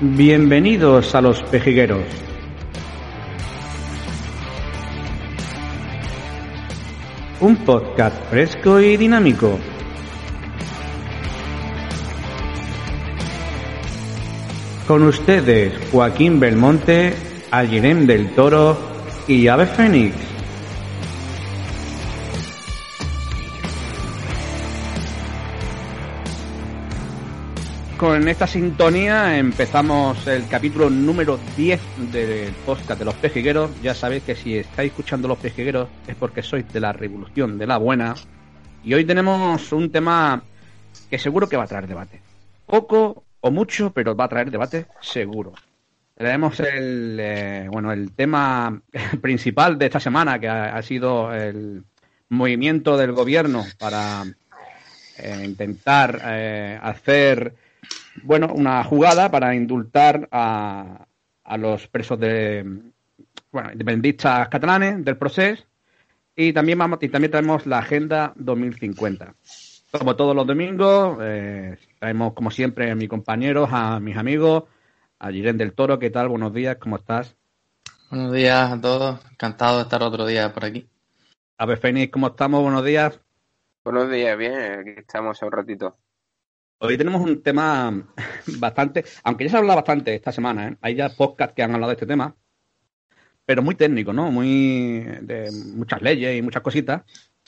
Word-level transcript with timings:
Bienvenidos 0.00 1.12
a 1.16 1.20
los 1.20 1.42
pejigueros. 1.42 2.04
Un 7.40 7.56
podcast 7.56 8.16
fresco 8.30 8.78
y 8.78 8.96
dinámico. 8.96 9.58
Con 14.86 15.02
ustedes 15.02 15.72
Joaquín 15.90 16.38
Belmonte, 16.38 17.14
Algerem 17.50 18.06
del 18.06 18.30
Toro 18.36 18.78
y 19.26 19.48
Ave 19.48 19.66
Fénix. 19.66 20.27
Con 27.98 28.28
esta 28.28 28.46
sintonía 28.46 29.38
empezamos 29.38 30.24
el 30.28 30.46
capítulo 30.46 30.88
número 30.88 31.36
10 31.56 31.80
del 32.12 32.52
podcast 32.64 33.00
de 33.00 33.04
los 33.04 33.14
pejigueros. 33.16 33.72
Ya 33.82 33.92
sabéis 33.92 34.22
que 34.22 34.36
si 34.36 34.56
estáis 34.56 34.92
escuchando 34.92 35.26
los 35.26 35.36
pejigueros 35.36 35.88
es 36.06 36.14
porque 36.14 36.44
sois 36.44 36.72
de 36.72 36.78
la 36.78 36.92
revolución 36.92 37.58
de 37.58 37.66
la 37.66 37.76
buena. 37.76 38.14
Y 38.84 38.94
hoy 38.94 39.04
tenemos 39.04 39.72
un 39.72 39.90
tema 39.90 40.44
que 41.10 41.18
seguro 41.18 41.48
que 41.48 41.56
va 41.56 41.64
a 41.64 41.66
traer 41.66 41.88
debate. 41.88 42.22
Poco 42.66 43.24
o 43.40 43.50
mucho, 43.50 43.90
pero 43.92 44.14
va 44.14 44.26
a 44.26 44.28
traer 44.28 44.52
debate 44.52 44.86
seguro. 45.00 45.54
Tenemos 46.14 46.60
el, 46.60 47.18
eh, 47.20 47.66
bueno, 47.68 47.90
el 47.90 48.12
tema 48.12 48.80
principal 49.20 49.76
de 49.76 49.86
esta 49.86 49.98
semana, 49.98 50.38
que 50.38 50.48
ha, 50.48 50.80
sido 50.82 51.34
el 51.34 51.82
movimiento 52.28 52.96
del 52.96 53.10
gobierno 53.10 53.64
para 53.76 54.22
eh, 55.16 55.42
intentar 55.44 56.22
eh, 56.24 56.78
hacer 56.80 57.66
bueno, 58.24 58.52
una 58.54 58.82
jugada 58.84 59.30
para 59.30 59.54
indultar 59.54 60.28
a, 60.30 61.06
a 61.44 61.56
los 61.56 61.88
presos 61.88 62.18
de, 62.20 62.64
bueno, 63.50 63.72
independentistas 63.72 64.48
catalanes 64.48 65.04
del 65.04 65.16
proceso 65.16 65.64
y 66.36 66.52
también 66.52 66.78
vamos 66.78 66.98
y 67.02 67.08
también 67.08 67.32
tenemos 67.32 67.66
la 67.66 67.78
agenda 67.78 68.32
2050. 68.36 69.34
Como 69.90 70.16
todos 70.16 70.36
los 70.36 70.46
domingos, 70.46 71.18
eh, 71.22 71.76
traemos 71.98 72.34
como 72.34 72.50
siempre 72.50 72.90
a 72.90 72.94
mis 72.94 73.08
compañeros, 73.08 73.70
a 73.72 73.98
mis 73.98 74.16
amigos, 74.16 74.64
a 75.18 75.30
Jiren 75.30 75.56
del 75.56 75.72
Toro, 75.72 75.98
¿qué 75.98 76.10
tal? 76.10 76.28
Buenos 76.28 76.52
días, 76.52 76.76
¿cómo 76.76 76.96
estás? 76.96 77.34
Buenos 78.10 78.32
días 78.32 78.70
a 78.70 78.80
todos, 78.80 79.20
encantado 79.32 79.78
de 79.78 79.82
estar 79.84 80.02
otro 80.02 80.26
día 80.26 80.52
por 80.52 80.64
aquí. 80.64 80.86
A 81.56 81.66
ver, 81.66 81.78
Fénix, 81.78 82.12
¿cómo 82.12 82.28
estamos? 82.28 82.62
Buenos 82.62 82.84
días. 82.84 83.18
Buenos 83.82 84.10
días, 84.10 84.36
bien, 84.36 84.80
aquí 84.80 84.90
estamos 84.98 85.42
un 85.42 85.50
ratito. 85.50 85.96
Hoy 86.80 86.96
tenemos 86.96 87.20
un 87.20 87.42
tema 87.42 87.92
bastante, 88.58 89.04
aunque 89.24 89.44
ya 89.44 89.50
se 89.50 89.56
ha 89.56 89.58
hablado 89.58 89.78
bastante 89.78 90.14
esta 90.14 90.30
semana, 90.30 90.68
¿eh? 90.68 90.76
hay 90.80 90.94
ya 90.94 91.08
podcasts 91.08 91.54
que 91.54 91.62
han 91.62 91.74
hablado 91.74 91.90
de 91.90 91.94
este 91.94 92.06
tema, 92.06 92.36
pero 93.44 93.62
muy 93.62 93.74
técnico, 93.74 94.12
¿no? 94.12 94.30
Muy 94.30 95.00
de 95.22 95.50
muchas 95.74 96.00
leyes 96.02 96.38
y 96.38 96.42
muchas 96.42 96.62
cositas. 96.62 97.02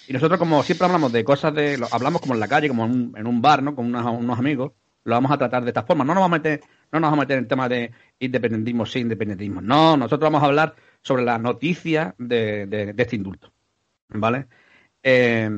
Y 0.08 0.12
nosotros, 0.12 0.38
como 0.38 0.62
siempre 0.64 0.86
hablamos 0.86 1.12
de 1.12 1.22
cosas 1.22 1.54
de, 1.54 1.78
hablamos 1.92 2.20
como 2.22 2.34
en 2.34 2.40
la 2.40 2.48
calle, 2.48 2.68
como 2.68 2.86
en 2.86 2.90
un, 2.90 3.14
en 3.16 3.26
un 3.26 3.40
bar, 3.40 3.62
¿no? 3.62 3.76
Con 3.76 3.94
unos, 3.94 4.38
amigos, 4.38 4.72
lo 5.04 5.14
vamos 5.14 5.30
a 5.30 5.38
tratar 5.38 5.62
de 5.62 5.70
esta 5.70 5.84
forma. 5.84 6.04
No 6.04 6.14
nos 6.14 6.22
vamos 6.22 6.36
a 6.36 6.38
meter, 6.38 6.60
no 6.90 6.98
nos 6.98 7.10
vamos 7.10 7.18
a 7.18 7.22
meter 7.22 7.38
en 7.38 7.44
el 7.44 7.48
tema 7.48 7.68
de 7.68 7.92
independentismo 8.18 8.84
sí, 8.84 9.00
independentismo. 9.00 9.60
No, 9.60 9.96
nosotros 9.96 10.26
vamos 10.26 10.42
a 10.42 10.46
hablar 10.46 10.74
sobre 11.02 11.22
la 11.22 11.38
noticia 11.38 12.16
de 12.18 12.94
este 12.96 13.16
indulto, 13.16 13.52
¿vale? 14.08 14.46
Eh, 15.02 15.48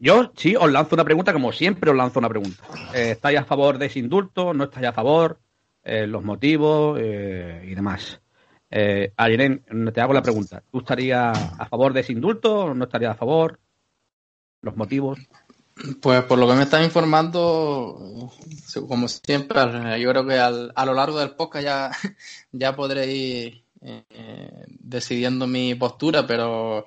yo 0.00 0.32
sí 0.36 0.56
os 0.56 0.70
lanzo 0.70 0.94
una 0.94 1.04
pregunta, 1.04 1.32
como 1.32 1.52
siempre 1.52 1.90
os 1.90 1.96
lanzo 1.96 2.18
una 2.18 2.28
pregunta. 2.28 2.64
Eh, 2.94 3.12
¿Estáis 3.12 3.38
a 3.38 3.44
favor 3.44 3.78
de 3.78 3.86
ese 3.86 3.98
indulto? 4.00 4.52
¿No 4.54 4.64
estáis 4.64 4.86
a 4.88 4.92
favor? 4.92 5.38
Eh, 5.84 6.06
los 6.06 6.22
motivos 6.24 6.98
eh, 7.00 7.64
y 7.66 7.74
demás. 7.74 8.20
Eh, 8.70 9.12
Ayren, 9.16 9.64
te 9.94 10.00
hago 10.00 10.12
la 10.12 10.22
pregunta. 10.22 10.62
¿Tú 10.70 10.78
estarías 10.80 11.36
a 11.58 11.66
favor 11.66 11.92
de 11.92 12.00
ese 12.00 12.12
indulto 12.12 12.54
o 12.66 12.74
no 12.74 12.84
estarías 12.84 13.12
a 13.12 13.18
favor? 13.18 13.58
¿Los 14.62 14.76
motivos? 14.76 15.18
Pues 16.02 16.24
por 16.24 16.38
lo 16.38 16.48
que 16.48 16.54
me 16.54 16.64
están 16.64 16.82
informando, 16.82 18.30
como 18.88 19.06
siempre, 19.06 19.60
yo 20.00 20.10
creo 20.10 20.26
que 20.26 20.36
al- 20.38 20.72
a 20.74 20.84
lo 20.84 20.92
largo 20.92 21.20
del 21.20 21.30
podcast 21.30 21.64
ya, 21.64 21.90
ya 22.52 22.74
podré 22.74 23.06
ir 23.06 23.62
decidiendo 24.80 25.46
mi 25.46 25.76
postura, 25.76 26.26
pero, 26.26 26.84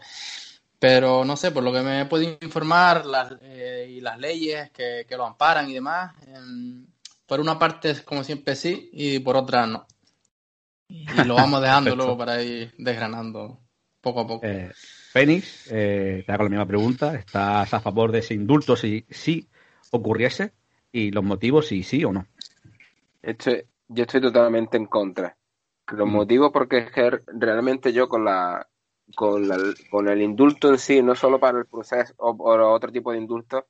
pero 0.82 1.24
no 1.24 1.38
sé, 1.38 1.52
por 1.52 1.62
lo 1.62 1.72
que 1.72 1.82
me 1.82 2.02
he 2.02 2.06
podido 2.06 2.36
informar 2.42 3.06
las, 3.06 3.36
eh, 3.44 3.86
y 3.88 4.02
las 4.02 4.18
leyes 4.18 4.72
que, 4.72 5.06
que 5.08 5.16
lo 5.16 5.28
amparan 5.28 5.70
y 5.70 5.76
demás, 5.76 6.12
em, 6.26 6.88
por 7.28 7.40
una 7.40 7.60
parte 7.60 7.92
es 7.92 8.02
como 8.02 8.24
siempre 8.24 8.56
sí 8.56 8.90
y 8.92 9.20
por 9.20 9.38
otra 9.38 9.68
no. 9.68 9.86
Y 10.90 11.24
lo 11.24 11.36
vamos 11.36 11.62
dejando 11.62 11.96
luego 11.96 12.18
para 12.18 12.42
ir 12.42 12.74
desgranando 12.80 13.60
poco 14.02 14.22
a 14.22 14.28
poco. 14.28 14.44
Eh, 14.48 14.72
Fénix, 15.14 15.68
eh, 15.72 16.24
te 16.26 16.32
hago 16.32 16.46
la 16.46 16.50
misma 16.50 16.66
pregunta. 16.66 17.14
¿Estás 17.14 17.72
a 17.76 17.80
favor 17.80 18.12
de 18.12 18.20
ese 18.20 18.34
indulto 18.34 18.76
si 18.76 19.06
sí 19.08 19.48
ocurriese? 19.92 20.52
¿Y 20.92 21.12
los 21.12 21.24
motivos 21.24 21.68
si 21.68 21.84
sí 21.84 22.04
o 22.04 22.12
no? 22.12 22.26
Estoy- 23.22 23.66
yo 23.88 24.02
estoy 24.04 24.20
totalmente 24.22 24.78
en 24.78 24.88
contra. 24.88 25.38
Los 25.92 26.08
Mm. 26.08 26.12
motivos 26.12 26.52
porque 26.52 26.80
es 26.80 26.92
que 26.92 27.22
realmente 27.28 27.94
yo 27.94 28.10
con 28.10 28.26
la 28.26 28.68
con 29.16 29.48
la, 29.48 29.58
con 29.90 30.08
el 30.08 30.22
indulto 30.22 30.70
en 30.70 30.78
sí, 30.78 31.02
no 31.02 31.16
solo 31.16 31.40
para 31.40 31.60
el 31.60 31.66
proceso 31.66 32.14
o, 32.18 32.36
otro 32.74 32.92
tipo 32.92 33.12
de 33.12 33.18
indultos, 33.18 33.64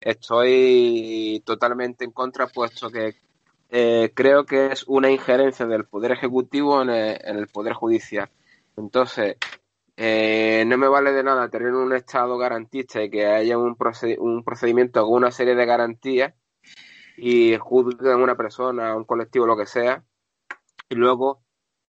estoy 0.00 1.42
totalmente 1.44 2.04
en 2.04 2.12
contra, 2.12 2.46
puesto 2.46 2.90
que 2.90 3.14
eh, 3.68 4.12
creo 4.14 4.44
que 4.44 4.66
es 4.72 4.84
una 4.88 5.10
injerencia 5.10 5.66
del 5.66 5.84
Poder 5.84 6.12
Ejecutivo 6.12 6.82
en 6.82 6.90
el, 6.90 7.18
en 7.22 7.36
el 7.36 7.46
Poder 7.48 7.74
Judicial. 7.74 8.28
Entonces, 8.76 9.36
eh, 9.96 10.64
no 10.66 10.78
me 10.78 10.88
vale 10.88 11.12
de 11.12 11.22
nada 11.22 11.48
tener 11.50 11.74
un 11.74 11.92
Estado 11.92 12.38
garantista 12.38 13.02
y 13.02 13.10
que 13.10 13.26
haya 13.26 13.58
un, 13.58 13.76
proced- 13.76 14.18
un 14.18 14.42
procedimiento 14.42 15.02
con 15.04 15.14
una 15.14 15.30
serie 15.30 15.54
de 15.54 15.66
garantías 15.66 16.34
y 17.16 17.56
juzguen 17.58 18.12
a 18.12 18.16
una 18.16 18.36
persona, 18.36 18.90
a 18.90 18.96
un 18.96 19.04
colectivo, 19.04 19.46
lo 19.46 19.56
que 19.56 19.66
sea, 19.66 20.02
y 20.88 20.94
luego 20.94 21.42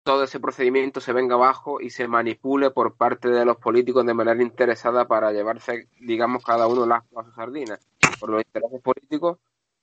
todo 0.03 0.23
ese 0.23 0.39
procedimiento 0.39 0.99
se 0.99 1.13
venga 1.13 1.35
abajo 1.35 1.79
y 1.79 1.91
se 1.91 2.07
manipule 2.07 2.71
por 2.71 2.95
parte 2.95 3.29
de 3.29 3.45
los 3.45 3.57
políticos 3.57 4.05
de 4.05 4.13
manera 4.13 4.41
interesada 4.41 5.07
para 5.07 5.31
llevarse, 5.31 5.87
digamos, 5.99 6.43
cada 6.43 6.67
uno 6.67 6.85
las 6.85 7.03
a 7.15 7.23
sus 7.23 7.35
sardinas. 7.35 7.79
Por 8.19 8.29
los 8.29 8.41
intereses 8.43 8.81
políticos, 8.81 9.37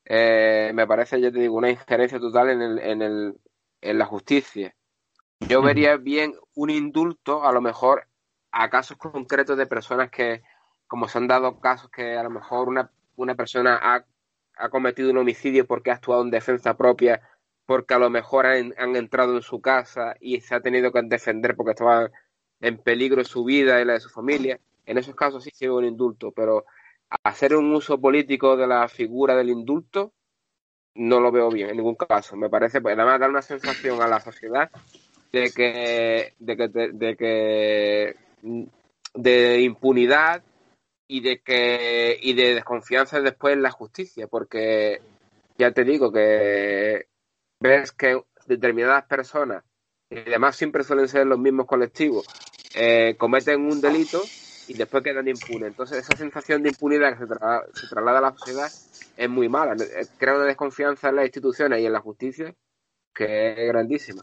eh, 0.04 0.72
me 0.74 0.86
parece, 0.86 1.20
ya 1.20 1.30
te 1.30 1.38
digo, 1.38 1.56
una 1.56 1.70
injerencia 1.70 2.18
total 2.18 2.50
en, 2.50 2.62
el, 2.62 2.78
en, 2.78 3.02
el, 3.02 3.40
en 3.80 3.98
la 3.98 4.06
justicia. 4.06 4.74
Yo 5.40 5.62
vería 5.62 5.96
bien 5.96 6.34
un 6.54 6.70
indulto, 6.70 7.44
a 7.44 7.52
lo 7.52 7.60
mejor, 7.60 8.08
a 8.50 8.68
casos 8.70 8.96
concretos 8.96 9.56
de 9.56 9.66
personas 9.66 10.10
que, 10.10 10.42
como 10.88 11.06
se 11.06 11.18
han 11.18 11.28
dado 11.28 11.60
casos 11.60 11.90
que 11.90 12.16
a 12.16 12.22
lo 12.24 12.30
mejor 12.30 12.68
una, 12.68 12.90
una 13.14 13.36
persona 13.36 13.78
ha, 13.80 14.04
ha 14.56 14.68
cometido 14.68 15.10
un 15.10 15.18
homicidio 15.18 15.66
porque 15.66 15.90
ha 15.90 15.94
actuado 15.94 16.22
en 16.22 16.30
defensa 16.30 16.76
propia, 16.76 17.22
porque 17.68 17.92
a 17.92 17.98
lo 17.98 18.08
mejor 18.08 18.46
han, 18.46 18.96
entrado 18.96 19.36
en 19.36 19.42
su 19.42 19.60
casa 19.60 20.16
y 20.20 20.40
se 20.40 20.54
ha 20.54 20.60
tenido 20.62 20.90
que 20.90 21.02
defender 21.02 21.54
porque 21.54 21.72
estaba 21.72 22.10
en 22.62 22.78
peligro 22.78 23.22
su 23.24 23.44
vida 23.44 23.78
y 23.78 23.84
la 23.84 23.92
de 23.92 24.00
su 24.00 24.08
familia. 24.08 24.58
En 24.86 24.96
esos 24.96 25.14
casos 25.14 25.44
sí 25.44 25.50
se 25.52 25.66
ve 25.66 25.74
un 25.74 25.84
indulto, 25.84 26.32
pero 26.32 26.64
hacer 27.24 27.54
un 27.54 27.70
uso 27.74 28.00
político 28.00 28.56
de 28.56 28.66
la 28.66 28.88
figura 28.88 29.36
del 29.36 29.50
indulto 29.50 30.14
no 30.94 31.20
lo 31.20 31.30
veo 31.30 31.50
bien 31.50 31.68
en 31.68 31.76
ningún 31.76 31.96
caso. 31.96 32.36
Me 32.36 32.48
parece, 32.48 32.80
pues, 32.80 32.96
además, 32.96 33.20
da 33.20 33.28
una 33.28 33.42
sensación 33.42 34.00
a 34.00 34.08
la 34.08 34.20
sociedad 34.20 34.70
de 35.30 35.52
que, 35.54 36.32
de 36.38 36.56
que, 36.56 36.68
de 36.68 37.16
que 37.16 38.16
de 39.12 39.60
impunidad 39.60 40.42
y 41.06 41.20
de 41.20 41.40
que 41.40 42.18
y 42.22 42.32
de 42.32 42.54
desconfianza 42.54 43.20
después 43.20 43.52
en 43.52 43.60
la 43.60 43.72
justicia, 43.72 44.26
porque 44.26 45.02
ya 45.58 45.70
te 45.72 45.84
digo 45.84 46.10
que 46.10 47.08
ves 47.60 47.92
que 47.92 48.20
determinadas 48.46 49.04
personas, 49.04 49.64
y 50.10 50.18
además 50.18 50.56
siempre 50.56 50.84
suelen 50.84 51.08
ser 51.08 51.26
los 51.26 51.38
mismos 51.38 51.66
colectivos, 51.66 52.26
eh, 52.74 53.14
cometen 53.18 53.60
un 53.60 53.80
delito 53.80 54.22
y 54.68 54.74
después 54.74 55.02
quedan 55.02 55.28
impunes. 55.28 55.68
Entonces 55.68 55.98
esa 55.98 56.16
sensación 56.16 56.62
de 56.62 56.70
impunidad 56.70 57.12
que 57.12 57.18
se, 57.18 57.26
tra 57.26 57.62
se 57.74 57.86
traslada 57.88 58.18
a 58.18 58.22
la 58.22 58.32
sociedad 58.36 58.70
es 59.16 59.28
muy 59.28 59.48
mala. 59.48 59.76
Crea 60.18 60.34
una 60.34 60.44
desconfianza 60.44 61.08
en 61.08 61.16
las 61.16 61.24
instituciones 61.26 61.80
y 61.80 61.86
en 61.86 61.92
la 61.92 62.00
justicia 62.00 62.54
que 63.14 63.52
es 63.52 63.68
grandísima. 63.68 64.22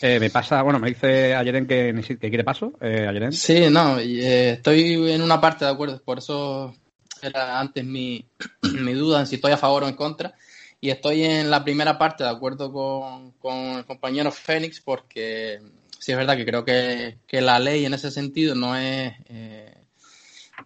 Eh, 0.00 0.18
me 0.18 0.30
pasa, 0.30 0.62
bueno, 0.62 0.78
me 0.78 0.88
dice 0.88 1.34
Ayeren 1.34 1.66
que, 1.66 1.92
que 2.18 2.28
quiere 2.28 2.44
paso, 2.44 2.72
eh, 2.80 3.06
Ayeren. 3.06 3.32
Sí, 3.32 3.68
no, 3.70 4.00
y, 4.00 4.20
eh, 4.20 4.50
estoy 4.52 5.10
en 5.10 5.20
una 5.20 5.40
parte 5.40 5.64
de 5.64 5.70
acuerdo, 5.70 6.00
por 6.02 6.18
eso 6.18 6.74
era 7.20 7.60
antes 7.60 7.84
mi, 7.84 8.24
mi 8.80 8.94
duda 8.94 9.20
en 9.20 9.26
si 9.26 9.34
estoy 9.34 9.52
a 9.52 9.58
favor 9.58 9.82
o 9.84 9.88
en 9.88 9.96
contra. 9.96 10.32
Y 10.80 10.90
estoy 10.90 11.24
en 11.24 11.50
la 11.50 11.62
primera 11.62 11.98
parte 11.98 12.24
de 12.24 12.30
acuerdo 12.30 12.72
con, 12.72 13.32
con 13.32 13.54
el 13.78 13.84
compañero 13.84 14.32
Fénix, 14.32 14.80
porque 14.80 15.60
sí 15.98 16.12
es 16.12 16.18
verdad 16.18 16.36
que 16.36 16.46
creo 16.46 16.64
que, 16.64 17.18
que 17.26 17.40
la 17.40 17.58
ley 17.58 17.84
en 17.84 17.94
ese 17.94 18.10
sentido 18.10 18.54
no 18.54 18.76
es, 18.76 19.12
eh, 19.28 19.74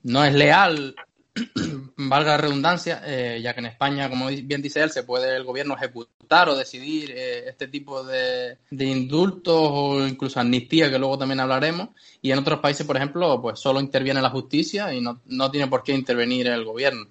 no 0.02 0.25
es 0.25 0.34
leal 0.34 0.94
valga 1.96 2.32
la 2.32 2.37
redundancia, 2.37 3.02
eh, 3.05 3.40
ya 3.43 3.55
que 3.55 3.61
en 3.61 3.66
España, 3.66 4.08
como 4.08 4.28
bien 4.28 4.62
dice 4.62 4.82
él, 4.82 4.90
se 4.90 5.02
puede 5.02 5.37
el 5.37 5.43
gobierno 5.43 5.75
ejecutar 5.75 6.49
o 6.49 6.56
decidir 6.56 7.10
eh, 7.10 7.49
este 7.49 7.67
tipo 7.67 8.05
de, 8.05 8.58
indultos 8.70 9.55
o 9.56 10.06
incluso 10.06 10.38
amnistía, 10.38 10.90
que 10.90 10.99
luego 10.99 11.19
también 11.19 11.40
hablaremos, 11.40 11.88
y 12.22 12.31
en 12.31 12.38
otros 12.38 12.60
países, 12.60 12.87
por 12.87 12.96
ejemplo, 12.96 13.40
pues 13.43 13.58
solo 13.58 13.81
interviene 13.81 14.22
la 14.22 14.31
justicia 14.31 14.94
y 14.94 15.00
no, 15.00 15.20
no 15.26 15.50
tiene 15.50 15.67
por 15.67 15.82
qué 15.82 15.93
intervenir 15.93 16.46
el 16.46 16.64
gobierno. 16.64 17.06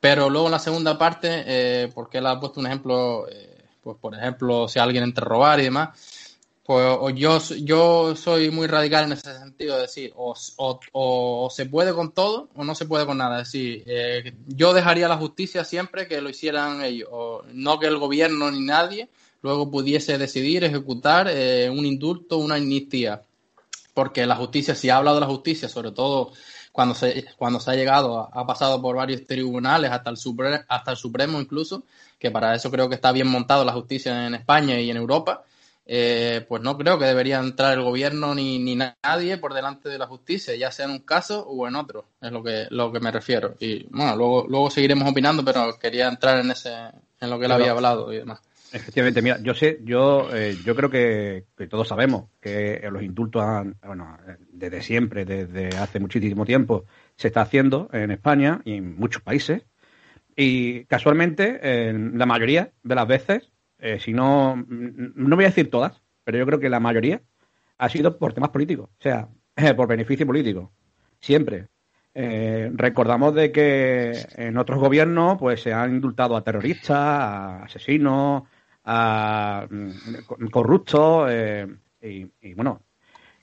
Pero 0.00 0.30
luego 0.30 0.46
en 0.46 0.52
la 0.52 0.58
segunda 0.58 0.96
parte, 0.96 1.44
eh, 1.46 1.90
porque 1.94 2.18
él 2.18 2.26
ha 2.26 2.38
puesto 2.38 2.60
un 2.60 2.66
ejemplo, 2.66 3.26
pues 3.82 3.96
por 4.00 4.14
ejemplo, 4.14 4.68
si 4.68 4.78
alguien 4.78 5.04
entra 5.04 5.24
a 5.24 5.28
robar 5.28 5.60
y 5.60 5.64
demás, 5.64 5.90
pues 6.68 7.14
yo, 7.14 7.38
yo 7.62 8.14
soy 8.14 8.50
muy 8.50 8.66
radical 8.66 9.04
en 9.04 9.12
ese 9.12 9.38
sentido, 9.38 9.76
de 9.76 9.82
decir, 9.82 10.12
o, 10.16 10.34
o, 10.92 11.48
se 11.50 11.64
puede 11.64 11.94
con 11.94 12.12
todo 12.12 12.50
o 12.54 12.62
no 12.62 12.74
se 12.74 12.84
puede 12.84 13.06
con 13.06 13.16
nada. 13.16 13.40
Es 13.40 13.48
decir, 13.50 13.84
eh, 13.86 14.34
yo 14.48 14.74
dejaría 14.74 15.08
la 15.08 15.16
justicia 15.16 15.64
siempre 15.64 16.06
que 16.06 16.20
lo 16.20 16.28
hicieran 16.28 16.84
ellos, 16.84 17.08
o 17.10 17.42
no 17.54 17.78
que 17.78 17.86
el 17.86 17.96
gobierno 17.96 18.50
ni 18.50 18.60
nadie 18.60 19.08
luego 19.40 19.70
pudiese 19.70 20.18
decidir, 20.18 20.62
ejecutar 20.62 21.28
eh, 21.30 21.70
un 21.70 21.86
indulto, 21.86 22.36
una 22.36 22.56
amnistía. 22.56 23.22
Porque 23.94 24.26
la 24.26 24.36
justicia, 24.36 24.74
si 24.74 24.90
ha 24.90 24.98
hablado 24.98 25.16
de 25.16 25.22
la 25.22 25.32
justicia, 25.32 25.70
sobre 25.70 25.92
todo 25.92 26.32
cuando 26.78 26.94
se, 26.94 27.24
cuando 27.36 27.58
se 27.58 27.72
ha 27.72 27.74
llegado, 27.74 28.30
ha 28.32 28.46
pasado 28.46 28.80
por 28.80 28.94
varios 28.94 29.26
tribunales, 29.26 29.90
hasta 29.90 30.10
el, 30.10 30.64
hasta 30.68 30.92
el 30.92 30.96
Supremo 30.96 31.40
incluso, 31.40 31.82
que 32.20 32.30
para 32.30 32.54
eso 32.54 32.70
creo 32.70 32.88
que 32.88 32.94
está 32.94 33.10
bien 33.10 33.26
montado 33.26 33.64
la 33.64 33.72
justicia 33.72 34.28
en 34.28 34.36
España 34.36 34.78
y 34.78 34.88
en 34.88 34.96
Europa 34.96 35.42
eh, 35.84 36.46
pues 36.48 36.62
no 36.62 36.78
creo 36.78 36.96
que 36.96 37.06
debería 37.06 37.40
entrar 37.40 37.72
el 37.72 37.82
gobierno 37.82 38.32
ni, 38.32 38.60
ni, 38.60 38.76
nadie 38.76 39.38
por 39.38 39.54
delante 39.54 39.88
de 39.88 39.98
la 39.98 40.06
justicia, 40.06 40.54
ya 40.54 40.70
sea 40.70 40.84
en 40.84 40.92
un 40.92 40.98
caso 41.00 41.44
o 41.48 41.66
en 41.66 41.74
otro, 41.74 42.04
es 42.20 42.30
lo 42.30 42.44
que, 42.44 42.68
lo 42.70 42.92
que 42.92 43.00
me 43.00 43.10
refiero. 43.10 43.56
Y 43.58 43.82
bueno, 43.90 44.14
luego, 44.14 44.46
luego 44.48 44.70
seguiremos 44.70 45.10
opinando, 45.10 45.44
pero 45.44 45.76
quería 45.80 46.06
entrar 46.06 46.38
en 46.38 46.52
ese, 46.52 46.72
en 47.20 47.28
lo 47.28 47.40
que 47.40 47.46
él 47.46 47.52
había 47.52 47.72
hablado 47.72 48.12
y 48.12 48.18
demás. 48.18 48.40
Efectivamente, 48.70 49.22
mira, 49.22 49.40
yo 49.42 49.54
sé, 49.54 49.80
yo, 49.82 50.28
eh, 50.34 50.54
yo 50.64 50.74
creo 50.76 50.90
que, 50.90 51.46
todos 51.70 51.88
sabemos 51.88 52.28
que 52.40 52.86
los 52.90 53.02
indultos 53.02 53.42
han, 53.42 53.76
bueno, 53.82 54.18
desde 54.52 54.82
siempre, 54.82 55.24
desde 55.24 55.76
hace 55.78 56.00
muchísimo 56.00 56.44
tiempo, 56.44 56.84
se 57.16 57.28
está 57.28 57.40
haciendo 57.40 57.88
en 57.92 58.10
España 58.10 58.60
y 58.64 58.74
en 58.74 58.96
muchos 58.96 59.22
países. 59.22 59.64
Y 60.36 60.84
casualmente, 60.84 61.88
en 61.88 62.18
la 62.18 62.26
mayoría 62.26 62.72
de 62.82 62.94
las 62.94 63.08
veces, 63.08 63.50
eh, 63.78 63.98
si 64.00 64.12
no, 64.12 64.56
no 64.68 65.36
voy 65.36 65.46
a 65.46 65.48
decir 65.48 65.70
todas, 65.70 66.02
pero 66.24 66.38
yo 66.38 66.46
creo 66.46 66.60
que 66.60 66.68
la 66.68 66.80
mayoría 66.80 67.22
ha 67.78 67.88
sido 67.88 68.18
por 68.18 68.34
temas 68.34 68.50
políticos, 68.50 68.90
o 68.98 69.02
sea, 69.02 69.28
por 69.76 69.88
beneficio 69.88 70.26
político, 70.26 70.72
siempre. 71.20 71.68
Eh, 72.14 72.70
recordamos 72.74 73.34
de 73.34 73.52
que 73.52 74.12
en 74.36 74.56
otros 74.58 74.80
gobiernos 74.80 75.38
pues 75.38 75.62
se 75.62 75.72
han 75.72 75.94
indultado 75.94 76.36
a 76.36 76.42
terroristas, 76.42 76.90
a 76.90 77.62
asesinos, 77.64 78.42
a 78.90 79.66
mm, 79.68 80.48
corruptos 80.50 81.28
eh, 81.30 81.66
y, 82.00 82.54
bueno, 82.54 82.80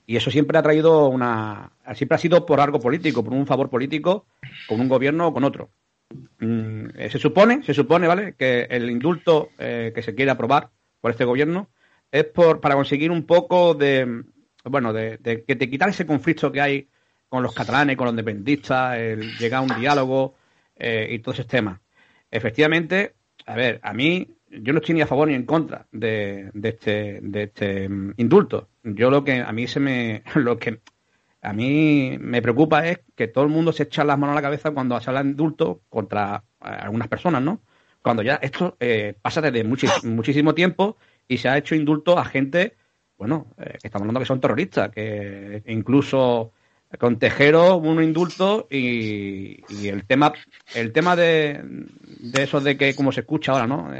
y 0.08 0.16
eso 0.16 0.32
siempre 0.32 0.58
ha 0.58 0.64
traído 0.64 1.08
una, 1.08 1.72
siempre 1.94 2.16
ha 2.16 2.20
sido 2.20 2.48
por 2.48 2.60
algo 2.60 2.80
político, 2.80 3.24
por 3.24 3.34
un 3.34 3.46
favor 3.46 3.70
político 3.70 4.26
con 4.68 4.82
un 4.82 4.90
gobierno 4.90 5.28
o 5.28 5.34
con 5.34 5.44
otro. 5.44 5.70
Mm, 6.40 6.88
eh, 6.98 7.10
se 7.12 7.20
supone, 7.20 7.62
se 7.64 7.76
supone, 7.76 8.08
¿vale? 8.08 8.34
Que 8.34 8.64
el 8.72 8.90
indulto 8.90 9.50
eh, 9.60 9.92
que 9.94 10.02
se 10.02 10.16
quiere 10.16 10.32
aprobar 10.32 10.72
por 11.00 11.12
este 11.12 11.26
gobierno 11.26 11.70
es 12.12 12.24
por 12.26 12.60
para 12.60 12.74
conseguir 12.74 13.12
un 13.12 13.28
poco 13.28 13.76
de, 13.76 14.24
bueno, 14.64 14.94
de, 14.94 15.20
que 15.48 15.56
te 15.56 15.70
quitar 15.70 15.90
ese 15.90 16.08
conflicto 16.08 16.52
que 16.52 16.62
hay 16.62 16.88
con 17.30 17.44
los 17.44 17.54
catalanes, 17.54 17.98
con 17.98 18.06
los 18.06 18.14
independistas, 18.14 18.98
el 18.98 19.38
llegar 19.38 19.60
a 19.60 19.62
un 19.62 19.80
diálogo 19.80 20.36
y 20.78 21.20
todos 21.20 21.40
esos 21.40 21.48
temas. 21.48 21.80
Efectivamente, 22.32 23.14
a 23.46 23.56
ver, 23.56 23.80
a 23.84 23.94
mí 23.94 24.35
yo 24.62 24.74
no 24.74 24.80
estoy 24.80 24.96
ni 24.96 25.02
a 25.02 25.08
favor 25.08 25.28
ni 25.28 25.34
en 25.34 25.46
contra 25.46 25.88
de, 25.92 26.50
de 26.54 26.70
este, 26.70 27.20
de 27.22 27.44
este 27.44 27.90
mm, 27.90 28.14
indulto. 28.18 28.70
Yo 28.84 29.10
lo 29.10 29.24
que 29.24 29.42
a 29.42 29.52
mí 29.52 29.68
se 29.68 29.80
me, 29.80 30.24
lo 30.36 30.58
que 30.58 30.82
a 31.42 31.54
mí 31.54 32.18
me 32.20 32.42
preocupa 32.42 32.88
es 32.88 33.02
que 33.16 33.28
todo 33.28 33.44
el 33.44 33.52
mundo 33.52 33.72
se 33.72 33.84
echa 33.84 34.04
las 34.04 34.18
manos 34.18 34.34
a 34.34 34.36
la 34.36 34.42
cabeza 34.42 34.72
cuando 34.72 35.00
se 35.00 35.10
habla 35.10 35.24
de 35.24 35.30
indulto 35.30 35.82
contra 35.90 36.44
eh, 36.62 36.68
algunas 36.68 37.08
personas, 37.08 37.42
¿no? 37.42 37.62
Cuando 38.02 38.24
ya 38.24 38.36
esto 38.36 38.76
eh, 38.80 39.16
pasa 39.22 39.42
desde 39.42 39.64
muchísimo 40.04 40.54
tiempo 40.56 40.98
y 41.28 41.38
se 41.38 41.50
ha 41.50 41.58
hecho 41.58 41.76
indulto 41.76 42.18
a 42.18 42.26
gente, 42.26 42.76
bueno, 43.18 43.48
eh, 43.58 43.78
que 43.80 43.88
estamos 43.88 44.04
hablando 44.04 44.20
que 44.20 44.26
son 44.26 44.42
terroristas, 44.42 44.90
que 44.90 45.64
incluso 45.68 46.52
con 47.00 47.20
Tejero 47.20 47.78
un 47.78 48.02
indulto 48.02 48.68
y, 48.70 49.60
el 49.88 50.06
tema 50.06 50.34
el 50.76 50.94
tema 50.94 51.16
de, 51.16 51.60
de 51.62 52.44
eso 52.44 52.62
de 52.62 52.78
que 52.78 52.96
como 52.96 53.12
se 53.12 53.22
escucha 53.22 53.52
ahora, 53.52 53.68
¿no? 53.68 53.92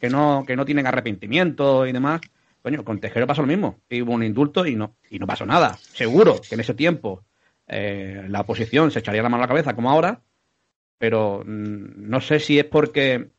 Que 0.00 0.10
no 0.10 0.44
que 0.46 0.56
no 0.56 0.64
tienen 0.64 0.86
arrepentimiento 0.86 1.86
y 1.86 1.92
demás, 1.92 2.20
Coño, 2.66 2.84
con 2.84 2.98
Tejero 2.98 3.28
pasó 3.28 3.42
lo 3.42 3.46
mismo. 3.46 3.78
hubo 3.88 4.12
un 4.12 4.24
indulto 4.24 4.66
y 4.66 4.74
no, 4.74 4.96
y 5.08 5.20
no 5.20 5.26
pasó 5.28 5.46
nada. 5.46 5.76
Seguro 5.76 6.40
que 6.40 6.56
en 6.56 6.60
ese 6.60 6.74
tiempo 6.74 7.22
eh, 7.68 8.26
la 8.28 8.40
oposición 8.40 8.90
se 8.90 8.98
echaría 8.98 9.22
la 9.22 9.28
mano 9.28 9.44
a 9.44 9.46
la 9.46 9.48
cabeza 9.48 9.76
como 9.76 9.88
ahora, 9.88 10.20
pero 10.98 11.44
mm, 11.46 12.10
no 12.10 12.20
sé 12.20 12.40
si 12.40 12.58
es 12.58 12.64
porque 12.64 13.30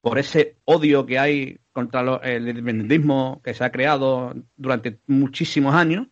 por 0.00 0.18
ese 0.18 0.56
odio 0.64 1.06
que 1.06 1.20
hay 1.20 1.60
contra 1.70 2.00
el 2.24 2.48
independentismo 2.48 3.40
que 3.44 3.54
se 3.54 3.62
ha 3.62 3.70
creado 3.70 4.34
durante 4.56 4.98
muchísimos 5.06 5.76
años, 5.76 6.08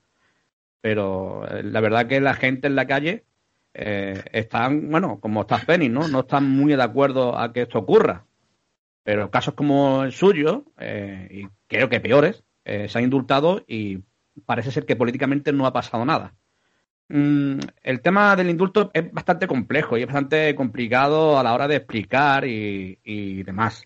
pero 0.80 1.44
eh, 1.48 1.64
la 1.64 1.80
verdad 1.80 2.06
que 2.06 2.20
la 2.20 2.34
gente 2.34 2.68
en 2.68 2.76
la 2.76 2.86
calle 2.86 3.24
eh, 3.74 4.22
están, 4.30 4.92
bueno, 4.92 5.18
como 5.18 5.40
está 5.40 5.58
Fénix, 5.58 5.92
¿no? 5.92 6.06
No 6.06 6.20
están 6.20 6.48
muy 6.48 6.76
de 6.76 6.82
acuerdo 6.84 7.36
a 7.36 7.52
que 7.52 7.62
esto 7.62 7.80
ocurra. 7.80 8.26
Pero 9.10 9.28
casos 9.28 9.54
como 9.54 10.04
el 10.04 10.12
suyo, 10.12 10.66
y 10.78 11.44
creo 11.66 11.88
que 11.88 11.98
peores, 11.98 12.44
eh, 12.64 12.88
se 12.88 12.96
ha 12.96 13.02
indultado 13.02 13.64
y 13.66 14.04
parece 14.46 14.70
ser 14.70 14.86
que 14.86 14.94
políticamente 14.94 15.52
no 15.52 15.66
ha 15.66 15.72
pasado 15.72 16.04
nada. 16.04 16.36
Mm, 17.08 17.58
el 17.82 18.02
tema 18.02 18.36
del 18.36 18.50
indulto 18.50 18.92
es 18.94 19.10
bastante 19.10 19.48
complejo 19.48 19.98
y 19.98 20.02
es 20.02 20.06
bastante 20.06 20.54
complicado 20.54 21.40
a 21.40 21.42
la 21.42 21.52
hora 21.52 21.66
de 21.66 21.74
explicar 21.74 22.44
y, 22.46 23.42
demás. 23.42 23.82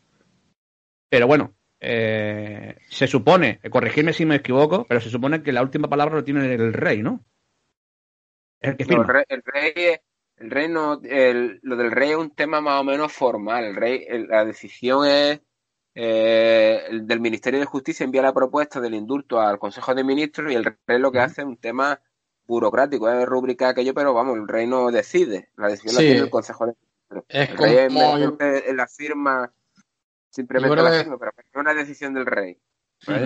Pero 1.09 1.27
bueno, 1.27 1.55
eh, 1.81 2.77
se 2.91 3.07
supone, 3.07 3.61
corregirme 3.71 4.13
si 4.13 4.27
me 4.27 4.37
equivoco, 4.37 4.85
pero 4.87 5.01
se 5.01 5.09
supone 5.09 5.43
que 5.43 5.53
la 5.53 5.63
última 5.63 5.89
palabra 5.89 6.17
lo 6.17 6.25
tiene 6.25 6.53
el 6.53 6.75
rey, 6.75 7.01
¿no? 7.01 7.25
el, 8.61 8.77
que 8.77 8.85
rey, 8.85 9.25
el 9.29 9.43
rey, 9.43 9.97
no, 10.39 11.01
lo 11.01 11.77
del 11.77 11.91
rey 11.91 12.11
es 12.11 12.17
un 12.17 12.35
tema 12.35 12.61
más 12.61 12.81
o 12.81 12.85
menos 12.85 13.13
formal. 13.13 13.65
El 13.65 13.77
rey, 13.77 14.07
la 14.29 14.45
decisión 14.45 15.07
es 15.07 15.41
eh, 15.95 16.83
el 16.89 17.07
del 17.07 17.21
Ministerio 17.21 17.61
de 17.61 17.67
Justicia 17.67 18.03
envía 18.03 18.23
la 18.23 18.35
propuesta 18.35 18.81
del 18.81 18.95
indulto 18.95 19.41
al 19.41 19.61
Consejo 19.61 19.95
de 19.95 20.03
Ministros 20.03 20.51
y 20.51 20.57
el 20.57 20.65
rey 20.65 20.99
lo 20.99 21.13
que 21.13 21.21
hace 21.21 21.43
es 21.43 21.47
un 21.47 21.57
tema 21.57 22.01
burocrático, 22.47 23.09
es 23.09 23.25
rúbrica 23.25 23.69
aquello, 23.69 23.95
pero 23.95 24.13
vamos, 24.13 24.37
el 24.37 24.49
rey 24.49 24.67
no 24.67 24.91
decide, 24.91 25.51
la 25.57 25.69
decisión 25.69 25.95
la 25.95 26.01
tiene 26.01 26.19
el 26.19 26.31
Consejo 26.31 26.67
de 26.67 26.73
Ministros. 26.73 27.25
Es 27.29 27.51
el 27.51 27.57
rey 28.39 28.63
es 28.67 28.75
la 28.75 28.89
firma, 28.89 29.53
simplemente 30.31 30.83
la 30.83 30.91
firma, 30.91 31.17
pero 31.19 31.33
es 31.39 31.55
una 31.55 31.75
decisión 31.75 32.13
del 32.13 32.27
rey. 32.27 32.59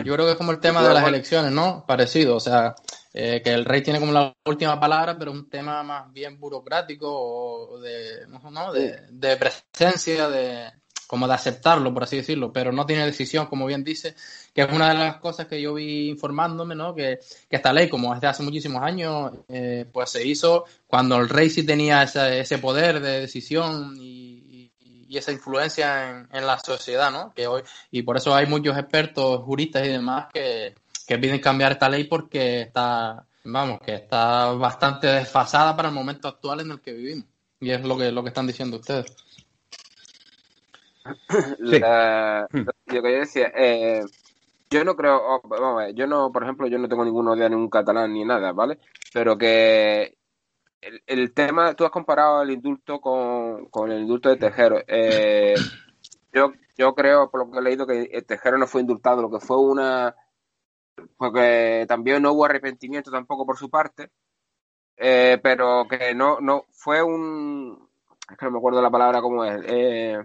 Yo 0.04 0.14
creo 0.14 0.26
que 0.26 0.32
es 0.32 0.36
como 0.36 0.52
el 0.52 0.60
tema 0.60 0.86
de 0.86 0.92
las 0.92 1.06
elecciones, 1.06 1.52
¿no? 1.52 1.84
Parecido, 1.86 2.36
o 2.36 2.40
sea, 2.40 2.74
eh, 3.20 3.42
que 3.42 3.52
el 3.52 3.64
rey 3.64 3.82
tiene 3.82 3.98
como 3.98 4.12
la 4.12 4.32
última 4.44 4.78
palabra, 4.78 5.18
pero 5.18 5.32
un 5.32 5.50
tema 5.50 5.82
más 5.82 6.12
bien 6.12 6.38
burocrático 6.38 7.08
o 7.10 7.80
de, 7.80 8.28
¿no? 8.28 8.72
de, 8.72 9.08
de 9.10 9.36
presencia, 9.36 10.28
de, 10.28 10.70
como 11.08 11.26
de 11.26 11.34
aceptarlo, 11.34 11.92
por 11.92 12.04
así 12.04 12.18
decirlo, 12.18 12.52
pero 12.52 12.70
no 12.70 12.86
tiene 12.86 13.04
decisión, 13.06 13.46
como 13.46 13.66
bien 13.66 13.82
dice, 13.82 14.14
que 14.54 14.62
es 14.62 14.72
una 14.72 14.90
de 14.90 14.94
las 14.94 15.16
cosas 15.16 15.48
que 15.48 15.60
yo 15.60 15.74
vi 15.74 16.10
informándome, 16.10 16.76
¿no? 16.76 16.94
Que, 16.94 17.18
esta 17.50 17.72
ley, 17.72 17.88
como 17.88 18.14
es 18.14 18.20
de 18.20 18.28
hace 18.28 18.44
muchísimos 18.44 18.84
años, 18.84 19.32
eh, 19.48 19.84
pues 19.92 20.10
se 20.10 20.24
hizo 20.24 20.66
cuando 20.86 21.16
el 21.16 21.28
rey 21.28 21.50
sí 21.50 21.66
tenía 21.66 22.04
ese, 22.04 22.58
poder 22.58 23.00
de 23.00 23.22
decisión 23.22 23.96
y, 23.98 24.70
esa 25.10 25.32
influencia 25.32 26.28
en, 26.30 26.46
la 26.46 26.58
sociedad, 26.60 27.10
¿no? 27.10 27.32
Que 27.34 27.48
hoy, 27.48 27.62
y 27.90 28.02
por 28.02 28.16
eso 28.16 28.32
hay 28.32 28.46
muchos 28.46 28.78
expertos, 28.78 29.42
juristas 29.42 29.84
y 29.86 29.88
demás 29.88 30.26
que, 30.32 30.74
que 31.08 31.18
piden 31.18 31.40
cambiar 31.40 31.72
esta 31.72 31.88
ley 31.88 32.04
porque 32.04 32.60
está, 32.60 33.24
vamos, 33.44 33.80
que 33.80 33.94
está 33.94 34.52
bastante 34.52 35.06
desfasada 35.06 35.74
para 35.74 35.88
el 35.88 35.94
momento 35.94 36.28
actual 36.28 36.60
en 36.60 36.72
el 36.72 36.80
que 36.82 36.92
vivimos. 36.92 37.24
Y 37.60 37.70
es 37.70 37.82
lo 37.82 37.96
que, 37.96 38.12
lo 38.12 38.22
que 38.22 38.28
están 38.28 38.46
diciendo 38.46 38.76
ustedes. 38.76 39.06
Hmm. 42.50 42.64
lo 42.64 43.02
que 43.02 43.12
yo 43.12 43.18
decía, 43.18 43.50
eh, 43.56 44.02
yo 44.68 44.84
no 44.84 44.94
creo, 44.94 45.16
oh, 45.16 45.40
vamos 45.44 45.80
a 45.80 45.86
ver, 45.86 45.94
yo 45.94 46.06
no, 46.06 46.30
por 46.30 46.42
ejemplo, 46.42 46.66
yo 46.66 46.78
no 46.78 46.86
tengo 46.86 47.02
ningún 47.02 47.26
odio 47.28 47.46
a 47.46 47.48
ningún 47.48 47.70
catalán 47.70 48.12
ni 48.12 48.26
nada, 48.26 48.52
¿vale? 48.52 48.78
Pero 49.14 49.38
que 49.38 50.18
el, 51.06 51.32
tema, 51.32 51.72
tú 51.74 51.86
has 51.86 51.90
comparado 51.90 52.42
el 52.42 52.50
indulto 52.50 53.00
con, 53.00 53.90
el 53.90 54.00
indulto 54.02 54.28
de 54.28 54.36
Tejero. 54.36 54.82
Eh, 54.86 55.54
yo, 56.34 56.52
yo 56.76 56.94
creo, 56.94 57.30
por 57.30 57.46
lo 57.46 57.50
que 57.50 57.58
he 57.58 57.62
leído, 57.62 57.86
que 57.86 58.02
el 58.12 58.26
Tejero 58.26 58.58
no 58.58 58.66
fue 58.66 58.82
indultado, 58.82 59.22
lo 59.22 59.30
que 59.30 59.40
fue 59.40 59.58
una. 59.58 60.14
Porque 61.16 61.84
también 61.88 62.22
no 62.22 62.32
hubo 62.32 62.44
arrepentimiento 62.44 63.10
tampoco 63.10 63.46
por 63.46 63.56
su 63.56 63.70
parte, 63.70 64.10
eh, 64.96 65.38
pero 65.42 65.86
que 65.88 66.14
no, 66.14 66.40
no 66.40 66.64
fue 66.70 67.02
un, 67.02 67.88
es 68.30 68.36
que 68.36 68.44
no 68.46 68.52
me 68.52 68.58
acuerdo 68.58 68.82
la 68.82 68.90
palabra 68.90 69.20
cómo 69.20 69.44
es, 69.44 69.62
eh, 69.66 70.18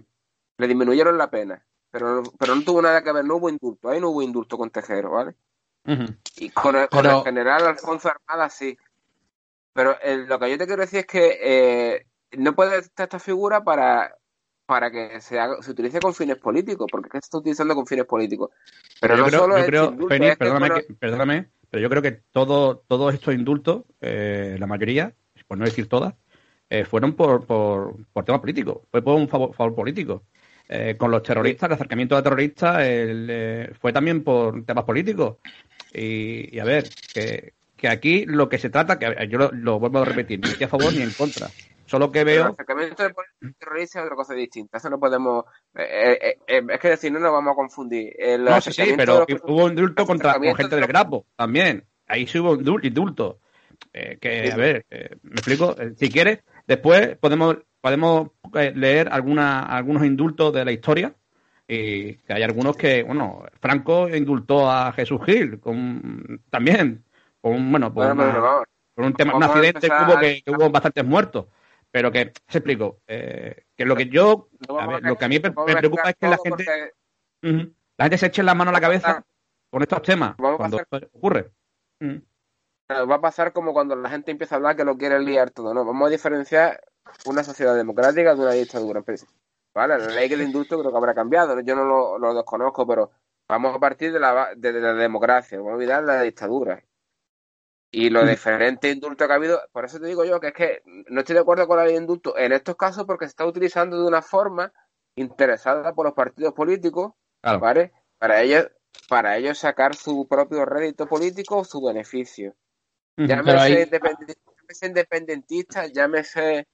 le 0.58 0.66
disminuyeron 0.66 1.16
la 1.16 1.30
pena, 1.30 1.64
pero, 1.90 2.22
pero 2.38 2.54
no 2.54 2.62
tuvo 2.62 2.82
nada 2.82 3.02
que 3.02 3.12
ver, 3.12 3.24
no 3.24 3.36
hubo 3.36 3.48
indulto, 3.48 3.88
ahí 3.88 4.00
no 4.00 4.10
hubo 4.10 4.22
indulto 4.22 4.58
con 4.58 4.70
Tejero, 4.70 5.12
¿vale? 5.12 5.34
Y 6.36 6.50
con 6.50 6.76
el, 6.76 6.88
general 7.22 7.66
Alfonso 7.66 8.08
Armada 8.08 8.48
sí. 8.48 8.76
Pero 9.74 9.96
lo 10.26 10.38
que 10.38 10.50
yo 10.50 10.56
te 10.56 10.66
quiero 10.66 10.82
decir 10.82 11.00
es 11.00 11.06
que 11.06 11.38
eh, 11.42 12.06
no 12.38 12.54
puede 12.54 12.78
estar 12.78 13.04
esta 13.04 13.18
figura 13.18 13.62
para 13.62 14.16
para 14.66 14.90
que 14.90 15.20
se, 15.20 15.38
se 15.60 15.70
utilice 15.70 16.00
con 16.00 16.14
fines 16.14 16.36
políticos, 16.38 16.86
porque 16.90 17.10
se 17.12 17.18
está 17.18 17.38
utilizando 17.38 17.74
con 17.74 17.86
fines 17.86 18.06
políticos. 18.06 18.50
Pero, 19.00 19.16
no 19.16 19.28
solo 19.30 19.58
yo 19.58 19.66
creo, 19.66 19.96
perdóname, 20.38 20.82
perdóname, 20.98 21.48
pero 21.70 21.82
yo 21.82 21.90
creo 21.90 22.02
que 22.02 22.12
todo, 22.32 22.84
todos 22.88 23.12
estos 23.12 23.34
indultos, 23.34 23.82
eh, 24.00 24.56
la 24.58 24.66
mayoría, 24.66 25.14
por 25.46 25.58
no 25.58 25.64
decir 25.64 25.88
todas, 25.88 26.14
eh, 26.70 26.84
fueron 26.84 27.12
por, 27.14 27.44
por, 27.46 27.96
por 28.12 28.24
temas 28.24 28.40
políticos, 28.40 28.78
fue 28.90 29.02
por 29.02 29.16
un 29.16 29.28
favor, 29.28 29.74
político. 29.74 30.22
Eh, 30.66 30.96
con 30.96 31.10
los 31.10 31.22
terroristas, 31.22 31.68
el 31.68 31.74
acercamiento 31.74 32.16
a 32.16 32.22
terroristas 32.22 32.76
fue 33.78 33.92
también 33.92 34.24
por 34.24 34.64
temas 34.64 34.84
políticos. 34.84 35.36
Y, 35.92 36.58
a 36.58 36.64
ver, 36.64 36.88
que, 37.12 37.52
que, 37.76 37.88
aquí 37.88 38.24
lo 38.24 38.48
que 38.48 38.58
se 38.58 38.70
trata, 38.70 38.98
que 38.98 39.28
yo 39.28 39.38
lo, 39.38 39.52
lo 39.52 39.78
vuelvo 39.78 39.98
a 39.98 40.04
repetir, 40.06 40.40
ni 40.40 40.64
a 40.64 40.68
favor 40.68 40.92
ni 40.94 41.02
en 41.02 41.10
contra. 41.10 41.48
Solo 41.86 42.10
que 42.10 42.24
veo. 42.24 42.46
el 42.46 42.52
acercamiento 42.52 43.02
de 43.02 43.14
terrorista 43.58 43.98
es 43.98 44.04
otra 44.04 44.16
cosa 44.16 44.34
distinta. 44.34 44.78
Eso 44.78 44.90
no 44.90 44.98
podemos. 44.98 45.44
Eh, 45.74 46.18
eh, 46.20 46.38
eh, 46.46 46.62
es 46.68 46.80
que 46.80 46.88
decir, 46.88 47.12
no 47.12 47.18
nos 47.18 47.32
vamos 47.32 47.52
a 47.52 47.56
confundir. 47.56 48.12
no, 48.38 48.60
sí, 48.60 48.72
sí, 48.72 48.94
pero 48.96 49.26
hubo 49.44 49.64
un 49.64 49.70
indulto 49.70 50.06
contra 50.06 50.34
con 50.34 50.54
gente 50.54 50.76
del 50.76 50.86
Grapo 50.86 51.26
también. 51.36 51.84
Ahí 52.06 52.26
sí 52.26 52.38
hubo 52.38 52.52
un 52.52 52.84
indulto. 52.84 53.40
que, 53.92 54.50
a 54.52 54.56
ver, 54.56 54.86
me 55.22 55.32
explico. 55.32 55.76
si 55.96 56.10
quieres, 56.10 56.40
después 56.66 57.16
podemos 57.18 57.56
podemos 57.80 58.30
leer 58.74 59.10
alguna, 59.12 59.60
algunos 59.60 60.06
indultos 60.06 60.54
de 60.54 60.64
la 60.64 60.72
historia. 60.72 61.14
Y 61.68 62.14
que 62.16 62.32
hay 62.32 62.42
algunos 62.42 62.76
que, 62.76 63.02
bueno, 63.02 63.42
Franco 63.60 64.08
indultó 64.08 64.70
a 64.70 64.92
Jesús 64.92 65.20
Gil 65.26 65.60
con, 65.60 66.40
también. 66.50 67.04
Con, 67.40 67.70
bueno, 67.70 67.92
por, 67.92 68.06
un 68.96 69.12
tema, 69.14 69.34
un 69.34 69.42
accidente 69.42 69.88
que 69.88 69.94
hubo, 69.94 70.18
que 70.18 70.42
hubo 70.46 70.70
bastantes 70.70 71.04
muertos. 71.04 71.46
Pero 71.94 72.10
que, 72.10 72.32
se 72.48 72.58
explico, 72.58 73.02
eh, 73.06 73.66
que 73.76 73.84
lo 73.84 73.94
que 73.94 74.08
yo, 74.08 74.48
a 74.80 74.86
ver, 74.88 75.02
lo 75.04 75.16
que 75.16 75.24
a 75.26 75.28
mí 75.28 75.38
me, 75.38 75.52
preocupa 75.52 76.10
es 76.10 76.16
que 76.16 76.26
la 76.26 76.38
gente, 76.42 76.64
la 77.96 78.04
gente 78.06 78.18
se 78.18 78.26
eche 78.26 78.42
la 78.42 78.56
mano 78.56 78.70
a 78.70 78.72
la 78.72 78.80
cabeza 78.80 79.24
con 79.70 79.80
estos 79.80 80.02
temas 80.02 80.34
cuando 80.36 80.80
ocurre. 81.12 81.52
Va 82.02 83.14
a 83.14 83.20
pasar 83.20 83.52
como 83.52 83.72
cuando 83.72 83.94
la 83.94 84.10
gente 84.10 84.32
empieza 84.32 84.56
a 84.56 84.58
hablar 84.58 84.74
que 84.74 84.84
lo 84.84 84.98
quiere 84.98 85.20
liar 85.20 85.52
todo, 85.52 85.72
¿no? 85.72 85.84
Vamos 85.84 86.08
a 86.08 86.10
diferenciar 86.10 86.80
una 87.26 87.44
sociedad 87.44 87.76
democrática 87.76 88.34
de 88.34 88.40
una 88.40 88.50
dictadura. 88.50 89.04
¿Vale? 89.72 89.96
La 89.96 90.08
ley 90.08 90.28
del 90.28 90.42
indulto 90.42 90.80
creo 90.80 90.90
que 90.90 90.96
habrá 90.96 91.14
cambiado, 91.14 91.60
yo 91.60 91.76
no 91.76 92.18
lo, 92.18 92.34
desconozco, 92.34 92.84
pero 92.88 93.12
vamos 93.48 93.72
a 93.72 93.78
partir 93.78 94.12
de 94.12 94.18
la, 94.18 94.52
de, 94.56 94.72
de 94.72 94.80
la 94.80 94.94
democracia, 94.94 95.58
vamos 95.58 95.74
a 95.74 95.76
olvidar 95.76 96.02
la 96.02 96.22
dictadura. 96.22 96.82
Y 97.94 98.10
lo 98.10 98.24
mm. 98.24 98.28
diferente 98.28 98.90
indulto 98.90 99.26
que 99.26 99.32
ha 99.32 99.36
habido, 99.36 99.62
por 99.70 99.84
eso 99.84 100.00
te 100.00 100.06
digo 100.06 100.24
yo 100.24 100.40
que 100.40 100.48
es 100.48 100.52
que 100.52 100.82
no 100.84 101.20
estoy 101.20 101.34
de 101.34 101.40
acuerdo 101.40 101.68
con 101.68 101.76
la 101.76 101.84
ley 101.84 101.94
de 101.94 102.00
indulto 102.00 102.36
en 102.36 102.50
estos 102.50 102.74
casos 102.74 103.04
porque 103.04 103.26
se 103.26 103.30
está 103.30 103.46
utilizando 103.46 103.96
de 103.96 104.08
una 104.08 104.20
forma 104.20 104.72
interesada 105.14 105.94
por 105.94 106.06
los 106.06 106.14
partidos 106.14 106.54
políticos, 106.54 107.12
¿vale? 107.40 107.92
Para 108.18 108.42
ellos, 108.42 108.66
para 109.08 109.36
ellos 109.36 109.58
sacar 109.58 109.94
su 109.94 110.26
propio 110.28 110.64
rédito 110.64 111.06
político 111.06 111.58
o 111.58 111.64
su 111.64 111.80
beneficio. 111.80 112.56
Llámese, 113.16 113.88
independentista, 114.82 115.86
llámese, 115.86 116.66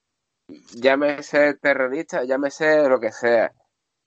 llámese 0.75 1.55
terrorista, 1.61 2.25
llámese 2.25 2.89
lo 2.89 2.99
que 2.99 3.13
sea. 3.13 3.53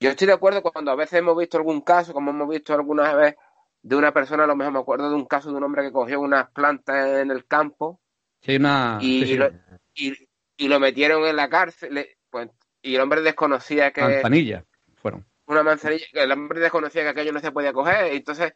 Yo 0.00 0.10
estoy 0.10 0.26
de 0.26 0.32
acuerdo 0.32 0.62
cuando 0.62 0.90
a 0.90 0.96
veces 0.96 1.20
hemos 1.20 1.38
visto 1.38 1.58
algún 1.58 1.82
caso, 1.82 2.12
como 2.12 2.32
hemos 2.32 2.48
visto 2.48 2.74
algunas 2.74 3.14
veces 3.14 3.36
de 3.84 3.96
una 3.96 4.12
persona, 4.12 4.44
a 4.44 4.46
lo 4.46 4.56
mejor 4.56 4.72
me 4.72 4.78
acuerdo 4.78 5.10
de 5.10 5.14
un 5.14 5.26
caso 5.26 5.50
de 5.50 5.58
un 5.58 5.62
hombre 5.62 5.82
que 5.82 5.92
cogió 5.92 6.18
unas 6.18 6.50
plantas 6.52 7.20
en 7.20 7.30
el 7.30 7.44
campo 7.44 8.00
y, 8.40 9.36
Lo, 9.36 9.50
y, 9.94 10.68
lo 10.68 10.80
metieron 10.80 11.22
en 11.26 11.36
la 11.36 11.50
cárcel 11.50 12.08
pues, 12.30 12.48
y 12.80 12.94
el 12.94 13.00
hombre 13.02 13.20
desconocía 13.20 13.92
que... 13.92 14.00
Manzanilla 14.00 14.64
fueron. 14.96 15.26
Una 15.44 15.62
manzanilla, 15.62 16.06
el 16.14 16.32
hombre 16.32 16.60
desconocía 16.60 17.02
que 17.02 17.10
aquello 17.10 17.32
no 17.32 17.40
se 17.40 17.52
podía 17.52 17.74
coger 17.74 18.14
y 18.14 18.16
entonces 18.16 18.54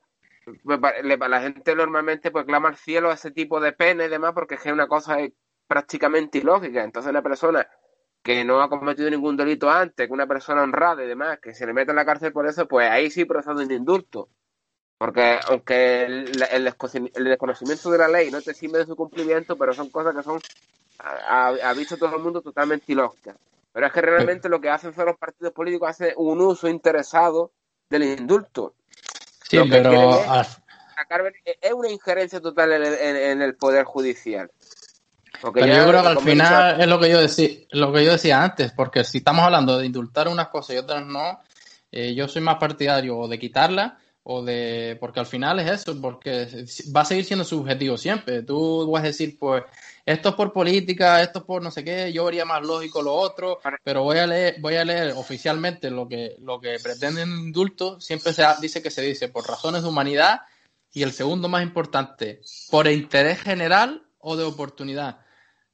pues, 0.64 0.80
la 1.04 1.40
gente 1.42 1.74
normalmente 1.74 2.30
pues 2.30 2.46
clama 2.46 2.70
al 2.70 2.76
cielo 2.76 3.10
a 3.10 3.14
ese 3.14 3.30
tipo 3.30 3.60
de 3.60 3.72
pena 3.72 4.06
y 4.06 4.08
demás 4.08 4.32
porque 4.32 4.54
es 4.54 4.62
que 4.62 4.70
es 4.70 4.72
una 4.72 4.88
cosa 4.88 5.18
prácticamente 5.66 6.38
ilógica. 6.38 6.82
Entonces 6.82 7.10
una 7.10 7.22
persona 7.22 7.68
que 8.22 8.44
no 8.44 8.62
ha 8.62 8.70
cometido 8.70 9.10
ningún 9.10 9.36
delito 9.36 9.68
antes, 9.68 10.06
que 10.06 10.12
una 10.12 10.26
persona 10.26 10.62
honrada 10.62 11.04
y 11.04 11.06
demás, 11.06 11.38
que 11.38 11.52
se 11.52 11.66
le 11.66 11.74
mete 11.74 11.90
en 11.90 11.96
la 11.96 12.06
cárcel 12.06 12.32
por 12.32 12.46
eso, 12.46 12.66
pues 12.66 12.90
ahí 12.90 13.10
sí 13.10 13.26
procede 13.26 13.62
un 13.62 13.72
indulto. 13.72 14.30
Porque 14.98 15.38
aunque 15.46 16.02
el, 16.04 16.64
desconocimiento 16.64 17.90
de 17.90 17.98
la 17.98 18.08
ley 18.08 18.32
no 18.32 18.42
te 18.42 18.52
sirve 18.52 18.80
de 18.80 18.86
su 18.86 18.96
cumplimiento, 18.96 19.56
pero 19.56 19.72
son 19.72 19.90
cosas 19.90 20.14
que 20.14 20.24
son, 20.24 20.40
ha, 20.98 21.72
visto 21.76 21.96
todo 21.96 22.16
el 22.16 22.22
mundo 22.22 22.42
totalmente 22.42 22.90
ilógicas. 22.90 23.36
Pero 23.72 23.86
es 23.86 23.92
que 23.92 24.00
realmente 24.00 24.48
lo 24.48 24.60
que 24.60 24.70
hacen 24.70 24.92
son 24.92 25.06
los 25.06 25.16
partidos 25.16 25.52
políticos, 25.52 25.90
hacen 25.90 26.14
un 26.16 26.40
uso 26.40 26.68
interesado 26.68 27.52
del 27.88 28.02
indulto. 28.02 28.74
Sí, 29.48 29.60
pero... 29.70 30.20
es 30.24 31.72
una 31.72 31.90
injerencia 31.90 32.40
total 32.40 32.72
en 32.72 33.40
el, 33.40 33.54
poder 33.54 33.84
judicial. 33.84 34.50
pero 35.54 35.66
yo 35.66 35.86
creo 35.86 36.02
que 36.02 36.08
al 36.08 36.20
final 36.20 36.80
es 36.80 36.88
lo 36.88 36.98
que 36.98 37.08
yo 37.08 37.20
decía, 37.20 37.50
lo 37.70 37.92
que 37.92 38.04
yo 38.04 38.12
decía 38.12 38.42
antes, 38.42 38.72
porque 38.72 39.04
si 39.04 39.18
estamos 39.18 39.44
hablando 39.44 39.78
de 39.78 39.86
indultar 39.86 40.26
unas 40.26 40.48
cosas 40.48 40.74
y 40.74 40.78
otras 40.80 41.06
no, 41.06 41.40
eh, 41.92 42.16
yo 42.16 42.26
soy 42.26 42.42
más 42.42 42.56
partidario 42.56 43.28
de 43.28 43.38
quitarla 43.38 43.96
o 44.30 44.42
de 44.42 44.98
porque 45.00 45.20
al 45.20 45.26
final 45.26 45.58
es 45.58 45.70
eso, 45.70 45.98
porque 46.02 46.46
va 46.94 47.00
a 47.00 47.04
seguir 47.06 47.24
siendo 47.24 47.46
subjetivo 47.46 47.96
siempre. 47.96 48.42
Tú 48.42 48.90
vas 48.90 49.02
a 49.02 49.06
decir, 49.06 49.38
pues, 49.38 49.64
esto 50.04 50.28
es 50.28 50.34
por 50.34 50.52
política, 50.52 51.22
esto 51.22 51.38
es 51.38 51.44
por 51.46 51.62
no 51.62 51.70
sé 51.70 51.82
qué, 51.82 52.12
yo 52.12 52.26
vería 52.26 52.44
más 52.44 52.62
lógico 52.62 53.00
lo 53.00 53.14
otro, 53.14 53.58
pero 53.82 54.02
voy 54.02 54.18
a 54.18 54.26
leer, 54.26 54.56
voy 54.60 54.74
a 54.76 54.84
leer 54.84 55.14
oficialmente 55.16 55.90
lo 55.90 56.06
que, 56.06 56.36
lo 56.40 56.60
que 56.60 56.76
pretenden 56.82 57.30
indulto, 57.30 57.98
siempre 58.02 58.34
se 58.34 58.44
dice 58.60 58.82
que 58.82 58.90
se 58.90 59.00
dice 59.00 59.28
por 59.28 59.48
razones 59.48 59.82
de 59.82 59.88
humanidad, 59.88 60.42
y 60.92 61.02
el 61.04 61.12
segundo 61.12 61.48
más 61.48 61.62
importante, 61.62 62.42
por 62.70 62.86
interés 62.86 63.40
general 63.40 64.02
o 64.18 64.36
de 64.36 64.44
oportunidad. 64.44 65.20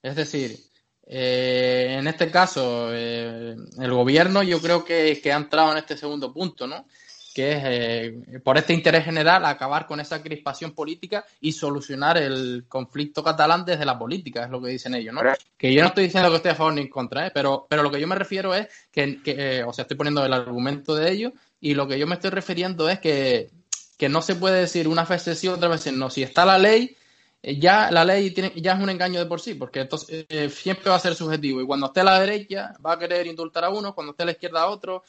Es 0.00 0.14
decir, 0.14 0.60
eh, 1.06 1.96
en 1.98 2.06
este 2.06 2.30
caso, 2.30 2.90
eh, 2.92 3.56
el 3.80 3.92
gobierno 3.92 4.44
yo 4.44 4.60
creo 4.60 4.84
que, 4.84 5.20
que 5.20 5.32
ha 5.32 5.36
entrado 5.36 5.72
en 5.72 5.78
este 5.78 5.96
segundo 5.96 6.32
punto, 6.32 6.68
¿no? 6.68 6.86
Que 7.34 7.52
es, 7.52 7.62
eh, 7.64 8.40
por 8.44 8.56
este 8.56 8.72
interés 8.72 9.04
general, 9.04 9.44
acabar 9.44 9.86
con 9.86 9.98
esa 9.98 10.22
crispación 10.22 10.72
política 10.72 11.24
y 11.40 11.50
solucionar 11.50 12.16
el 12.16 12.66
conflicto 12.68 13.24
catalán 13.24 13.64
desde 13.64 13.84
la 13.84 13.98
política, 13.98 14.44
es 14.44 14.50
lo 14.50 14.62
que 14.62 14.70
dicen 14.70 14.94
ellos, 14.94 15.12
¿no? 15.12 15.20
Que 15.58 15.74
yo 15.74 15.82
no 15.82 15.88
estoy 15.88 16.04
diciendo 16.04 16.30
que 16.30 16.36
esté 16.36 16.50
a 16.50 16.54
favor 16.54 16.74
ni 16.74 16.82
en 16.82 16.88
contra, 16.88 17.26
¿eh? 17.26 17.32
pero, 17.34 17.66
pero 17.68 17.82
lo 17.82 17.90
que 17.90 18.00
yo 18.00 18.06
me 18.06 18.14
refiero 18.14 18.54
es 18.54 18.68
que, 18.92 19.20
eh, 19.26 19.64
o 19.66 19.72
sea, 19.72 19.82
estoy 19.82 19.96
poniendo 19.96 20.24
el 20.24 20.32
argumento 20.32 20.94
de 20.94 21.10
ellos 21.10 21.32
y 21.60 21.74
lo 21.74 21.88
que 21.88 21.98
yo 21.98 22.06
me 22.06 22.14
estoy 22.14 22.30
refiriendo 22.30 22.88
es 22.88 23.00
que, 23.00 23.50
que 23.98 24.08
no 24.08 24.22
se 24.22 24.36
puede 24.36 24.60
decir 24.60 24.86
una 24.86 25.04
vez 25.04 25.22
sí, 25.22 25.48
otra 25.48 25.68
vez 25.68 25.92
no. 25.92 26.10
Si 26.10 26.22
está 26.22 26.44
la 26.44 26.56
ley, 26.56 26.96
eh, 27.42 27.58
ya 27.58 27.90
la 27.90 28.04
ley 28.04 28.30
tiene, 28.30 28.52
ya 28.54 28.74
es 28.74 28.80
un 28.80 28.90
engaño 28.90 29.18
de 29.18 29.26
por 29.26 29.40
sí, 29.40 29.54
porque 29.54 29.80
entonces 29.80 30.24
siempre 30.54 30.88
va 30.88 30.96
a 30.96 31.00
ser 31.00 31.16
subjetivo. 31.16 31.60
Y 31.60 31.66
cuando 31.66 31.86
esté 31.86 32.00
a 32.00 32.04
la 32.04 32.20
derecha, 32.20 32.74
va 32.84 32.92
a 32.92 32.98
querer 32.98 33.26
indultar 33.26 33.64
a 33.64 33.70
uno, 33.70 33.92
cuando 33.92 34.12
esté 34.12 34.22
a 34.22 34.26
la 34.26 34.32
izquierda 34.32 34.62
a 34.62 34.66
otro, 34.68 35.02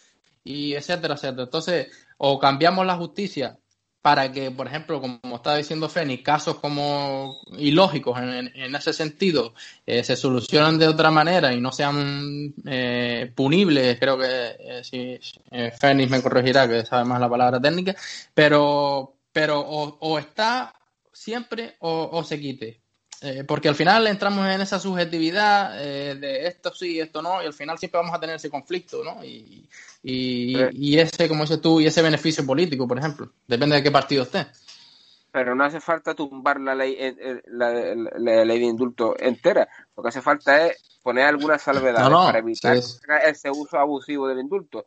y 0.46 0.76
etcétera, 0.76 1.16
etcétera. 1.16 1.44
Entonces, 1.44 1.88
o 2.18 2.40
cambiamos 2.40 2.86
la 2.86 2.96
justicia 2.96 3.58
para 4.02 4.32
que, 4.32 4.52
por 4.52 4.68
ejemplo, 4.68 5.02
como 5.02 5.36
estaba 5.36 5.58
diciendo 5.58 5.90
Feni, 5.90 6.22
casos 6.22 6.58
como 6.60 7.42
ilógicos 7.58 8.20
en, 8.20 8.76
ese 8.76 8.94
sentido 8.94 9.56
eh, 9.84 10.04
se 10.04 10.16
solucionan 10.16 10.78
de 10.78 10.88
otra 10.88 11.10
manera 11.10 11.52
y 11.54 11.60
no 11.60 11.72
sean 11.72 12.54
eh, 12.68 13.32
punibles, 13.34 14.00
creo 14.00 14.16
que 14.20 14.56
eh, 14.60 14.84
si 14.84 15.20
Fénix 15.80 16.12
me 16.12 16.22
corregirá, 16.22 16.68
que 16.70 16.86
sabe 16.86 17.06
más 17.06 17.20
la 17.20 17.30
palabra 17.30 17.60
técnica, 17.60 17.96
pero, 18.32 19.16
pero 19.32 19.60
o, 19.62 20.20
está 20.20 20.76
siempre 21.12 21.76
o, 21.80 22.10
o 22.12 22.24
se 22.24 22.40
quite. 22.40 22.86
Eh, 23.22 23.44
porque 23.44 23.70
al 23.70 23.76
final 23.76 24.06
entramos 24.08 24.46
en 24.48 24.62
esa 24.62 24.80
subjetividad 24.80 25.82
eh, 25.82 26.16
de 26.16 26.48
esto 26.48 26.74
sí, 26.74 27.00
esto 27.00 27.22
no, 27.22 27.42
y 27.42 27.46
al 27.46 27.54
final 27.54 27.78
siempre 27.80 28.00
vamos 28.00 28.14
a 28.14 28.20
tener 28.20 28.36
ese 28.36 28.50
conflicto, 28.50 29.04
¿no? 29.04 29.24
Y, 29.24 29.68
y, 30.08 31.00
ese, 31.00 31.28
como 31.28 31.44
dices 31.44 31.60
tú, 31.62 31.82
y 31.82 31.88
ese 31.88 32.04
beneficio 32.04 32.46
político, 32.46 32.88
por 32.88 33.00
ejemplo, 33.00 33.32
depende 33.48 33.76
de 33.76 33.84
qué 33.84 33.92
partido 33.92 34.24
esté. 34.24 34.46
Pero 35.32 35.56
no 35.56 35.64
hace 35.64 35.82
falta 35.82 36.14
tumbar 36.14 36.62
la 36.62 36.76
ley, 36.76 36.96
eh, 36.98 37.42
la, 37.48 38.46
ley 38.46 38.60
de 38.60 38.66
indulto 38.66 39.16
entera, 39.18 39.68
lo 39.98 40.04
que 40.04 40.10
hace 40.10 40.22
falta 40.22 40.68
es 40.68 41.00
poner 41.02 41.26
alguna 41.26 41.58
salvedad 41.58 42.10
para 42.10 42.40
evitar 42.40 42.78
ese 42.78 43.50
uso 43.50 43.78
abusivo 43.80 44.28
del 44.28 44.40
indulto. 44.40 44.86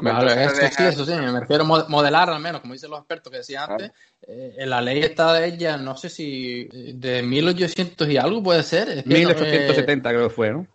Sí, 0.00 0.82
eso 0.84 1.04
sí, 1.04 1.12
me 1.12 1.40
refiero 1.40 1.64
a 1.64 1.86
modelar 1.88 2.30
al 2.30 2.40
menos, 2.40 2.60
como 2.60 2.74
dicen 2.74 2.90
los 2.90 3.00
expertos 3.00 3.30
que 3.30 3.38
decía 3.38 3.64
antes, 3.64 3.90
eh, 4.26 4.54
en 4.58 4.70
la 4.70 4.80
ley 4.80 5.00
está 5.00 5.32
de 5.34 5.46
ella, 5.46 5.76
no 5.76 5.96
sé 5.96 6.08
si 6.08 6.68
eh, 6.72 6.92
de 6.94 7.22
1800 7.22 8.08
y 8.08 8.16
algo 8.16 8.42
puede 8.42 8.62
ser. 8.62 9.06
1870 9.06 10.10
creo 10.10 10.28
que 10.28 10.34
fue, 10.34 10.52
¿no? 10.52 10.66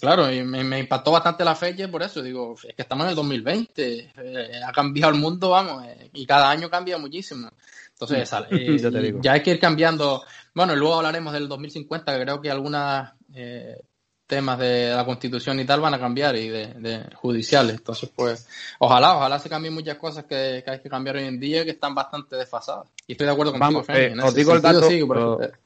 claro, 0.00 0.32
y 0.32 0.42
me, 0.42 0.78
impactó 0.78 1.12
bastante 1.12 1.44
la 1.44 1.54
fecha 1.54 1.88
por 1.88 2.02
eso, 2.02 2.22
digo, 2.22 2.54
es 2.66 2.74
que 2.74 2.82
estamos 2.82 3.04
en 3.04 3.10
el 3.10 3.16
2020, 3.16 4.12
ha 4.66 4.72
cambiado 4.72 5.12
el 5.12 5.20
mundo, 5.20 5.50
vamos, 5.50 5.84
y 6.12 6.26
cada 6.26 6.50
año 6.50 6.68
cambia 6.68 6.98
muchísimo. 6.98 7.50
Entonces, 8.00 8.30
ya 9.22 9.32
hay 9.32 9.42
que 9.42 9.50
ir 9.50 9.60
cambiando. 9.60 10.22
Bueno, 10.54 10.74
luego 10.74 10.96
hablaremos 10.96 11.32
del 11.32 11.48
2050, 11.48 12.16
que 12.16 12.22
creo 12.22 12.40
que 12.40 12.50
algunas 12.50 13.12
temas 14.30 14.58
de 14.60 14.90
la 14.94 15.04
constitución 15.04 15.58
y 15.58 15.64
tal 15.64 15.80
van 15.80 15.92
a 15.92 15.98
cambiar 15.98 16.36
y 16.36 16.48
de, 16.48 17.04
judiciales. 17.16 17.76
Entonces, 17.76 18.08
pues, 18.14 18.46
ojalá, 18.78 19.16
ojalá 19.16 19.38
se 19.40 19.50
cambien 19.50 19.74
muchas 19.74 19.96
cosas 19.96 20.24
que, 20.24 20.62
hay 20.64 20.80
que 20.80 20.88
cambiar 20.88 21.16
hoy 21.16 21.24
en 21.24 21.40
día 21.40 21.64
que 21.64 21.72
están 21.72 21.94
bastante 21.94 22.36
desfasadas. 22.36 22.86
Y 23.08 23.12
estoy 23.12 23.26
de 23.26 23.32
acuerdo 23.32 23.50
con 23.50 23.60
Vamos, 23.60 23.86
eh, 23.88 24.14
os 24.22 24.34
digo 24.34 24.54
el 24.54 24.62
dato, 24.62 24.88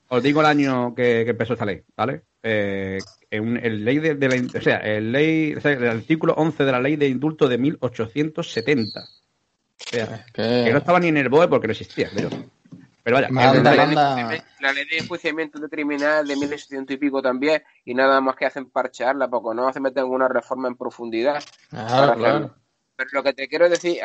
os, 0.08 0.22
digo 0.22 0.40
el 0.40 0.46
año 0.46 0.94
que, 0.94 1.20
empezó 1.20 1.52
esta 1.52 1.66
ley, 1.66 1.82
¿vale? 1.94 2.22
Eh, 2.42 2.98
en 3.30 3.58
el 3.58 3.84
ley 3.84 3.98
de, 3.98 4.28
la, 4.28 4.58
o 4.58 4.62
sea, 4.62 4.78
el 4.78 5.12
ley, 5.12 5.54
el 5.62 5.88
artículo 5.88 6.34
11 6.34 6.64
de 6.64 6.72
la 6.72 6.80
ley 6.80 6.96
de 6.96 7.08
indulto 7.08 7.46
de 7.46 7.58
1870. 7.58 9.00
O 9.00 9.06
sea, 9.76 10.24
que... 10.32 10.70
no 10.72 10.78
estaba 10.78 10.98
ni 10.98 11.08
en 11.08 11.18
el 11.18 11.28
BOE 11.28 11.48
porque 11.48 11.66
no 11.66 11.72
existía, 11.72 12.10
pero 12.14 12.30
pero 13.04 13.16
vaya, 13.16 13.28
la, 13.30 14.72
ley 14.72 14.84
de 14.86 14.96
enjuiciamiento 14.96 15.58
de 15.58 15.68
criminal 15.68 16.26
de 16.26 16.36
1700 16.36 16.94
y 16.94 16.98
pico 16.98 17.20
también, 17.20 17.62
y 17.84 17.92
nada 17.92 18.18
más 18.22 18.34
que 18.34 18.46
hacen 18.46 18.70
parchearla, 18.70 19.28
porque 19.28 19.54
no 19.54 19.68
hace 19.68 19.78
meter 19.78 20.04
una 20.04 20.26
reforma 20.26 20.68
en 20.68 20.76
profundidad. 20.76 21.44
claro. 21.68 22.56
Pero 22.96 23.10
lo 23.12 23.22
que 23.22 23.34
te 23.34 23.48
quiero 23.48 23.68
decir, 23.68 23.98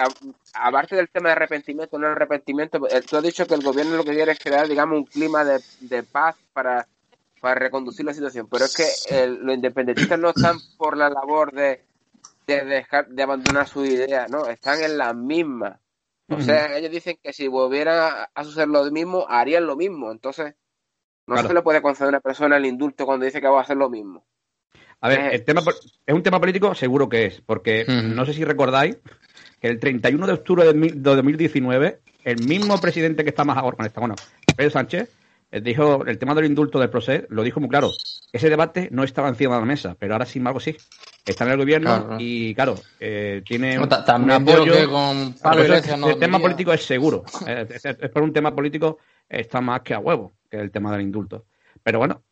aparte 0.53 0.97
del 0.97 1.09
tema 1.09 1.29
de 1.29 1.33
arrepentimiento, 1.33 1.97
no 1.97 2.07
arrepentimiento, 2.07 2.79
eh, 2.89 3.01
tú 3.07 3.17
has 3.17 3.23
dicho 3.23 3.45
que 3.45 3.53
el 3.53 3.63
gobierno 3.63 3.95
lo 3.95 4.03
que 4.03 4.15
quiere 4.15 4.31
es 4.33 4.39
crear, 4.39 4.67
digamos, 4.67 4.97
un 4.97 5.05
clima 5.05 5.45
de, 5.45 6.03
paz 6.03 6.35
para, 6.51 6.87
para 7.39 7.55
reconducir 7.55 8.05
la 8.05 8.13
situación. 8.13 8.49
Pero 8.51 8.65
es 8.65 8.75
que 8.75 9.27
los 9.27 9.55
independentistas 9.55 10.19
no 10.19 10.29
están 10.29 10.57
por 10.77 10.97
la 10.97 11.09
labor 11.09 11.53
de, 11.53 11.85
de 12.47 12.65
dejar 12.65 13.07
de 13.07 13.23
abandonar 13.23 13.67
su 13.67 13.85
idea, 13.85 14.27
no, 14.27 14.45
están 14.47 14.81
en 14.81 14.97
la 14.97 15.13
misma. 15.13 15.79
O 16.29 16.41
sea, 16.41 16.77
ellos 16.77 16.91
dicen 16.91 17.17
que 17.21 17.33
si 17.33 17.48
volviera 17.48 18.29
a 18.33 18.43
suceder 18.43 18.67
lo 18.67 18.89
mismo, 18.91 19.25
harían 19.27 19.65
lo 19.65 19.75
mismo. 19.75 20.12
Entonces, 20.12 20.55
no 21.27 21.38
se 21.41 21.53
le 21.53 21.62
puede 21.62 21.81
conceder 21.81 22.07
a 22.07 22.09
una 22.09 22.19
persona 22.19 22.57
el 22.57 22.65
indulto 22.65 23.05
cuando 23.05 23.25
dice 23.25 23.41
que 23.41 23.48
va 23.48 23.59
a 23.59 23.63
hacer 23.63 23.77
lo 23.77 23.89
mismo. 23.89 24.25
A 25.01 25.09
ver, 25.09 25.33
el 25.33 25.43
tema, 25.45 25.62
es 26.05 26.13
un 26.13 26.24
tema 26.24 26.39
político, 26.39 26.75
seguro 26.75 27.07
que 27.07 27.25
es, 27.25 27.41
porque 27.41 27.86
no 27.88 28.25
sé 28.25 28.33
si 28.33 28.43
recordáis 28.43 28.98
que 29.62 29.67
el 29.67 29.79
31 29.79 30.27
de 30.27 30.33
octubre 30.33 30.65
de 30.65 30.74
2019, 30.74 32.00
el 32.25 32.48
mismo 32.48 32.79
presidente 32.79 33.24
que 33.24 33.29
está 33.29 33.43
más 33.43 33.57
ahora 33.57 33.77
con 33.77 33.86
esta, 33.86 34.00
bueno, 34.00 34.15
Pedro 34.55 34.71
Sánchez, 34.71 35.09
eh, 35.51 35.62
dijo 35.62 36.05
el 36.05 36.17
tema 36.19 36.36
del 36.36 36.45
indulto 36.45 36.79
del 36.79 36.89
proceso, 36.89 37.25
lo 37.29 37.43
dijo 37.43 37.59
muy 37.59 37.69
claro. 37.69 37.91
Ese 38.31 38.50
debate 38.50 38.89
no 38.91 39.03
estaba 39.03 39.29
encima 39.29 39.55
de 39.55 39.62
la 39.62 39.65
mesa, 39.65 39.95
pero 39.98 40.13
ahora 40.13 40.25
sin 40.25 40.41
embargo 40.41 40.59
sí. 40.59 40.75
Está 41.29 41.45
en 41.45 41.51
el 41.51 41.57
gobierno 41.57 42.17
y, 42.17 42.55
claro, 42.55 42.75
eh, 43.00 43.41
tiene 43.45 43.77
un, 43.77 43.91
apoyo. 43.91 44.89
con 44.89 45.36
el 46.09 46.19
tema 46.19 46.39
político 46.39 46.74
es 46.74 46.83
seguro. 46.83 47.24
Eh, 47.48 47.67
es, 47.69 48.09
por 48.09 48.24
un 48.24 48.33
tema 48.33 48.53
político 48.53 49.00
está 49.27 49.62
más 49.62 49.81
que 49.81 49.93
a 49.93 50.00
huevo 50.00 50.33
que 50.50 50.57
el 50.57 50.71
tema 50.71 50.91
del 50.91 51.01
indulto. 51.01 51.45
Pero 51.81 52.00
bueno, 52.00 52.24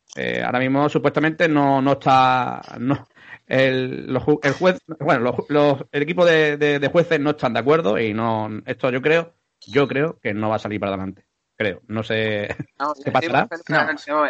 ahora 0.44 0.58
mismo 0.58 0.88
supuestamente 0.88 1.48
no, 1.48 1.80
no 1.80 1.92
está. 1.92 2.60
No, 2.78 3.06
el, 3.46 4.14
el 4.42 4.52
juez, 4.52 4.78
bueno, 5.00 5.34
los, 5.48 5.84
el 5.90 6.02
equipo 6.02 6.24
de, 6.24 6.56
de 6.56 6.88
jueces 6.88 7.18
no 7.20 7.30
están 7.30 7.54
de 7.54 7.60
acuerdo 7.60 7.98
y 7.98 8.12
no. 8.12 8.50
Esto 8.66 8.90
yo 8.90 9.00
creo, 9.00 9.34
yo 9.66 9.88
creo 9.88 10.18
que 10.20 10.34
no 10.34 10.50
va 10.50 10.56
a 10.56 10.60
salir 10.60 10.78
para 10.78 10.92
adelante 10.92 11.28
creo. 11.58 11.82
No 11.88 12.02
sé 12.02 12.56
qué 13.04 13.10
pasará. 13.12 13.48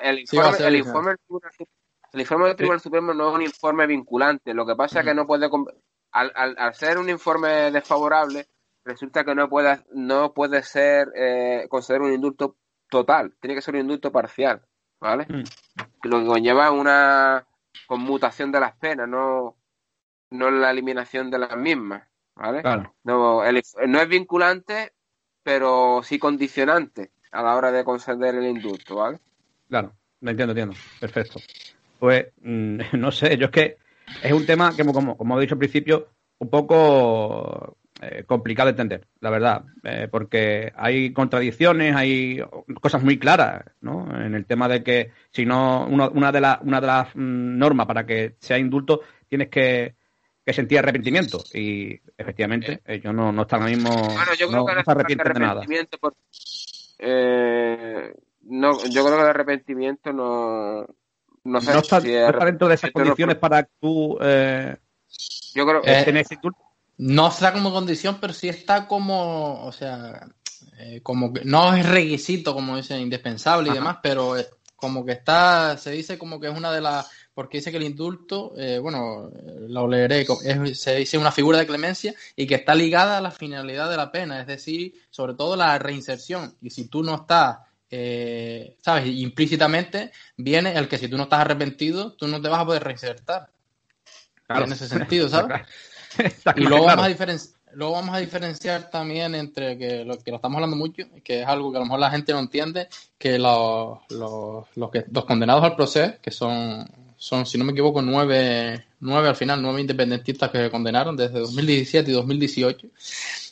el, 0.02 0.18
informe, 0.20 0.66
el, 0.66 0.76
informe, 0.76 1.14
el 2.12 2.20
informe 2.20 2.46
del 2.46 2.56
Tribunal 2.56 2.80
Supremo 2.80 3.12
no 3.12 3.28
es 3.28 3.34
un 3.34 3.42
informe 3.42 3.86
vinculante. 3.86 4.54
Lo 4.54 4.66
que 4.66 4.76
pasa 4.76 5.00
es 5.00 5.06
que 5.06 5.14
no 5.14 5.26
puede. 5.26 5.48
Al, 6.12 6.32
al, 6.34 6.74
ser 6.74 6.98
un 6.98 7.10
informe 7.10 7.70
desfavorable, 7.70 8.48
resulta 8.84 9.24
que 9.24 9.34
no 9.34 9.48
puede, 9.48 9.78
no 9.92 10.32
puede 10.32 10.62
ser 10.62 11.08
eh, 11.14 11.66
conceder 11.68 12.00
un 12.00 12.12
indulto 12.12 12.56
total. 12.88 13.34
Tiene 13.40 13.54
que 13.54 13.62
ser 13.62 13.74
un 13.74 13.82
indulto 13.82 14.10
parcial. 14.10 14.62
¿Vale? 15.00 15.26
Mm. 15.28 15.44
Lo 16.08 16.20
que 16.20 16.26
conlleva 16.26 16.72
una 16.72 17.46
conmutación 17.86 18.50
de 18.50 18.60
las 18.60 18.74
penas, 18.76 19.08
no, 19.08 19.56
no 20.30 20.50
la 20.50 20.70
eliminación 20.70 21.30
de 21.30 21.38
las 21.38 21.56
mismas. 21.56 22.08
¿Vale? 22.34 22.62
No, 23.04 23.42
no 23.42 24.00
es 24.00 24.08
vinculante, 24.08 24.92
pero 25.42 26.02
sí 26.02 26.18
condicionante 26.18 27.10
a 27.32 27.42
la 27.42 27.56
hora 27.56 27.72
de 27.72 27.84
conceder 27.84 28.34
el 28.36 28.46
indulto, 28.46 28.96
¿vale? 28.96 29.18
Claro, 29.68 29.92
lo 30.20 30.30
entiendo, 30.30 30.52
entiendo. 30.52 30.76
Perfecto. 31.00 31.40
Pues 31.98 32.26
mm, 32.42 32.78
no 32.98 33.10
sé, 33.10 33.36
yo 33.36 33.46
es 33.46 33.52
que 33.52 33.76
es 34.22 34.32
un 34.32 34.46
tema 34.46 34.74
que, 34.74 34.84
como, 34.84 35.16
como 35.16 35.38
he 35.38 35.42
dicho 35.42 35.54
al 35.54 35.58
principio, 35.58 36.08
un 36.38 36.48
poco 36.48 37.76
eh, 38.00 38.24
complicado 38.26 38.66
de 38.66 38.70
entender, 38.70 39.06
la 39.20 39.30
verdad, 39.30 39.64
eh, 39.82 40.08
porque 40.10 40.72
hay 40.76 41.12
contradicciones, 41.12 41.94
hay 41.94 42.40
cosas 42.80 43.02
muy 43.02 43.18
claras, 43.18 43.64
¿no? 43.80 44.06
En 44.24 44.34
el 44.34 44.46
tema 44.46 44.68
de 44.68 44.82
que 44.82 45.10
si 45.30 45.44
no, 45.44 45.86
una, 45.86 46.32
de, 46.32 46.40
las 46.40 46.58
una 46.62 46.80
de 46.80 46.86
las 46.86 47.08
mm, 47.14 47.58
normas 47.58 47.86
para 47.86 48.06
que 48.06 48.36
sea 48.38 48.58
indulto 48.58 49.00
tienes 49.28 49.48
que, 49.48 49.94
que 50.44 50.52
sentir 50.52 50.78
arrepentimiento 50.78 51.38
y 51.52 52.00
efectivamente 52.16 52.80
ellos 52.86 53.12
no, 53.12 53.32
no 53.32 53.42
están 53.42 53.62
ahora 53.62 53.74
mismo 53.74 53.90
bueno, 53.90 54.34
yo 54.38 54.48
creo 54.48 54.64
que 54.64 54.74
no 54.74 54.84
se 54.84 54.90
arrepienten 54.90 55.32
de 55.32 55.40
nada. 55.40 55.62
Eh, 57.00 58.14
no, 58.42 58.84
yo 58.86 59.04
creo 59.04 59.16
que 59.16 59.22
el 59.22 59.28
arrepentimiento 59.28 60.12
no. 60.12 60.86
No, 61.48 61.60
sé 61.60 61.76
está, 61.76 62.00
si 62.00 62.12
está 62.12 62.44
dentro 62.44 62.68
de 62.68 62.74
esas 62.74 62.90
condiciones 62.90 63.36
para 63.36 63.68
tú. 63.80 64.18
Eh, 64.20 64.76
yo 65.54 65.66
creo 65.66 65.82
que. 65.82 66.24
no 66.98 67.28
está 67.28 67.52
como 67.52 67.72
condición, 67.72 68.18
pero 68.20 68.32
sí 68.32 68.48
está 68.48 68.86
como. 68.86 69.64
O 69.64 69.72
sea. 69.72 70.26
Eh, 70.80 71.00
como 71.02 71.32
que 71.32 71.44
no 71.44 71.74
es 71.74 71.88
requisito, 71.88 72.54
como 72.54 72.76
dicen, 72.76 73.00
indispensable 73.00 73.70
y 73.70 73.74
demás, 73.74 73.98
pero 74.02 74.34
como 74.76 75.04
que 75.04 75.12
está. 75.12 75.76
Se 75.76 75.90
dice 75.90 76.18
como 76.18 76.38
que 76.40 76.48
es 76.48 76.56
una 76.56 76.70
de 76.70 76.80
las 76.80 77.10
porque 77.38 77.58
dice 77.58 77.70
que 77.70 77.76
el 77.76 77.84
indulto, 77.84 78.52
eh, 78.56 78.80
bueno, 78.80 79.30
lo 79.68 79.86
leeré, 79.86 80.26
se 80.74 80.96
dice 80.96 81.18
una 81.18 81.30
figura 81.30 81.56
de 81.58 81.68
clemencia 81.68 82.12
y 82.34 82.48
que 82.48 82.56
está 82.56 82.74
ligada 82.74 83.16
a 83.16 83.20
la 83.20 83.30
finalidad 83.30 83.88
de 83.88 83.96
la 83.96 84.10
pena, 84.10 84.40
es 84.40 84.48
decir, 84.48 84.94
sobre 85.08 85.34
todo 85.34 85.54
la 85.54 85.78
reinserción. 85.78 86.56
Y 86.60 86.70
si 86.70 86.88
tú 86.88 87.04
no 87.04 87.14
estás, 87.14 87.58
eh, 87.90 88.76
¿sabes? 88.82 89.06
Implícitamente 89.06 90.12
viene 90.36 90.76
el 90.76 90.88
que 90.88 90.98
si 90.98 91.08
tú 91.08 91.16
no 91.16 91.24
estás 91.24 91.40
arrepentido, 91.40 92.12
tú 92.12 92.26
no 92.26 92.40
te 92.40 92.48
vas 92.48 92.60
a 92.60 92.66
poder 92.66 92.84
reinsertar. 92.84 93.48
En 94.48 94.72
ese 94.72 94.88
sentido, 94.88 95.28
¿sabes? 95.28 95.62
y 96.56 96.60
luego 96.62 96.86
vamos, 96.86 97.06
a 97.06 97.36
luego 97.74 97.92
vamos 97.92 98.14
a 98.14 98.18
diferenciar 98.18 98.90
también 98.90 99.34
entre 99.34 99.76
que 99.76 100.04
lo 100.04 100.18
que 100.18 100.30
lo 100.30 100.36
estamos 100.36 100.56
hablando 100.56 100.76
mucho, 100.76 101.04
que 101.22 101.42
es 101.42 101.46
algo 101.46 101.70
que 101.70 101.76
a 101.76 101.80
lo 101.80 101.86
mejor 101.86 102.00
la 102.00 102.10
gente 102.10 102.32
no 102.32 102.38
entiende, 102.38 102.88
que 103.18 103.38
los, 103.38 103.98
los, 104.10 104.66
los, 104.74 104.90
que, 104.90 105.04
los 105.10 105.24
condenados 105.26 105.64
al 105.64 105.76
proceso, 105.76 106.14
que 106.22 106.30
son 106.30 106.88
son, 107.18 107.44
si 107.44 107.58
no 107.58 107.64
me 107.64 107.72
equivoco, 107.72 108.00
nueve, 108.00 108.86
nueve 109.00 109.28
al 109.28 109.36
final, 109.36 109.60
nueve 109.60 109.80
independentistas 109.80 110.50
que 110.50 110.70
condenaron 110.70 111.16
desde 111.16 111.40
2017 111.40 112.10
y 112.10 112.14
2018 112.14 112.86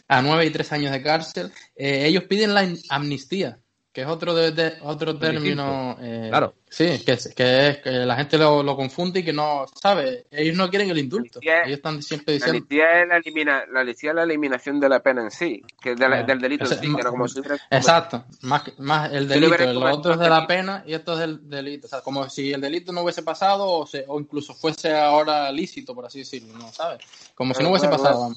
a 0.09 0.23
nueve 0.23 0.47
y 0.47 0.51
tres 0.51 0.73
años 0.73 0.93
de 0.93 1.03
cárcel. 1.03 1.53
Eh, 1.75 2.07
ellos 2.07 2.25
piden 2.25 2.55
la 2.55 2.67
amnistía 2.89 3.59
que 3.97 4.03
es 4.03 4.09
otro 4.09 4.35
de, 4.35 4.75
otro 4.83 5.17
término 5.17 5.97
eh, 6.03 6.27
claro. 6.29 6.53
sí 6.69 7.03
que, 7.03 7.17
que 7.35 7.69
es 7.69 7.79
que 7.79 7.91
la 7.91 8.15
gente 8.17 8.37
lo, 8.37 8.63
lo, 8.63 8.77
confunde 8.77 9.21
y 9.21 9.25
que 9.25 9.33
no 9.33 9.65
sabe. 9.75 10.27
Ellos 10.31 10.55
no 10.55 10.69
quieren 10.69 10.91
el 10.91 10.99
indulto. 10.99 11.41
Ellos 11.41 11.79
están 11.79 12.03
siempre 12.03 12.35
diciendo 12.35 12.53
la 12.53 12.59
amnistía 12.59 13.01
es 13.01 13.09
la, 13.09 13.17
elimina, 13.17 13.65
la, 13.73 13.91
es 13.91 14.03
la 14.03 14.23
eliminación 14.25 14.81
de 14.81 14.91
la 14.91 15.01
pena 15.01 15.23
en 15.23 15.31
sí 15.31 15.63
que 15.81 15.93
es 15.93 15.97
del 15.99 16.39
delito 16.39 16.65
en 16.65 16.79
sí, 16.79 16.95
que 16.95 17.05
como 17.05 17.25
exacto 17.71 18.27
más, 18.43 18.65
más 18.77 19.11
el 19.15 19.27
delito 19.29 19.55
el 19.55 19.79
otro 19.79 20.13
es 20.13 20.19
de 20.19 20.29
la 20.29 20.47
pena 20.47 20.85
y 20.87 20.93
esto 20.93 21.15
es 21.15 21.21
del 21.21 21.49
delito. 21.49 21.87
O 21.87 21.89
sea 21.89 22.03
como 22.03 22.29
si 22.29 22.53
el 22.53 22.61
delito 22.61 22.93
no 22.93 23.01
hubiese 23.01 23.23
pasado 23.23 23.67
o, 23.67 23.87
se, 23.87 24.05
o 24.09 24.21
incluso 24.21 24.53
fuese 24.53 24.95
ahora 24.95 25.51
lícito 25.51 25.95
por 25.95 26.05
así 26.05 26.19
decirlo 26.19 26.53
no 26.59 26.71
sabes 26.71 26.99
como 27.35 27.55
si 27.55 27.63
no 27.63 27.71
hubiese 27.71 27.89
pasado 27.89 28.35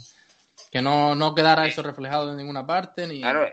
que 0.72 0.82
no, 0.82 1.16
no 1.16 1.36
quedara 1.36 1.68
eso 1.68 1.84
reflejado 1.84 2.32
en 2.32 2.38
ninguna 2.38 2.66
parte 2.66 3.06
ni 3.06 3.20
claro 3.20 3.46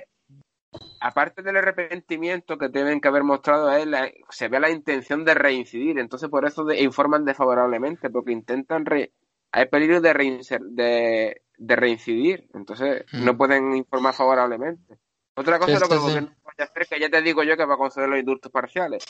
aparte 1.00 1.42
del 1.42 1.56
arrepentimiento 1.56 2.58
que 2.58 2.68
tienen 2.68 3.00
que 3.00 3.08
haber 3.08 3.22
mostrado 3.22 3.68
a 3.68 3.80
él, 3.80 3.94
se 4.30 4.48
ve 4.48 4.60
la 4.60 4.70
intención 4.70 5.24
de 5.24 5.34
reincidir. 5.34 5.98
Entonces, 5.98 6.28
por 6.28 6.46
eso 6.46 6.70
informan 6.72 7.24
desfavorablemente, 7.24 8.10
porque 8.10 8.32
intentan. 8.32 8.84
Re, 8.84 9.12
hay 9.52 9.66
peligro 9.66 10.00
de, 10.00 11.34
de, 11.56 11.76
reincidir. 11.76 12.48
Entonces, 12.54 13.04
mm. 13.12 13.24
no 13.24 13.36
pueden 13.36 13.76
informar 13.76 14.14
favorablemente. 14.14 14.98
Otra 15.34 15.58
cosa 15.58 15.72
es 15.72 15.80
lo 15.80 15.88
que 15.88 15.94
el 15.94 16.00
gobierno 16.00 16.34
puede 16.42 16.64
hacer, 16.64 16.86
que 16.86 17.00
ya 17.00 17.10
te 17.10 17.22
digo 17.22 17.42
yo 17.42 17.56
que 17.56 17.66
va 17.66 17.74
a 17.74 17.78
conceder 17.78 18.08
los 18.08 18.18
indultos 18.18 18.50
parciales. 18.50 19.04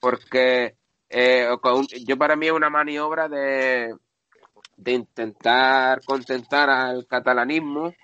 Porque 0.00 0.76
eh, 1.08 1.48
yo 2.04 2.16
para 2.16 2.36
mí 2.36 2.46
es 2.46 2.52
una 2.52 2.68
maniobra 2.68 3.28
de, 3.28 3.94
de 4.76 4.92
intentar 4.92 6.00
contentar 6.04 6.68
al 6.68 7.06
catalanismo 7.06 7.94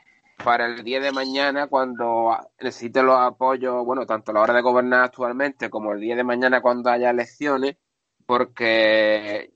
para 0.42 0.66
el 0.66 0.85
día 0.85 1.01
de 1.01 1.12
mañana 1.12 1.66
cuando 1.66 2.37
necesite 2.61 3.03
los 3.03 3.18
apoyos, 3.18 3.85
bueno, 3.85 4.07
tanto 4.07 4.31
a 4.31 4.35
la 4.35 4.40
hora 4.42 4.55
de 4.55 4.62
gobernar 4.62 5.05
actualmente 5.05 5.68
como 5.70 5.92
el 5.92 6.01
día 6.01 6.16
de 6.16 6.24
mañana 6.24 6.61
cuando 6.61 6.90
haya 6.90 7.11
elecciones, 7.11 7.77
porque 8.27 9.53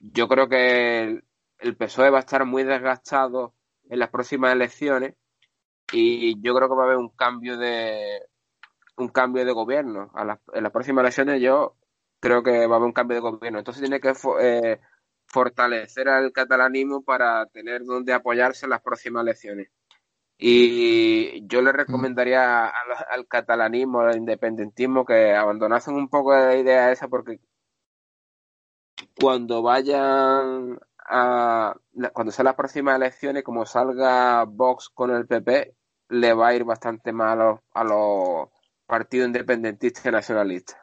yo 0.00 0.28
creo 0.28 0.48
que 0.48 1.22
el 1.58 1.76
PSOE 1.76 2.10
va 2.10 2.18
a 2.18 2.20
estar 2.20 2.44
muy 2.44 2.62
desgastado 2.64 3.54
en 3.88 3.98
las 3.98 4.10
próximas 4.10 4.52
elecciones 4.52 5.14
y 5.92 6.40
yo 6.40 6.54
creo 6.54 6.68
que 6.68 6.74
va 6.74 6.82
a 6.82 6.86
haber 6.86 6.98
un 6.98 7.10
cambio 7.10 7.56
de 7.56 8.22
un 8.96 9.08
cambio 9.08 9.44
de 9.44 9.52
gobierno. 9.52 10.10
A 10.14 10.38
en 10.54 10.62
las 10.62 10.72
próximas 10.72 11.02
elecciones 11.02 11.40
yo 11.40 11.76
creo 12.20 12.42
que 12.42 12.66
va 12.66 12.74
a 12.74 12.78
haber 12.78 12.86
un 12.86 12.92
cambio 12.92 13.16
de 13.16 13.20
gobierno. 13.20 13.58
Entonces 13.58 13.82
tiene 13.82 14.00
que 14.00 14.12
eh, 14.40 14.80
fortalecer 15.26 16.08
al 16.08 16.32
catalanismo 16.32 17.02
para 17.02 17.46
tener 17.46 17.84
donde 17.84 18.12
apoyarse 18.12 18.66
en 18.66 18.70
las 18.70 18.82
próximas 18.82 19.22
elecciones. 19.22 19.68
Y 20.38 21.46
yo 21.46 21.62
le 21.62 21.72
recomendaría 21.72 22.66
al, 22.66 23.26
catalanismo, 23.26 24.00
al 24.00 24.16
independentismo, 24.16 25.04
que 25.04 25.34
abandonasen 25.34 25.94
un 25.94 26.08
poco 26.08 26.34
la 26.34 26.56
idea 26.56 26.92
esa 26.92 27.08
porque 27.08 27.40
cuando 29.18 29.62
vayan 29.62 30.78
a, 30.98 31.74
cuando 32.12 32.32
sean 32.32 32.46
las 32.46 32.54
próximas 32.54 32.96
elecciones, 32.96 33.42
como 33.44 33.64
salga 33.64 34.44
Vox 34.44 34.90
con 34.90 35.10
el 35.10 35.26
PP, 35.26 35.74
le 36.10 36.32
va 36.34 36.48
a 36.48 36.54
ir 36.54 36.64
bastante 36.64 37.12
mal 37.12 37.60
a 37.72 37.84
los, 37.84 38.48
partidos 38.86 39.26
independentistas 39.26 40.06
y 40.06 40.10
nacionalistas. 40.10 40.76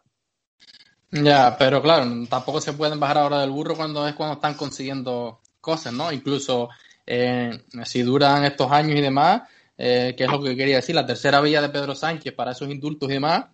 Ya, 1.11 1.55
pero 1.57 1.81
claro, 1.81 2.05
tampoco 2.29 2.59
se 2.59 2.73
pueden 2.73 2.99
bajar 2.99 3.19
ahora 3.19 3.41
del 3.41 3.51
burro 3.51 3.75
cuando 3.75 4.07
es 4.07 4.15
cuando 4.15 4.35
están 4.35 4.55
consiguiendo 4.55 5.41
cosas, 5.61 5.93
¿no? 5.93 6.11
Incluso 6.11 6.69
eh, 7.05 7.63
si 7.85 8.01
duran 8.01 8.45
estos 8.45 8.71
años 8.71 8.97
y 8.97 9.01
demás, 9.01 9.43
eh, 9.77 10.13
que 10.17 10.23
es 10.25 10.31
lo 10.31 10.41
que 10.41 10.55
quería 10.55 10.77
decir, 10.77 10.95
la 10.95 11.05
tercera 11.05 11.41
vía 11.41 11.61
de 11.61 11.69
Pedro 11.69 11.95
Sánchez 11.95 12.33
para 12.33 12.51
esos 12.51 12.69
indultos 12.69 13.09
y 13.09 13.13
demás, 13.13 13.45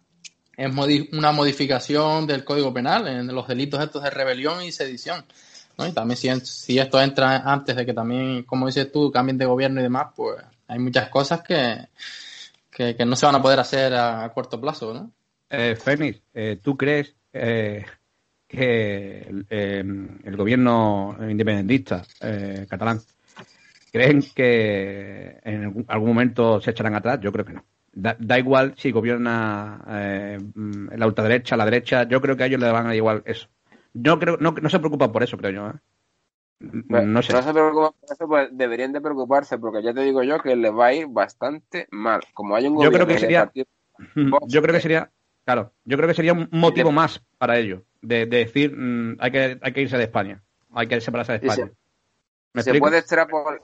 es 0.57 0.75
una 1.13 1.31
modificación 1.31 2.27
del 2.27 2.43
Código 2.43 2.73
Penal 2.73 3.07
en 3.07 3.27
los 3.33 3.47
delitos 3.47 3.81
estos 3.81 4.03
de 4.03 4.09
rebelión 4.09 4.61
y 4.61 4.73
sedición. 4.73 5.23
Y 5.87 5.93
también 5.93 6.17
si, 6.45 6.77
esto 6.77 7.01
entra 7.01 7.37
antes 7.37 7.75
de 7.75 7.85
que 7.85 7.93
también, 7.93 8.43
como 8.43 8.65
dices 8.65 8.91
tú, 8.91 9.09
cambien 9.11 9.37
de 9.37 9.45
gobierno 9.45 9.79
y 9.79 9.83
demás, 9.83 10.07
pues 10.15 10.43
hay 10.67 10.79
muchas 10.79 11.07
cosas 11.07 11.41
que, 11.41 11.87
que, 12.69 13.05
no 13.05 13.15
se 13.15 13.25
van 13.25 13.35
a 13.35 13.41
poder 13.41 13.59
hacer 13.59 13.93
a, 13.93 14.29
corto 14.33 14.59
plazo, 14.59 14.93
¿no? 14.93 15.11
Eh, 15.49 15.75
Fénix, 15.75 16.21
eh, 16.33 16.59
¿tú 16.61 16.75
crees 16.75 17.15
eh, 17.31 17.85
que 18.47 19.21
el, 19.21 20.19
el, 20.23 20.35
gobierno 20.35 21.17
independentista 21.27 22.03
catalán 22.67 23.01
creen 23.91 24.21
que 24.35 25.39
en 25.43 25.85
algún 25.87 26.09
momento 26.09 26.61
se 26.61 26.71
echarán 26.71 26.95
atrás? 26.95 27.19
Yo 27.21 27.31
creo 27.31 27.45
que 27.45 27.53
no. 27.53 27.65
Da, 27.91 28.39
igual 28.39 28.75
si 28.77 28.91
gobierna 28.91 29.81
la 29.85 31.07
ultraderecha, 31.07 31.57
la 31.57 31.65
derecha, 31.65 32.03
yo 32.03 32.21
creo 32.21 32.37
que 32.37 32.43
a 32.43 32.45
ellos 32.45 32.59
les 32.59 32.71
van 32.71 32.85
a 32.85 32.89
dar 32.89 32.95
igual 32.95 33.23
eso. 33.25 33.47
Yo 33.93 34.19
creo, 34.19 34.37
no, 34.37 34.51
no 34.51 34.69
se 34.69 34.79
preocupan 34.79 35.11
por 35.11 35.23
eso, 35.23 35.37
creo 35.37 35.51
yo. 35.51 35.69
¿eh? 35.69 35.73
No, 36.59 37.21
sé. 37.21 37.33
No 37.33 37.41
se 37.41 37.53
preocupan 37.53 37.91
por 37.99 38.11
eso, 38.11 38.27
pues 38.27 38.49
deberían 38.51 38.91
de 38.91 39.01
preocuparse, 39.01 39.57
porque 39.57 39.81
ya 39.81 39.93
te 39.93 40.01
digo 40.01 40.23
yo 40.23 40.41
que 40.41 40.55
les 40.55 40.71
va 40.71 40.87
a 40.87 40.93
ir 40.93 41.07
bastante 41.07 41.87
mal. 41.91 42.21
Como 42.33 42.55
hay 42.55 42.67
un 42.67 42.81
yo 42.81 42.91
creo 42.91 43.07
que 43.07 43.17
sería, 43.17 43.51
yo 44.47 44.61
creo 44.61 44.73
que 44.73 44.81
sería, 44.81 45.09
claro, 45.45 45.71
yo 45.85 45.97
creo 45.97 46.09
que 46.09 46.15
sería 46.15 46.33
un 46.33 46.49
motivo 46.51 46.91
más 46.91 47.23
para 47.37 47.57
ello, 47.57 47.83
de, 48.01 48.25
decir, 48.25 48.75
mm, 48.75 49.17
hay 49.19 49.31
que 49.31 49.59
hay 49.61 49.73
que 49.73 49.81
irse 49.81 49.97
de 49.97 50.03
España, 50.03 50.43
hay 50.73 50.87
que 50.87 51.01
separarse 51.01 51.33
de 51.33 51.47
España. 51.47 51.71
Se, 52.55 52.79
puede 52.79 52.97
extrapolar. 52.97 53.61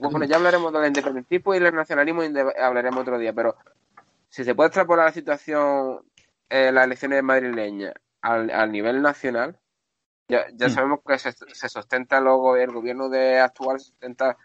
Bueno, 0.00 0.24
ya 0.24 0.36
hablaremos 0.36 0.72
del 0.72 0.86
independentismo 0.86 1.54
y 1.54 1.58
el 1.58 1.74
nacionalismo 1.74 2.22
hablaremos 2.60 3.00
otro 3.00 3.18
día, 3.18 3.32
pero 3.32 3.56
si 4.28 4.44
se 4.44 4.54
puede 4.54 4.68
extrapolar 4.68 5.06
la 5.06 5.12
situación 5.12 6.00
en 6.48 6.74
las 6.74 6.84
elecciones 6.84 7.22
madrileñas 7.22 7.94
al, 8.20 8.50
al 8.50 8.72
nivel 8.72 9.02
nacional, 9.02 9.58
ya, 10.28 10.46
ya 10.54 10.68
mm. 10.68 10.70
sabemos 10.70 11.00
que 11.06 11.18
se, 11.18 11.32
se 11.32 11.68
sustenta 11.68 12.20
luego, 12.20 12.56
el 12.56 12.70
gobierno 12.70 13.08
de 13.08 13.38
actual 13.38 13.80
se 13.80 13.86
sustenta 13.86 14.36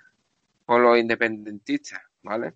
por 0.65 0.79
los 0.79 0.97
independentistas, 0.97 2.01
¿vale? 2.21 2.53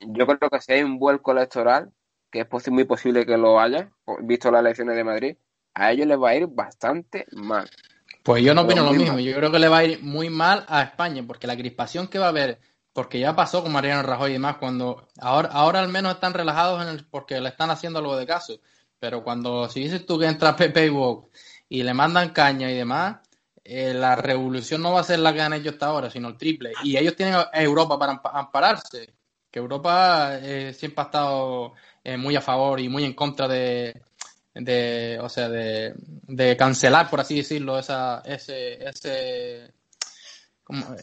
Yo 0.00 0.26
creo 0.26 0.50
que 0.50 0.60
si 0.60 0.72
hay 0.72 0.82
un 0.82 0.98
vuelco 0.98 1.32
electoral, 1.32 1.92
que 2.30 2.40
es 2.40 2.70
muy 2.70 2.84
posible 2.84 3.26
que 3.26 3.36
lo 3.36 3.58
haya, 3.58 3.90
visto 4.20 4.50
las 4.50 4.60
elecciones 4.60 4.96
de 4.96 5.04
Madrid, 5.04 5.36
a 5.74 5.92
ellos 5.92 6.06
les 6.06 6.20
va 6.20 6.30
a 6.30 6.36
ir 6.36 6.46
bastante 6.46 7.26
mal. 7.32 7.68
Pues 8.28 8.44
yo 8.44 8.52
no 8.52 8.60
opino 8.60 8.84
lo 8.84 8.92
mismo, 8.92 9.18
yo 9.18 9.34
creo 9.34 9.50
que 9.50 9.58
le 9.58 9.68
va 9.68 9.78
a 9.78 9.84
ir 9.86 10.02
muy 10.02 10.28
mal 10.28 10.66
a 10.68 10.82
España, 10.82 11.24
porque 11.26 11.46
la 11.46 11.56
crispación 11.56 12.08
que 12.08 12.18
va 12.18 12.26
a 12.26 12.28
haber, 12.28 12.60
porque 12.92 13.18
ya 13.18 13.34
pasó 13.34 13.62
con 13.62 13.72
Mariano 13.72 14.02
Rajoy 14.02 14.28
y 14.28 14.32
demás, 14.34 14.58
cuando 14.58 15.08
ahora, 15.18 15.48
ahora 15.48 15.80
al 15.80 15.88
menos 15.88 16.12
están 16.12 16.34
relajados 16.34 16.82
en 16.82 16.88
el, 16.88 17.06
porque 17.06 17.40
le 17.40 17.48
están 17.48 17.70
haciendo 17.70 18.00
algo 18.00 18.18
de 18.18 18.26
caso, 18.26 18.60
pero 18.98 19.24
cuando 19.24 19.66
si 19.70 19.80
dices 19.80 20.04
tú 20.04 20.18
que 20.18 20.26
entra 20.26 20.54
Pepe 20.54 20.84
y 20.84 20.88
Vox 20.90 21.30
y 21.70 21.82
le 21.82 21.94
mandan 21.94 22.28
caña 22.34 22.70
y 22.70 22.74
demás, 22.74 23.16
eh, 23.64 23.94
la 23.94 24.14
revolución 24.14 24.82
no 24.82 24.92
va 24.92 25.00
a 25.00 25.04
ser 25.04 25.20
la 25.20 25.32
que 25.32 25.40
han 25.40 25.54
hecho 25.54 25.70
hasta 25.70 25.86
ahora, 25.86 26.10
sino 26.10 26.28
el 26.28 26.36
triple. 26.36 26.74
Y 26.84 26.98
ellos 26.98 27.16
tienen 27.16 27.34
a 27.34 27.62
Europa 27.62 27.98
para 27.98 28.20
ampararse, 28.24 29.14
que 29.50 29.58
Europa 29.58 30.38
eh, 30.38 30.74
siempre 30.74 31.00
ha 31.00 31.06
estado 31.06 31.72
eh, 32.04 32.18
muy 32.18 32.36
a 32.36 32.42
favor 32.42 32.78
y 32.78 32.90
muy 32.90 33.04
en 33.04 33.14
contra 33.14 33.48
de, 33.48 34.02
de 34.58 35.18
o 35.22 35.28
sea, 35.28 35.48
de, 35.48 35.94
de 35.96 36.56
cancelar, 36.56 37.08
por 37.08 37.20
así 37.20 37.36
decirlo, 37.36 37.78
esa, 37.78 38.22
ese, 38.24 38.84
ese 38.88 39.72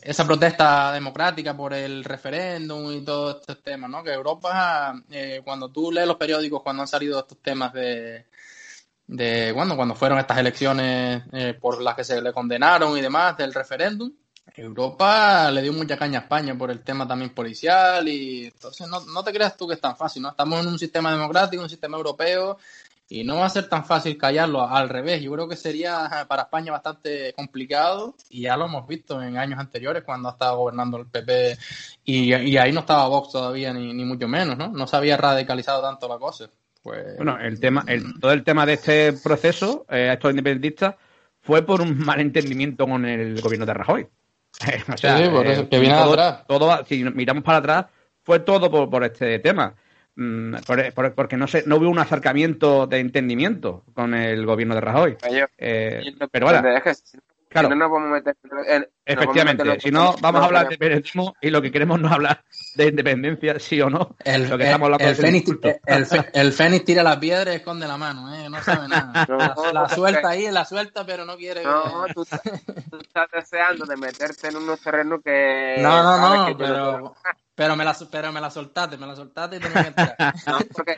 esa 0.03 0.25
protesta 0.25 0.91
democrática 0.91 1.57
por 1.57 1.73
el 1.73 2.03
referéndum 2.03 2.91
y 2.91 3.01
todos 3.03 3.37
estos 3.41 3.63
temas, 3.63 3.89
¿no? 3.89 4.03
Que 4.03 4.13
Europa, 4.13 4.93
eh, 5.09 5.41
cuando 5.43 5.69
tú 5.69 5.91
lees 5.91 6.07
los 6.07 6.17
periódicos, 6.17 6.61
cuando 6.61 6.83
han 6.83 6.87
salido 6.87 7.19
estos 7.19 7.41
temas 7.41 7.73
de, 7.73 8.25
de 9.07 9.51
bueno, 9.53 9.75
cuando 9.75 9.95
fueron 9.95 10.19
estas 10.19 10.37
elecciones 10.37 11.23
eh, 11.31 11.55
por 11.59 11.81
las 11.81 11.95
que 11.95 12.03
se 12.03 12.21
le 12.21 12.31
condenaron 12.31 12.95
y 12.95 13.01
demás 13.01 13.37
del 13.37 13.53
referéndum, 13.53 14.11
Europa 14.55 15.49
le 15.51 15.63
dio 15.63 15.73
mucha 15.73 15.97
caña 15.97 16.19
a 16.19 16.21
España 16.21 16.55
por 16.55 16.69
el 16.69 16.81
tema 16.81 17.07
también 17.07 17.33
policial 17.33 18.07
y 18.07 18.45
entonces 18.45 18.87
no, 18.87 19.01
no 19.05 19.23
te 19.23 19.33
creas 19.33 19.57
tú 19.57 19.67
que 19.67 19.73
es 19.73 19.81
tan 19.81 19.97
fácil, 19.97 20.21
¿no? 20.21 20.29
Estamos 20.29 20.61
en 20.61 20.67
un 20.67 20.79
sistema 20.79 21.11
democrático, 21.11 21.63
un 21.63 21.69
sistema 21.69 21.97
europeo 21.97 22.57
y 23.07 23.23
no 23.23 23.37
va 23.37 23.45
a 23.45 23.49
ser 23.49 23.69
tan 23.69 23.85
fácil 23.85 24.17
callarlo, 24.17 24.67
al 24.67 24.89
revés, 24.89 25.21
yo 25.21 25.31
creo 25.31 25.47
que 25.47 25.55
sería 25.55 26.25
para 26.27 26.43
España 26.43 26.71
bastante 26.71 27.33
complicado 27.33 28.15
y 28.29 28.41
ya 28.41 28.57
lo 28.57 28.65
hemos 28.65 28.87
visto 28.87 29.21
en 29.21 29.37
años 29.37 29.59
anteriores 29.59 30.03
cuando 30.03 30.29
ha 30.29 30.31
estado 30.31 30.57
gobernando 30.57 30.97
el 30.97 31.05
PP 31.05 31.57
y, 32.03 32.33
ahí 32.33 32.71
no 32.71 32.79
estaba 32.79 33.07
Vox 33.07 33.31
todavía 33.31 33.73
ni, 33.73 33.93
ni, 33.93 34.05
mucho 34.05 34.27
menos, 34.27 34.57
¿no? 34.57 34.69
No 34.69 34.87
se 34.87 34.95
había 34.95 35.17
radicalizado 35.17 35.83
tanto 35.83 36.07
la 36.07 36.17
cosa. 36.17 36.49
Pues... 36.81 37.15
Bueno, 37.17 37.39
el 37.39 37.59
tema, 37.59 37.83
el, 37.87 38.19
todo 38.19 38.31
el 38.31 38.43
tema 38.43 38.65
de 38.65 38.73
este 38.73 39.13
proceso, 39.13 39.85
eh, 39.89 40.09
estos 40.13 40.31
independentistas, 40.31 40.95
fue 41.41 41.63
por 41.63 41.81
un 41.81 41.99
malentendimiento 41.99 42.87
con 42.87 43.05
el 43.05 43.39
gobierno 43.39 43.67
de 43.67 43.73
Rajoy. 43.73 44.07
o 44.93 44.97
sea, 44.97 45.17
sí, 45.17 45.29
por 45.29 45.45
eso, 45.45 45.61
eh, 45.61 45.69
que 45.69 45.79
viene 45.79 45.95
todo, 45.95 46.13
atrás. 46.13 46.43
Todo, 46.47 46.85
si 46.85 47.03
miramos 47.03 47.43
para 47.43 47.59
atrás, 47.59 47.85
fue 48.23 48.39
todo 48.39 48.71
por, 48.71 48.89
por 48.89 49.03
este 49.03 49.37
tema. 49.39 49.75
Mm, 50.17 50.56
porque 51.15 51.36
no, 51.36 51.47
sé, 51.47 51.63
no 51.65 51.75
hubo 51.75 51.89
un 51.89 51.99
acercamiento 51.99 52.88
de 52.88 52.99
entendimiento 52.99 53.84
con 53.93 54.13
el 54.13 54.45
gobierno 54.45 54.75
de 54.75 54.82
Rajoy. 54.82 55.17
Eh, 55.58 56.04
pero 56.32 56.45
bueno, 56.45 56.63
claro, 57.49 57.69
no 57.69 57.75
nos 57.75 57.91
vamos 57.91 58.08
a 58.08 58.13
meter 58.13 58.36
en, 58.67 58.88
efectivamente, 59.06 59.80
si 59.82 59.91
no 59.91 60.15
vamos 60.21 60.41
a 60.41 60.45
hablar 60.45 60.69
de 60.69 60.78
periodismo 60.78 61.36
y 61.41 61.49
lo 61.49 61.62
que 61.62 61.69
queremos 61.69 61.99
no 61.99 62.08
hablar 62.10 62.45
de 62.75 62.88
independencia, 62.88 63.60
sí 63.60 63.82
o 63.82 63.89
no. 63.89 64.15
El, 64.23 64.49
lo 64.49 64.58
que 64.58 64.63
estamos 64.63 64.89
el, 64.99 65.08
el, 65.08 65.15
fénix, 65.15 65.51
el, 66.34 66.54
fénix, 66.54 66.86
tira 66.86 67.04
la 67.04 67.19
piedra 67.19 67.51
y 67.51 67.58
esconde 67.58 67.86
la 67.86 67.97
mano, 67.97 68.34
¿eh? 68.34 68.49
no 68.49 68.62
sabe 68.63 68.88
nada. 68.88 69.28
la, 69.73 69.89
suelta 69.89 70.30
ahí, 70.30 70.49
la 70.49 70.63
suelta, 70.63 71.06
pero 71.06 71.25
no 71.25 71.36
quiere. 71.36 71.62
No, 71.63 72.06
tú, 72.13 72.21
estás 72.21 73.30
deseando 73.34 73.86
de 73.86 73.97
meterte 73.97 74.47
en 74.47 74.56
unos 74.56 74.80
terrenos 74.80 75.21
que. 75.21 75.75
No, 75.86 76.04
no, 76.04 76.49
no, 76.49 76.58
pero. 76.58 77.15
Pero 77.55 77.77
me 77.77 77.85
la, 77.85 77.95
pero 78.11 78.33
me 78.33 78.41
la 78.41 78.49
soltaste, 78.51 78.97
me 78.97 79.07
la 79.07 79.15
soltaste 79.15 79.55
y 79.55 79.59
tenía 79.59 79.81
que 79.81 79.87
entrar. 79.87 80.15
no, 80.47 80.59
porque 80.73 80.97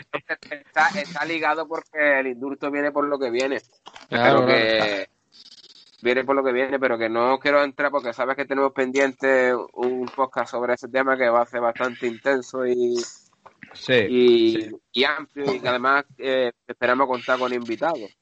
está, 0.50 0.88
está, 1.00 1.24
ligado 1.24 1.68
porque 1.68 2.20
el 2.20 2.28
indulto 2.28 2.72
viene 2.72 2.92
por 2.92 3.08
lo 3.08 3.20
que 3.20 3.30
viene. 3.30 3.62
Claro, 4.10 4.46
que 4.48 5.08
viene 6.02 6.24
por 6.24 6.36
lo 6.36 6.44
que 6.44 6.52
viene, 6.52 6.80
pero 6.80 6.98
que 6.98 7.10
no 7.10 7.38
quiero 7.38 7.64
entrar 7.64 7.92
porque 7.92 8.14
sabes 8.14 8.36
que 8.36 8.46
tenemos 8.46 8.74
pendiente 8.74 9.54
un 9.74 10.06
podcast 10.08 10.52
sobre 10.52 10.74
ese 10.74 10.88
tema 10.88 11.16
que 11.16 11.30
va 11.30 11.42
a 11.42 11.46
ser 11.46 11.62
bastante 11.62 12.08
intenso 12.08 12.66
y, 12.66 12.96
sí, 13.74 14.74
y, 14.92 15.04
amplio 15.04 15.54
y 15.54 15.60
que 15.60 15.68
además 15.68 16.06
eh, 16.18 16.52
esperamos 16.68 17.08
contar 17.08 17.38
con 17.38 17.54
invitados. 17.54 18.18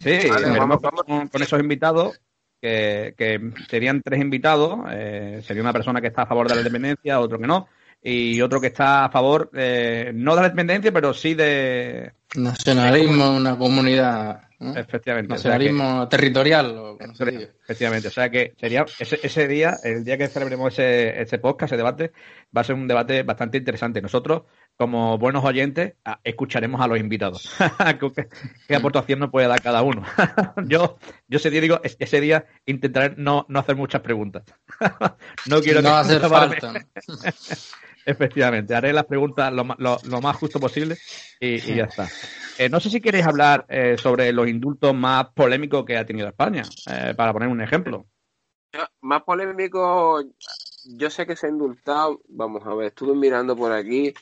Sí, 0.00 0.28
vamos, 0.58 0.80
con, 0.80 1.42
esos 1.42 1.60
invitados 1.60 2.20
que, 2.62 3.52
serían 3.68 4.02
tres 4.02 4.20
invitados, 4.20 4.78
eh, 4.92 5.42
sería 5.44 5.62
una 5.62 5.72
persona 5.72 6.00
que 6.00 6.06
está 6.06 6.22
a 6.22 6.26
favor 6.26 6.48
de 6.48 6.54
la 6.54 6.60
independencia, 6.60 7.20
otro 7.20 7.38
que 7.38 7.46
no, 7.46 7.66
y 8.02 8.40
otro 8.40 8.60
que 8.60 8.68
está 8.68 9.04
a 9.04 9.10
favor, 9.10 9.50
eh, 9.54 10.12
no 10.14 10.36
de 10.36 10.42
la 10.42 10.48
independencia, 10.48 10.92
pero 10.92 11.12
sí 11.12 11.34
de... 11.34 12.12
Nacionalismo, 12.34 13.36
una 13.36 13.58
comunidad 13.58 14.42
Efectivamente. 14.76 15.32
Nacionalismo 15.32 16.08
territorial. 16.08 16.76
O 16.76 16.98
efectivamente. 17.00 18.08
O 18.08 18.10
sea 18.10 18.30
que 18.30 18.54
sería 18.58 18.84
ese, 18.98 19.18
ese, 19.22 19.48
día, 19.48 19.76
el 19.82 20.04
día 20.04 20.16
que 20.16 20.28
celebremos 20.28 20.72
ese, 20.72 21.20
ese 21.20 21.38
podcast, 21.38 21.72
ese 21.72 21.76
debate, 21.76 22.12
va 22.56 22.60
a 22.60 22.64
ser 22.64 22.76
un 22.76 22.86
debate 22.86 23.22
bastante 23.22 23.58
interesante. 23.58 24.00
Nosotros, 24.00 24.42
como 24.76 25.18
buenos 25.18 25.44
oyentes, 25.44 25.94
escucharemos 26.24 26.80
a 26.80 26.86
los 26.88 26.98
invitados. 26.98 27.52
¿Qué, 28.66 28.74
aportación 28.74 29.20
nos 29.20 29.30
puede 29.30 29.46
dar 29.46 29.60
cada 29.62 29.82
uno? 29.82 30.02
yo, 30.66 30.98
yo 31.28 31.36
ese 31.36 31.50
día 31.50 31.60
digo, 31.60 31.80
ese 31.82 32.20
día 32.20 32.46
intentaré 32.66 33.14
no, 33.16 33.46
no 33.48 33.60
hacer 33.60 33.76
muchas 33.76 34.02
preguntas. 34.02 34.44
no 35.46 35.60
quiero 35.60 35.82
no 35.82 35.96
hacer 35.96 36.20
falta. 36.20 36.72
Efectivamente, 38.04 38.74
haré 38.74 38.92
las 38.92 39.04
preguntas 39.04 39.52
lo, 39.52 39.64
lo, 39.78 40.20
más 40.20 40.36
justo 40.36 40.58
posible 40.58 40.96
y, 41.38 41.58
ya 41.58 41.84
está. 41.84 42.08
Eh, 42.58 42.68
no 42.68 42.80
sé 42.80 42.90
si 42.90 43.00
queréis 43.00 43.26
hablar 43.26 43.64
eh, 43.68 43.96
sobre 43.96 44.32
los 44.32 44.48
indultos 44.48 44.94
más 44.94 45.28
polémicos 45.34 45.84
que 45.84 45.96
ha 45.96 46.04
tenido 46.04 46.26
España, 46.28 46.64
eh, 46.90 47.14
para 47.16 47.32
poner 47.32 47.48
un 47.48 47.60
ejemplo. 47.60 48.06
Más 49.02 49.22
polémico, 49.22 50.20
yo 50.84 51.10
sé 51.10 51.26
que 51.26 51.36
se 51.36 51.46
ha 51.46 51.50
indultado, 51.50 52.20
vamos 52.28 52.66
a 52.66 52.74
ver, 52.74 52.88
estuve 52.88 53.14
mirando 53.14 53.56
por 53.56 53.70
aquí. 53.72 54.12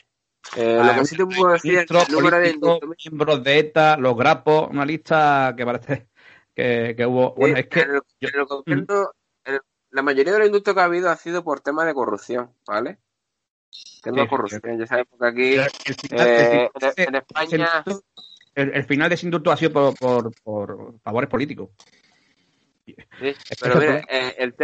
Lo 0.57 0.83
ah, 0.83 0.96
que 0.98 1.05
sí 1.05 1.16
te 1.16 1.26
puedo 1.26 1.53
decir 1.53 1.79
es 1.79 1.90
el 1.90 2.12
número 2.12 2.38
de 2.38 2.59
miembros 3.05 3.44
de 3.44 3.59
ETA, 3.59 3.96
los 3.96 4.16
grapos, 4.16 4.68
una 4.70 4.85
lista 4.85 5.55
que 5.57 5.64
parece 5.64 6.09
que, 6.55 7.07
hubo. 7.07 7.35
Bueno, 7.35 7.57
es 7.57 7.66
que. 7.68 7.87
la 9.90 10.03
mayoría 10.03 10.33
de 10.33 10.38
los 10.38 10.46
indultos 10.46 10.74
que 10.74 10.81
ha 10.81 10.85
habido 10.85 11.11
ha 11.11 11.16
sido 11.16 11.44
por 11.44 11.61
temas 11.61 11.87
de 11.87 11.94
corrupción, 11.94 12.53
¿vale? 12.66 12.98
Tema 14.03 14.29
corrupción. 14.29 14.79
Ya 14.79 14.87
sabemos 14.87 15.18
que 15.18 15.26
aquí 15.26 15.55
eh, 16.11 16.70
en, 16.96 17.14
España. 17.14 17.85
El, 18.55 18.85
final 18.85 19.09
de 19.09 19.14
ese 19.14 19.26
indulto 19.26 19.53
ha 19.53 19.57
sido 19.57 19.72
por, 19.72 19.94
por, 19.94 20.33
por 20.42 21.00
favores 21.00 21.31
políticos. 21.31 21.70
Sí, 22.85 22.96
pero 23.61 23.76
mire, 23.76 24.03
eh, 24.09 24.35
el, 24.38 24.55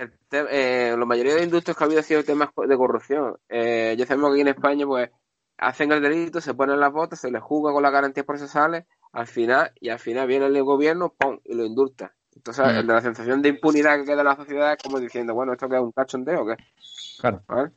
el 0.00 0.12
eh, 0.50 0.94
la 0.98 1.04
mayoría 1.04 1.34
de 1.34 1.44
indultos 1.44 1.76
que 1.76 1.84
ha 1.84 1.86
habido 1.86 2.00
ha 2.00 2.04
sido 2.04 2.24
temas 2.24 2.48
de 2.56 2.76
corrupción. 2.76 3.36
Eh, 3.48 3.94
ya 3.98 4.06
sabemos 4.06 4.30
que 4.30 4.34
aquí 4.34 4.40
en 4.40 4.48
España, 4.48 4.86
pues, 4.86 5.10
hacen 5.58 5.92
el 5.92 6.00
delito, 6.00 6.40
se 6.40 6.54
ponen 6.54 6.80
las 6.80 6.92
botas, 6.92 7.20
se 7.20 7.30
les 7.30 7.42
juzga 7.42 7.72
con 7.72 7.82
las 7.82 7.92
garantías 7.92 8.24
procesales, 8.24 8.86
al 9.12 9.26
final, 9.26 9.72
y 9.78 9.90
al 9.90 9.98
final 9.98 10.26
viene 10.26 10.46
el 10.46 10.62
gobierno, 10.62 11.12
¡pum! 11.16 11.38
y 11.44 11.54
lo 11.54 11.64
indulta. 11.64 12.14
Entonces, 12.34 12.64
mm. 12.64 12.86
la 12.86 13.00
sensación 13.02 13.42
de 13.42 13.50
impunidad 13.50 13.98
que 13.98 14.04
queda 14.04 14.20
en 14.20 14.26
la 14.26 14.36
sociedad 14.36 14.72
es 14.72 14.82
como 14.82 14.98
diciendo, 14.98 15.34
bueno, 15.34 15.52
¿esto 15.52 15.68
que 15.68 15.76
es 15.76 15.82
un 15.82 15.92
cachondeo 15.92 16.42
o 16.42 16.46
qué? 16.46 16.56
Claro. 17.20 17.42
¿Vale? 17.46 17.70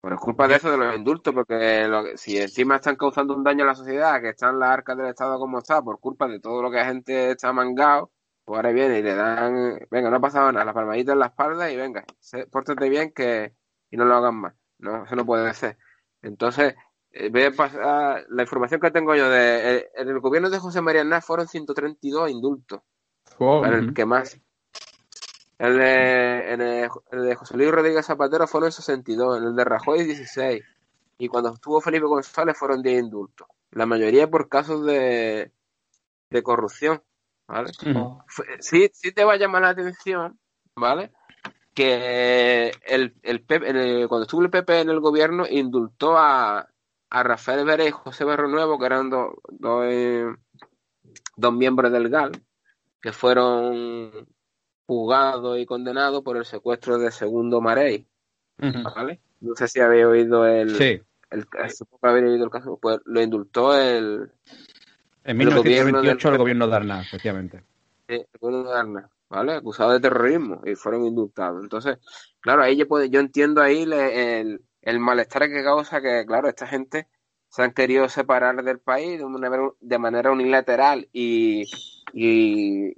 Por 0.00 0.16
culpa 0.20 0.46
de 0.46 0.54
eso, 0.54 0.70
de 0.70 0.78
los 0.78 0.96
indultos, 0.96 1.34
porque 1.34 2.14
si 2.14 2.38
encima 2.38 2.76
están 2.76 2.96
causando 2.96 3.34
un 3.34 3.42
daño 3.42 3.64
a 3.64 3.66
la 3.66 3.74
sociedad, 3.74 4.20
que 4.22 4.30
están 4.30 4.58
las 4.58 4.70
arcas 4.70 4.96
del 4.96 5.08
Estado 5.08 5.38
como 5.38 5.58
está, 5.58 5.82
por 5.82 5.98
culpa 5.98 6.28
de 6.28 6.38
todo 6.40 6.62
lo 6.62 6.70
que 6.70 6.76
la 6.76 6.86
gente 6.86 7.32
está 7.32 7.52
mangado, 7.52 8.12
ahora 8.56 8.72
viene 8.72 8.98
y 8.98 9.02
le 9.02 9.14
dan, 9.14 9.78
venga, 9.90 10.10
no 10.10 10.16
ha 10.16 10.20
pasado 10.20 10.50
nada, 10.52 10.64
la 10.64 10.74
palmadita 10.74 11.12
en 11.12 11.18
la 11.18 11.26
espalda 11.26 11.70
y 11.70 11.76
venga, 11.76 12.04
pórtate 12.50 12.88
bien 12.88 13.12
que 13.12 13.54
y 13.90 13.96
no 13.96 14.04
lo 14.04 14.16
hagan 14.16 14.36
más. 14.36 14.54
No, 14.78 15.04
eso 15.04 15.16
no 15.16 15.26
puede 15.26 15.52
ser. 15.54 15.76
Entonces, 16.22 16.74
eh, 17.10 17.30
voy 17.30 17.44
a 17.44 17.50
pasar, 17.52 18.24
la 18.28 18.42
información 18.42 18.80
que 18.80 18.90
tengo 18.90 19.14
yo 19.14 19.28
de, 19.28 19.76
eh, 19.76 19.88
en 19.94 20.08
el 20.08 20.20
gobierno 20.20 20.50
de 20.50 20.58
José 20.58 20.80
María 20.80 21.02
Aznar 21.02 21.22
fueron 21.22 21.48
132 21.48 22.30
indultos. 22.30 22.80
para 23.38 23.78
el 23.78 23.94
que 23.94 24.04
más 24.04 24.40
el 25.58 25.76
de, 25.76 26.88
el 27.10 27.24
de 27.24 27.34
José 27.34 27.56
Luis 27.56 27.70
Rodríguez 27.70 28.06
Zapatero 28.06 28.46
fueron 28.46 28.70
62, 28.70 29.38
el 29.38 29.56
de 29.56 29.64
Rajoy 29.64 30.04
16. 30.04 30.62
Y 31.18 31.28
cuando 31.28 31.52
estuvo 31.52 31.80
Felipe 31.80 32.06
González 32.06 32.56
fueron 32.56 32.80
10 32.80 33.02
indultos. 33.02 33.48
La 33.72 33.84
mayoría 33.84 34.30
por 34.30 34.48
casos 34.48 34.86
de, 34.86 35.50
de 36.30 36.42
corrupción. 36.44 37.02
¿Vale? 37.48 37.72
Sí, 38.60 38.90
sí 38.92 39.12
te 39.12 39.24
va 39.24 39.32
a 39.32 39.36
llamar 39.36 39.62
la 39.62 39.70
atención, 39.70 40.38
¿vale? 40.76 41.10
Que 41.74 42.72
el, 42.86 43.14
el, 43.22 43.44
cuando 44.08 44.22
estuvo 44.22 44.42
el 44.42 44.50
PP 44.50 44.80
en 44.80 44.90
el 44.90 45.00
gobierno, 45.00 45.46
indultó 45.48 46.18
a, 46.18 46.68
a 47.10 47.22
Rafael 47.22 47.64
Vera 47.64 47.86
y 47.86 47.90
José 47.90 48.24
Berro 48.24 48.48
Nuevo, 48.48 48.78
que 48.78 48.86
eran 48.86 49.08
dos, 49.08 49.34
dos, 49.48 49.84
eh, 49.86 50.26
dos 51.36 51.52
miembros 51.54 51.90
del 51.90 52.10
GAL, 52.10 52.32
que 53.00 53.12
fueron 53.12 54.28
juzgado 54.86 55.56
y 55.58 55.66
condenado 55.66 56.22
por 56.22 56.36
el 56.36 56.44
secuestro 56.44 56.98
de 56.98 57.10
Segundo 57.10 57.60
Marey. 57.60 58.06
¿Vale? 58.58 59.20
No 59.40 59.54
sé 59.54 59.68
si 59.68 59.80
habéis 59.80 60.04
oído 60.04 60.46
el, 60.46 60.76
sí. 60.76 61.00
el, 61.30 61.46
oído 62.02 62.44
el 62.44 62.50
caso, 62.50 62.78
pues 62.80 62.98
lo 63.04 63.22
indultó 63.22 63.78
el. 63.78 64.32
En 65.28 65.36
1928 65.36 66.28
el 66.30 66.38
gobierno 66.38 66.66
de 66.66 66.76
Arna, 66.76 67.02
efectivamente. 67.02 67.62
Sí, 68.08 68.14
el 68.14 68.40
gobierno 68.40 68.70
de 68.70 68.78
Arna, 68.78 69.10
¿vale? 69.28 69.52
Acusado 69.52 69.92
de 69.92 70.00
terrorismo 70.00 70.62
y 70.64 70.74
fueron 70.74 71.04
indultados. 71.04 71.62
Entonces, 71.62 71.98
claro, 72.40 72.62
ahí 72.62 72.78
yo, 72.78 72.86
yo 73.04 73.20
entiendo 73.20 73.60
ahí 73.60 73.82
el, 73.82 74.62
el 74.80 74.98
malestar 74.98 75.50
que 75.50 75.62
causa 75.62 76.00
que, 76.00 76.24
claro, 76.24 76.48
esta 76.48 76.66
gente 76.66 77.08
se 77.50 77.62
han 77.62 77.72
querido 77.72 78.08
separar 78.08 78.64
del 78.64 78.78
país 78.78 79.18
de, 79.18 79.26
manera, 79.26 79.70
de 79.78 79.98
manera 79.98 80.32
unilateral 80.32 81.06
y, 81.12 81.66
y 82.14 82.96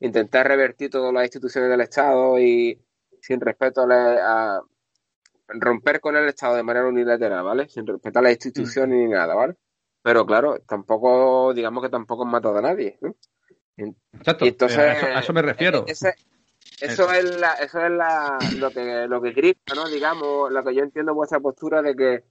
intentar 0.00 0.46
revertir 0.46 0.90
todas 0.90 1.14
las 1.14 1.24
instituciones 1.24 1.70
del 1.70 1.80
Estado 1.80 2.38
y 2.38 2.78
sin 3.22 3.40
respeto 3.40 3.86
a, 3.90 4.60
romper 5.48 5.98
con 6.00 6.14
el 6.14 6.28
Estado 6.28 6.56
de 6.56 6.62
manera 6.62 6.86
unilateral, 6.86 7.42
¿vale? 7.42 7.70
Sin 7.70 7.86
respetar 7.86 8.22
las 8.22 8.32
instituciones 8.32 8.98
ni 8.98 9.08
nada, 9.08 9.34
¿vale? 9.34 9.56
Pero 10.02 10.26
claro, 10.26 10.58
tampoco, 10.66 11.54
digamos 11.54 11.82
que 11.82 11.90
tampoco 11.90 12.24
han 12.24 12.30
matado 12.30 12.58
a 12.58 12.62
nadie, 12.62 12.98
¿no? 13.00 13.14
Exacto, 13.76 14.44
entonces, 14.44 14.78
a, 14.78 15.20
eso, 15.20 15.32
me 15.32 15.42
refiero. 15.42 15.84
eso 15.86 17.12
es 17.12 17.38
la, 17.38 17.54
eso 17.54 17.80
es 17.80 17.90
la, 17.90 18.38
lo 18.58 18.70
que 18.70 19.06
lo 19.08 19.22
que 19.22 19.32
grita, 19.32 19.74
¿no? 19.74 19.88
Digamos, 19.88 20.50
lo 20.50 20.64
que 20.64 20.74
yo 20.74 20.82
entiendo 20.82 21.14
vuestra 21.14 21.40
postura 21.40 21.82
de 21.82 21.94
que, 21.94 22.24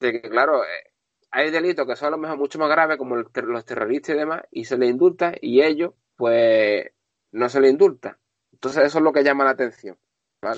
de 0.00 0.12
que 0.12 0.30
claro, 0.30 0.64
eh, 0.64 0.92
hay 1.30 1.50
delitos 1.50 1.86
que 1.86 1.96
son 1.96 2.08
a 2.08 2.10
lo 2.12 2.18
mejor 2.18 2.38
mucho 2.38 2.58
más 2.58 2.70
graves, 2.70 2.96
como 2.96 3.16
los 3.16 3.64
terroristas 3.64 4.14
y 4.14 4.18
demás, 4.18 4.42
y 4.50 4.64
se 4.64 4.78
les 4.78 4.90
indulta, 4.90 5.34
y 5.40 5.62
ellos, 5.62 5.92
pues 6.16 6.86
no 7.32 7.48
se 7.48 7.60
le 7.60 7.68
indulta. 7.68 8.18
Entonces 8.52 8.84
eso 8.84 8.98
es 8.98 9.04
lo 9.04 9.12
que 9.12 9.22
llama 9.22 9.44
la 9.44 9.50
atención. 9.50 9.98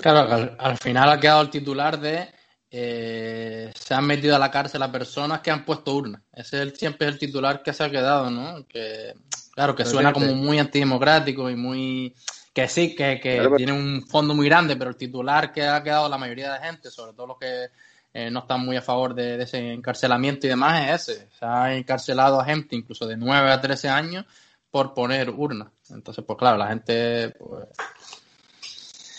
Claro, 0.01 0.55
al, 0.59 0.77
final 0.77 1.09
ha 1.09 1.19
quedado 1.19 1.41
el 1.41 1.49
titular 1.49 1.99
de 1.99 2.29
eh, 2.71 3.71
se 3.73 3.93
han 3.93 4.05
metido 4.05 4.35
a 4.35 4.39
la 4.39 4.51
cárcel 4.51 4.83
a 4.83 4.91
personas 4.91 5.41
que 5.41 5.49
han 5.49 5.65
puesto 5.65 5.95
urnas. 5.95 6.21
Ese 6.31 6.63
es 6.63 6.77
siempre 6.77 7.07
es 7.07 7.13
el 7.13 7.19
titular 7.19 7.63
que 7.63 7.73
se 7.73 7.83
ha 7.83 7.89
quedado, 7.89 8.29
¿no? 8.29 8.65
Que, 8.67 9.15
claro, 9.53 9.75
que 9.75 9.85
suena 9.85 10.13
como 10.13 10.33
muy 10.35 10.59
antidemocrático 10.59 11.49
y 11.49 11.55
muy... 11.55 12.15
Que 12.53 12.67
sí, 12.67 12.95
que, 12.95 13.19
tiene 13.57 13.71
un 13.71 14.05
fondo 14.07 14.35
muy 14.35 14.47
grande, 14.47 14.75
pero 14.75 14.89
el 14.89 14.97
titular 14.97 15.51
que 15.51 15.63
ha 15.63 15.81
quedado 15.81 16.09
la 16.09 16.17
mayoría 16.17 16.53
de 16.53 16.59
gente, 16.59 16.91
sobre 16.91 17.13
todo 17.13 17.27
los 17.27 17.37
que 17.37 17.67
eh, 18.13 18.29
no 18.29 18.39
están 18.39 18.65
muy 18.65 18.75
a 18.75 18.81
favor 18.81 19.13
de, 19.13 19.37
de, 19.37 19.43
ese 19.43 19.71
encarcelamiento 19.71 20.45
y 20.45 20.49
demás, 20.49 20.89
es 20.89 21.09
ese. 21.09 21.29
Se 21.39 21.45
ha 21.45 21.75
encarcelado 21.75 22.39
a 22.39 22.45
gente 22.45 22.75
incluso 22.75 23.07
de 23.07 23.15
9 23.17 23.51
a 23.51 23.61
13 23.61 23.87
años 23.87 24.25
por 24.69 24.93
poner 24.93 25.29
urna. 25.29 25.71
Entonces, 25.89 26.23
pues 26.25 26.37
claro, 26.37 26.57
la 26.57 26.67
gente... 26.67 27.29
Pues... 27.31 27.67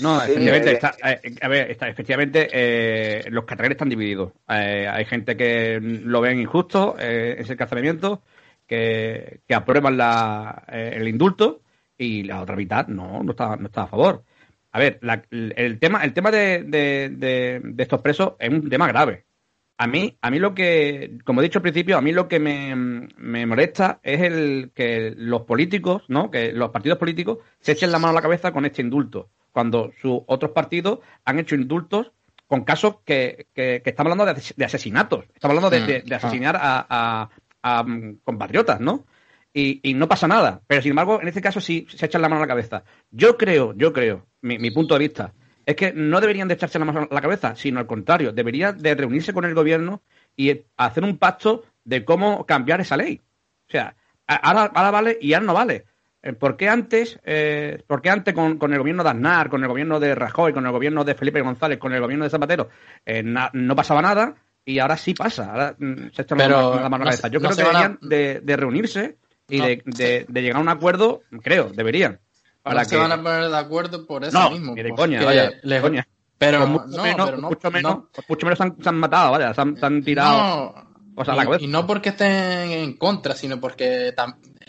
No, 0.03 0.23
efectivamente, 0.23 0.73
está, 0.73 0.95
eh, 1.05 1.35
a 1.41 1.49
ver, 1.49 1.71
está, 1.71 1.89
efectivamente 1.89 2.49
eh, 2.53 3.25
los 3.31 3.45
catalanes 3.45 3.77
están 3.77 3.89
divididos. 3.89 4.33
Eh, 4.49 4.89
hay 4.91 5.05
gente 5.05 5.37
que 5.37 5.79
lo 5.81 6.21
ven 6.21 6.41
injusto, 6.41 6.97
ese 6.99 7.53
encarcelamiento, 7.53 8.23
que, 8.67 9.41
que 9.47 9.55
aprueban 9.55 9.97
la, 9.97 10.65
el 10.69 11.09
indulto 11.09 11.63
y 11.99 12.23
la 12.23 12.41
otra 12.41 12.57
mitad 12.57 12.87
no, 12.89 13.23
no 13.23 13.33
está, 13.33 13.57
no 13.57 13.67
está 13.67 13.83
a 13.83 13.89
favor. 13.89 14.25
A 14.73 14.79
ver, 14.79 15.01
el 15.31 15.79
tema, 15.79 16.05
el 16.05 16.13
tema 16.13 16.31
de, 16.31 16.63
de, 16.63 17.11
de, 17.11 17.83
estos 17.83 18.01
presos 18.01 18.35
es 18.39 18.49
un 18.49 18.69
tema 18.69 18.87
grave. 18.87 19.25
A 19.79 19.87
mí, 19.87 20.17
a 20.21 20.31
mí 20.31 20.39
lo 20.39 20.55
que, 20.55 21.19
como 21.25 21.41
he 21.41 21.45
dicho 21.45 21.59
al 21.59 21.63
principio, 21.63 21.97
a 21.97 22.03
mí 22.03 22.13
lo 22.13 22.29
que 22.29 22.39
me, 22.39 23.47
molesta 23.47 23.99
es 24.03 24.21
el 24.21 24.73
que 24.75 25.15
los 25.17 25.43
políticos, 25.43 26.03
¿no? 26.09 26.31
Que 26.31 26.53
los 26.53 26.71
partidos 26.71 26.99
políticos 26.99 27.39
se 27.61 27.73
echen 27.73 27.91
la 27.91 27.99
mano 27.99 28.13
a 28.13 28.15
la 28.17 28.23
cabeza 28.23 28.53
con 28.53 28.67
este 28.67 28.83
indulto, 28.83 29.31
cuando 29.53 29.93
sus 30.01 30.21
otros 30.27 30.53
partidos 30.53 31.01
han 31.25 31.39
hecho 31.39 31.55
indultos 31.55 32.13
con 32.47 32.65
casos 32.65 32.97
que, 33.05 33.47
que, 33.55 33.83
estamos 33.85 34.13
hablando 34.13 34.33
de, 34.57 34.65
asesinatos, 34.65 35.25
estamos 35.35 35.57
hablando 35.57 35.71
de, 35.71 36.03
mm. 36.05 36.13
asesinar 36.13 36.59
a, 36.61 37.29
mm, 37.85 38.15
compatriotas, 38.25 38.81
¿no? 38.81 39.07
Y, 39.53 39.95
no 39.95 40.09
pasa 40.09 40.29
nada. 40.29 40.61
Pero 40.67 40.83
sin 40.83 40.91
embargo, 40.91 41.21
en 41.21 41.29
este 41.29 41.41
caso 41.41 41.61
sí 41.61 41.87
se 41.89 42.07
echan 42.07 42.23
la 42.23 42.29
mano 42.29 42.43
a 42.43 42.45
la 42.47 42.49
cabeza. 42.49 42.85
Yo 43.11 43.37
creo, 43.37 43.75
yo 43.75 43.93
creo, 43.93 44.27
mi 44.43 44.71
punto 44.71 44.95
de 44.95 45.01
vista, 45.01 45.33
es 45.71 45.77
que 45.77 45.93
no 45.93 46.21
deberían 46.21 46.49
de 46.49 46.55
echarse 46.55 46.79
la 46.79 46.85
mano 46.85 47.09
a 47.11 47.15
la 47.15 47.21
cabeza, 47.21 47.55
sino 47.57 47.79
al 47.79 47.87
contrario, 47.87 48.33
deberían 48.33 48.79
de 48.79 48.95
reunirse 48.95 49.33
con 49.33 49.45
el 49.45 49.55
gobierno 49.55 50.03
y 50.37 50.63
hacer 50.77 51.05
un 51.05 51.19
pacto 51.19 51.65
de 51.85 52.05
cómo 52.05 52.45
cambiar 52.47 52.81
esa 52.81 52.97
ley. 52.97 53.21
O 53.69 53.71
sea, 53.71 53.95
ahora, 54.27 54.91
vale 54.91 55.19
y 55.21 55.33
ahora 55.33 55.47
no 55.47 55.55
vale. 55.55 55.85
Eh, 56.23 56.33
¿por 56.35 56.57
qué 56.57 56.69
antes, 56.69 57.19
eh, 57.25 57.83
por 57.87 58.03
qué 58.03 58.11
antes 58.11 58.35
con, 58.35 58.59
con, 58.59 58.73
el 58.73 58.79
gobierno 58.79 59.03
de 59.03 59.11
Aznar, 59.11 59.49
con 59.49 59.63
el 59.63 59.69
gobierno 59.69 59.99
de 60.01 60.15
Rajoy, 60.15 60.53
con 60.53 60.67
el 60.67 60.73
gobierno 60.73 61.05
de 61.05 61.15
Felipe 61.15 61.41
González, 61.41 61.79
con 61.79 61.93
el 61.95 62.01
gobierno 62.01 62.25
de 62.25 62.31
Zapatero, 62.31 62.69
eh, 63.07 63.23
na, 63.23 63.51
no 63.55 63.75
pasaba 63.75 64.03
nada 64.03 64.35
y 64.65 64.79
ahora 64.79 64.97
sí 64.97 65.15
pasa? 65.15 65.51
Ahora 65.51 65.75
mm, 65.79 66.11
se 66.13 66.23
echan 66.23 66.39
Pero 66.39 66.75
la 66.81 66.89
mano 66.89 66.97
a 66.97 66.99
la 66.99 66.99
no 66.99 67.05
cabeza. 67.05 67.29
Yo 67.29 67.41
no 67.41 67.49
creo 67.49 67.57
que 67.57 67.63
a- 67.63 67.67
deberían 67.67 67.99
de, 68.03 68.41
de 68.43 68.57
reunirse 68.57 69.17
y 69.49 69.59
No, 69.59 69.65
de, 69.67 69.83
de- 69.85 70.27
de 70.29 70.43
llegar 70.43 70.59
a 70.59 70.61
un 70.61 70.69
acuerdo, 70.69 71.23
creo, 71.43 71.71
deberían. 71.71 72.21
Para 72.63 72.83
que... 72.83 72.91
se 72.91 72.97
van 72.97 73.13
a 73.13 73.23
poner 73.23 73.49
de 73.49 73.57
acuerdo 73.57 74.07
por 74.07 74.23
eso 74.25 74.39
No, 74.39 74.51
mismo. 74.51 74.75
ni 74.75 74.83
de 74.83 74.91
porque 74.91 75.03
coña, 75.03 75.25
vaya, 75.25 75.51
les- 75.63 75.81
coña. 75.81 76.07
Pero 76.39 76.67
mucho 76.67 76.87
no, 76.97 77.03
menos, 77.03 77.31
pero 77.31 77.43
mucho 77.43 77.71
menos, 77.71 77.99
mucho 78.29 78.57
se 78.57 78.63
han, 78.63 78.83
se 78.83 78.89
han 78.89 78.97
matado, 78.97 79.33
vaya, 79.33 79.53
se 79.53 79.61
han, 79.61 79.77
se 79.77 79.85
han 79.87 80.03
tirado 80.03 80.75
Y- 80.77 81.25
cabeza. 81.25 81.65
Y, 81.65 81.67
no 81.67 81.87
porque 81.87 82.11
estén 82.11 82.71
en 82.71 82.97
contra, 82.97 83.35
sino 83.35 83.61
porque 83.61 84.15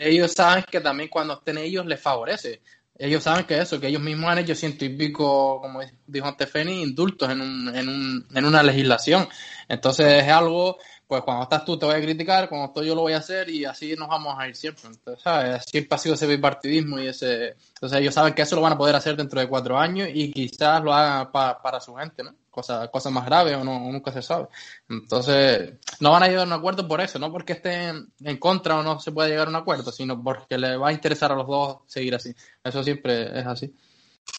ellos 0.08 0.32
saben 0.32 0.64
que 0.70 0.80
también 0.80 1.08
cuando 1.08 1.34
estén 1.34 1.58
ellos 1.58 1.86
les 1.86 2.00
favorece. 2.00 2.62
Ellos 2.98 3.22
saben 3.22 3.46
que 3.46 3.58
eso, 3.58 3.80
que 3.80 3.88
ellos 3.88 4.02
mismos 4.02 4.30
han 4.30 4.38
hecho 4.38 4.54
ciento 4.54 4.84
y 4.84 4.90
pico, 4.90 5.60
como 5.60 5.80
dijo 6.06 6.26
antes 6.26 6.48
Feni, 6.50 6.82
indultos 6.82 7.28
en, 7.30 7.40
un, 7.40 7.74
en, 7.74 7.88
un, 7.88 8.26
en 8.34 8.44
una 8.44 8.62
legislación. 8.62 9.26
Entonces 9.68 10.22
es 10.22 10.28
algo, 10.28 10.78
pues 11.06 11.22
cuando 11.22 11.42
estás 11.44 11.64
tú 11.64 11.78
te 11.78 11.86
voy 11.86 11.94
a 11.96 12.00
criticar, 12.02 12.48
cuando 12.48 12.66
estoy 12.66 12.86
yo 12.88 12.94
lo 12.94 13.00
voy 13.02 13.14
a 13.14 13.18
hacer 13.18 13.48
y 13.48 13.64
así 13.64 13.94
nos 13.96 14.08
vamos 14.08 14.36
a 14.38 14.46
ir 14.48 14.54
siempre. 14.54 14.84
Entonces, 14.88 15.22
¿sabes? 15.22 15.64
Siempre 15.66 15.94
ha 15.96 15.98
sido 15.98 16.14
ese 16.14 16.26
bipartidismo 16.26 17.00
y 17.00 17.08
ese... 17.08 17.56
Entonces 17.74 17.98
ellos 18.00 18.14
saben 18.14 18.34
que 18.34 18.42
eso 18.42 18.56
lo 18.56 18.62
van 18.62 18.74
a 18.74 18.78
poder 18.78 18.94
hacer 18.94 19.16
dentro 19.16 19.40
de 19.40 19.48
cuatro 19.48 19.78
años 19.78 20.08
y 20.12 20.30
quizás 20.32 20.82
lo 20.84 20.92
hagan 20.92 21.32
pa- 21.32 21.60
para 21.62 21.80
su 21.80 21.94
gente, 21.94 22.22
¿no? 22.22 22.36
Cosas 22.52 22.90
cosas 22.90 23.10
más 23.12 23.24
graves 23.24 23.56
o 23.56 23.64
no, 23.64 23.88
o 23.88 23.90
nunca 23.90 24.12
se 24.12 24.22
sabe. 24.22 24.46
Entonces, 24.88 25.72
no 26.00 26.12
van 26.12 26.22
a 26.22 26.28
llegar 26.28 26.44
a 26.44 26.46
un 26.46 26.52
acuerdo 26.52 26.86
por 26.86 27.00
eso, 27.00 27.18
no 27.18 27.32
porque 27.32 27.54
estén 27.54 28.12
en 28.20 28.36
contra 28.36 28.78
o 28.78 28.82
no 28.82 29.00
se 29.00 29.10
pueda 29.10 29.28
llegar 29.28 29.46
a 29.46 29.50
un 29.50 29.56
acuerdo, 29.56 29.90
sino 29.90 30.22
porque 30.22 30.58
les 30.58 30.78
va 30.78 30.90
a 30.90 30.92
interesar 30.92 31.32
a 31.32 31.34
los 31.34 31.46
dos 31.46 31.78
seguir 31.86 32.14
así. 32.14 32.34
Eso 32.62 32.84
siempre 32.84 33.40
es 33.40 33.46
así. 33.46 33.74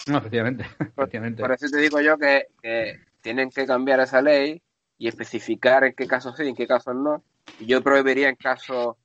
No, 0.08 0.20
efectivamente, 0.20 0.64
efectivamente. 0.80 1.42
Por 1.42 1.52
eso 1.52 1.68
te 1.70 1.78
digo 1.78 2.00
yo 2.00 2.18
que, 2.18 2.48
que 2.62 3.02
tienen 3.22 3.50
que 3.50 3.66
cambiar 3.66 4.00
esa 4.00 4.22
ley 4.22 4.62
y 4.98 5.08
especificar 5.08 5.84
en 5.84 5.94
qué 5.94 6.06
casos 6.06 6.36
sí 6.38 6.44
y 6.44 6.50
en 6.50 6.56
qué 6.56 6.68
casos 6.68 6.96
no. 6.96 7.24
Y 7.60 7.66
yo 7.66 7.82
prohibiría 7.82 8.30
en 8.30 8.36
casos 8.36 8.96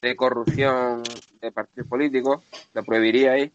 de 0.00 0.16
corrupción 0.16 1.02
de 1.40 1.52
partidos 1.52 1.88
políticos, 1.88 2.44
lo 2.74 2.82
prohibiría 2.84 3.32
ahí, 3.32 3.52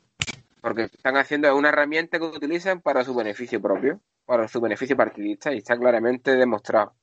porque 0.67 0.84
están 0.84 1.17
haciendo 1.17 1.56
una 1.56 1.69
herramienta 1.69 2.19
que 2.19 2.25
utilizan 2.25 2.82
para 2.82 3.03
su 3.03 3.13
beneficio 3.15 3.62
propio, 3.62 3.99
para 4.25 4.47
su 4.47 4.60
beneficio 4.60 4.95
partidista 4.97 5.53
y 5.53 5.60
está 5.60 5.77
claramente 5.77 6.36
demostrado. 6.36 6.93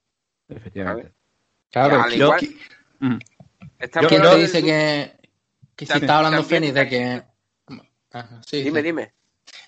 Efectivamente. 0.48 1.12
Claro, 1.70 2.02
Al 2.02 2.10
yo- 2.12 2.26
igual- 2.26 2.48
Mm. 3.00 3.18
Yo 4.00 4.08
¿quién 4.08 4.22
te 4.22 4.36
dice 4.36 4.62
que, 4.62 5.12
que 5.76 5.84
si 5.84 5.88
También- 5.92 6.04
está 6.04 6.16
hablando 6.18 6.44
Fénix 6.44 6.74
de 6.74 6.88
que... 6.88 7.22
Ajá, 8.12 8.40
sí, 8.46 8.62
Dime, 8.62 8.80
sí. 8.80 8.86
dime. 8.86 9.12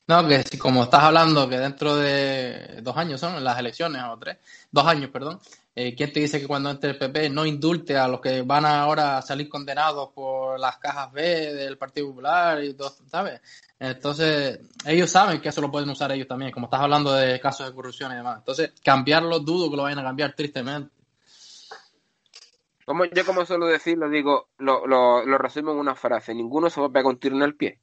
No, 0.06 0.26
que 0.28 0.42
si 0.44 0.56
como 0.56 0.84
estás 0.84 1.02
hablando 1.02 1.48
que 1.48 1.58
dentro 1.58 1.96
de 1.96 2.80
dos 2.82 2.96
años 2.96 3.20
son 3.20 3.42
las 3.42 3.58
elecciones 3.58 4.00
o 4.04 4.16
tres, 4.18 4.36
dos 4.70 4.86
años, 4.86 5.10
perdón, 5.10 5.40
eh, 5.78 5.94
¿quién 5.94 6.10
te 6.10 6.20
dice 6.20 6.40
que 6.40 6.46
cuando 6.46 6.70
entre 6.70 6.90
el 6.90 6.98
PP 6.98 7.28
no 7.28 7.44
indulte 7.44 7.96
a 7.98 8.08
los 8.08 8.20
que 8.20 8.40
van 8.40 8.64
ahora 8.64 9.18
a 9.18 9.22
salir 9.22 9.46
condenados 9.48 10.10
por 10.14 10.58
las 10.58 10.78
cajas 10.78 11.12
B 11.12 11.22
del 11.52 11.76
Partido 11.76 12.08
Popular 12.08 12.64
y 12.64 12.72
todo, 12.74 12.92
¿sabes? 13.10 13.40
Entonces, 13.78 14.58
ellos 14.86 15.10
saben 15.10 15.38
que 15.38 15.50
eso 15.50 15.60
lo 15.60 15.70
pueden 15.70 15.90
usar 15.90 16.10
ellos 16.10 16.26
también, 16.26 16.50
como 16.50 16.64
estás 16.66 16.80
hablando 16.80 17.12
de 17.12 17.38
casos 17.38 17.66
de 17.68 17.74
corrupción 17.74 18.10
y 18.12 18.16
demás. 18.16 18.38
Entonces, 18.38 18.72
cambiarlo, 18.82 19.38
dudo 19.40 19.68
que 19.70 19.76
lo 19.76 19.82
vayan 19.82 19.98
a 19.98 20.04
cambiar, 20.04 20.32
tristemente. 20.34 20.90
Como, 22.86 23.04
yo 23.04 23.26
como 23.26 23.44
suelo 23.44 23.66
decir, 23.66 23.98
lo 23.98 24.08
digo, 24.08 24.48
lo, 24.58 24.86
lo, 24.86 25.26
lo 25.26 25.38
resumo 25.38 25.72
en 25.72 25.78
una 25.78 25.94
frase, 25.94 26.32
ninguno 26.34 26.70
se 26.70 26.80
va 26.80 26.86
a 26.86 26.90
pegar 26.90 27.06
un 27.06 27.18
tiro 27.18 27.36
en 27.36 27.42
el 27.42 27.54
pie. 27.56 27.80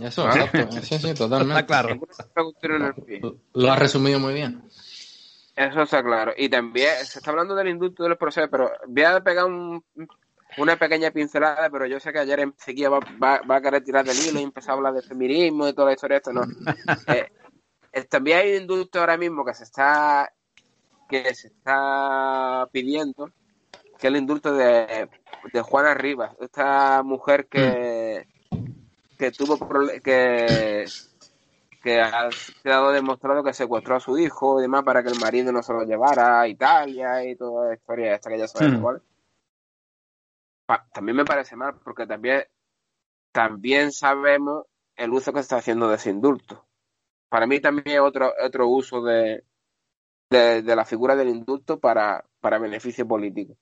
Eso, 0.00 0.26
Ah. 0.26 0.34
exacto. 0.34 0.80
Sí, 0.82 0.98
sí, 0.98 1.14
totalmente. 1.14 1.54
Está 1.60 1.66
claro. 1.66 1.88
Ninguno 1.90 2.12
se 2.12 2.22
pega 2.24 2.46
un 2.46 2.54
tiro 2.54 2.76
en 2.76 2.82
el 2.84 2.94
pie. 2.94 3.20
Lo 3.54 3.72
has 3.72 3.78
resumido 3.78 4.20
muy 4.20 4.34
bien. 4.34 4.62
Eso 5.58 5.82
está 5.82 6.04
claro. 6.04 6.32
Y 6.36 6.48
también 6.48 7.04
se 7.04 7.18
está 7.18 7.30
hablando 7.32 7.54
del 7.56 7.66
indulto 7.68 8.04
de 8.04 8.10
los 8.10 8.18
procesos, 8.18 8.48
pero 8.48 8.70
voy 8.86 9.02
a 9.02 9.20
pegar 9.20 9.44
un- 9.46 9.84
una 10.56 10.76
pequeña 10.76 11.10
pincelada, 11.10 11.68
pero 11.68 11.84
yo 11.86 11.98
sé 11.98 12.12
que 12.12 12.20
ayer 12.20 12.38
enseguida 12.40 12.88
va, 12.90 13.00
va, 13.22 13.40
va 13.40 13.56
a 13.56 13.60
querer 13.60 13.82
tirar 13.82 14.04
del 14.04 14.16
hilo 14.18 14.38
y 14.38 14.44
empezar 14.44 14.70
a 14.70 14.74
hablar 14.74 14.94
de 14.94 15.02
feminismo 15.02 15.66
y 15.66 15.72
toda 15.72 15.88
la 15.88 15.94
historia 15.94 16.14
de 16.14 16.18
esto, 16.18 16.32
no. 16.32 16.42
Eh, 17.08 17.26
eh, 17.92 18.04
también 18.04 18.38
hay 18.38 18.50
un 18.54 18.62
indulto 18.62 19.00
ahora 19.00 19.16
mismo 19.16 19.44
que 19.44 19.54
se 19.54 19.64
está 19.64 20.32
que 21.08 21.34
se 21.34 21.48
está 21.48 22.68
pidiendo, 22.70 23.30
que 23.72 23.96
es 23.96 24.04
el 24.04 24.16
indulto 24.16 24.52
de, 24.54 25.08
de 25.52 25.62
Juana 25.62 25.94
Rivas, 25.94 26.36
esta 26.40 27.02
mujer 27.02 27.46
que, 27.48 28.28
que 29.18 29.30
tuvo 29.32 29.58
que 30.04 30.84
que 31.88 32.00
ha 32.02 32.28
quedado 32.62 32.90
demostrado 32.92 33.42
que 33.42 33.54
secuestró 33.54 33.96
a 33.96 34.00
su 34.00 34.18
hijo 34.18 34.58
y 34.58 34.62
demás 34.62 34.84
para 34.84 35.02
que 35.02 35.08
el 35.08 35.18
marido 35.18 35.52
no 35.52 35.62
se 35.62 35.72
lo 35.72 35.84
llevara 35.84 36.40
a 36.40 36.48
Italia 36.48 37.24
y 37.24 37.34
toda 37.34 37.68
la 37.68 37.74
historia 37.74 38.14
esta 38.14 38.28
que 38.30 38.38
ya 38.38 38.46
sabemos, 38.46 38.80
Hmm. 38.80 38.84
¿vale? 38.84 39.00
Pa- 40.66 40.86
también 40.92 41.16
me 41.16 41.24
parece 41.24 41.56
mal 41.56 41.76
porque 41.82 42.06
también 42.06 42.44
también 43.32 43.90
sabemos 43.92 44.66
el 44.96 45.12
uso 45.12 45.32
que 45.32 45.38
se 45.38 45.42
está 45.42 45.56
haciendo 45.56 45.88
de 45.88 45.96
ese 45.96 46.10
indulto. 46.10 46.66
Para 47.30 47.46
mí 47.46 47.60
también 47.60 47.96
es 47.96 48.00
otro 48.00 48.32
otro 48.42 48.68
uso 48.68 49.02
de, 49.02 49.44
de, 50.30 50.62
de 50.62 50.76
la 50.76 50.84
figura 50.84 51.16
del 51.16 51.28
indulto 51.28 51.78
para, 51.78 52.24
para 52.40 52.58
beneficio 52.58 53.06
político, 53.06 53.54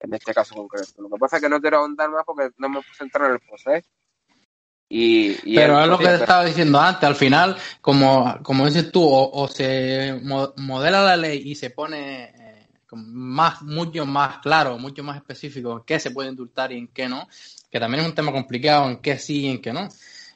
en 0.00 0.14
este 0.14 0.32
caso 0.34 0.54
concreto. 0.54 1.02
Lo 1.02 1.08
que 1.08 1.18
pasa 1.18 1.36
es 1.36 1.42
que 1.42 1.48
no 1.48 1.60
quiero 1.60 1.78
ahondar 1.78 2.10
más 2.10 2.24
porque 2.24 2.50
no 2.56 2.66
hemos 2.66 2.84
centrado 2.96 3.28
en 3.28 3.34
el 3.34 3.46
proceso. 3.46 3.88
Y, 4.92 5.38
y 5.44 5.54
Pero 5.54 5.80
es 5.80 5.88
lo 5.88 5.98
que 5.98 6.08
te 6.08 6.16
estaba 6.16 6.44
diciendo 6.44 6.80
antes, 6.80 7.04
al 7.04 7.14
final, 7.14 7.56
como, 7.80 8.38
como 8.42 8.66
dices 8.66 8.90
tú, 8.90 9.02
o, 9.04 9.30
o 9.30 9.46
se 9.48 10.18
mo- 10.22 10.52
modela 10.56 11.02
la 11.02 11.16
ley 11.16 11.42
y 11.46 11.54
se 11.54 11.70
pone 11.70 12.24
eh, 12.24 12.68
más, 12.92 13.62
mucho 13.62 14.04
más 14.04 14.38
claro, 14.38 14.78
mucho 14.78 15.04
más 15.04 15.16
específico 15.16 15.78
en 15.78 15.84
qué 15.84 16.00
se 16.00 16.10
puede 16.10 16.30
indultar 16.30 16.72
y 16.72 16.78
en 16.78 16.88
qué 16.88 17.08
no, 17.08 17.28
que 17.70 17.78
también 17.78 18.02
es 18.02 18.08
un 18.08 18.14
tema 18.16 18.32
complicado 18.32 18.88
en 18.90 18.98
qué 19.00 19.16
sí 19.18 19.42
y 19.42 19.48
en 19.50 19.62
qué 19.62 19.72
no. 19.72 19.88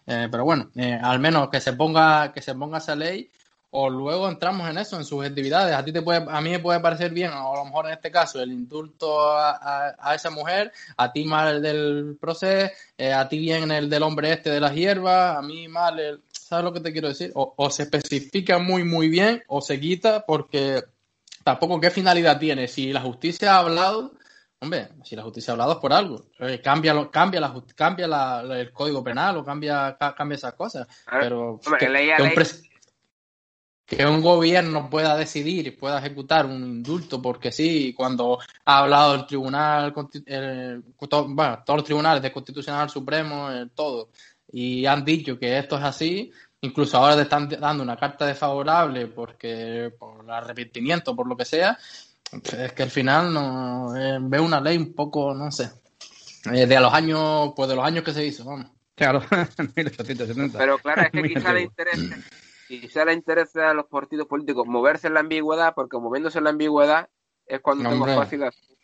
Eh, 0.06 0.28
pero 0.30 0.44
bueno, 0.44 0.70
eh, 0.76 0.98
al 1.02 1.18
menos 1.18 1.48
que 1.48 1.60
se 1.60 1.72
ponga, 1.72 2.32
que 2.32 2.42
se 2.42 2.54
ponga 2.54 2.78
esa 2.78 2.94
ley, 2.94 3.30
o 3.76 3.90
luego 3.90 4.28
entramos 4.28 4.68
en 4.70 4.78
eso, 4.78 4.96
en 4.96 5.04
subjetividades. 5.04 5.74
A 5.74 5.84
ti 5.84 5.90
te 5.92 6.00
puede, 6.00 6.24
a 6.30 6.40
mí 6.40 6.50
me 6.50 6.60
puede 6.60 6.78
parecer 6.78 7.10
bien, 7.10 7.32
o 7.32 7.52
a 7.54 7.56
lo 7.58 7.64
mejor 7.64 7.86
en 7.86 7.92
este 7.94 8.10
caso, 8.10 8.40
el 8.40 8.52
indulto 8.52 9.28
a, 9.32 9.50
a- 9.50 9.96
a 9.98 10.14
esa 10.14 10.30
mujer, 10.30 10.72
a 10.96 11.12
ti 11.12 11.24
mal 11.24 11.56
el 11.56 11.62
del 11.62 12.16
proceso, 12.20 12.72
eh, 12.96 13.12
a 13.12 13.28
ti 13.28 13.38
bien 13.40 13.72
el 13.72 13.90
del 13.90 14.04
hombre 14.04 14.30
este 14.32 14.50
de 14.50 14.60
las 14.60 14.72
hierbas, 14.74 15.36
a 15.36 15.42
mí 15.42 15.66
mal 15.66 15.98
el... 15.98 16.20
¿Sabes 16.30 16.64
lo 16.66 16.72
que 16.72 16.80
te 16.80 16.92
quiero 16.92 17.08
decir? 17.08 17.32
O, 17.34 17.52
o 17.56 17.68
se 17.70 17.82
especifica 17.82 18.58
muy, 18.58 18.84
muy 18.84 19.08
bien, 19.08 19.42
o 19.48 19.60
se 19.60 19.80
quita, 19.80 20.24
porque 20.24 20.84
tampoco 21.42 21.80
qué 21.80 21.90
finalidad 21.90 22.38
tiene. 22.38 22.68
Si 22.68 22.92
la 22.92 23.00
justicia 23.00 23.56
ha 23.56 23.58
hablado, 23.58 24.12
hombre, 24.60 24.88
si 25.02 25.16
la 25.16 25.22
justicia 25.24 25.50
ha 25.50 25.54
hablado 25.54 25.72
es 25.72 25.78
por 25.78 25.92
algo. 25.92 26.26
Eh, 26.38 26.60
cambia 26.62 26.94
lo- 26.94 27.10
cambia, 27.10 27.40
la, 27.40 27.52
cambia 27.74 28.06
la- 28.06 28.40
el 28.60 28.70
código 28.72 29.02
penal 29.02 29.36
o 29.38 29.44
cambia, 29.44 29.96
ca- 29.98 30.14
cambia 30.14 30.36
esas 30.36 30.54
cosas. 30.54 30.86
A 31.06 31.16
ver, 31.16 31.24
Pero 31.24 31.58
hombre, 31.66 31.78
que, 31.80 31.88
ley 31.88 32.10
un 32.22 32.28
que 33.86 34.04
un 34.06 34.22
gobierno 34.22 34.88
pueda 34.88 35.16
decidir 35.16 35.66
y 35.66 35.70
pueda 35.72 35.98
ejecutar 35.98 36.46
un 36.46 36.62
indulto 36.64 37.20
porque 37.20 37.52
sí, 37.52 37.92
cuando 37.94 38.38
ha 38.64 38.78
hablado 38.78 39.14
el 39.14 39.26
tribunal, 39.26 39.92
el- 40.26 40.82
bueno, 41.28 41.62
todos 41.64 41.78
los 41.78 41.84
tribunales 41.84 42.22
de 42.22 42.32
Constitucional 42.32 42.88
Supremo, 42.88 43.48
todo, 43.74 44.08
y 44.52 44.86
han 44.86 45.04
dicho 45.04 45.38
que 45.38 45.58
esto 45.58 45.76
es 45.76 45.84
así, 45.84 46.32
incluso 46.62 46.96
ahora 46.96 47.16
te 47.16 47.22
están 47.22 47.48
dando 47.48 47.82
una 47.82 47.96
carta 47.96 48.24
desfavorable 48.26 49.08
porque 49.08 49.92
por 49.98 50.30
arrepentimiento, 50.30 51.14
por 51.14 51.26
lo 51.28 51.36
que 51.36 51.44
sea, 51.44 51.78
es 52.56 52.72
que 52.72 52.82
al 52.84 52.90
final 52.90 53.32
no 53.34 53.94
eh, 53.96 54.18
veo 54.20 54.42
una 54.44 54.60
ley 54.60 54.76
un 54.78 54.94
poco, 54.94 55.34
no 55.34 55.50
sé, 55.52 55.70
eh, 56.52 56.66
de 56.66 56.80
los 56.80 56.92
años, 56.92 57.52
pues 57.54 57.68
de 57.68 57.76
los 57.76 57.84
años 57.84 58.02
que 58.02 58.14
se 58.14 58.24
hizo, 58.24 58.44
vamos. 58.44 58.66
Claro, 58.94 59.20
1870. 59.76 60.56
Pero 60.58 60.78
claro, 60.78 61.02
es 61.02 61.10
que 61.10 61.22
quizá 61.34 61.52
le 61.52 61.60
antiguo. 61.92 62.24
Quizá 62.66 63.04
le 63.04 63.12
interesa 63.12 63.70
a 63.70 63.74
los 63.74 63.86
partidos 63.86 64.26
políticos 64.26 64.66
moverse 64.66 65.06
en 65.08 65.14
la 65.14 65.20
ambigüedad, 65.20 65.74
porque 65.74 65.98
moviéndose 65.98 66.38
en 66.38 66.44
la 66.44 66.50
ambigüedad 66.50 67.08
es 67.46 67.60
cuando 67.60 67.88
Hombre. 67.88 68.14
fácil 68.14 68.44
hacer 68.44 68.76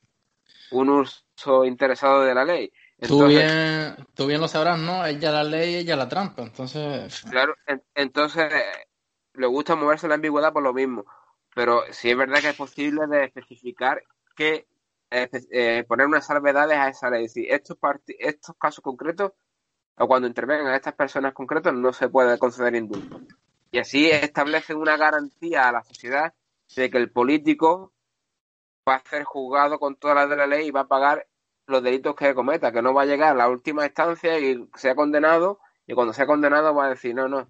un 0.70 0.88
uso 0.90 1.64
interesado 1.64 2.22
de 2.22 2.34
la 2.34 2.44
ley. 2.44 2.72
Tú 3.00 3.26
bien, 3.26 3.96
tú 4.14 4.26
bien 4.26 4.40
lo 4.40 4.48
sabrás, 4.48 4.78
¿no? 4.78 5.04
Ella 5.06 5.32
la 5.32 5.44
ley, 5.44 5.76
ella 5.76 5.96
la 5.96 6.08
trampa. 6.08 6.42
Entonces, 6.42 7.22
claro, 7.22 7.54
en- 7.66 7.82
entonces 7.94 8.52
le 9.34 9.46
gusta 9.46 9.74
moverse 9.74 10.06
en 10.06 10.10
la 10.10 10.14
ambigüedad 10.16 10.52
por 10.52 10.62
lo 10.62 10.72
mismo. 10.74 11.04
Pero 11.54 11.82
sí 11.90 12.10
es 12.10 12.16
verdad 12.16 12.40
que 12.42 12.50
es 12.50 12.56
posible 12.56 13.06
de 13.08 13.24
especificar 13.24 14.02
que 14.36 14.68
eh, 15.10 15.28
eh, 15.50 15.84
poner 15.88 16.06
unas 16.06 16.26
salvedades 16.26 16.76
a 16.78 16.88
esa 16.88 17.10
ley. 17.10 17.24
Es 17.24 17.34
decir, 17.34 17.52
estos, 17.52 17.76
estos 18.18 18.56
casos 18.56 18.82
concretos 18.84 19.32
o 19.96 20.06
cuando 20.06 20.28
intervengan 20.28 20.74
estas 20.74 20.94
personas 20.94 21.32
concretas 21.32 21.74
no 21.74 21.92
se 21.92 22.08
puede 22.08 22.38
conceder 22.38 22.74
indulto. 22.74 23.20
Y 23.70 23.78
así 23.78 24.10
establecen 24.10 24.76
una 24.76 24.96
garantía 24.96 25.68
a 25.68 25.72
la 25.72 25.82
sociedad 25.82 26.34
de 26.74 26.90
que 26.90 26.98
el 26.98 27.10
político 27.10 27.92
va 28.88 28.96
a 28.96 29.08
ser 29.08 29.24
juzgado 29.24 29.78
con 29.78 29.96
todas 29.96 30.16
las 30.16 30.30
de 30.30 30.36
la 30.36 30.46
ley 30.46 30.68
y 30.68 30.70
va 30.70 30.80
a 30.80 30.88
pagar 30.88 31.26
los 31.66 31.82
delitos 31.82 32.16
que 32.16 32.34
cometa, 32.34 32.72
que 32.72 32.82
no 32.82 32.92
va 32.92 33.02
a 33.02 33.06
llegar 33.06 33.32
a 33.32 33.36
la 33.36 33.48
última 33.48 33.84
instancia 33.84 34.38
y 34.38 34.68
sea 34.74 34.94
condenado, 34.94 35.60
y 35.86 35.94
cuando 35.94 36.12
sea 36.12 36.26
condenado 36.26 36.74
va 36.74 36.86
a 36.86 36.90
decir, 36.90 37.14
no, 37.14 37.28
no, 37.28 37.48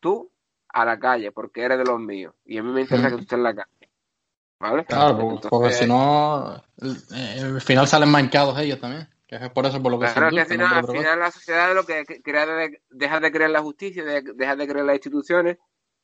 tú 0.00 0.30
a 0.68 0.84
la 0.84 0.98
calle, 0.98 1.32
porque 1.32 1.62
eres 1.62 1.78
de 1.78 1.84
los 1.84 1.98
míos, 1.98 2.34
y 2.44 2.58
a 2.58 2.62
mí 2.62 2.70
me 2.70 2.82
interesa 2.82 3.10
que 3.10 3.16
tú 3.16 3.22
estés 3.22 3.36
en 3.38 3.42
la 3.42 3.54
calle. 3.54 3.90
¿Vale? 4.60 4.84
Claro, 4.84 5.40
porque, 5.50 5.72
si 5.72 5.86
no, 5.86 6.62
al 6.78 7.60
final 7.60 7.88
salen 7.88 8.08
manchados 8.08 8.56
ellos 8.60 8.78
también. 8.78 9.08
Que 9.38 9.46
es 9.46 9.50
por 9.50 9.64
eso 9.64 9.82
por 9.82 9.90
lo 9.90 9.98
que 9.98 10.12
claro, 10.12 10.28
que 10.28 10.40
al 10.40 10.46
final, 10.46 10.74
al 10.74 10.86
final 10.86 11.18
la 11.18 11.30
sociedad 11.30 11.74
lo 11.74 11.86
que 11.86 12.04
crea 12.22 12.46
deja 12.90 13.18
de 13.18 13.32
creer 13.32 13.48
la 13.48 13.62
justicia, 13.62 14.04
deja 14.04 14.56
de 14.56 14.68
creer 14.68 14.84
las 14.84 14.96
instituciones, 14.96 15.56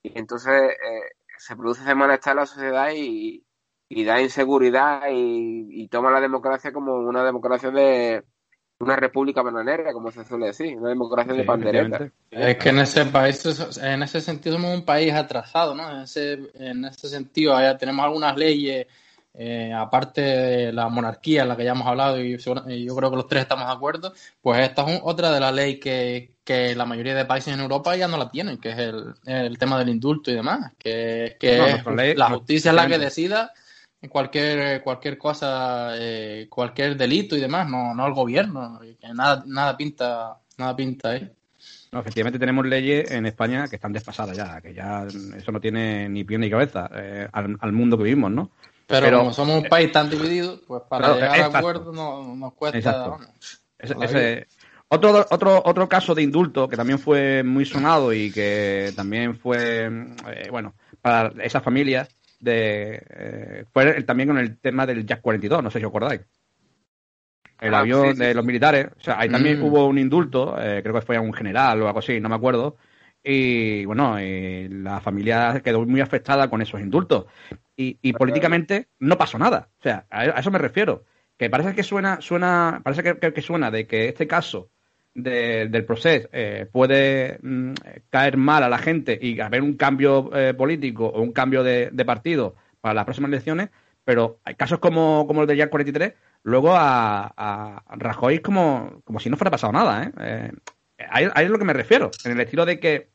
y 0.02 0.18
entonces 0.18 0.54
eh, 0.54 1.10
se 1.36 1.54
produce 1.54 1.82
ese 1.82 1.94
malestar 1.94 2.32
en 2.32 2.38
la 2.38 2.46
sociedad 2.46 2.90
y, 2.94 3.44
y 3.90 4.04
da 4.04 4.22
inseguridad 4.22 5.02
y, 5.12 5.86
toma 5.88 6.10
la 6.10 6.22
democracia 6.22 6.72
como 6.72 6.94
una 6.94 7.22
democracia 7.22 7.70
de 7.70 8.24
una 8.78 8.96
república 8.96 9.42
bananera, 9.42 9.92
como 9.92 10.10
se 10.10 10.24
suele 10.24 10.46
decir, 10.46 10.78
una 10.78 10.88
democracia 10.88 11.34
de 11.34 11.44
pandereta. 11.44 12.10
Es 12.30 12.56
que 12.56 12.70
en 12.70 12.78
ese 12.78 13.04
país, 13.04 13.76
en 13.76 14.04
ese 14.04 14.22
sentido 14.22 14.56
somos 14.56 14.74
un 14.74 14.86
país 14.86 15.12
atrasado, 15.12 15.74
¿no? 15.74 15.90
En 15.90 16.00
ese, 16.04 16.50
en 16.54 16.86
ese 16.86 17.08
sentido 17.10 17.58
tenemos 17.76 18.06
algunas 18.06 18.34
leyes, 18.38 18.86
eh, 19.38 19.72
aparte 19.72 20.20
de 20.20 20.72
la 20.72 20.88
monarquía, 20.88 21.42
en 21.42 21.48
la 21.48 21.56
que 21.56 21.64
ya 21.64 21.70
hemos 21.70 21.86
hablado 21.86 22.20
y, 22.20 22.36
yo 22.36 22.96
creo 22.96 23.10
que 23.10 23.16
los 23.16 23.28
tres 23.28 23.42
estamos 23.42 23.66
de 23.66 23.72
acuerdo, 23.72 24.12
pues 24.42 24.60
esta 24.60 24.82
es 24.90 25.00
otra 25.04 25.30
de 25.30 25.40
las 25.40 25.54
leyes 25.54 25.78
que, 25.80 26.34
que 26.44 26.74
la 26.74 26.84
mayoría 26.84 27.14
de 27.14 27.24
países 27.24 27.54
en 27.54 27.60
Europa 27.60 27.94
ya 27.96 28.08
no 28.08 28.16
la 28.16 28.30
tienen, 28.30 28.58
que 28.58 28.70
es 28.70 28.78
el, 28.78 29.14
el 29.24 29.56
tema 29.58 29.78
del 29.78 29.90
indulto 29.90 30.30
y 30.30 30.34
demás, 30.34 30.72
que, 30.76 31.36
que 31.38 31.58
la 32.16 32.30
justicia 32.30 32.70
es 32.70 32.74
la 32.74 32.88
que 32.88 32.98
decida 32.98 33.52
cualquier 34.08 34.82
cualquier 34.82 35.18
cosa, 35.18 35.92
eh, 35.96 36.46
cualquier 36.48 36.96
delito 36.96 37.36
y 37.36 37.40
demás, 37.40 37.68
no, 37.68 37.94
no 37.94 38.06
el 38.06 38.14
gobierno, 38.14 38.80
que 38.80 39.08
nada, 39.14 39.42
nada 39.46 39.76
pinta, 39.76 40.38
nada 40.56 40.76
pinta 40.76 41.10
ahí. 41.10 41.30
No, 41.90 42.00
efectivamente 42.00 42.38
tenemos 42.38 42.66
leyes 42.66 43.10
en 43.10 43.26
España 43.26 43.66
que 43.66 43.76
están 43.76 43.92
despasadas 43.92 44.36
ya, 44.36 44.60
que 44.60 44.74
ya 44.74 45.06
eso 45.36 45.52
no 45.52 45.60
tiene 45.60 46.08
ni 46.08 46.22
pie 46.22 46.38
ni 46.38 46.50
cabeza 46.50 46.90
eh, 46.94 47.28
al, 47.32 47.72
mundo 47.72 47.96
que 47.96 48.04
vivimos, 48.04 48.30
¿no? 48.30 48.50
Pero, 48.88 49.18
como 49.18 49.32
somos 49.34 49.62
un 49.62 49.68
país 49.68 49.92
tan 49.92 50.08
dividido, 50.08 50.60
pues 50.66 50.82
para 50.88 51.12
llegar 51.14 51.40
a 51.54 51.58
acuerdo 51.58 51.92
nos 51.92 52.54
cuesta. 52.54 53.18
otro, 54.88 55.26
otro, 55.30 55.62
otro 55.62 55.88
caso 55.88 56.14
de 56.14 56.22
indulto 56.22 56.66
que 56.68 56.76
también 56.76 56.98
fue 56.98 57.42
muy 57.42 57.66
sonado 57.66 58.14
y 58.14 58.32
que 58.32 58.92
también 58.96 59.36
fue, 59.36 59.90
eh, 60.26 60.48
bueno, 60.50 60.72
para 61.02 61.30
esas 61.44 61.62
familias 61.62 62.08
de 62.40 63.02
eh, 63.10 63.64
fue 63.74 64.02
también 64.04 64.30
con 64.30 64.38
el 64.38 64.58
tema 64.58 64.86
del 64.86 65.04
Jack 65.04 65.20
42, 65.20 65.62
no 65.62 65.70
sé 65.70 65.80
si 65.80 65.84
os 65.84 65.90
acordáis. 65.90 66.22
El 67.60 67.74
ah, 67.74 67.80
avión 67.80 68.16
de 68.16 68.32
los 68.32 68.44
militares, 68.44 68.86
o 68.98 69.02
sea, 69.02 69.18
ahí 69.20 69.28
también 69.28 69.60
mm. 69.60 69.64
hubo 69.64 69.86
un 69.86 69.98
indulto, 69.98 70.56
eh, 70.58 70.80
creo 70.82 70.94
que 70.94 71.02
fue 71.02 71.16
a 71.16 71.20
un 71.20 71.34
general 71.34 71.82
o 71.82 71.88
algo 71.88 71.98
así, 71.98 72.20
no 72.20 72.30
me 72.30 72.36
acuerdo. 72.36 72.78
Y 73.22 73.84
bueno, 73.84 74.16
la 74.18 75.00
familia 75.00 75.60
quedó 75.62 75.84
muy 75.84 76.00
afectada 76.00 76.48
con 76.48 76.62
esos 76.62 76.80
indultos. 76.80 77.26
Y, 77.76 78.12
políticamente 78.14 78.88
no 78.98 79.16
pasó 79.16 79.38
nada. 79.38 79.68
O 79.78 79.82
sea, 79.82 80.06
a, 80.10 80.24
eso 80.24 80.50
me 80.50 80.58
refiero. 80.58 81.04
Que 81.36 81.48
parece 81.48 81.74
que 81.74 81.84
suena, 81.84 82.20
suena, 82.20 82.80
parece 82.82 83.16
que 83.32 83.42
suena 83.42 83.70
de 83.70 83.86
que 83.86 84.08
este 84.08 84.26
caso 84.26 84.70
del 85.18 85.84
proceso 85.84 86.28
eh, 86.32 86.66
puede 86.70 87.38
mm, 87.42 87.72
caer 88.10 88.36
mal 88.36 88.62
a 88.62 88.68
la 88.68 88.78
gente 88.78 89.18
y 89.20 89.40
haber 89.40 89.62
un 89.62 89.74
cambio 89.74 90.30
eh, 90.34 90.54
político 90.54 91.06
o 91.06 91.20
un 91.20 91.32
cambio 91.32 91.62
de, 91.62 91.90
partido 92.06 92.54
para 92.80 92.94
las 92.94 93.04
próximas 93.04 93.30
elecciones, 93.30 93.70
pero 94.04 94.38
hay 94.44 94.54
casos 94.54 94.78
como, 94.78 95.26
como 95.26 95.42
el 95.42 95.48
de 95.48 95.56
Jack 95.56 95.70
43, 95.70 96.14
luego 96.44 96.72
a, 96.72 97.32
a 97.36 97.96
Rajoy 97.96 98.38
como, 98.38 99.02
como 99.04 99.18
si 99.18 99.28
no 99.28 99.36
fuera 99.36 99.50
pasado 99.50 99.72
nada. 99.72 100.12
¿eh? 100.18 100.52
Ahí, 101.10 101.28
es 101.36 101.50
lo 101.50 101.58
que 101.58 101.64
me 101.64 101.72
refiero, 101.72 102.10
en 102.24 102.32
el 102.32 102.40
estilo 102.40 102.66
de 102.66 102.80
que 102.80 103.08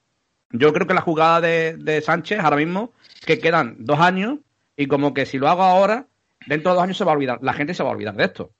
yo 0.51 0.71
creo 0.71 0.87
que 0.87 0.93
la 0.93 1.01
jugada 1.01 1.41
de, 1.41 2.01
Sánchez 2.05 2.39
ahora 2.39 2.57
mismo, 2.57 2.93
que 3.25 3.39
quedan 3.39 3.75
dos 3.79 3.99
años 3.99 4.39
y 4.77 4.87
como 4.87 5.13
que 5.13 5.25
si 5.25 5.37
lo 5.37 5.49
hago 5.49 5.63
ahora, 5.63 6.07
dentro 6.45 6.71
de 6.71 6.75
dos 6.75 6.83
años 6.83 6.97
se 6.97 7.03
va 7.03 7.11
a 7.11 7.15
olvidar, 7.15 7.39
la 7.41 7.53
gente 7.53 7.73
se 7.73 7.83
va 7.83 7.89
a 7.89 7.93
olvidar 7.93 8.15
de 8.15 8.25
esto. 8.25 8.51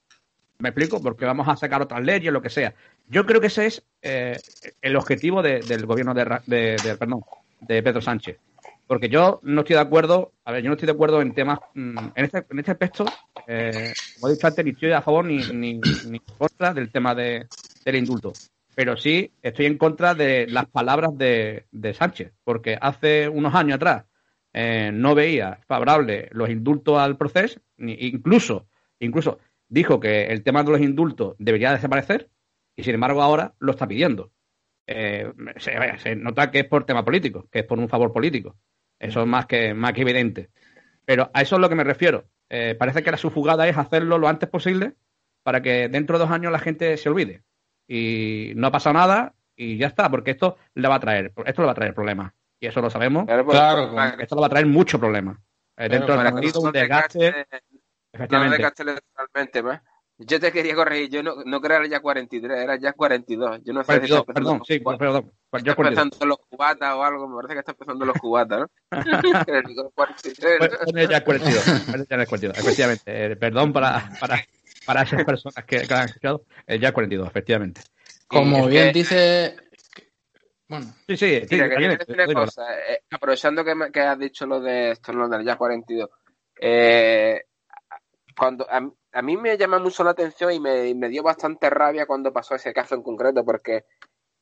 ¿Me 0.60 0.70
explico? 0.70 1.02
Porque 1.02 1.26
vamos 1.26 1.48
a 1.48 1.56
sacar 1.56 1.82
otras 1.82 2.04
leyes, 2.04 2.32
lo 2.32 2.42
que 2.42 2.50
sea. 2.50 2.74
Yo 3.08 3.26
creo 3.26 3.42
que 3.42 3.48
ese 3.48 3.66
es 3.66 3.84
eh, 4.02 4.40
el 4.82 4.96
objetivo 4.96 5.42
del 5.42 5.86
gobierno 5.86 6.14
de, 6.14 6.96
perdón, 6.98 7.22
de 7.62 7.84
Pedro 7.84 8.02
Sánchez. 8.02 8.38
Porque 8.88 9.10
yo 9.10 9.40
no 9.44 9.62
estoy 9.62 9.76
de 9.76 9.82
acuerdo, 9.82 10.34
a 10.46 10.52
ver, 10.52 10.64
yo 10.64 10.70
no 10.70 10.74
estoy 10.74 10.88
de 10.88 10.92
acuerdo 10.92 11.22
en 11.22 11.34
temas, 11.34 11.60
mm, 11.74 11.98
en 12.16 12.26
este, 12.26 12.46
en 12.50 12.60
este 12.60 12.72
aspecto, 12.72 13.06
eh, 13.48 13.94
como 14.16 14.30
he 14.30 14.36
dicho 14.36 14.48
antes, 14.48 14.66
ni 14.66 14.72
estoy 14.72 14.92
a 14.92 15.02
favor 15.02 15.26
ni, 15.26 15.38
ni, 15.38 16.20
contra 16.38 16.74
del 16.74 16.92
tema 16.92 17.16
de, 17.16 17.48
del 17.86 17.96
indulto. 17.96 18.34
Pero 18.76 18.98
sí 18.98 19.32
estoy 19.42 19.68
en 19.68 19.78
contra 19.78 20.16
de 20.16 20.48
las 20.48 20.66
palabras 20.66 21.18
de, 21.18 21.66
Sánchez, 21.94 22.34
porque 22.44 22.78
hace 22.80 23.30
unos 23.30 23.54
años 23.54 23.76
atrás 23.76 24.06
eh, 24.54 24.92
no 24.94 25.16
veía 25.16 25.60
favorable 25.68 26.30
los 26.32 26.50
indultos 26.50 26.98
al 27.00 27.18
proceso, 27.18 27.60
incluso, 27.78 28.68
incluso 29.00 29.40
dijo 29.68 30.00
que 30.00 30.26
el 30.26 30.44
tema 30.44 30.64
de 30.64 30.72
los 30.72 30.82
indultos 30.82 31.36
debería 31.40 31.72
desaparecer 31.72 32.30
y 32.76 32.84
sin 32.84 32.96
embargo 32.96 33.22
ahora 33.22 33.54
lo 33.60 33.72
está 33.72 33.88
pidiendo. 33.88 34.32
Eh, 34.86 35.32
se, 35.58 36.16
nota 36.16 36.52
que 36.52 36.60
es 36.60 36.66
por 36.66 36.86
tema 36.86 37.06
político, 37.06 37.48
que 37.52 37.60
es 37.60 37.66
por 37.66 37.80
un 37.80 37.90
favor 37.90 38.12
político. 38.12 38.58
Eso 39.00 39.22
es 39.22 39.28
más 39.28 39.46
que, 39.46 39.74
más 39.74 39.94
que 39.94 40.02
evidente. 40.02 40.50
Pero 41.06 41.30
a 41.34 41.42
eso 41.42 41.56
es 41.56 41.62
lo 41.62 41.70
que 41.70 41.76
me 41.76 41.84
refiero. 41.84 42.26
Eh, 42.50 42.76
parece 42.78 43.04
que 43.04 43.12
la 43.12 43.18
su 43.18 43.30
jugada 43.30 43.68
es 43.68 43.78
hacerlo 43.78 44.18
lo 44.18 44.28
antes 44.28 44.50
posible 44.50 44.94
para 45.44 45.62
que 45.62 45.90
dentro 45.90 46.18
de 46.18 46.26
dos 46.26 46.32
años 46.32 46.52
la 46.52 46.60
gente 46.60 46.96
se 46.98 47.10
olvide. 47.10 47.44
Y 47.88 48.54
no 48.56 48.68
ha 48.68 48.72
pasado 48.72 48.94
nada 48.94 49.34
y 49.56 49.78
ya 49.78 49.88
está, 49.88 50.10
porque 50.10 50.32
esto 50.32 50.58
le 50.76 50.88
va 50.88 50.96
a 50.96 51.00
traer, 51.00 51.34
esto 51.46 51.62
le 51.62 51.66
va 51.66 51.72
a 51.72 51.76
traer 51.76 51.94
problemas. 51.94 52.34
Y 52.60 52.68
eso 52.68 52.82
lo 52.82 52.90
sabemos. 52.90 53.26
Claro, 53.26 53.44
esto 54.20 54.36
le 54.36 54.42
va 54.42 54.48
a 54.48 54.50
traer 54.50 54.66
muchos 54.66 55.00
problemas. 55.00 55.38
Eh, 55.78 55.90
dentro 55.90 56.16
del 56.16 56.32
partido, 56.32 56.62
un 56.62 56.72
desgaste. 56.72 57.48
Efectivamente. 58.12 58.64
Yo 60.20 60.40
te 60.40 60.52
quería 60.52 60.76
corregir, 60.76 61.10
yo 61.10 61.24
no, 61.24 61.44
no 61.44 61.60
creo 61.60 61.80
que 61.80 61.88
era 61.88 61.98
ya 61.98 62.00
43, 62.00 62.60
era 62.60 62.80
ya 62.80 62.94
42. 62.94 63.62
Yo 63.64 63.74
no 63.74 63.82
sé 63.82 63.86
42, 63.88 64.20
si 64.20 64.34
perdón, 64.34 64.62
sí, 64.66 64.80
perdón. 64.80 65.32
Está 65.52 65.72
empezando 65.74 66.26
los 66.26 66.38
cubatas 66.38 66.94
o 66.94 67.04
algo, 67.04 67.28
me 67.28 67.36
parece 67.36 67.54
que 67.54 67.60
está 67.60 67.72
empezando 67.72 68.06
los 68.06 68.18
cubatas, 68.18 68.60
¿no? 68.60 68.68
el 69.48 69.64
43. 69.94 70.58
Pues, 70.60 71.10
ya 71.10 71.24
42, 71.24 72.08
ya 72.08 72.26
42, 72.26 72.58
efectivamente. 72.58 73.04
Eh, 73.06 73.36
perdón 73.36 73.74
para, 73.74 74.12
para, 74.20 74.40
para 74.86 75.04
esas 75.04 75.24
personas 75.24 75.64
que, 75.66 75.88
que 75.88 75.94
han 75.94 76.06
escuchado, 76.06 76.46
el 76.68 76.80
ya 76.80 76.92
42, 76.92 77.28
efectivamente. 77.28 77.82
Como 78.28 78.68
bien 78.68 78.94
dice... 78.94 79.56
Bueno, 80.68 80.88
sí, 81.08 81.18
sí. 81.18 81.42
sí 81.42 81.56
Mira, 81.56 81.70
quería 81.70 81.90
decir 81.90 82.16
una 82.16 82.34
cosa. 82.34 82.64
Eh, 82.90 83.02
aprovechando 83.12 83.64
que, 83.64 83.76
me, 83.76 83.92
que 83.92 84.00
has 84.00 84.18
dicho 84.18 84.46
lo 84.46 84.60
de 84.60 84.92
esto, 84.92 85.14
lo 85.14 85.28
del 85.28 85.46
ya 85.46 85.56
42. 85.56 86.10
Eh, 86.60 87.44
cuando 88.36 88.66
a, 88.70 89.22
mí 89.22 89.38
me 89.38 89.58
llama 89.58 89.80
mucho 89.80 90.04
la 90.04 90.12
atención 90.12 90.52
y 90.52 90.60
me, 90.60 91.10
dio 91.10 91.24
bastante 91.24 91.70
rabia 91.70 92.06
cuando 92.06 92.34
pasó 92.34 92.56
ese 92.56 92.74
caso 92.74 92.96
en 92.96 93.04
concreto, 93.04 93.46
porque 93.46 93.86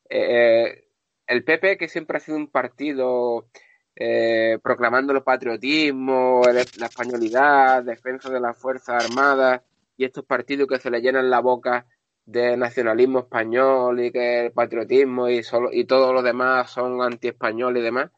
eh, 0.10 0.86
el 1.28 1.44
PP, 1.44 1.78
que 1.78 1.88
siempre 1.88 2.18
ha 2.18 2.22
sido 2.22 2.38
un 2.38 2.50
partido 2.50 3.48
eh, 3.96 4.58
proclamando 4.64 5.14
el 5.14 5.24
patriotismo, 5.24 6.42
la 6.46 6.86
españolidad, 6.86 7.84
defensa 7.84 8.30
de 8.30 8.40
las 8.40 8.58
Fuerzas 8.58 9.06
Armadas, 9.06 9.62
y 10.02 10.06
estos 10.06 10.26
partidos 10.26 10.68
que 10.68 10.80
se 10.80 10.90
le 10.90 11.02
llenan 11.02 11.30
la 11.30 11.40
boca 11.40 11.86
de 12.26 12.58
nacionalismo 12.58 13.20
español 13.20 14.00
y 14.04 14.12
que 14.12 14.46
el 14.46 14.52
patriotismo 14.52 15.30
y, 15.30 15.44
solo, 15.44 15.70
y 15.72 15.86
todo 15.86 16.14
lo 16.14 16.22
demás 16.22 16.72
son 16.72 17.02
anti-español 17.02 17.78
y 17.78 17.82
demás, 17.82 18.12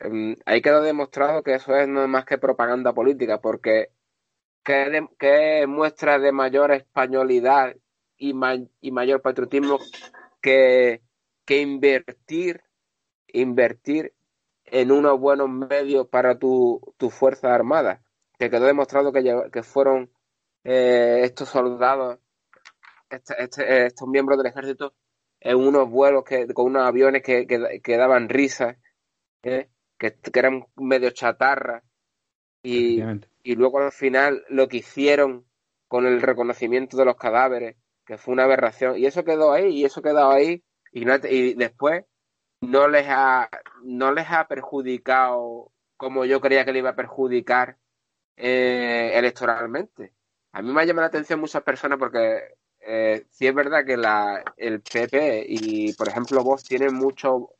eh, 0.00 0.36
ahí 0.46 0.60
quedó 0.62 0.82
demostrado 0.82 1.42
que 1.42 1.54
eso 1.54 1.74
es 1.76 1.88
no 1.88 2.06
más 2.08 2.24
que 2.24 2.38
propaganda 2.38 2.92
política, 2.92 3.40
porque 3.40 3.90
¿Qué, 4.68 5.64
muestra 5.66 6.18
de 6.18 6.30
mayor 6.30 6.72
españolidad 6.72 7.74
y, 8.18 8.34
y 8.82 8.90
mayor 8.92 9.22
patriotismo 9.22 9.78
que, 10.42 11.00
que, 11.46 11.62
invertir, 11.62 12.62
invertir 13.28 14.12
en 14.66 14.92
unos 14.92 15.18
buenos 15.18 15.48
medios 15.48 16.06
para 16.08 16.38
tu, 16.38 16.82
tu 16.98 17.08
Fuerza 17.08 17.54
Armada? 17.54 18.02
Te 18.36 18.50
quedó 18.50 18.66
demostrado 18.66 19.10
que, 19.10 19.48
que 19.50 19.62
fueron 19.62 20.10
eh, 20.70 21.22
estos 21.22 21.48
soldados, 21.48 22.18
este, 23.08 23.42
este, 23.42 23.86
estos 23.86 24.06
miembros 24.06 24.36
del 24.36 24.48
ejército, 24.48 24.92
en 25.40 25.56
unos 25.56 25.88
vuelos 25.88 26.24
que, 26.24 26.46
con 26.48 26.66
unos 26.66 26.86
aviones 26.86 27.22
que, 27.22 27.46
que, 27.46 27.96
daban 27.96 28.28
risa, 28.28 28.76
¿eh? 29.44 29.70
que, 29.96 30.14
que 30.16 30.38
eran 30.38 30.66
medio 30.76 31.10
chatarra, 31.10 31.82
y, 32.62 33.02
y 33.42 33.54
luego 33.54 33.80
al 33.80 33.92
final 33.92 34.44
lo 34.50 34.68
que 34.68 34.78
hicieron 34.78 35.46
con 35.86 36.06
el 36.06 36.20
reconocimiento 36.20 36.98
de 36.98 37.06
los 37.06 37.16
cadáveres, 37.16 37.76
que 38.04 38.18
fue 38.18 38.34
una 38.34 38.44
aberración, 38.44 38.98
y 38.98 39.06
eso 39.06 39.24
quedó 39.24 39.52
ahí, 39.52 39.68
y 39.68 39.84
eso 39.86 40.02
quedó 40.02 40.30
ahí, 40.30 40.62
y, 40.92 41.10
y 41.30 41.54
después 41.54 42.04
no 42.60 42.88
les 42.88 43.06
ha 43.08 43.48
no 43.84 44.12
les 44.12 44.26
ha 44.28 44.48
perjudicado 44.48 45.72
como 45.96 46.26
yo 46.26 46.42
creía 46.42 46.66
que 46.66 46.72
le 46.72 46.80
iba 46.80 46.90
a 46.90 46.96
perjudicar 46.96 47.78
eh, 48.36 49.12
electoralmente. 49.14 50.12
A 50.52 50.62
mí 50.62 50.72
me 50.72 50.80
ha 50.80 50.84
llamado 50.84 51.02
la 51.02 51.08
atención 51.08 51.40
muchas 51.40 51.62
personas 51.62 51.98
porque 51.98 52.54
eh, 52.80 53.26
sí 53.30 53.46
es 53.46 53.54
verdad 53.54 53.84
que 53.84 53.94
el 54.56 54.80
PP 54.82 55.44
y, 55.48 55.92
por 55.94 56.08
ejemplo, 56.08 56.42
vos 56.42 56.64
tienen 56.64 56.94
mucho 56.94 57.50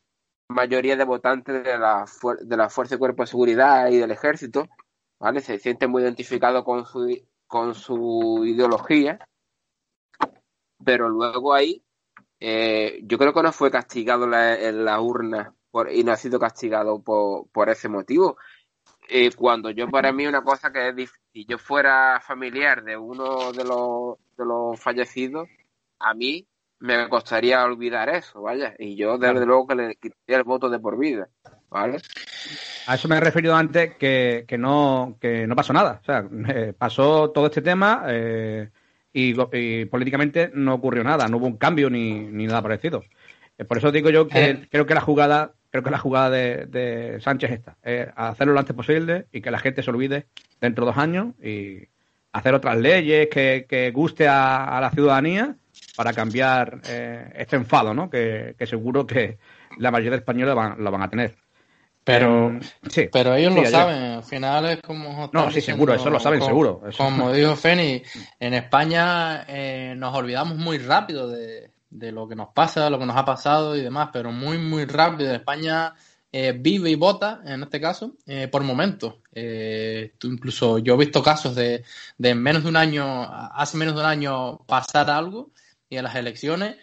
mayoría 0.47 0.95
de 0.95 1.03
votantes 1.03 1.63
de 1.63 1.77
la, 1.77 2.05
de 2.41 2.57
la 2.57 2.69
Fuerza 2.69 2.95
de 2.95 2.99
Cuerpo 2.99 3.23
de 3.23 3.27
Seguridad 3.27 3.89
y 3.89 3.97
del 3.97 4.11
Ejército, 4.11 4.67
¿vale? 5.19 5.41
Se 5.41 5.59
sienten 5.59 5.91
muy 5.91 6.01
identificados 6.01 6.63
con 6.63 6.85
su, 6.85 7.15
con 7.45 7.75
su 7.75 8.43
ideología, 8.45 9.19
pero 10.83 11.09
luego 11.09 11.53
ahí 11.53 11.83
eh, 12.39 13.01
yo 13.03 13.17
creo 13.17 13.33
que 13.33 13.43
no 13.43 13.51
fue 13.51 13.69
castigado 13.69 14.25
en 14.25 14.85
la 14.85 14.99
urna 15.01 15.53
por, 15.71 15.91
y 15.91 16.03
no 16.03 16.11
ha 16.11 16.15
sido 16.15 16.39
castigado 16.39 17.01
por, 17.03 17.49
por 17.51 17.69
ese 17.69 17.89
motivo. 17.89 18.37
Eh, 19.11 19.31
cuando 19.35 19.71
yo 19.71 19.89
para 19.89 20.11
mí 20.11 20.27
una 20.27 20.43
cosa 20.43 20.71
que 20.71 20.89
es 20.89 21.09
si 21.33 21.43
yo 21.45 21.57
fuera 21.57 22.21
familiar 22.21 22.83
de 22.83 22.95
uno 22.95 23.51
de 23.51 23.63
los, 23.63 24.17
de 24.37 24.45
los 24.45 24.79
fallecidos, 24.79 25.49
a 25.99 26.13
mí 26.13 26.45
me 26.79 27.09
costaría 27.09 27.63
olvidar 27.63 28.07
eso, 28.09 28.43
vaya, 28.43 28.75
y 28.77 28.95
yo 28.95 29.17
desde 29.17 29.47
luego 29.47 29.65
que 29.65 29.75
le 29.75 29.95
quitaría 29.95 30.37
el 30.37 30.43
voto 30.43 30.69
de 30.69 30.79
por 30.79 30.97
vida, 30.97 31.27
¿vale? 31.69 31.97
A 32.85 32.95
eso 32.95 33.07
me 33.07 33.17
he 33.17 33.19
referido 33.19 33.55
antes 33.55 33.95
que, 33.95 34.45
que 34.47 34.57
no 34.59 35.17
que 35.19 35.47
no 35.47 35.55
pasó 35.55 35.73
nada, 35.73 35.99
o 36.01 36.05
sea, 36.05 36.23
eh, 36.47 36.73
pasó 36.77 37.31
todo 37.31 37.47
este 37.47 37.63
tema 37.63 38.03
eh, 38.07 38.69
y, 39.11 39.33
políticamente 39.85 40.51
no 40.53 40.75
ocurrió 40.75 41.03
nada, 41.03 41.27
no 41.27 41.37
hubo 41.37 41.47
un 41.47 41.57
cambio 41.57 41.89
ni, 41.89 42.13
ni 42.19 42.45
nada 42.45 42.61
parecido. 42.61 43.03
por 43.67 43.79
eso 43.79 43.91
digo 43.91 44.11
yo 44.11 44.27
que 44.27 44.67
creo 44.69 44.85
que 44.85 44.93
la 44.93 45.01
jugada 45.01 45.53
creo 45.69 45.83
que 45.83 45.91
la 45.91 45.97
jugada 45.97 46.29
de, 46.29 47.19
Sánchez 47.21 47.51
está, 47.51 47.77
es 47.83 48.07
hacerlo 48.15 48.53
lo 48.53 48.59
antes 48.59 48.75
posible 48.75 49.27
y 49.31 49.41
que 49.41 49.51
la 49.51 49.59
gente 49.59 49.83
se 49.83 49.89
olvide 49.89 50.25
dentro 50.59 50.85
de 50.85 50.91
dos 50.91 50.97
años 50.97 51.27
y 51.41 51.87
hacer 52.31 52.53
otras 52.53 52.77
leyes 52.77 53.27
que, 53.29 53.91
guste 53.93 54.27
a, 54.27 54.79
la 54.81 54.91
ciudadanía 54.91 55.55
para 55.95 56.13
cambiar 56.13 56.81
eh, 56.87 57.31
este 57.35 57.55
enfado, 57.55 57.93
¿no? 57.93 58.09
Que, 58.09 58.55
seguro 58.65 59.05
que 59.05 59.37
la 59.77 59.91
mayoría 59.91 60.11
de 60.11 60.17
españoles 60.17 60.55
lo 60.77 60.91
van 60.91 61.01
a 61.01 61.09
tener. 61.09 61.35
Pero, 62.03 62.47
em, 62.47 62.59
sí, 62.89 63.07
pero 63.11 63.35
ellos 63.35 63.53
lo 63.53 63.65
saben, 63.65 64.01
al 64.03 64.23
final 64.23 64.65
es 64.65 64.81
como... 64.81 65.29
No, 65.31 65.51
sí, 65.51 65.61
seguro, 65.61 65.93
eso 65.93 66.09
lo 66.09 66.19
saben, 66.19 66.41
seguro. 66.41 66.81
Como 66.97 67.31
dijo 67.31 67.55
Feni, 67.55 68.01
en 68.39 68.53
España 68.55 69.45
eh, 69.47 69.93
nos 69.95 70.15
olvidamos 70.15 70.57
muy 70.57 70.79
rápido 70.79 71.29
de, 71.29 71.69
de 71.89 72.11
lo 72.11 72.27
que 72.27 72.35
nos 72.35 72.49
pasa, 72.49 72.89
lo 72.89 72.99
que 72.99 73.05
nos 73.05 73.17
ha 73.17 73.25
pasado 73.25 73.75
y 73.75 73.81
demás, 73.81 74.09
pero 74.13 74.31
muy, 74.31 74.57
muy 74.57 74.85
rápido. 74.85 75.33
España 75.33 75.95
eh, 76.31 76.53
vive 76.57 76.91
y 76.91 76.95
vota, 76.95 77.41
en 77.45 77.63
este 77.63 77.81
caso, 77.81 78.15
eh, 78.27 78.47
por 78.47 78.63
momentos. 78.63 79.15
Eh, 79.33 80.13
incluso 80.23 80.77
yo 80.79 80.93
he 80.93 80.97
visto 80.97 81.23
casos 81.23 81.55
de, 81.55 81.83
de 82.17 82.35
menos 82.35 82.63
de 82.63 82.69
un 82.69 82.75
año, 82.77 83.23
hace 83.53 83.77
menos 83.77 83.95
de 83.95 84.01
un 84.01 84.07
año 84.07 84.59
pasar 84.67 85.09
algo 85.09 85.51
y 85.89 85.97
en 85.97 86.03
las 86.03 86.15
elecciones, 86.15 86.77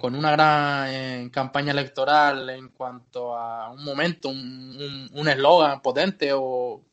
con 0.00 0.14
una 0.14 0.32
gran 0.32 1.30
campaña 1.30 1.72
electoral 1.72 2.50
en 2.50 2.68
cuanto 2.68 3.34
a 3.34 3.70
un 3.70 3.82
momento, 3.82 4.28
un 4.28 5.28
eslogan 5.28 5.80
potente 5.80 6.30
o 6.34 6.84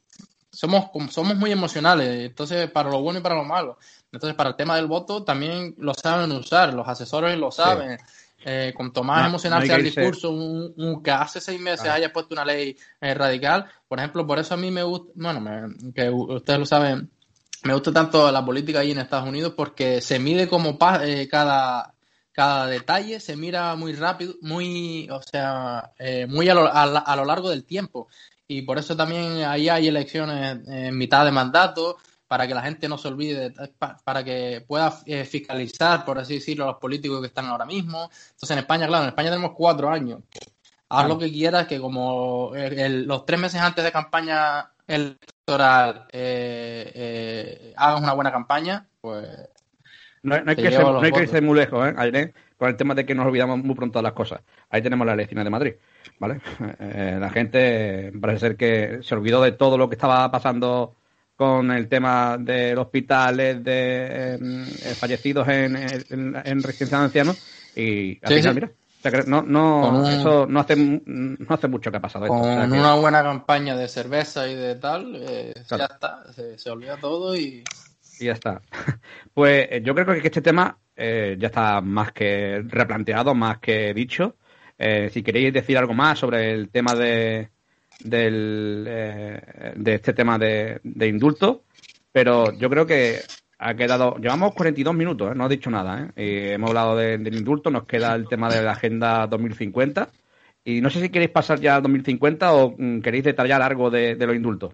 somos, 0.60 0.90
somos 1.10 1.38
muy 1.38 1.54
emocionales, 1.54 2.26
entonces 2.26 2.70
para 2.70 2.90
lo 2.90 3.02
bueno 3.02 3.20
y 3.20 3.22
para 3.24 3.36
lo 3.36 3.46
malo. 3.46 3.78
Entonces, 4.12 4.36
para 4.36 4.50
el 4.50 4.56
tema 4.58 4.76
del 4.76 4.88
voto 4.88 5.24
también 5.24 5.74
lo 5.78 5.94
saben 5.94 6.34
usar, 6.34 6.74
los 6.74 6.86
asesores 6.86 7.38
lo 7.38 7.50
saben. 7.50 7.98
Eh, 8.44 8.74
cuanto 8.76 9.02
más 9.02 9.28
emocional 9.28 9.66
sea 9.66 9.78
el 9.78 9.86
discurso, 9.86 10.32
un, 10.32 11.02
que 11.02 11.12
hace 11.12 11.40
seis 11.40 11.62
meses 11.62 11.88
haya 11.88 12.12
puesto 12.12 12.34
una 12.34 12.44
ley 12.44 12.76
eh, 13.00 13.14
radical, 13.14 13.68
por 13.88 14.00
ejemplo, 14.00 14.28
por 14.28 14.38
eso 14.38 14.54
a 14.54 14.58
mí 14.58 14.70
me 14.70 14.84
gusta, 14.84 15.14
bueno, 15.16 15.74
que 15.96 16.10
ustedes 16.10 16.60
lo 16.60 16.66
saben, 16.66 17.10
me 17.64 17.74
gusta 17.74 17.94
tanto 17.94 18.30
la 18.30 18.44
política 18.44 18.80
ahí 18.80 18.92
en 18.92 19.00
Estados 19.00 19.30
Unidos 19.30 19.54
porque 19.56 20.02
se 20.02 20.20
mide 20.20 20.50
como 20.50 20.78
eh, 21.04 21.28
cada, 21.30 21.94
cada 22.34 22.68
detalle, 22.68 23.22
se 23.22 23.38
mira 23.38 23.76
muy 23.78 23.94
rápido, 23.94 24.36
muy, 24.42 25.10
o 25.10 25.22
sea, 25.22 25.92
eh, 26.00 26.26
muy 26.28 26.50
a 26.50 26.54
lo, 26.54 26.70
a 26.74 27.16
lo 27.16 27.24
largo 27.24 27.50
del 27.50 27.64
tiempo. 27.64 28.10
Y 28.52 28.64
por 28.64 28.80
eso 28.80 28.98
también 28.98 29.44
ahí 29.44 29.70
hay 29.70 29.88
elecciones 29.88 30.68
en 30.68 30.98
mitad 30.98 31.24
de 31.24 31.32
mandato, 31.32 31.98
para 32.28 32.48
que 32.48 32.56
la 32.56 32.64
gente 32.64 32.90
no 32.90 32.98
se 32.98 33.08
olvide, 33.08 33.54
para 34.04 34.24
que 34.24 34.66
pueda 34.68 34.92
eh, 35.06 35.24
fiscalizar, 35.24 36.04
por 36.04 36.18
así 36.18 36.36
decirlo, 36.36 36.64
a 36.64 36.68
los 36.68 36.78
políticos 36.78 37.22
que 37.22 37.28
están 37.28 37.46
ahora 37.46 37.66
mismo. 37.66 38.10
Entonces, 38.32 38.52
en 38.52 38.60
España, 38.60 38.88
claro, 38.88 39.04
en 39.04 39.10
España 39.10 39.30
tenemos 39.30 39.54
cuatro 39.56 39.90
años. 39.90 40.22
Haz 40.90 41.08
lo 41.08 41.20
que 41.20 41.32
quieras, 41.32 41.68
que 41.68 41.80
como 41.80 42.52
los 42.54 43.26
tres 43.26 43.40
meses 43.40 43.62
antes 43.62 43.84
de 43.84 43.92
campaña 43.92 44.72
electoral 44.88 46.08
eh, 46.12 46.92
eh, 46.96 47.74
hagas 47.78 48.02
una 48.02 48.14
buena 48.14 48.32
campaña, 48.32 48.88
pues... 49.00 49.28
No, 50.22 50.36
hay, 50.36 50.56
que 50.56 50.72
ser, 50.72 50.82
no 50.82 51.00
hay 51.00 51.12
que 51.12 51.22
irse 51.22 51.40
muy 51.40 51.58
lejos, 51.58 51.88
¿eh? 51.88 52.34
con 52.58 52.68
el 52.68 52.76
tema 52.76 52.94
de 52.94 53.06
que 53.06 53.16
nos 53.16 53.26
olvidamos 53.26 53.58
muy 53.60 53.74
pronto 53.74 54.00
de 54.00 54.04
las 54.04 54.14
cosas. 54.14 54.42
Ahí 54.70 54.82
tenemos 54.82 55.08
la 55.08 55.14
elección 55.14 55.44
de 55.44 55.50
Madrid, 55.50 55.74
¿vale? 56.20 56.42
la 56.80 57.30
gente 57.30 58.12
parece 58.20 58.40
ser 58.40 58.56
que 58.56 59.00
se 59.02 59.16
olvidó 59.16 59.42
de 59.42 59.54
todo 59.54 59.78
lo 59.78 59.90
que 59.90 59.96
estaba 59.96 60.30
pasando 60.32 60.96
con 61.40 61.72
el 61.72 61.88
tema 61.88 62.36
de 62.38 62.76
los 62.76 62.88
hospitales 62.88 63.64
de 63.64 64.34
eh, 64.34 64.94
fallecidos 64.94 65.48
en, 65.48 65.74
en, 65.74 66.62
residencia 66.62 66.98
de 66.98 67.04
ancianos 67.06 67.42
y 67.78 68.20
mira, 68.28 68.70
no, 69.26 69.42
no, 69.44 70.10
eso 70.10 70.46
no 70.48 70.60
hace, 70.60 70.76
no 70.76 71.48
hace 71.48 71.70
mucho 71.70 71.92
que 71.92 71.96
ha 71.96 72.02
pasado. 72.02 72.28
Con 72.28 72.42
una 72.42 72.96
buena 72.96 73.24
campaña 73.24 73.78
de 73.78 73.88
cerveza 73.88 74.50
y 74.50 74.56
de 74.56 74.76
tal, 74.76 75.16
eh, 75.16 75.54
ya 75.70 75.86
está, 75.86 76.24
se, 76.58 76.70
olvida 76.70 76.98
todo 76.98 77.34
y... 77.38 77.64
Y 78.20 78.26
ya 78.26 78.34
está. 78.34 78.62
Pues 79.34 79.66
eh, 79.72 79.82
yo 79.82 79.96
creo 79.96 80.08
que 80.08 80.28
este 80.28 80.42
tema 80.42 80.78
ya 80.98 81.48
está 81.48 81.80
más 81.80 82.12
que 82.12 82.62
replanteado, 82.68 83.34
más 83.34 83.60
que 83.60 83.94
dicho. 83.94 84.36
Si 85.12 85.24
queréis 85.24 85.54
decir 85.54 85.78
algo 85.78 85.94
más 85.94 86.20
sobre 86.20 86.52
el 86.52 86.70
tema 86.70 86.96
de, 86.96 87.50
del, 88.00 88.86
eh, 88.88 89.74
de 89.76 89.94
este 89.94 90.14
tema 90.14 90.38
de, 90.38 90.80
de 90.84 91.08
indulto, 91.08 91.64
pero 92.12 92.52
yo 92.54 92.70
creo 92.70 92.86
que 92.86 93.20
ha 93.60 93.74
quedado. 93.76 94.16
Llevamos 94.18 94.54
42 94.54 94.96
minutos, 94.96 95.32
¿eh? 95.32 95.36
no 95.36 95.46
ha 95.46 95.50
dicho 95.50 95.70
nada. 95.70 96.12
¿eh? 96.16 96.54
hemos 96.54 96.70
hablado 96.70 96.96
del 96.96 97.36
indulto, 97.36 97.70
nos 97.70 97.86
queda 97.86 98.16
el 98.16 98.28
tema 98.28 98.50
de 98.50 98.64
la 98.64 98.72
Agenda 98.72 99.28
2050. 99.28 100.10
Y 100.64 100.82
no 100.82 100.90
sé 100.90 101.02
si 101.02 101.10
queréis 101.10 101.32
pasar 101.32 101.60
ya 101.60 101.76
a 101.76 101.82
2050 101.82 102.54
o 102.54 102.76
mm, 102.78 103.00
queréis 103.00 103.24
detallar 103.24 103.62
algo 103.62 103.90
de, 103.90 104.16
los 104.16 104.36
indultos. 104.36 104.74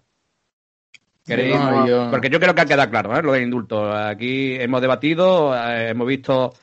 Porque 1.26 2.30
yo 2.30 2.40
creo 2.40 2.54
que 2.54 2.62
ha 2.62 2.66
quedado 2.66 2.90
claro 2.90 3.22
lo 3.22 3.32
del 3.32 3.44
indulto. 3.44 3.92
Aquí 3.92 4.56
hemos 4.56 4.82
debatido, 4.82 5.56
hemos 5.56 6.08
visto 6.08 6.54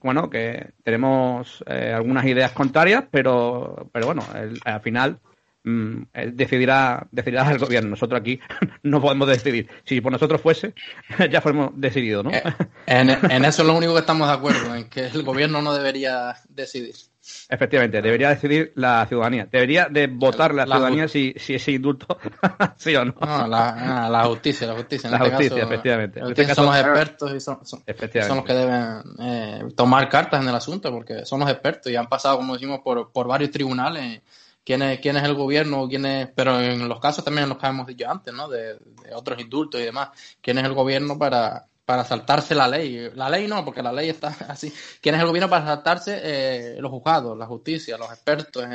bueno, 0.00 0.28
que 0.28 0.72
tenemos 0.82 1.64
algunas 1.66 2.24
ideas 2.26 2.52
contrarias, 2.52 3.04
pero, 3.10 3.88
pero 3.92 4.06
bueno, 4.06 4.24
al 4.64 4.80
final 4.80 5.20
Mm, 5.62 6.04
decidirá, 6.32 7.06
decidirá 7.10 7.50
el 7.50 7.58
gobierno. 7.58 7.90
Nosotros 7.90 8.20
aquí 8.20 8.40
no 8.82 9.00
podemos 9.00 9.28
decidir. 9.28 9.68
Si 9.84 10.00
por 10.00 10.12
nosotros 10.12 10.40
fuese, 10.40 10.74
ya 11.30 11.40
fuéramos 11.40 11.72
decidido, 11.74 12.22
¿no? 12.22 12.30
Eh, 12.30 12.42
en, 12.86 13.10
eso 13.44 13.62
es 13.62 13.68
lo 13.68 13.76
único 13.76 13.92
que 13.92 14.00
estamos 14.00 14.28
de 14.28 14.34
acuerdo, 14.34 14.74
en 14.74 14.88
que 14.88 15.06
el 15.06 15.22
gobierno 15.22 15.60
no 15.60 15.74
debería 15.74 16.34
decidir. 16.48 16.94
Efectivamente, 17.48 18.00
debería 18.00 18.28
decidir 18.28 18.72
la 18.76 19.06
ciudadanía. 19.06 19.48
Debería 19.50 19.88
de 19.90 20.06
votar 20.06 20.54
la, 20.54 20.64
ciudadanía 20.64 21.08
si, 21.08 21.34
si 21.36 21.54
ese 21.54 21.72
indulto, 21.72 22.06
sí 22.76 22.94
o 22.94 23.04
no. 23.04 23.14
la, 23.20 24.08
la, 24.10 24.24
justicia, 24.24 24.66
la 24.66 24.74
justicia. 24.74 25.08
En 25.08 25.18
la 25.18 25.24
este 25.24 25.36
justicia, 25.36 25.64
efectivamente. 25.64 26.20
En 26.20 26.26
este 26.28 26.46
caso, 26.46 26.62
somos 26.62 26.76
expertos 26.76 27.34
y 27.34 27.40
son, 27.40 27.66
son, 27.66 27.82
los 28.36 28.44
que 28.44 28.54
deben 28.54 29.02
eh, 29.18 29.64
tomar 29.76 30.08
cartas 30.08 30.42
en 30.42 30.48
el 30.48 30.54
asunto, 30.54 30.92
porque 30.92 31.24
son 31.24 31.40
los 31.40 31.50
expertos 31.50 31.90
y 31.90 31.96
han 31.96 32.08
pasado, 32.08 32.36
como 32.36 32.54
decimos, 32.54 32.80
por, 32.84 33.10
por 33.10 33.26
varios 33.26 33.50
tribunales 33.50 34.20
quién 34.64 34.82
es, 34.82 35.00
quién 35.00 35.16
es 35.16 35.24
el 35.24 35.34
gobierno, 35.34 35.88
quién 35.88 36.06
es, 36.06 36.28
pero 36.34 36.60
en 36.60 36.88
los 36.88 37.00
casos 37.00 37.24
también 37.24 37.44
en 37.44 37.48
los 37.50 37.58
que 37.58 37.66
hemos 37.66 37.86
dicho 37.86 38.08
antes, 38.08 38.32
¿no? 38.32 38.48
De, 38.48 38.78
otros 39.12 39.40
indultos 39.40 39.80
y 39.80 39.84
demás, 39.84 40.10
quién 40.40 40.58
es 40.58 40.64
el 40.64 40.72
gobierno 40.72 41.18
para, 41.18 41.66
para 41.90 42.04
saltarse 42.04 42.54
la 42.54 42.68
ley. 42.68 43.10
La 43.16 43.28
ley 43.28 43.48
no, 43.48 43.64
porque 43.64 43.82
la 43.82 43.92
ley 43.92 44.10
está 44.10 44.28
así. 44.48 44.72
¿Quién 45.00 45.16
es 45.16 45.20
el 45.20 45.26
gobierno 45.26 45.50
para 45.50 45.64
saltarse 45.64 46.20
eh, 46.22 46.76
los 46.78 46.88
juzgados, 46.88 47.36
la 47.36 47.46
justicia, 47.46 47.98
los 47.98 48.08
expertos 48.12 48.62
en, 48.62 48.70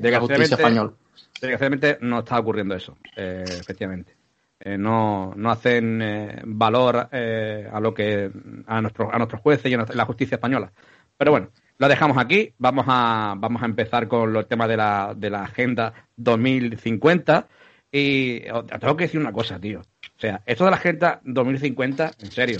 la 0.00 0.20
justicia 0.20 0.56
española? 0.56 0.92
Desgraciadamente 1.38 1.98
no 2.00 2.20
está 2.20 2.38
ocurriendo 2.38 2.74
eso, 2.74 2.96
eh, 3.14 3.44
efectivamente. 3.46 4.16
Eh, 4.58 4.78
no, 4.78 5.34
no 5.36 5.50
hacen 5.50 6.40
valor 6.46 7.10
a 7.12 7.78
lo 7.78 7.92
que 7.92 8.30
a 8.66 8.80
nuestros 8.80 9.12
a 9.12 9.18
nuestros 9.18 9.42
jueces 9.42 9.70
y 9.70 9.74
a 9.74 9.84
la 9.92 10.06
justicia 10.06 10.36
española. 10.36 10.72
Pero 11.18 11.30
bueno, 11.30 11.50
lo 11.76 11.88
dejamos 11.88 12.16
aquí. 12.16 12.54
Vamos 12.56 12.86
a, 12.88 13.34
vamos 13.36 13.62
a 13.62 13.66
empezar 13.66 14.08
con 14.08 14.32
los 14.32 14.48
temas 14.48 14.68
de 14.70 14.78
la, 14.78 15.12
de 15.14 15.28
la 15.28 15.42
Agenda 15.42 15.92
2050. 16.16 17.48
Y 17.92 18.40
tengo 18.40 18.96
que 18.96 19.04
decir 19.04 19.20
una 19.20 19.32
cosa, 19.32 19.60
tío. 19.60 19.82
O 20.16 20.20
sea, 20.20 20.40
esto 20.46 20.64
de 20.64 20.70
la 20.70 20.76
Agenda 20.76 21.20
2050, 21.24 22.12
en 22.22 22.30
serio, 22.30 22.58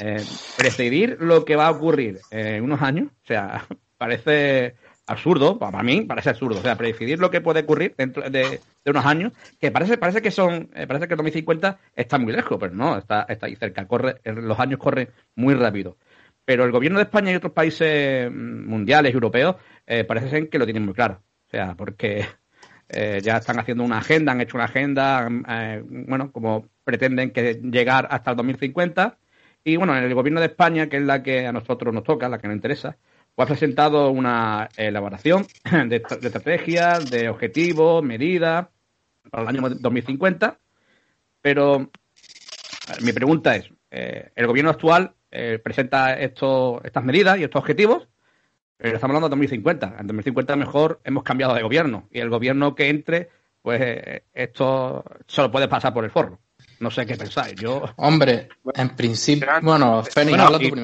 eh, 0.00 0.24
precedir 0.56 1.18
lo 1.20 1.44
que 1.44 1.56
va 1.56 1.66
a 1.66 1.70
ocurrir 1.70 2.20
en 2.30 2.64
unos 2.64 2.82
años, 2.82 3.08
o 3.22 3.26
sea, 3.26 3.66
parece 3.98 4.74
absurdo, 5.08 5.58
para 5.58 5.82
mí 5.82 6.02
parece 6.02 6.30
absurdo. 6.30 6.58
O 6.58 6.62
sea, 6.62 6.76
predecir 6.76 7.18
lo 7.18 7.30
que 7.30 7.40
puede 7.40 7.60
ocurrir 7.60 7.94
dentro 7.96 8.28
de, 8.28 8.60
unos 8.84 9.04
años, 9.06 9.32
que 9.60 9.70
parece, 9.70 9.96
parece 9.98 10.22
que 10.22 10.30
son, 10.30 10.70
eh, 10.74 10.86
parece 10.86 11.08
que 11.08 11.16
2050 11.16 11.78
está 11.94 12.18
muy 12.18 12.32
lejos, 12.32 12.58
pero 12.60 12.74
no, 12.74 12.98
está, 12.98 13.26
está 13.28 13.46
ahí 13.46 13.56
cerca. 13.56 13.86
Corre, 13.86 14.20
los 14.24 14.58
años 14.60 14.78
corren 14.78 15.08
muy 15.34 15.54
rápido. 15.54 15.96
Pero 16.44 16.64
el 16.64 16.72
gobierno 16.72 16.98
de 16.98 17.04
España 17.04 17.32
y 17.32 17.36
otros 17.36 17.52
países 17.52 18.30
mm, 18.30 18.68
mundiales, 18.68 19.12
europeos, 19.12 19.56
eh, 19.86 20.04
parece 20.04 20.48
que 20.48 20.58
lo 20.58 20.64
tienen 20.64 20.84
muy 20.84 20.94
claro. 20.94 21.22
O 21.46 21.50
sea, 21.50 21.74
porque 21.74 22.26
eh, 22.88 23.20
ya 23.22 23.38
están 23.38 23.58
haciendo 23.58 23.84
una 23.84 23.98
agenda, 23.98 24.32
han 24.32 24.40
hecho 24.40 24.56
una 24.56 24.64
agenda, 24.64 25.28
eh, 25.48 25.82
bueno, 25.84 26.32
como 26.32 26.66
pretenden 26.84 27.30
que 27.30 27.60
llegar 27.62 28.08
hasta 28.10 28.30
el 28.30 28.36
2050. 28.36 29.18
Y 29.64 29.76
bueno, 29.76 29.96
en 29.96 30.04
el 30.04 30.14
gobierno 30.14 30.40
de 30.40 30.46
España, 30.46 30.88
que 30.88 30.98
es 30.98 31.02
la 31.02 31.22
que 31.22 31.46
a 31.46 31.52
nosotros 31.52 31.92
nos 31.92 32.04
toca, 32.04 32.28
la 32.28 32.38
que 32.38 32.48
nos 32.48 32.56
interesa, 32.56 32.96
pues 33.34 33.46
ha 33.46 33.48
presentado 33.48 34.10
una 34.10 34.68
elaboración 34.76 35.46
de, 35.70 35.88
de 35.88 35.96
estrategias, 35.96 37.10
de 37.10 37.28
objetivos, 37.28 38.02
medidas 38.02 38.68
para 39.30 39.42
el 39.42 39.48
año 39.48 39.68
2050. 39.68 40.58
Pero 41.42 41.90
mi 43.02 43.12
pregunta 43.12 43.56
es, 43.56 43.70
el 43.90 44.46
gobierno 44.46 44.70
actual 44.70 45.14
eh, 45.30 45.58
presenta 45.62 46.18
estos, 46.18 46.80
estas 46.84 47.04
medidas 47.04 47.38
y 47.38 47.44
estos 47.44 47.60
objetivos, 47.60 48.08
pero 48.78 48.94
estamos 48.94 49.16
hablando 49.16 49.28
de 49.28 49.32
2050. 49.32 49.96
En 49.98 50.06
2050 50.06 50.56
mejor 50.56 51.00
hemos 51.04 51.24
cambiado 51.24 51.54
de 51.54 51.62
gobierno 51.62 52.08
y 52.10 52.20
el 52.20 52.30
gobierno 52.30 52.74
que 52.74 52.88
entre, 52.88 53.28
pues 53.60 53.80
eh, 53.82 54.22
esto 54.32 55.04
solo 55.26 55.50
puede 55.50 55.68
pasar 55.68 55.92
por 55.92 56.04
el 56.04 56.10
forro. 56.10 56.38
No 56.80 56.90
sé 56.90 57.04
qué 57.04 57.16
pensáis. 57.16 57.56
Yo. 57.56 57.82
Hombre, 57.96 58.48
en 58.74 58.90
principio. 58.90 59.48
Bueno, 59.62 60.02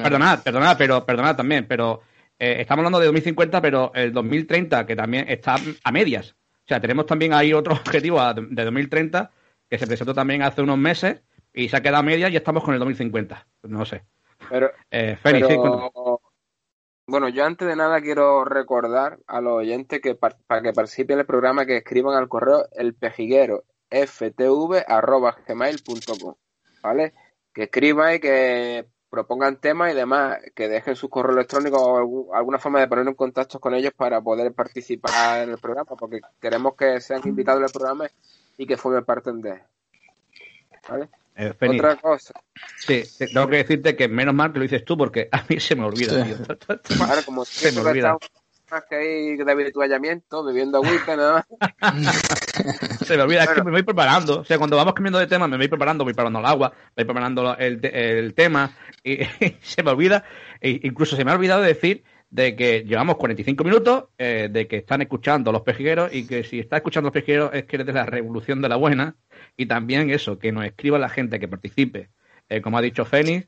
Perdonad, 0.03 0.43
perdonad, 0.43 0.77
pero 0.77 1.05
perdonad 1.05 1.37
también, 1.37 1.65
pero 1.67 2.01
eh, 2.37 2.57
estamos 2.59 2.81
hablando 2.81 2.99
de 2.99 3.05
2050, 3.05 3.61
pero 3.61 3.91
el 3.95 4.11
2030, 4.11 4.85
que 4.85 4.95
también 4.95 5.25
está 5.29 5.55
a 5.83 5.91
medias. 5.91 6.31
O 6.31 6.67
sea, 6.67 6.81
tenemos 6.81 7.05
también 7.05 7.33
ahí 7.33 7.53
otro 7.53 7.73
objetivo 7.85 8.21
de 8.33 8.65
2030 8.65 9.31
que 9.69 9.77
se 9.77 9.87
presentó 9.87 10.13
también 10.13 10.41
hace 10.43 10.61
unos 10.61 10.77
meses 10.77 11.21
y 11.53 11.69
se 11.69 11.77
ha 11.77 11.81
quedado 11.81 11.99
a 11.99 12.03
medias 12.03 12.31
y 12.31 12.35
estamos 12.35 12.63
con 12.63 12.73
el 12.73 12.79
2050. 12.79 13.47
No 13.63 13.85
sé. 13.85 14.03
Pero, 14.49 14.71
eh, 14.91 15.17
bueno, 17.07 17.29
yo 17.29 17.45
antes 17.45 17.67
de 17.67 17.75
nada 17.75 18.01
quiero 18.01 18.45
recordar 18.45 19.19
a 19.27 19.41
los 19.41 19.53
oyentes 19.53 20.01
que 20.01 20.15
para 20.15 20.35
que 20.61 20.73
participen 20.73 21.15
en 21.15 21.19
el 21.21 21.25
programa 21.25 21.65
que 21.65 21.77
escriban 21.77 22.15
al 22.15 22.27
correo 22.27 22.67
el 22.73 22.95
pejiguero 22.95 23.63
ftv.gmail.com, 23.89 24.75
¿vale? 26.81 27.13
Que 27.53 27.63
escriban 27.63 28.15
y 28.15 28.19
que 28.19 28.87
propongan 29.09 29.61
temas 29.61 29.93
y 29.93 29.95
demás, 29.95 30.39
que 30.55 30.67
dejen 30.67 30.95
su 30.95 31.09
correo 31.09 31.33
electrónico 31.33 31.77
o 31.77 32.33
alguna 32.33 32.59
forma 32.59 32.79
de 32.79 32.87
poner 32.87 33.07
en 33.07 33.13
contacto 33.13 33.59
con 33.59 33.73
ellos 33.73 33.93
para 33.95 34.19
poder 34.21 34.53
participar 34.53 35.43
en 35.43 35.51
el 35.51 35.57
programa, 35.57 35.95
porque 35.95 36.21
queremos 36.41 36.75
que 36.75 36.99
sean 36.99 37.21
invitados 37.25 37.63
al 37.63 37.71
programa 37.71 38.07
y 38.57 38.65
que 38.65 38.77
formen 38.77 39.05
parte 39.05 39.31
de 39.31 39.51
él. 39.51 39.61
¿Vale? 40.89 41.09
Eh, 41.35 41.53
Otra 41.59 41.97
cosa. 41.97 42.33
Sí, 42.77 43.03
tengo 43.17 43.47
que 43.47 43.57
decirte 43.57 43.95
que 43.95 44.07
menos 44.07 44.33
mal 44.33 44.53
que 44.53 44.59
lo 44.59 44.63
dices 44.63 44.85
tú 44.85 44.97
porque 44.97 45.27
a 45.31 45.43
mí 45.49 45.59
se 45.59 45.75
me 45.75 45.83
olvida, 45.83 46.23
tío. 46.23 46.37
como 47.25 47.43
se 47.43 47.71
me 47.73 47.81
olvida. 47.81 48.17
Más 48.71 48.83
que 48.89 48.95
hay 48.95 49.35
de 49.35 49.51
habituallamiento, 49.51 50.43
bebiendo 50.43 50.79
agüita, 50.79 51.15
nada 51.15 51.45
se 53.05 53.17
me 53.17 53.23
olvida, 53.23 53.43
es 53.43 53.49
que 53.49 53.63
me 53.63 53.71
voy 53.71 53.83
preparando. 53.83 54.39
O 54.39 54.43
sea, 54.43 54.57
cuando 54.57 54.77
vamos 54.77 54.93
cambiando 54.93 55.19
de 55.19 55.27
tema, 55.27 55.47
me 55.47 55.57
voy 55.57 55.67
preparando, 55.67 56.03
voy 56.03 56.13
preparando 56.13 56.39
el 56.39 56.45
agua, 56.45 56.73
voy 56.95 57.05
preparando 57.05 57.55
el, 57.57 57.85
el 57.85 58.33
tema 58.33 58.75
y, 59.03 59.17
se 59.61 59.83
me 59.83 59.91
olvida. 59.91 60.23
E 60.59 60.79
incluso 60.83 61.15
se 61.15 61.23
me 61.23 61.31
ha 61.31 61.35
olvidado 61.35 61.61
decir 61.61 62.03
de 62.29 62.55
que 62.55 62.83
llevamos 62.83 63.17
45 63.17 63.63
minutos, 63.63 64.05
eh, 64.17 64.49
de 64.51 64.67
que 64.67 64.77
están 64.77 65.01
escuchando 65.01 65.51
los 65.51 65.61
pejigueros 65.61 66.13
y 66.13 66.25
que 66.27 66.43
si 66.43 66.59
está 66.59 66.77
escuchando 66.77 67.07
los 67.07 67.13
pejigueros 67.13 67.51
es 67.53 67.65
que 67.65 67.77
eres 67.77 67.87
de 67.87 67.93
la 67.93 68.05
revolución 68.05 68.61
de 68.61 68.69
la 68.69 68.75
buena 68.75 69.15
y 69.57 69.65
también 69.65 70.09
eso, 70.09 70.37
que 70.37 70.51
nos 70.51 70.65
escriba 70.65 70.99
la 70.99 71.09
gente 71.09 71.39
que 71.39 71.47
participe, 71.47 72.09
eh, 72.49 72.61
como 72.61 72.77
ha 72.77 72.81
dicho 72.81 73.05
Fénix, 73.05 73.47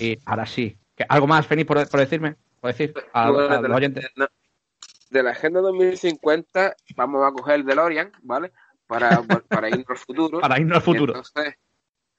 y 0.00 0.18
ahora 0.26 0.46
sí. 0.46 0.78
¿Algo 1.08 1.26
más, 1.26 1.46
Fénix, 1.46 1.66
por, 1.66 1.98
decirme? 1.98 2.36
¿Por 2.60 2.72
decir 2.72 2.94
a, 3.12 3.30
los 3.30 3.70
oyentes? 3.70 4.06
De 5.10 5.22
la 5.22 5.30
Agenda 5.30 5.60
2050 5.60 6.76
vamos 6.96 7.24
a 7.24 7.32
coger 7.32 7.56
el 7.56 7.64
DeLorean, 7.64 8.12
¿vale? 8.22 8.52
Para, 8.86 9.22
para 9.48 9.68
irnos 9.68 9.86
al 9.88 9.96
futuro. 9.96 10.40
para 10.40 10.58
irnos 10.58 10.76
al 10.76 10.82
futuro. 10.82 11.22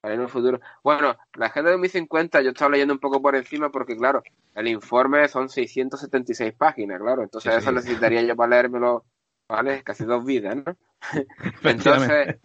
para 0.01 0.13
irnos 0.13 0.27
al 0.27 0.31
futuro. 0.31 0.61
Bueno, 0.83 1.17
la 1.35 1.47
Agenda 1.47 1.71
2050 1.71 2.41
yo 2.41 2.49
estaba 2.49 2.71
leyendo 2.71 2.93
un 2.93 2.99
poco 2.99 3.21
por 3.21 3.35
encima 3.35 3.69
porque, 3.69 3.97
claro, 3.97 4.23
el 4.53 4.67
informe 4.67 5.27
son 5.27 5.49
676 5.49 6.53
páginas, 6.53 7.01
claro. 7.01 7.23
Entonces 7.23 7.55
eso 7.55 7.71
necesitaría 7.71 8.21
yo 8.21 8.35
para 8.35 8.49
leérmelo, 8.51 9.05
¿vale? 9.47 9.83
Casi 9.83 10.05
dos 10.05 10.23
vidas, 10.23 10.55
¿no? 10.55 10.77
Entonces... 11.63 12.37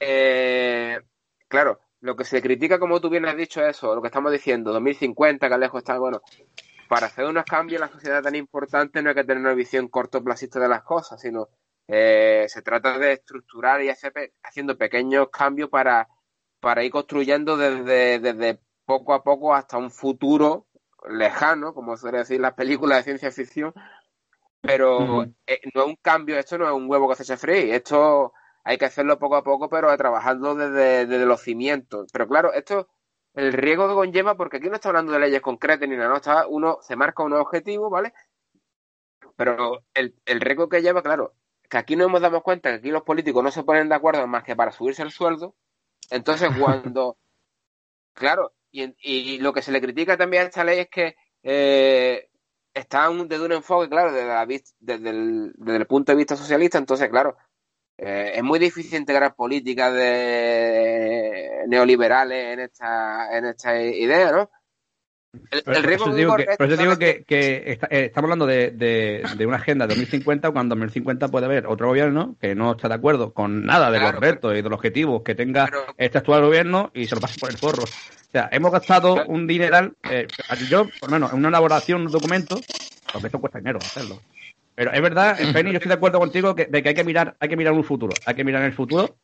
Eh, 0.00 1.00
claro, 1.48 1.80
lo 2.00 2.16
que 2.16 2.24
se 2.24 2.40
critica, 2.42 2.78
como 2.78 3.00
tú 3.00 3.10
bien 3.10 3.26
has 3.26 3.36
dicho, 3.36 3.64
eso, 3.64 3.94
lo 3.94 4.00
que 4.00 4.08
estamos 4.08 4.32
diciendo, 4.32 4.72
2050, 4.72 5.48
que 5.48 5.58
lejos 5.58 5.78
está, 5.78 5.98
bueno, 5.98 6.22
para 6.88 7.06
hacer 7.06 7.26
unos 7.26 7.44
cambios 7.44 7.80
en 7.80 7.86
la 7.86 7.92
sociedad 7.92 8.22
tan 8.22 8.34
importante 8.34 9.02
no 9.02 9.10
hay 9.10 9.14
que 9.14 9.24
tener 9.24 9.42
una 9.42 9.54
visión 9.54 9.88
cortoplacista 9.88 10.58
de 10.58 10.68
las 10.68 10.82
cosas, 10.82 11.20
sino 11.20 11.48
eh, 11.86 12.46
se 12.48 12.62
trata 12.62 12.98
de 12.98 13.12
estructurar 13.12 13.82
y 13.82 13.90
hacer 13.90 14.12
haciendo 14.42 14.76
pequeños 14.76 15.28
cambios 15.30 15.68
para, 15.68 16.08
para 16.60 16.82
ir 16.82 16.90
construyendo 16.90 17.56
desde, 17.56 18.18
desde 18.20 18.60
poco 18.84 19.12
a 19.12 19.22
poco 19.22 19.54
hasta 19.54 19.76
un 19.76 19.90
futuro 19.90 20.66
lejano, 21.10 21.74
como 21.74 21.96
suele 21.96 22.18
decir 22.18 22.40
las 22.40 22.54
películas 22.54 22.98
de 22.98 23.04
ciencia 23.04 23.30
ficción, 23.30 23.72
pero 24.60 25.24
eh, 25.46 25.60
no 25.74 25.82
es 25.82 25.86
un 25.86 25.96
cambio, 25.96 26.38
esto 26.38 26.58
no 26.58 26.66
es 26.66 26.72
un 26.72 26.90
huevo 26.90 27.08
que 27.08 27.16
se 27.16 27.22
echa 27.22 27.36
free, 27.36 27.70
esto 27.70 28.32
hay 28.68 28.76
que 28.76 28.84
hacerlo 28.84 29.18
poco 29.18 29.36
a 29.36 29.42
poco, 29.42 29.70
pero 29.70 29.96
trabajando 29.96 30.54
desde, 30.54 31.24
los 31.24 31.40
cimientos. 31.40 32.10
Pero 32.12 32.28
claro, 32.28 32.52
esto, 32.52 32.86
el 33.32 33.54
riesgo 33.54 33.88
que 33.88 33.94
conlleva, 33.94 34.36
porque 34.36 34.58
aquí 34.58 34.68
no 34.68 34.74
está 34.74 34.90
hablando 34.90 35.10
de 35.10 35.20
leyes 35.20 35.40
concretas 35.40 35.88
ni 35.88 35.96
nada, 35.96 36.10
no 36.10 36.16
está, 36.16 36.46
uno 36.46 36.76
se 36.82 36.94
marca 36.94 37.22
un 37.22 37.32
objetivo, 37.32 37.88
¿vale? 37.88 38.12
Pero 39.36 39.84
el, 39.94 40.14
el 40.26 40.40
riesgo 40.42 40.68
que 40.68 40.82
lleva, 40.82 41.02
claro, 41.02 41.32
que 41.70 41.78
aquí 41.78 41.96
no 41.96 42.04
hemos 42.04 42.20
dado 42.20 42.42
cuenta 42.42 42.68
que 42.68 42.76
aquí 42.76 42.90
los 42.90 43.04
políticos 43.04 43.42
no 43.42 43.50
se 43.50 43.62
ponen 43.62 43.88
de 43.88 43.94
acuerdo 43.94 44.26
más 44.26 44.44
que 44.44 44.54
para 44.54 44.70
subirse 44.70 45.02
el 45.02 45.12
sueldo. 45.12 45.54
Entonces, 46.10 46.50
cuando, 46.60 47.16
claro, 48.12 48.52
y, 48.70 49.38
lo 49.38 49.54
que 49.54 49.62
se 49.62 49.72
le 49.72 49.80
critica 49.80 50.18
también 50.18 50.42
a 50.42 50.46
esta 50.48 50.62
ley 50.62 50.80
es 50.80 50.90
que 50.90 51.16
eh, 51.42 52.28
está 52.74 53.08
desde 53.08 53.46
un 53.46 53.52
enfoque, 53.52 53.88
claro, 53.88 54.12
desde, 54.12 54.74
desde, 54.78 55.08
el, 55.08 55.52
desde 55.56 55.78
el 55.78 55.86
punto 55.86 56.12
de 56.12 56.16
vista 56.16 56.36
socialista, 56.36 56.76
entonces, 56.76 57.08
claro, 57.08 57.38
eh, 57.98 58.32
es 58.36 58.42
muy 58.44 58.60
difícil 58.60 58.98
integrar 58.98 59.34
políticas 59.34 59.92
de 59.92 61.64
neoliberales 61.66 62.52
en 62.52 62.60
esta, 62.60 63.36
en 63.36 63.44
esta 63.46 63.82
idea, 63.82 64.30
¿no? 64.30 64.50
El, 65.50 65.62
el 65.66 65.82
riesgo 65.82 66.14
digo 66.14 66.36
que, 66.36 66.46
por 66.56 66.66
eso 66.66 66.80
digo 66.80 66.96
que, 66.96 67.24
que 67.24 67.72
eh, 67.72 68.04
estamos 68.06 68.30
hablando 68.30 68.46
de, 68.46 68.70
de, 68.70 69.46
una 69.46 69.56
agenda 69.56 69.86
de 69.86 69.94
2050 69.94 70.50
cuando 70.52 70.74
en 70.74 70.80
2050 70.80 71.28
puede 71.28 71.44
haber 71.44 71.66
otro 71.66 71.88
gobierno 71.88 72.36
que 72.40 72.54
no 72.54 72.72
está 72.72 72.88
de 72.88 72.94
acuerdo 72.94 73.34
con 73.34 73.64
nada 73.64 73.90
de 73.90 74.00
los 74.00 74.14
retos 74.14 74.52
y 74.52 74.62
de 74.62 74.62
los 74.62 74.72
objetivos 74.72 75.22
que 75.22 75.34
tenga 75.34 75.70
este 75.98 76.18
actual 76.18 76.46
gobierno 76.46 76.90
y 76.94 77.06
se 77.06 77.14
lo 77.14 77.20
pase 77.20 77.38
por 77.38 77.50
el 77.50 77.58
forro. 77.58 77.82
O 77.82 78.30
sea, 78.30 78.48
hemos 78.52 78.72
gastado 78.72 79.26
un 79.26 79.46
dineral, 79.46 79.96
eh, 80.10 80.26
yo, 80.68 80.86
por 81.00 81.10
lo 81.10 81.16
menos, 81.16 81.32
en 81.32 81.38
una 81.38 81.48
elaboración, 81.48 82.02
un 82.02 82.12
documento, 82.12 82.58
porque 83.12 83.26
esto 83.26 83.40
cuesta 83.40 83.58
dinero 83.58 83.78
hacerlo. 83.78 84.20
Pero 84.78 84.92
es 84.92 85.02
verdad, 85.02 85.36
Penny, 85.52 85.72
yo 85.72 85.78
estoy 85.78 85.88
de 85.88 85.96
acuerdo 85.96 86.20
contigo 86.20 86.54
que, 86.54 86.66
de 86.66 86.84
que 86.84 86.90
hay 86.90 86.94
que 86.94 87.02
mirar, 87.02 87.36
hay 87.40 87.48
que 87.48 87.56
mirar 87.56 87.72
un 87.72 87.82
futuro, 87.82 88.14
hay 88.24 88.36
que 88.36 88.44
mirar 88.44 88.62
el 88.62 88.72
futuro, 88.72 89.16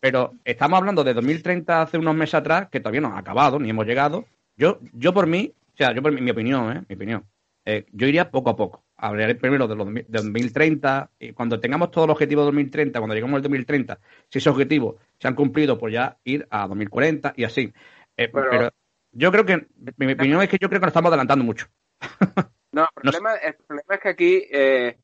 pero 0.00 0.32
estamos 0.42 0.78
hablando 0.78 1.04
de 1.04 1.12
2030 1.12 1.82
hace 1.82 1.98
unos 1.98 2.14
meses 2.14 2.36
atrás, 2.36 2.70
que 2.70 2.80
todavía 2.80 3.02
no 3.02 3.08
ha 3.08 3.18
acabado, 3.18 3.58
ni 3.58 3.68
hemos 3.68 3.84
llegado. 3.84 4.24
Yo, 4.56 4.78
yo 4.94 5.12
por 5.12 5.26
mí, 5.26 5.52
o 5.74 5.76
sea, 5.76 5.92
yo 5.92 6.00
por 6.00 6.18
mi, 6.18 6.30
opinión, 6.30 6.74
¿eh? 6.74 6.82
mi 6.88 6.94
opinión, 6.94 7.26
eh, 7.66 7.84
yo 7.92 8.06
iría 8.06 8.30
poco 8.30 8.48
a 8.48 8.56
poco. 8.56 8.84
Hablaré 8.96 9.34
primero 9.34 9.68
de, 9.68 9.76
los, 9.76 9.92
de 9.92 10.06
2030, 10.08 11.10
y 11.20 11.32
cuando 11.32 11.60
tengamos 11.60 11.90
todos 11.90 12.08
los 12.08 12.14
objetivos 12.14 12.44
de 12.44 12.46
2030, 12.46 12.98
cuando 12.98 13.14
lleguemos 13.14 13.36
al 13.36 13.42
2030, 13.42 13.98
si 14.30 14.38
esos 14.38 14.54
objetivos 14.54 14.96
se 15.18 15.28
han 15.28 15.34
cumplido, 15.34 15.76
pues 15.76 15.92
ya 15.92 16.16
ir 16.24 16.46
a 16.48 16.66
2040 16.66 17.34
y 17.36 17.44
así. 17.44 17.70
Eh, 18.16 18.30
pero, 18.32 18.70
yo 19.10 19.30
creo 19.30 19.44
que, 19.44 19.66
mi, 19.98 20.14
opinión 20.14 20.40
es 20.40 20.48
que 20.48 20.56
yo 20.58 20.70
creo 20.70 20.80
que 20.80 20.86
nos 20.86 20.92
estamos 20.92 21.10
adelantando 21.10 21.44
mucho. 21.44 21.66
No, 22.72 22.84
el 22.84 22.88
problema, 23.02 23.34
el 23.34 23.54
problema 23.56 23.94
es 23.94 24.00
que 24.00 24.08
aquí 24.08 24.42
eh, 24.50 24.96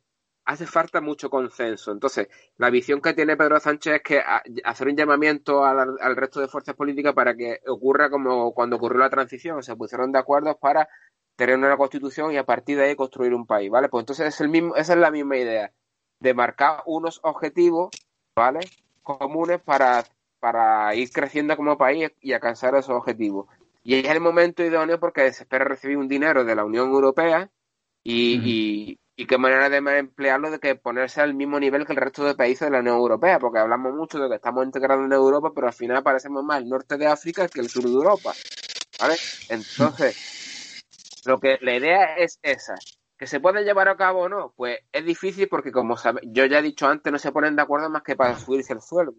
hace 0.48 0.66
falta 0.66 1.02
mucho 1.02 1.28
consenso. 1.28 1.92
Entonces, 1.92 2.28
la 2.56 2.70
visión 2.70 3.02
que 3.02 3.12
tiene 3.12 3.36
Pedro 3.36 3.60
Sánchez 3.60 3.96
es 3.96 4.02
que 4.02 4.22
hacer 4.64 4.88
un 4.88 4.96
llamamiento 4.96 5.62
al, 5.62 6.16
resto 6.16 6.40
de 6.40 6.48
fuerzas 6.48 6.74
políticas 6.74 7.12
para 7.12 7.36
que 7.36 7.60
ocurra 7.66 8.08
como 8.08 8.54
cuando 8.54 8.76
ocurrió 8.76 8.98
la 9.00 9.10
transición, 9.10 9.62
se 9.62 9.76
pusieron 9.76 10.10
de 10.10 10.20
acuerdo 10.20 10.56
para 10.58 10.88
tener 11.36 11.58
una 11.58 11.76
constitución 11.76 12.32
y 12.32 12.38
a 12.38 12.46
partir 12.46 12.78
de 12.78 12.84
ahí 12.84 12.96
construir 12.96 13.34
un 13.34 13.46
país, 13.46 13.70
¿vale? 13.70 13.90
Pues 13.90 14.02
entonces 14.02 14.28
es 14.28 14.40
el 14.40 14.48
mismo, 14.48 14.74
esa 14.74 14.94
es 14.94 14.98
la 14.98 15.10
misma 15.10 15.36
idea, 15.36 15.70
de 16.18 16.32
marcar 16.32 16.82
unos 16.86 17.20
objetivos, 17.24 17.90
¿vale? 18.34 18.60
Comunes 19.02 19.60
para, 19.60 20.02
para 20.40 20.94
ir 20.94 21.10
creciendo 21.12 21.58
como 21.58 21.76
país 21.76 22.10
y 22.22 22.32
alcanzar 22.32 22.74
esos 22.74 22.96
objetivos. 22.96 23.48
Y 23.84 23.96
es 23.96 24.10
el 24.10 24.20
momento 24.20 24.64
idóneo 24.64 24.98
porque 24.98 25.30
se 25.30 25.42
espera 25.42 25.66
recibir 25.66 25.98
un 25.98 26.08
dinero 26.08 26.42
de 26.42 26.54
la 26.54 26.64
Unión 26.64 26.88
Europea 26.88 27.50
y, 28.02 28.40
y 28.42 28.98
qué 29.26 29.36
manera 29.36 29.68
de 29.68 29.78
emplearlo 29.98 30.50
de 30.50 30.60
que 30.60 30.76
ponerse 30.76 31.20
al 31.20 31.34
mismo 31.34 31.58
nivel 31.58 31.84
que 31.84 31.92
el 31.92 31.98
resto 31.98 32.24
de 32.24 32.36
países 32.36 32.68
de 32.68 32.70
la 32.70 32.78
Unión 32.78 32.96
Europea, 32.96 33.40
porque 33.40 33.58
hablamos 33.58 33.92
mucho 33.92 34.18
de 34.18 34.28
que 34.28 34.36
estamos 34.36 34.64
integrados 34.64 35.04
en 35.04 35.12
Europa, 35.12 35.50
pero 35.52 35.66
al 35.66 35.72
final 35.72 36.02
parecemos 36.04 36.44
más 36.44 36.62
el 36.62 36.68
norte 36.68 36.96
de 36.96 37.06
África 37.06 37.48
que 37.48 37.60
el 37.60 37.68
sur 37.68 37.82
de 37.82 37.90
Europa. 37.90 38.32
¿Vale? 39.00 39.14
Entonces, 39.48 40.84
lo 41.26 41.38
que 41.40 41.58
la 41.60 41.74
idea 41.74 42.14
es 42.16 42.38
esa. 42.42 42.74
¿Que 43.16 43.26
se 43.26 43.40
puede 43.40 43.64
llevar 43.64 43.88
a 43.88 43.96
cabo 43.96 44.22
o 44.22 44.28
no? 44.28 44.54
Pues 44.56 44.78
es 44.92 45.04
difícil 45.04 45.48
porque, 45.48 45.72
como 45.72 45.96
sabe, 45.96 46.20
yo 46.24 46.46
ya 46.46 46.60
he 46.60 46.62
dicho 46.62 46.86
antes, 46.86 47.12
no 47.12 47.18
se 47.18 47.32
ponen 47.32 47.56
de 47.56 47.62
acuerdo 47.62 47.90
más 47.90 48.02
que 48.02 48.14
para 48.14 48.38
subirse 48.38 48.72
el 48.72 48.80
sueldo. 48.80 49.14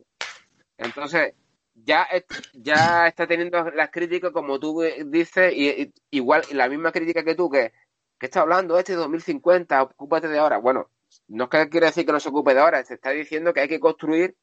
Entonces, 0.77 1.33
ya, 1.73 2.07
ya 2.53 3.07
está 3.07 3.27
teniendo 3.27 3.69
las 3.71 3.91
críticas, 3.91 4.31
como 4.31 4.59
tú 4.59 4.81
dices, 5.07 5.53
y, 5.53 5.93
igual 6.11 6.43
la 6.53 6.69
misma 6.69 6.93
crítica 6.93 7.23
que 7.23 7.35
tú, 7.35 7.49
que, 7.49 7.73
que 8.20 8.26
está 8.28 8.41
hablando 8.41 8.78
este 8.78 8.93
2050, 8.93 9.82
ocúpate 9.82 10.28
de 10.28 10.39
ahora. 10.39 10.57
Bueno, 10.57 10.89
no 11.28 11.45
es 11.45 11.49
que 11.49 11.70
quiere 11.70 11.88
decir 11.88 12.05
que 12.05 12.11
no 12.11 12.20
se 12.20 12.30
ocupe 12.30 12.53
de 12.53 12.59
ahora, 12.59 12.84
se 12.84 12.95
está 12.95 13.11
diciendo 13.11 13.53
que 13.53 13.61
hay 13.61 13.67
que 13.67 13.80
construir 13.80 14.36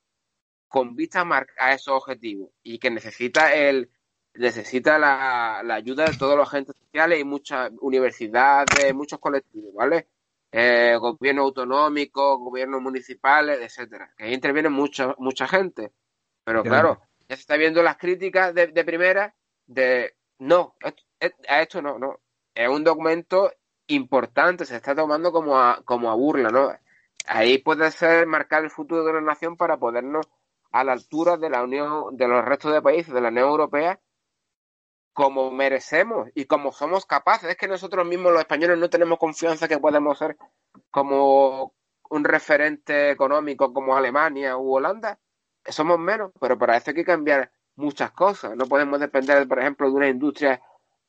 con 0.69 0.97
vista 0.97 1.25
a 1.59 1.73
esos 1.73 1.95
objetivos 1.95 2.51
y 2.63 2.79
que 2.79 2.91
necesita 2.91 3.53
el 3.55 3.91
necesita 4.35 4.99
la, 4.99 5.61
ayuda 5.75 6.05
de 6.05 6.17
todos 6.17 6.37
los 6.37 6.49
agentes 6.49 6.77
sociales 6.77 7.21
y 7.21 7.25
muchas 7.25 7.71
universidades, 7.81 8.95
muchos 8.95 9.19
colectivos, 9.19 9.73
¿vale? 9.75 10.09
Eh, 10.53 10.97
gobiernos 10.99 11.45
autonómicos, 11.45 12.39
gobiernos 12.39 12.81
municipales, 12.81 13.59
etcétera. 13.61 14.13
Que 14.17 14.25
ahí 14.25 14.35
interviene 14.35 14.69
mucha, 14.69 15.15
mucha 15.19 15.47
gente. 15.47 15.93
Pero 16.45 16.63
claro, 16.63 17.01
ya 17.29 17.37
se 17.37 17.41
está 17.41 17.57
viendo 17.57 17.83
las 17.83 17.97
críticas 17.97 18.55
de, 18.55 18.69
primera 18.85 19.35
de 19.67 20.15
no, 20.39 20.77
a 21.49 21.63
esto 21.63 21.83
no, 21.83 21.99
no. 21.99 22.21
Es 22.55 22.69
un 22.69 22.85
documento 22.85 23.53
importante, 23.89 24.65
se 24.65 24.77
está 24.77 24.95
tomando 24.95 25.33
como 25.33 25.59
a, 25.59 25.83
como 25.85 26.11
a 26.11 26.15
burla, 26.15 26.51
¿no? 26.51 26.73
Ahí 27.27 27.59
puede 27.59 27.91
ser 27.91 28.27
marcar 28.27 28.65
el 28.65 28.71
futuro 28.71 29.05
de 29.05 29.13
la 29.13 29.21
nación 29.21 29.57
para 29.57 29.79
podernos 29.79 30.27
a 30.73 30.85
la 30.85 30.93
altura 30.93 31.37
de 31.37 31.51
la 31.51 31.63
Unión, 31.63 32.17
de 32.17 32.29
los 32.29 32.45
restos 32.45 32.73
de 32.73 32.83
países 32.83 33.13
de 33.15 33.21
la 33.21 33.29
Unión 33.29 33.49
Europea, 33.49 34.01
como 35.13 35.51
merecemos 35.51 36.29
y 36.35 36.45
como 36.47 36.73
somos 36.73 37.07
capaces. 37.07 37.51
Es 37.51 37.57
que 37.57 37.69
nosotros 37.69 38.07
mismos 38.07 38.33
los 38.33 38.41
españoles 38.41 38.79
no 38.79 38.91
tenemos 38.91 39.19
confianza 39.19 39.69
que 39.69 39.79
podemos 39.79 40.19
ser 40.19 40.37
como 40.91 41.75
un 42.11 42.25
referente 42.25 43.11
económico 43.11 43.73
como 43.73 43.97
Alemania 43.97 44.57
u 44.57 44.75
Holanda 44.75 45.19
somos 45.73 45.99
menos, 45.99 46.33
pero 46.41 46.59
para 46.59 46.77
eso 46.77 46.91
hay 46.91 46.95
que 46.95 47.05
cambiar 47.05 47.51
muchas 47.77 48.11
cosas. 48.13 48.57
No 48.57 48.67
podemos 48.67 49.01
depender, 49.01 49.47
por 49.49 49.59
ejemplo, 49.59 49.89
de 49.89 49.97
una 49.97 50.09
industria 50.09 50.61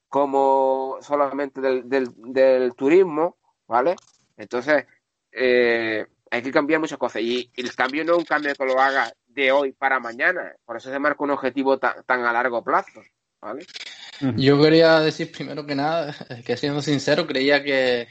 como 0.09 0.97
solamente 1.01 1.61
del, 1.61 1.87
del, 1.87 2.73
turismo, 2.75 3.37
¿vale? 3.67 3.95
Entonces, 4.37 4.85
eh, 5.31 6.05
hay 6.31 6.41
que 6.41 6.51
cambiar 6.51 6.79
muchas 6.79 6.97
cosas. 6.97 7.21
Y, 7.21 7.51
el 7.55 7.75
cambio 7.75 8.03
no 8.03 8.13
es 8.13 8.19
un 8.19 8.25
cambio 8.25 8.53
que 8.53 8.65
lo 8.65 8.79
haga 8.79 9.11
de 9.27 9.51
hoy 9.51 9.71
para 9.73 9.99
mañana. 9.99 10.53
Por 10.65 10.77
eso 10.77 10.89
se 10.89 10.99
marca 10.99 11.23
un 11.23 11.31
objetivo 11.31 11.77
tan, 11.77 12.03
a 12.09 12.31
largo 12.31 12.63
plazo, 12.63 13.01
¿vale? 13.41 13.65
Yo 14.35 14.59
quería 14.59 14.99
decir 14.99 15.31
primero 15.31 15.65
que 15.65 15.75
nada, 15.75 16.15
que 16.45 16.57
siendo 16.57 16.81
sincero, 16.81 17.27
creía 17.27 17.63
que, 17.63 18.07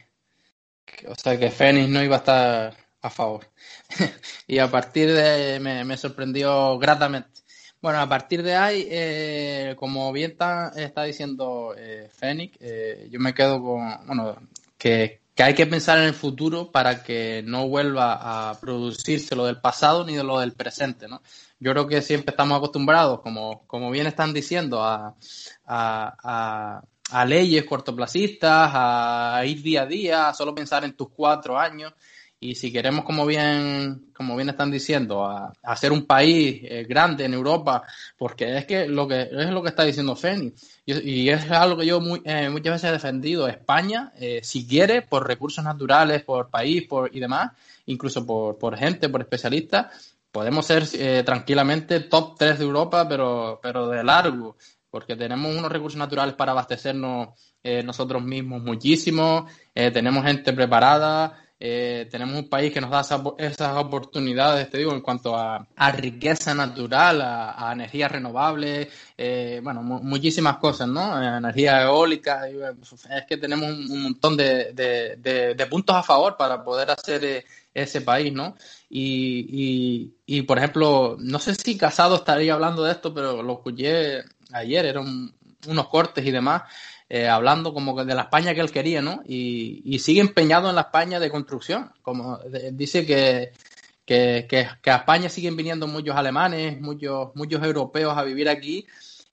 que 0.85 1.09
o 1.09 1.15
sea, 1.17 1.39
que 1.39 1.51
Fénix 1.51 1.89
no 1.89 2.03
iba 2.03 2.17
a 2.17 2.19
estar 2.19 2.77
a 3.03 3.11
favor. 3.11 3.49
y 4.47 4.59
a 4.59 4.71
partir 4.71 5.13
de 5.13 5.59
me, 5.61 5.85
me 5.85 5.97
sorprendió 5.97 6.79
gratamente. 6.79 7.46
Bueno, 7.87 8.01
a 8.01 8.09
partir 8.09 8.43
de 8.43 8.57
ahí, 8.57 8.89
eh, 8.91 9.77
como 9.79 10.13
bien 10.13 10.33
está, 10.33 11.05
diciendo 11.05 11.73
eh, 11.79 12.11
Fénix, 12.13 12.59
eh, 12.59 13.09
yo 13.13 13.21
me 13.21 13.33
quedo 13.33 13.63
con, 13.63 14.05
bueno, 14.09 14.37
que, 14.77 15.21
que, 15.33 15.43
hay 15.45 15.55
que 15.55 15.69
pensar 15.69 15.99
en 15.99 16.07
el 16.07 16.15
futuro 16.15 16.73
para 16.73 17.05
que 17.05 17.45
no 17.47 17.69
vuelva 17.69 18.51
a 18.51 18.59
producirse 18.59 19.37
lo 19.37 19.47
del 19.47 19.61
pasado 19.61 20.05
ni 20.05 20.17
de 20.17 20.25
lo 20.25 20.41
del 20.41 20.55
presente, 20.55 21.07
¿no? 21.07 21.23
Yo 21.61 21.71
creo 21.71 21.87
que 21.87 22.03
siempre 22.03 22.33
estamos 22.33 22.59
acostumbrados, 22.59 23.21
como, 23.21 23.65
como 23.69 23.93
bien 23.93 24.09
están 24.09 24.35
diciendo, 24.35 24.83
a, 24.83 25.15
a, 25.65 26.17
a, 26.25 26.83
a 27.13 27.25
leyes 27.25 27.65
cortoplacistas, 27.67 28.69
a 28.75 29.41
ir 29.47 29.63
día 29.63 29.83
a 29.83 29.87
día, 29.87 30.29
a 30.31 30.35
solo 30.35 30.57
pensar 30.57 30.83
en 30.83 30.97
tus 30.97 31.11
cuatro 31.11 31.57
años. 31.57 31.93
Y 32.47 32.55
si 32.55 32.73
queremos, 32.73 33.05
como 33.05 33.27
bien, 33.27 34.13
como 34.15 34.37
bien 34.37 34.49
están 34.49 34.71
diciendo, 34.71 35.25
a, 35.25 35.53
hacer 35.65 35.91
un 35.91 36.07
país 36.07 36.61
eh, 36.63 36.87
grande 36.89 37.25
en 37.25 37.35
Europa, 37.35 37.83
porque 38.17 38.57
es 38.59 38.67
que 38.67 38.87
lo 38.87 39.09
que 39.09 39.23
es 39.23 39.51
lo 39.51 39.63
que 39.63 39.71
está 39.71 39.83
diciendo 39.83 40.15
Feni, 40.15 40.53
y, 40.85 41.29
es 41.29 41.51
algo 41.51 41.79
que 41.79 41.87
yo 41.87 42.01
eh, 42.25 42.49
muchas 42.49 42.75
veces 42.75 42.85
he 42.85 42.93
defendido. 42.93 43.49
España, 43.49 44.13
eh, 44.17 44.41
si 44.45 44.65
quiere, 44.65 45.03
por 45.03 45.27
recursos 45.27 45.65
naturales, 45.65 46.23
por 46.23 46.49
país, 46.49 46.87
por 46.87 47.11
y 47.15 47.19
demás, 47.19 47.51
incluso 47.87 48.25
por, 48.25 48.57
por 48.59 48.77
gente, 48.77 49.09
por 49.09 49.23
especialistas, 49.23 50.15
podemos 50.31 50.67
ser 50.67 50.87
tranquilamente 51.25 52.01
top 52.01 52.37
3 52.39 52.59
de 52.59 52.65
Europa, 52.65 53.09
pero, 53.09 53.59
pero 53.61 53.89
de 53.89 54.05
largo, 54.05 54.57
porque 54.89 55.17
tenemos 55.17 55.53
unos 55.53 55.73
recursos 55.73 55.99
naturales 55.99 56.37
para 56.37 56.53
abastecernos 56.53 57.31
nosotros 57.85 58.23
mismos 58.23 58.63
muchísimo, 58.63 59.47
tenemos 59.75 60.25
gente 60.25 60.53
preparada. 60.53 61.46
Eh, 61.59 62.07
tenemos 62.11 62.37
un 62.37 62.51
país 62.51 62.71
que 62.71 62.83
nos 62.83 62.91
da 62.91 63.01
esas, 63.39 63.77
oportunidades, 63.77 64.69
te 64.69 64.77
digo, 64.77 64.93
en 64.93 65.01
cuanto 65.01 65.35
a, 65.35 65.67
riqueza 65.93 66.55
natural, 66.55 67.23
a, 67.23 67.71
energías 67.73 68.13
renovables, 68.13 68.89
eh, 69.17 69.61
bueno, 69.63 69.83
muchísimas 69.83 70.59
cosas, 70.59 70.87
¿no? 70.89 71.23
Energía 71.23 71.85
eólica, 71.85 72.47
es 72.49 73.27
que 73.27 73.39
tenemos 73.39 73.71
un, 73.71 74.03
montón 74.03 74.37
de, 74.37 75.67
puntos 75.71 75.97
a 75.97 76.03
favor 76.03 76.37
para 76.37 76.63
poder 76.63 76.91
hacer 76.91 77.25
eh, 77.25 77.45
ese 77.73 78.03
país, 78.03 78.33
¿no? 78.35 78.55
Y, 78.91 80.13
y, 80.27 80.43
por 80.43 80.59
ejemplo, 80.59 81.17
no 81.19 81.39
sé 81.39 81.55
si 81.55 81.79
Casado 81.79 82.17
estaría 82.17 82.53
hablando 82.53 82.85
de 82.85 82.93
esto, 82.93 83.15
pero 83.15 83.43
lo 83.43 83.55
escuché 83.55 84.25
ayer, 84.53 84.85
eran 84.85 85.33
unos 85.67 85.89
cortes 85.89 86.25
y 86.25 86.31
demás. 86.31 86.63
Eh, 87.09 87.29
hablando 87.29 87.73
como 87.73 88.05
de 88.05 88.15
la 88.15 88.23
España 88.23 88.53
que 88.53 88.61
él 88.61 88.73
quería, 88.73 89.01
¿no? 89.01 89.23
Y, 89.27 89.99
sigue 90.01 90.21
empeñado 90.21 90.69
en 90.69 90.75
la 90.75 90.83
España 90.83 91.21
de 91.21 91.31
construcción. 91.31 91.93
Como 92.03 92.39
dice 92.73 93.07
que, 93.07 93.53
que, 94.05 94.69
a 94.91 94.97
España 94.97 95.29
siguen 95.29 95.57
viniendo 95.57 95.87
muchos 95.87 96.17
alemanes, 96.17 96.81
muchos, 96.81 97.31
muchos 97.35 97.63
europeos 97.63 98.17
a 98.17 98.25
vivir 98.25 98.49
aquí 98.49 98.87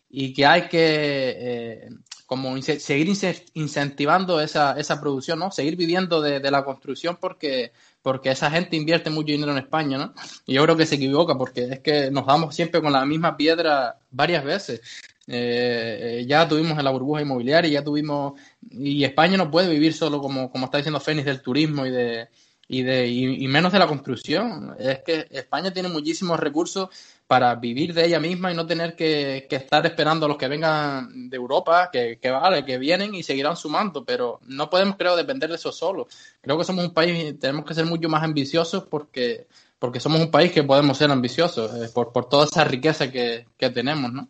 y 0.10 0.34
que 0.34 0.46
hay 0.46 0.68
que 0.68 1.36
eh, 1.40 1.90
como 2.28 2.60
seguir 2.62 3.12
incentivando 3.54 4.40
esa, 4.40 4.80
esa 4.80 5.00
producción, 5.02 5.40
¿no? 5.40 5.52
Seguir 5.52 5.76
viviendo 5.76 6.22
de, 6.22 6.40
de, 6.40 6.52
la 6.52 6.64
construcción 6.64 7.18
porque, 7.20 7.72
porque 8.04 8.30
esa 8.30 8.52
gente 8.52 8.76
invierte 8.76 9.10
mucho 9.10 9.32
dinero 9.32 9.52
en 9.52 9.58
España, 9.58 9.98
¿no? 9.98 10.14
Y 10.46 10.54
yo 10.54 10.64
creo 10.64 10.78
que 10.78 10.86
se 10.86 10.96
equivoca 10.96 11.36
porque 11.36 11.64
es 11.64 11.80
que 11.80 12.12
nos 12.12 12.26
damos 12.28 12.56
siempre 12.56 12.82
con 12.82 12.94
la 12.94 13.06
misma 13.06 13.36
piedra 13.36 14.00
varias 14.12 14.44
veces. 14.44 14.82
Eh, 15.28 16.20
eh, 16.22 16.26
ya 16.28 16.48
tuvimos 16.48 16.78
en 16.78 16.84
la 16.84 16.92
burbuja 16.92 17.22
inmobiliaria, 17.22 17.72
ya 17.72 17.84
tuvimos, 17.84 18.34
y 18.70 19.04
España 19.04 19.38
no 19.38 19.50
puede 19.50 19.70
vivir 19.70 19.94
solo 19.94 20.20
como, 20.22 20.52
como 20.52 20.66
está 20.66 20.78
diciendo 20.78 21.00
Fénix 21.00 21.26
del 21.26 21.42
turismo 21.42 21.86
y 21.86 21.92
de, 21.92 22.28
y, 22.68 22.82
de, 22.84 23.08
y, 23.08 23.48
menos 23.48 23.72
de 23.72 23.80
la 23.80 23.88
construcción. 23.88 24.76
Es 24.80 25.00
que 25.00 25.28
España 25.32 25.72
tiene 25.72 25.90
muchísimos 25.90 26.40
recursos 26.40 26.90
para 27.28 27.56
vivir 27.56 27.94
de 27.94 28.06
ella 28.06 28.20
misma 28.20 28.52
y 28.52 28.56
no 28.56 28.66
tener 28.66 28.96
que, 28.96 29.48
estar 29.50 29.86
esperando 29.86 30.26
a 30.26 30.30
los 30.30 30.38
que 30.38 30.48
vengan 30.48 31.30
de 31.30 31.38
Europa, 31.38 31.90
que, 31.92 32.20
que, 32.22 32.30
vale, 32.30 32.66
que 32.66 32.78
vienen 32.78 33.16
y 33.16 33.24
seguirán 33.24 33.56
sumando, 33.56 34.04
pero 34.04 34.40
no 34.48 34.70
podemos, 34.70 34.98
creo, 34.98 35.16
depender 35.16 35.50
de 35.50 35.56
eso 35.56 35.72
solo. 35.72 36.08
Creo 36.42 36.58
que 36.58 36.64
somos 36.66 36.86
un 36.86 36.94
país, 36.94 37.40
tenemos 37.40 37.66
que 37.66 37.74
ser 37.74 37.86
mucho 37.86 38.10
más 38.10 38.24
ambiciosos 38.24 38.84
porque, 38.90 39.48
porque 39.80 40.00
somos 40.00 40.20
un 40.20 40.32
país 40.32 40.52
que 40.52 40.64
podemos 40.64 40.98
ser 40.98 41.12
ambiciosos 41.12 41.74
eh, 41.76 41.90
por, 41.94 42.12
por 42.12 42.28
toda 42.28 42.46
esa 42.46 42.66
riqueza 42.66 43.10
que, 43.10 43.48
que 43.58 43.70
tenemos, 43.70 44.12
¿no? 44.12 44.30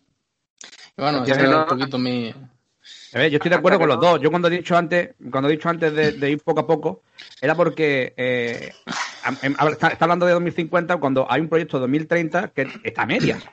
Bueno, 0.95 1.25
yo 3.27 3.37
estoy 3.37 3.49
de 3.49 3.55
acuerdo 3.55 3.79
con 3.79 3.87
los 3.87 3.99
dos. 3.99 4.19
Yo 4.21 4.29
cuando 4.29 4.47
he 4.47 4.51
dicho 4.51 4.75
antes, 4.75 5.11
cuando 5.31 5.49
he 5.49 5.53
dicho 5.53 5.69
antes 5.69 5.93
de, 5.93 6.29
ir 6.29 6.39
poco 6.41 6.61
a 6.61 6.67
poco, 6.67 7.01
era 7.41 7.55
porque 7.55 8.13
eh, 8.17 8.73
está, 9.71 9.97
hablando 9.99 10.25
de 10.25 10.33
2050 10.33 10.97
cuando 10.97 11.25
hay 11.29 11.41
un 11.41 11.49
proyecto 11.49 11.77
de 11.77 11.81
2030 11.81 12.49
que 12.49 12.67
está 12.83 13.03
a 13.03 13.05
medias. 13.05 13.43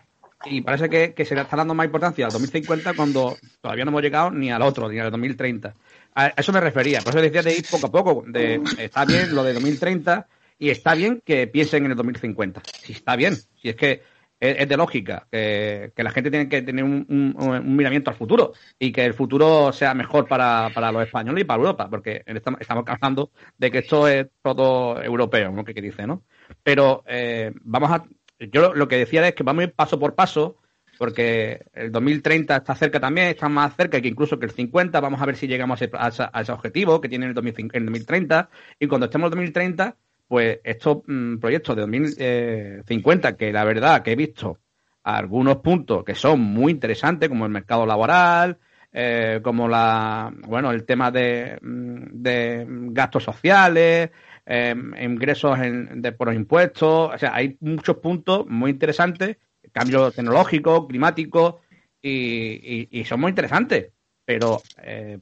Y 0.47 0.63
parece 0.63 0.89
que, 0.89 1.25
se 1.25 1.35
le 1.35 1.43
está 1.43 1.57
dando 1.57 1.75
más 1.75 1.85
importancia 1.85 2.25
al 2.25 2.33
2050 2.33 2.95
cuando 2.95 3.37
todavía 3.61 3.85
no 3.85 3.91
hemos 3.91 4.03
llegado 4.03 4.31
ni 4.31 4.51
al 4.51 4.63
otro, 4.63 4.89
ni 4.89 4.99
al 4.99 5.11
2030. 5.11 5.75
A 6.15 6.29
eso 6.29 6.53
me 6.53 6.61
refería. 6.61 7.01
Por 7.03 7.13
eso 7.13 7.23
decía 7.23 7.43
de 7.43 7.55
ir 7.55 7.65
poco 7.71 7.87
a 7.87 7.93
poco. 7.93 8.25
De, 8.27 8.61
está 8.79 9.05
bien 9.05 9.35
lo 9.35 9.45
de 9.45 9.53
2030 9.53 10.27
y 10.59 10.71
está 10.71 10.95
bien 10.95 11.23
que 11.25 11.47
piensen 11.47 11.85
en 11.85 11.91
el 11.91 11.97
2050. 11.97 12.63
Si 12.83 12.93
está 12.93 13.17
bien. 13.17 13.37
Si 13.61 13.69
es 13.69 13.77
que 13.77 14.03
es, 14.41 14.69
de 14.69 14.77
lógica, 14.77 15.29
que, 15.31 15.93
la 15.97 16.11
gente 16.11 16.31
tiene 16.31 16.49
que 16.49 16.63
tener 16.63 16.83
un, 16.83 17.37
miramiento 17.77 18.11
al 18.11 18.17
futuro 18.17 18.53
y 18.79 18.91
que 18.91 19.05
el 19.05 19.15
futuro 19.15 19.73
sea 19.73 19.95
mejor 19.95 20.27
para, 20.27 20.71
para 20.75 20.91
los 20.91 21.03
españoles 21.05 21.43
y 21.43 21.45
para 21.45 21.61
Europa, 21.61 21.89
porque 21.91 22.23
estamos, 22.27 22.61
hablando 22.89 23.31
de 23.59 23.71
que 23.71 23.79
esto 23.79 24.09
es 24.09 24.27
todo 24.43 25.03
europeo, 25.03 25.53
lo 25.53 25.65
que 25.65 25.75
dice, 25.75 26.07
¿no? 26.07 26.25
Pero 26.63 27.05
eh, 27.07 27.53
vamos 27.63 27.91
a. 27.91 28.05
Yo 28.39 28.73
lo 28.75 28.89
que 28.89 28.97
decía 28.97 29.27
es 29.29 29.35
que 29.35 29.43
vamos 29.43 29.61
a 29.61 29.65
ir 29.65 29.75
paso 29.75 29.99
por 29.99 30.15
paso 30.15 30.57
porque 31.01 31.65
el 31.73 31.91
2030 31.93 32.57
está 32.57 32.75
cerca 32.75 33.01
también, 33.01 33.29
está 33.29 33.49
más 33.49 33.75
cerca 33.75 34.03
que 34.03 34.09
incluso 34.09 34.39
que 34.39 34.45
el 34.45 34.53
50. 34.53 35.01
Vamos 35.01 35.23
a 35.23 35.25
ver 35.25 35.35
si 35.35 35.47
llegamos 35.47 35.81
a 35.81 36.09
ese, 36.41 36.53
objetivo 36.53 37.01
que 37.01 37.09
tiene 37.09 37.25
el, 37.25 37.33
2030. 37.33 38.51
Y 38.79 38.87
cuando 38.87 39.07
estemos 39.07 39.33
en 39.33 39.39
el 39.39 39.47
2030, 39.47 39.97
pues 40.31 40.61
estos 40.63 40.99
mm, 41.09 41.39
proyectos 41.39 41.75
de 41.75 41.83
2050, 41.83 43.37
que 43.37 43.53
la 43.53 43.65
verdad 43.65 44.01
que 44.01 44.13
he 44.13 44.17
visto 44.17 44.61
algunos 45.03 45.57
puntos 45.57 46.05
que 46.05 46.15
son 46.15 46.41
muy 46.41 46.71
interesantes, 46.71 47.29
como 47.29 47.47
el 47.47 47.51
mercado 47.51 47.85
laboral, 47.85 48.57
eh, 48.93 49.41
como 49.43 49.67
la 49.67 50.33
bueno 50.47 50.71
el 50.71 50.85
tema 50.85 51.11
de, 51.11 51.59
mm, 51.61 52.93
gastos 52.93 53.25
sociales, 53.25 54.11
eh, 54.47 54.75
ingresos 55.03 55.59
de, 55.59 56.13
por 56.13 56.29
los 56.29 56.37
impuestos, 56.37 57.11
o 57.13 57.19
sea, 57.19 57.35
hay 57.35 57.57
muchos 57.61 57.97
puntos 57.97 58.47
muy 58.47 58.71
interesantes 58.71 59.37
cambio 59.73 60.13
tecnológico, 60.13 60.87
climático, 60.87 61.61
y, 62.01 63.05
son 63.05 63.21
muy 63.21 63.31
interesantes. 63.31 63.93
Pero, 64.25 64.63
eh, 64.79 65.19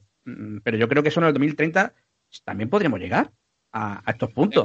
pero 0.63 0.77
yo 0.77 0.87
creo 0.87 1.01
que 1.01 1.09
eso 1.09 1.19
en 1.19 1.27
el 1.27 1.33
2030 1.33 1.93
también 2.45 2.69
podríamos 2.69 2.99
llegar 2.99 3.31
a, 3.71 4.01
estos 4.07 4.31
puntos. 4.31 4.63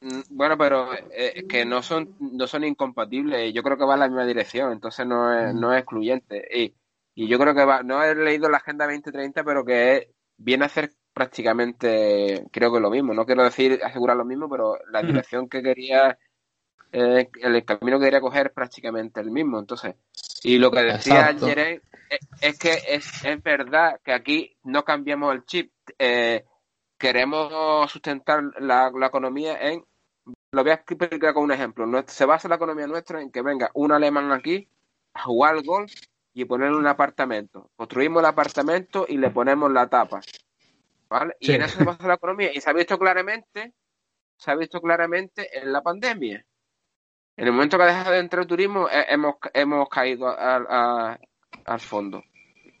Mm, 0.00 0.20
bueno, 0.30 0.58
pero 0.58 0.88
eh, 0.94 1.46
que 1.48 1.64
no 1.64 1.82
son 1.82 2.16
no 2.18 2.46
son 2.46 2.64
incompatibles. 2.64 3.52
Yo 3.54 3.62
creo 3.62 3.76
que 3.76 3.84
va 3.84 3.94
en 3.94 4.00
la 4.00 4.08
misma 4.08 4.26
dirección, 4.26 4.72
entonces 4.72 5.06
no 5.06 5.32
es, 5.32 5.54
no 5.54 5.72
es 5.72 5.80
excluyente. 5.80 6.44
Y, 6.52 6.74
y 7.14 7.28
yo 7.28 7.38
creo 7.38 7.54
que 7.54 7.64
va, 7.64 7.82
no 7.82 8.02
he 8.02 8.14
leído 8.14 8.48
la 8.48 8.58
Agenda 8.58 8.86
2030, 8.86 9.44
pero 9.44 9.64
que 9.64 10.10
viene 10.36 10.64
a 10.64 10.66
hacer 10.66 10.92
prácticamente, 11.12 12.46
creo 12.50 12.72
que 12.72 12.80
lo 12.80 12.90
mismo. 12.90 13.14
No 13.14 13.26
quiero 13.26 13.44
decir 13.44 13.80
asegurar 13.84 14.16
lo 14.16 14.24
mismo, 14.24 14.48
pero 14.48 14.78
la 14.90 15.02
dirección 15.02 15.48
que 15.48 15.62
quería 15.62 16.18
el 16.92 17.64
camino 17.64 17.98
que 17.98 18.04
quería 18.04 18.20
coger 18.20 18.48
es 18.48 18.52
prácticamente 18.52 19.20
el 19.20 19.30
mismo. 19.30 19.58
Entonces, 19.58 19.94
y 20.42 20.58
lo 20.58 20.70
que 20.70 20.82
decía 20.82 21.26
ayer 21.26 21.82
es, 22.40 22.58
que 22.58 22.72
es, 22.88 23.24
es, 23.24 23.42
verdad 23.42 24.00
que 24.04 24.12
aquí 24.12 24.56
no 24.64 24.84
cambiamos 24.84 25.34
el 25.34 25.44
chip. 25.44 25.72
Eh, 25.98 26.44
queremos 27.02 27.90
sustentar 27.90 28.44
la, 28.60 28.92
economía 29.04 29.58
en. 29.60 29.84
Lo 30.52 30.62
voy 30.62 30.70
a 30.70 30.74
explicar 30.74 31.34
con 31.34 31.42
un 31.42 31.50
ejemplo. 31.50 31.84
Se 32.06 32.24
basa 32.24 32.48
la 32.48 32.54
economía 32.54 32.86
nuestra 32.86 33.20
en 33.20 33.32
que 33.32 33.42
venga 33.42 33.70
un 33.74 33.90
alemán 33.90 34.30
aquí 34.30 34.68
a 35.14 35.24
jugar 35.24 35.56
al 35.56 35.64
golf 35.64 35.92
y 36.32 36.44
poner 36.44 36.70
un 36.70 36.86
apartamento. 36.86 37.70
Construimos 37.74 38.20
el 38.20 38.26
apartamento 38.26 39.04
y 39.08 39.16
le 39.16 39.30
ponemos 39.30 39.72
la 39.72 39.88
tapa. 39.88 40.20
¿Vale? 41.08 41.34
Y 41.40 41.52
en 41.52 41.62
eso 41.62 41.78
se 41.78 41.84
basa 41.84 42.06
la 42.06 42.14
economía. 42.14 42.52
Y 42.54 42.60
se 42.60 42.70
ha 42.70 42.72
visto 42.72 42.96
claramente, 42.96 43.74
se 44.36 44.50
ha 44.52 44.54
visto 44.54 44.80
claramente 44.80 45.58
en 45.58 45.72
la 45.72 45.82
pandemia. 45.82 46.46
En 47.36 47.46
el 47.46 47.52
momento 47.52 47.78
que 47.78 47.82
ha 47.82 47.86
dejado 47.86 48.12
de 48.12 48.20
entrar 48.20 48.42
el 48.42 48.48
turismo, 48.48 48.86
hemos, 48.90 49.36
hemos 49.54 49.88
caído 49.88 50.28
al 50.38 51.80
fondo. 51.80 52.22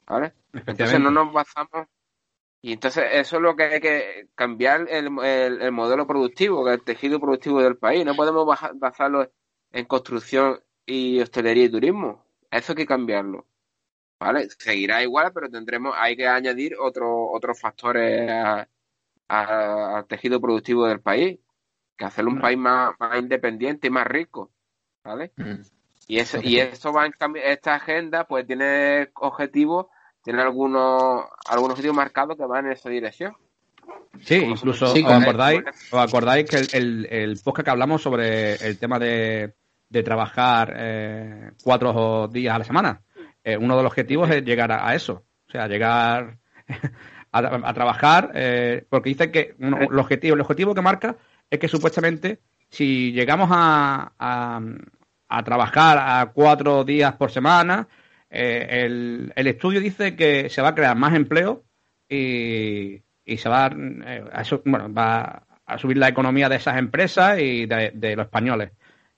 ¿Vale? 0.06 0.32
Entonces 0.52 1.00
no 1.00 1.10
nos 1.10 1.32
basamos. 1.32 1.88
Y 2.62 2.72
entonces 2.72 3.04
eso 3.12 3.36
es 3.36 3.42
lo 3.42 3.56
que 3.56 3.64
hay 3.64 3.80
que 3.80 4.28
cambiar 4.36 4.86
el, 4.88 5.18
el, 5.18 5.72
modelo 5.72 6.06
productivo, 6.06 6.68
el 6.70 6.82
tejido 6.82 7.20
productivo 7.20 7.60
del 7.60 7.76
país. 7.76 8.04
No 8.06 8.14
podemos 8.14 8.46
basarlo 8.74 9.30
en 9.72 9.84
construcción 9.84 10.60
y 10.86 11.20
hostelería 11.20 11.64
y 11.64 11.70
turismo. 11.70 12.24
Eso 12.50 12.72
hay 12.72 12.76
que 12.76 12.86
cambiarlo. 12.86 13.46
¿Vale? 14.20 14.48
Seguirá 14.50 15.02
igual, 15.02 15.32
pero 15.34 15.50
tendremos, 15.50 15.94
hay 15.98 16.16
que 16.16 16.28
añadir 16.28 16.76
otro, 16.78 17.28
otros 17.32 17.60
factores 17.60 18.30
al 19.26 20.06
tejido 20.06 20.40
productivo 20.40 20.86
del 20.86 21.00
país 21.00 21.40
que 21.96 22.04
hacerlo 22.04 22.30
un 22.30 22.40
país 22.40 22.58
más, 22.58 22.94
independiente 23.18 23.88
y 23.88 23.90
más 23.90 24.06
rico, 24.06 24.50
¿vale? 25.04 25.32
Mm. 25.36 25.62
Y 26.08 26.18
eso, 26.18 26.38
y 26.42 26.58
eso 26.58 26.92
va 26.92 27.06
en 27.06 27.12
cambio, 27.12 27.42
esta 27.42 27.74
agenda 27.74 28.26
pues 28.26 28.46
tiene 28.46 29.10
objetivos, 29.14 29.86
tiene 30.22 30.42
algunos, 30.42 31.24
algunos 31.46 31.72
objetivos 31.72 31.96
marcados 31.96 32.36
que 32.36 32.44
van 32.44 32.66
en 32.66 32.72
esa 32.72 32.88
dirección. 32.88 33.36
Sí, 34.20 34.36
incluso 34.36 34.92
¿os, 34.92 35.04
acordáis, 35.04 35.62
¿os 35.90 35.98
acordáis 35.98 36.48
que 36.48 36.76
el, 36.76 37.06
el, 37.10 37.40
podcast 37.42 37.64
que 37.64 37.70
hablamos 37.70 38.02
sobre 38.02 38.54
el 38.54 38.78
tema 38.78 38.98
de, 38.98 39.54
de 39.88 40.02
trabajar 40.02 40.74
eh, 40.76 41.50
cuatro 41.62 42.28
días 42.28 42.54
a 42.54 42.58
la 42.58 42.64
semana? 42.64 43.00
Eh, 43.44 43.56
uno 43.56 43.76
de 43.76 43.82
los 43.82 43.90
objetivos 43.90 44.30
es 44.30 44.44
llegar 44.44 44.70
a, 44.70 44.94
eso, 44.94 45.24
o 45.48 45.50
sea, 45.50 45.66
llegar 45.66 46.38
a, 47.32 47.74
trabajar, 47.74 48.30
eh, 48.34 48.86
porque 48.88 49.10
dice 49.10 49.30
que 49.32 49.56
el, 49.58 49.98
objetivo, 49.98 50.34
el 50.34 50.40
objetivo 50.40 50.74
que 50.74 50.82
marca 50.82 51.16
es 51.50 51.58
que 51.58 51.68
supuestamente 51.68 52.40
si 52.70 53.12
llegamos 53.12 53.50
a, 53.52 54.12
a, 55.28 55.42
trabajar 55.42 55.98
a 55.98 56.26
cuatro 56.32 56.84
días 56.84 57.14
por 57.14 57.30
semana, 57.30 57.88
eh, 58.34 58.84
el, 58.86 59.32
el, 59.36 59.46
estudio 59.46 59.78
dice 59.78 60.16
que 60.16 60.48
se 60.48 60.62
va 60.62 60.68
a 60.68 60.74
crear 60.74 60.96
más 60.96 61.14
empleo 61.14 61.64
y, 62.08 63.02
y 63.24 63.36
se 63.36 63.48
va, 63.48 63.66
eh, 63.66 64.24
a, 64.32 64.42
bueno, 64.64 64.92
va 64.92 65.42
a 65.66 65.78
subir 65.78 65.98
la 65.98 66.08
economía 66.08 66.48
de 66.48 66.56
esas 66.56 66.78
empresas 66.78 67.38
y 67.38 67.66
de, 67.66 68.16
los 68.16 68.24
españoles. 68.24 68.70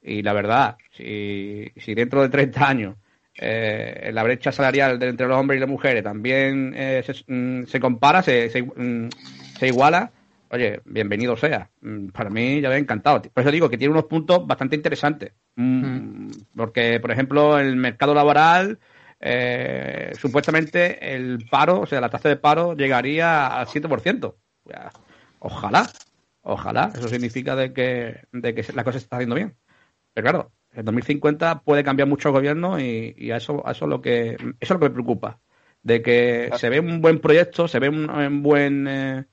Y 0.03 0.23
la 0.23 0.33
verdad, 0.33 0.77
si, 0.91 1.71
si 1.77 1.95
dentro 1.95 2.23
de 2.23 2.29
30 2.29 2.69
años 2.69 2.97
eh, 3.37 4.11
la 4.13 4.25
brecha 4.25 4.51
salarial 4.51 5.01
entre 5.03 5.29
los 5.29 5.39
hombres 5.39 5.59
y 5.59 5.61
las 5.61 5.71
mujeres 5.71 6.03
también 6.03 6.75
se, 6.75 7.15
mm, 7.27 7.67
se, 7.67 7.81
compara, 7.81 8.21
se, 8.23 8.51
se, 8.51 8.63
mm, 8.63 9.09
se 9.59 9.69
iguala, 9.69 10.11
oye, 10.55 10.81
bienvenido 10.85 11.37
sea. 11.37 11.69
Mm, 11.81 12.09
para 12.09 12.31
mí 12.31 12.61
ya 12.61 12.69
me 12.69 12.77
ha 12.77 12.79
encantado. 12.79 13.23
Por 13.23 13.43
eso 13.43 13.51
digo 13.51 13.69
que 13.69 13.79
tiene 13.79 13.93
unos 13.93 14.07
puntos 14.07 14.47
bastante 14.47 14.77
interesantes. 14.77 15.33
Mm. 15.57 16.31
Porque, 16.57 17.01
por 17.01 17.11
ejemplo, 17.11 17.59
el 17.59 17.77
mercado 17.77 18.15
laboral, 18.15 18.79
eh, 19.27 20.13
supuestamente 20.19 21.15
el 21.15 21.47
paro, 21.51 21.81
o 21.81 21.87
sea, 21.87 21.99
la 21.99 22.11
tasa 22.11 22.29
de 22.29 22.37
paro 22.37 22.77
llegaría 22.77 23.47
al 23.47 23.67
7%. 23.67 24.35
Ojalá, 25.39 25.91
ojalá. 26.43 26.93
Eso 26.95 27.09
significa 27.09 27.57
de 27.57 27.73
que, 27.73 28.21
de 28.33 28.55
que 28.55 28.71
la 28.75 28.85
cosa 28.85 28.99
se 28.99 29.05
está 29.05 29.17
haciendo 29.17 29.35
bien. 29.35 29.57
Pero 30.13 30.25
claro, 30.27 30.53
en 30.75 30.85
2050 30.85 31.63
puede 31.63 31.83
cambiar 31.83 32.07
mucho 32.07 32.29
el 32.29 32.35
gobierno 32.35 32.79
y, 32.79 33.31
a 33.31 33.39
eso, 33.39 33.67
a 33.67 33.73
eso, 33.73 33.87
lo 33.87 34.03
que, 34.03 34.35
eso 34.35 34.57
es 34.61 34.71
lo 34.71 34.79
que 34.79 34.89
me 34.91 34.95
preocupa. 34.95 35.41
De 35.83 36.03
que 36.03 36.51
se 36.59 36.69
ve 36.69 36.81
un 36.81 37.01
buen 37.01 37.19
proyecto, 37.19 37.67
se 37.67 37.79
ve 37.79 37.89
un, 37.89 38.43
buen... 38.43 38.87
Eh, 38.87 39.25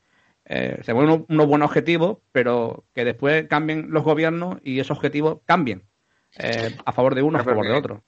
eh, 0.45 0.79
se 0.83 0.93
ponen 0.93 1.25
unos, 1.27 1.47
buenos 1.47 1.67
objetivos, 1.67 2.19
pero 2.31 2.85
que 2.93 3.03
después 3.03 3.45
cambien 3.49 3.87
los 3.89 4.05
gobiernos 4.05 4.57
y 4.63 4.79
esos 4.79 4.97
objetivos 4.97 5.39
cambien 5.45 5.83
eh, 6.39 6.77
a 6.85 6.93
favor 6.93 7.13
de 7.13 7.23
uno, 7.23 7.39
a 7.39 7.43
favor 7.43 7.67
de 7.67 7.73
otro. 7.73 8.03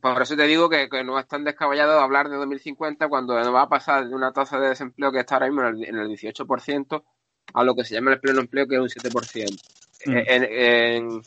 Por, 0.00 0.22
eso 0.22 0.36
te 0.36 0.46
digo 0.46 0.68
que, 0.68 0.88
no 1.04 1.18
es 1.18 1.26
tan 1.26 1.44
descabellado 1.44 2.00
hablar 2.00 2.28
de 2.28 2.36
2050 2.36 3.08
cuando 3.08 3.38
nos 3.38 3.54
va 3.54 3.62
a 3.62 3.68
pasar 3.68 4.08
de 4.08 4.14
una 4.14 4.32
tasa 4.32 4.58
de 4.58 4.68
desempleo 4.68 5.10
que 5.10 5.20
está 5.20 5.36
ahora 5.36 5.46
mismo 5.46 5.62
en 5.62 5.96
el, 5.98 6.08
18% 6.08 7.02
a 7.54 7.64
lo 7.64 7.74
que 7.74 7.84
se 7.84 7.94
llama 7.94 8.12
el 8.12 8.20
pleno 8.20 8.40
empleo, 8.40 8.66
que 8.66 8.76
es 8.76 8.80
un 8.80 8.88
7%. 8.88 9.60
Mm. 10.06 10.16
En, 10.26 11.22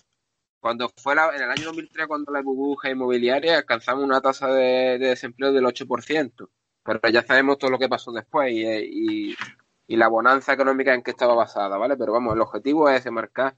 cuando 0.59 0.89
fue 0.97 1.13
en 1.13 1.41
el 1.41 1.51
año 1.51 1.65
2003, 1.65 2.07
cuando 2.07 2.31
la 2.31 2.41
burbuja 2.41 2.89
inmobiliaria, 2.89 3.57
alcanzamos 3.57 4.03
una 4.03 4.21
tasa 4.21 4.47
de, 4.47 4.97
desempleo 4.97 5.51
del 5.51 5.65
8%. 5.65 6.49
Pero 6.83 6.99
ya 7.11 7.23
sabemos 7.23 7.57
todo 7.57 7.71
lo 7.71 7.79
que 7.79 7.89
pasó 7.89 8.11
después 8.11 8.51
y 8.51 9.35
y 9.87 9.95
la 9.95 10.07
bonanza 10.07 10.53
económica 10.53 10.93
en 10.93 11.03
que 11.03 11.11
estaba 11.11 11.35
basada, 11.35 11.77
¿vale? 11.77 11.95
Pero 11.97 12.13
vamos, 12.13 12.35
el 12.35 12.41
objetivo 12.41 12.89
es 12.89 13.05
marcar, 13.11 13.55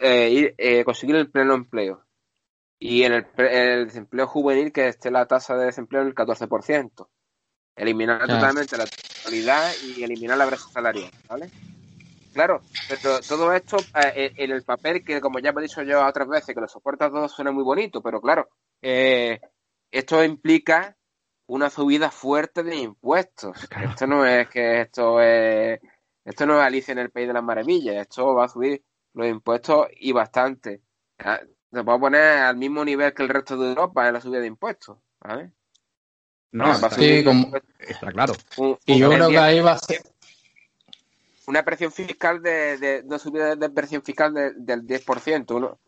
eh, 0.00 0.54
eh, 0.56 0.84
conseguir 0.84 1.16
el 1.16 1.30
pleno 1.30 1.54
empleo. 1.54 2.04
Y 2.78 3.02
en 3.02 3.12
el, 3.12 3.86
desempleo 3.86 4.26
juvenil, 4.26 4.72
que 4.72 4.88
esté 4.88 5.10
la 5.10 5.26
tasa 5.26 5.56
de 5.56 5.66
desempleo 5.66 6.02
en 6.02 6.08
el 6.08 6.14
14%. 6.14 7.08
Eliminar 7.74 8.20
totalmente 8.26 8.76
la 8.76 8.86
totalidad 8.86 9.70
y 9.84 10.02
eliminar 10.02 10.36
la 10.36 10.46
brecha 10.46 10.64
salarial, 10.72 11.10
¿vale? 11.28 11.50
Claro, 12.32 12.62
pero 12.88 13.20
todo 13.20 13.52
esto 13.52 13.76
eh, 14.14 14.32
en 14.36 14.50
el 14.50 14.62
papel, 14.64 15.04
que 15.04 15.20
como 15.20 15.38
ya 15.38 15.50
he 15.50 15.62
dicho 15.62 15.82
yo 15.82 16.04
otras 16.04 16.28
veces, 16.28 16.54
que 16.54 16.60
lo 16.60 16.68
soporta 16.68 17.10
todo 17.10 17.28
suena 17.28 17.52
muy 17.52 17.64
bonito, 17.64 18.02
pero 18.02 18.20
claro, 18.20 18.48
esto 18.80 20.24
implica 20.24 20.96
una 21.48 21.70
subida 21.70 22.10
fuerte 22.10 22.62
de 22.62 22.76
impuestos. 22.76 23.56
Esto 23.82 24.06
no 24.06 24.24
es 24.24 24.48
que 24.48 24.82
esto 24.82 25.20
es 25.20 25.80
esto 26.24 26.44
no 26.44 26.60
es 26.60 26.66
Alicia 26.66 26.92
en 26.92 26.98
el 26.98 27.10
País 27.10 27.26
de 27.26 27.32
las 27.32 27.42
Maravillas, 27.42 27.96
esto 27.96 28.34
va 28.34 28.44
a 28.44 28.48
subir 28.48 28.84
los 29.14 29.26
impuestos 29.26 29.88
y 29.98 30.12
bastante. 30.12 30.82
Se 31.72 31.84
puede 31.84 31.98
poner 31.98 32.38
al 32.38 32.56
mismo 32.56 32.84
nivel 32.84 33.12
que 33.12 33.22
el 33.22 33.28
resto 33.28 33.56
de 33.56 33.68
Europa 33.68 34.06
en 34.06 34.14
la 34.14 34.20
subida 34.20 34.40
de 34.40 34.46
impuestos, 34.46 34.98
¿vale? 35.20 35.52
No, 36.50 36.74
sí, 36.90 37.22
como... 37.24 37.52
está 37.78 38.10
claro. 38.10 38.32
y 38.86 38.98
yo 38.98 39.10
creo 39.10 39.28
que 39.28 39.38
ahí 39.38 39.60
va 39.60 39.72
a 39.72 39.78
ser 39.78 40.00
una 41.46 41.64
presión 41.64 41.90
fiscal 41.90 42.42
de, 42.42 42.76
de 42.76 43.02
una 43.06 43.18
subida 43.18 43.56
de 43.56 43.70
presión 43.70 44.02
fiscal 44.02 44.34
del 44.34 44.86
10%, 44.86 45.54
uno, 45.54 45.78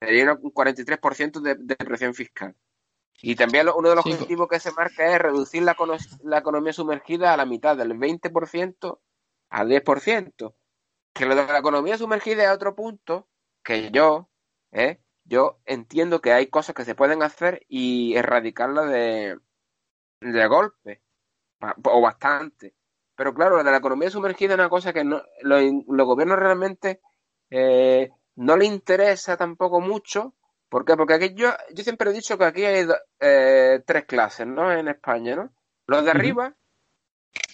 sería 0.00 0.32
un 0.32 0.52
43% 0.52 1.40
de, 1.40 1.54
de 1.54 1.76
presión 1.76 2.14
fiscal. 2.14 2.54
Y 3.22 3.36
también 3.36 3.68
uno 3.74 3.88
de 3.88 3.94
los 3.94 4.04
objetivos 4.04 4.48
que 4.48 4.58
se 4.58 4.72
marca 4.72 5.14
es 5.14 5.20
reducir 5.20 5.62
la, 5.62 5.76
la 6.24 6.38
economía 6.38 6.72
sumergida 6.72 7.32
a 7.32 7.36
la 7.36 7.46
mitad, 7.46 7.76
del 7.76 7.92
20% 7.92 8.98
al 9.50 9.68
10%. 9.68 10.54
Que 11.12 11.26
lo 11.26 11.36
de 11.36 11.46
la 11.46 11.58
economía 11.58 11.96
sumergida 11.96 12.44
es 12.44 12.50
otro 12.50 12.74
punto 12.74 13.28
que 13.62 13.90
yo, 13.92 14.28
¿eh? 14.72 14.98
Yo 15.24 15.58
entiendo 15.66 16.20
que 16.20 16.32
hay 16.32 16.48
cosas 16.48 16.74
que 16.74 16.84
se 16.84 16.94
pueden 16.94 17.22
hacer 17.22 17.64
y 17.68 18.14
erradicarlas 18.16 18.90
de, 18.90 19.38
de 20.20 20.46
golpe, 20.46 21.02
o 21.84 22.00
bastante. 22.00 22.74
Pero 23.16 23.32
claro, 23.32 23.56
la 23.56 23.62
de 23.62 23.70
la 23.70 23.76
economía 23.78 24.10
sumergida 24.10 24.54
es 24.54 24.58
una 24.58 24.68
cosa 24.68 24.92
que 24.92 25.04
no, 25.04 25.22
los 25.42 26.06
gobiernos 26.06 26.38
realmente 26.38 27.00
eh, 27.50 28.10
no 28.36 28.56
le 28.56 28.66
interesa 28.66 29.36
tampoco 29.36 29.80
mucho. 29.80 30.34
¿Por 30.68 30.84
qué? 30.84 30.96
Porque 30.96 31.14
aquí 31.14 31.34
yo, 31.34 31.50
yo 31.72 31.84
siempre 31.84 32.10
he 32.10 32.14
dicho 32.14 32.36
que 32.36 32.44
aquí 32.44 32.64
hay 32.64 32.86
eh, 33.20 33.82
tres 33.86 34.04
clases, 34.06 34.46
¿no? 34.46 34.72
En 34.72 34.88
España, 34.88 35.36
¿no? 35.36 35.52
Los 35.86 36.04
de 36.04 36.10
arriba, 36.10 36.54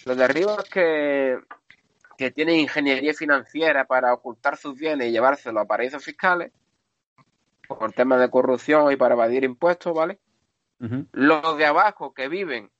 los 0.05 0.17
de 0.17 0.23
arriba 0.23 0.63
que, 0.71 1.37
que 2.17 2.31
tienen 2.31 2.59
ingeniería 2.59 3.13
financiera 3.13 3.85
para 3.85 4.13
ocultar 4.13 4.57
sus 4.57 4.75
bienes 4.75 5.07
y 5.07 5.11
llevárselos 5.11 5.61
a 5.63 5.67
paraísos 5.67 6.03
fiscales, 6.03 6.51
por 7.77 7.93
temas 7.93 8.19
de 8.19 8.29
corrupción 8.29 8.91
y 8.91 8.95
para 8.95 9.15
evadir 9.15 9.43
impuestos, 9.43 9.93
¿vale? 9.93 10.19
Los 11.11 11.57
de 11.57 11.65
abajo 11.65 12.13
que 12.13 12.27
viven 12.27 12.71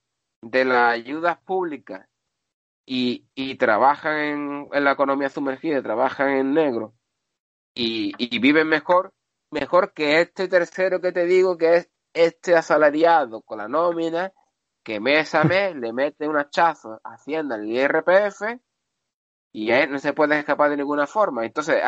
de 0.42 0.66
las 0.66 0.94
ayudas 0.94 1.38
públicas 1.38 2.08
y, 2.86 3.28
y 3.36 3.56
trabajan 3.56 4.18
en, 4.18 4.70
en, 4.72 4.84
la 4.84 4.94
economía 4.94 5.30
sumergida, 5.30 5.84
trabajan 5.84 6.30
en 6.30 6.54
negro 6.54 6.94
y, 7.76 8.14
y, 8.18 8.40
viven 8.40 8.68
mejor, 8.68 9.14
mejor 9.52 9.94
que 9.94 10.20
este 10.20 10.48
tercero 10.48 11.00
que 11.00 11.12
te 11.12 11.26
digo, 11.26 11.58
que 11.58 11.76
es 11.76 11.92
este 12.14 12.56
asalariado 12.56 13.42
con 13.44 13.60
la 13.60 13.68
nómina, 13.68 14.34
que 14.84 15.00
mes 15.00 15.36
a 15.36 15.44
mes 15.44 15.76
le 15.76 15.94
mete 15.94 16.28
un 16.28 16.38
hachazo 16.38 17.00
haciendo 17.04 17.56
el 17.56 17.68
IRPF 17.68 18.60
y 19.54 19.70
no 19.88 20.00
se 20.00 20.14
puede 20.14 20.40
escapar 20.40 20.70
de 20.72 20.78
ninguna 20.78 21.08
forma. 21.08 21.46
Entonces, 21.46 21.82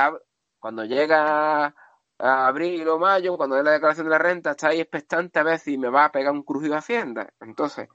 cuando 0.60 0.86
llega 0.86 1.76
a 2.20 2.48
abril 2.48 2.88
o 2.88 3.00
mayo, 3.00 3.38
cuando 3.38 3.58
es 3.58 3.64
la 3.64 3.72
declaración 3.72 4.06
de 4.06 4.12
la 4.12 4.18
renta, 4.18 4.52
está 4.52 4.70
ahí 4.70 4.80
expectante 4.80 5.40
a 5.40 5.44
ver 5.44 5.60
si 5.60 5.78
me 5.78 5.90
va 5.90 6.06
a 6.06 6.12
pegar 6.12 6.32
un 6.34 6.44
crujido 6.44 6.74
de 6.74 6.80
Hacienda. 6.80 7.34
Entonces, 7.42 7.90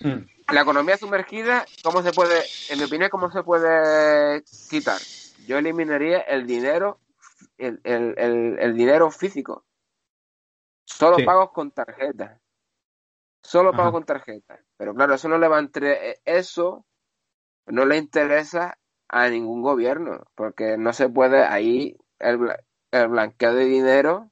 mm. 0.00 0.52
la 0.52 0.60
economía 0.60 0.96
sumergida, 0.96 1.64
¿cómo 1.82 2.02
se 2.02 2.12
puede, 2.12 2.42
en 2.70 2.78
mi 2.78 2.84
opinión, 2.84 3.10
cómo 3.10 3.30
se 3.30 3.42
puede 3.42 4.42
quitar? 4.70 5.00
Yo 5.46 5.58
eliminaría 5.58 6.20
el 6.20 6.46
dinero, 6.46 7.00
el, 7.58 7.80
el, 7.84 8.14
el, 8.58 8.74
dinero 8.74 9.10
físico. 9.10 9.64
Solo 10.84 11.16
pagos 11.24 11.50
con 11.52 11.70
tarjeta. 11.70 12.40
Solo 13.42 13.72
pago 13.72 13.92
con 13.92 14.04
tarjeta. 14.04 14.58
Pero 14.76 14.94
claro, 14.94 15.14
eso 15.14 15.28
no 15.28 15.38
le 15.38 15.46
va 15.46 15.56
a 15.56 15.60
entre 15.60 16.20
eso 16.24 16.84
no 17.66 17.84
le 17.84 17.96
interesa 17.96 18.78
a 19.08 19.28
ningún 19.28 19.62
gobierno, 19.62 20.24
porque 20.34 20.76
no 20.76 20.92
se 20.92 21.08
puede 21.08 21.44
ahí 21.44 21.96
el, 22.18 22.38
el 23.02 23.08
blanqueo 23.08 23.54
de 23.54 23.64
dinero, 23.64 24.30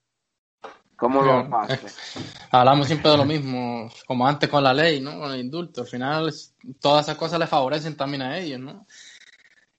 ¿cómo 0.97 1.23
lo 1.23 1.49
hace? 1.59 1.81
Hablamos 2.51 2.87
siempre 2.87 3.11
de 3.11 3.17
lo 3.17 3.25
mismo, 3.25 3.91
como 4.07 4.27
antes 4.27 4.49
con 4.49 4.63
la 4.65 4.75
ley, 4.75 5.01
¿no? 5.01 5.19
Con 5.19 5.33
el 5.33 5.41
indulto. 5.41 5.83
Al 5.83 5.87
final, 5.87 6.33
todas 6.81 7.07
esas 7.07 7.17
cosas 7.17 7.39
le 7.39 7.47
favorecen 7.47 7.97
también 7.97 8.23
a 8.23 8.39
ellos, 8.39 8.61
¿no? 8.61 8.87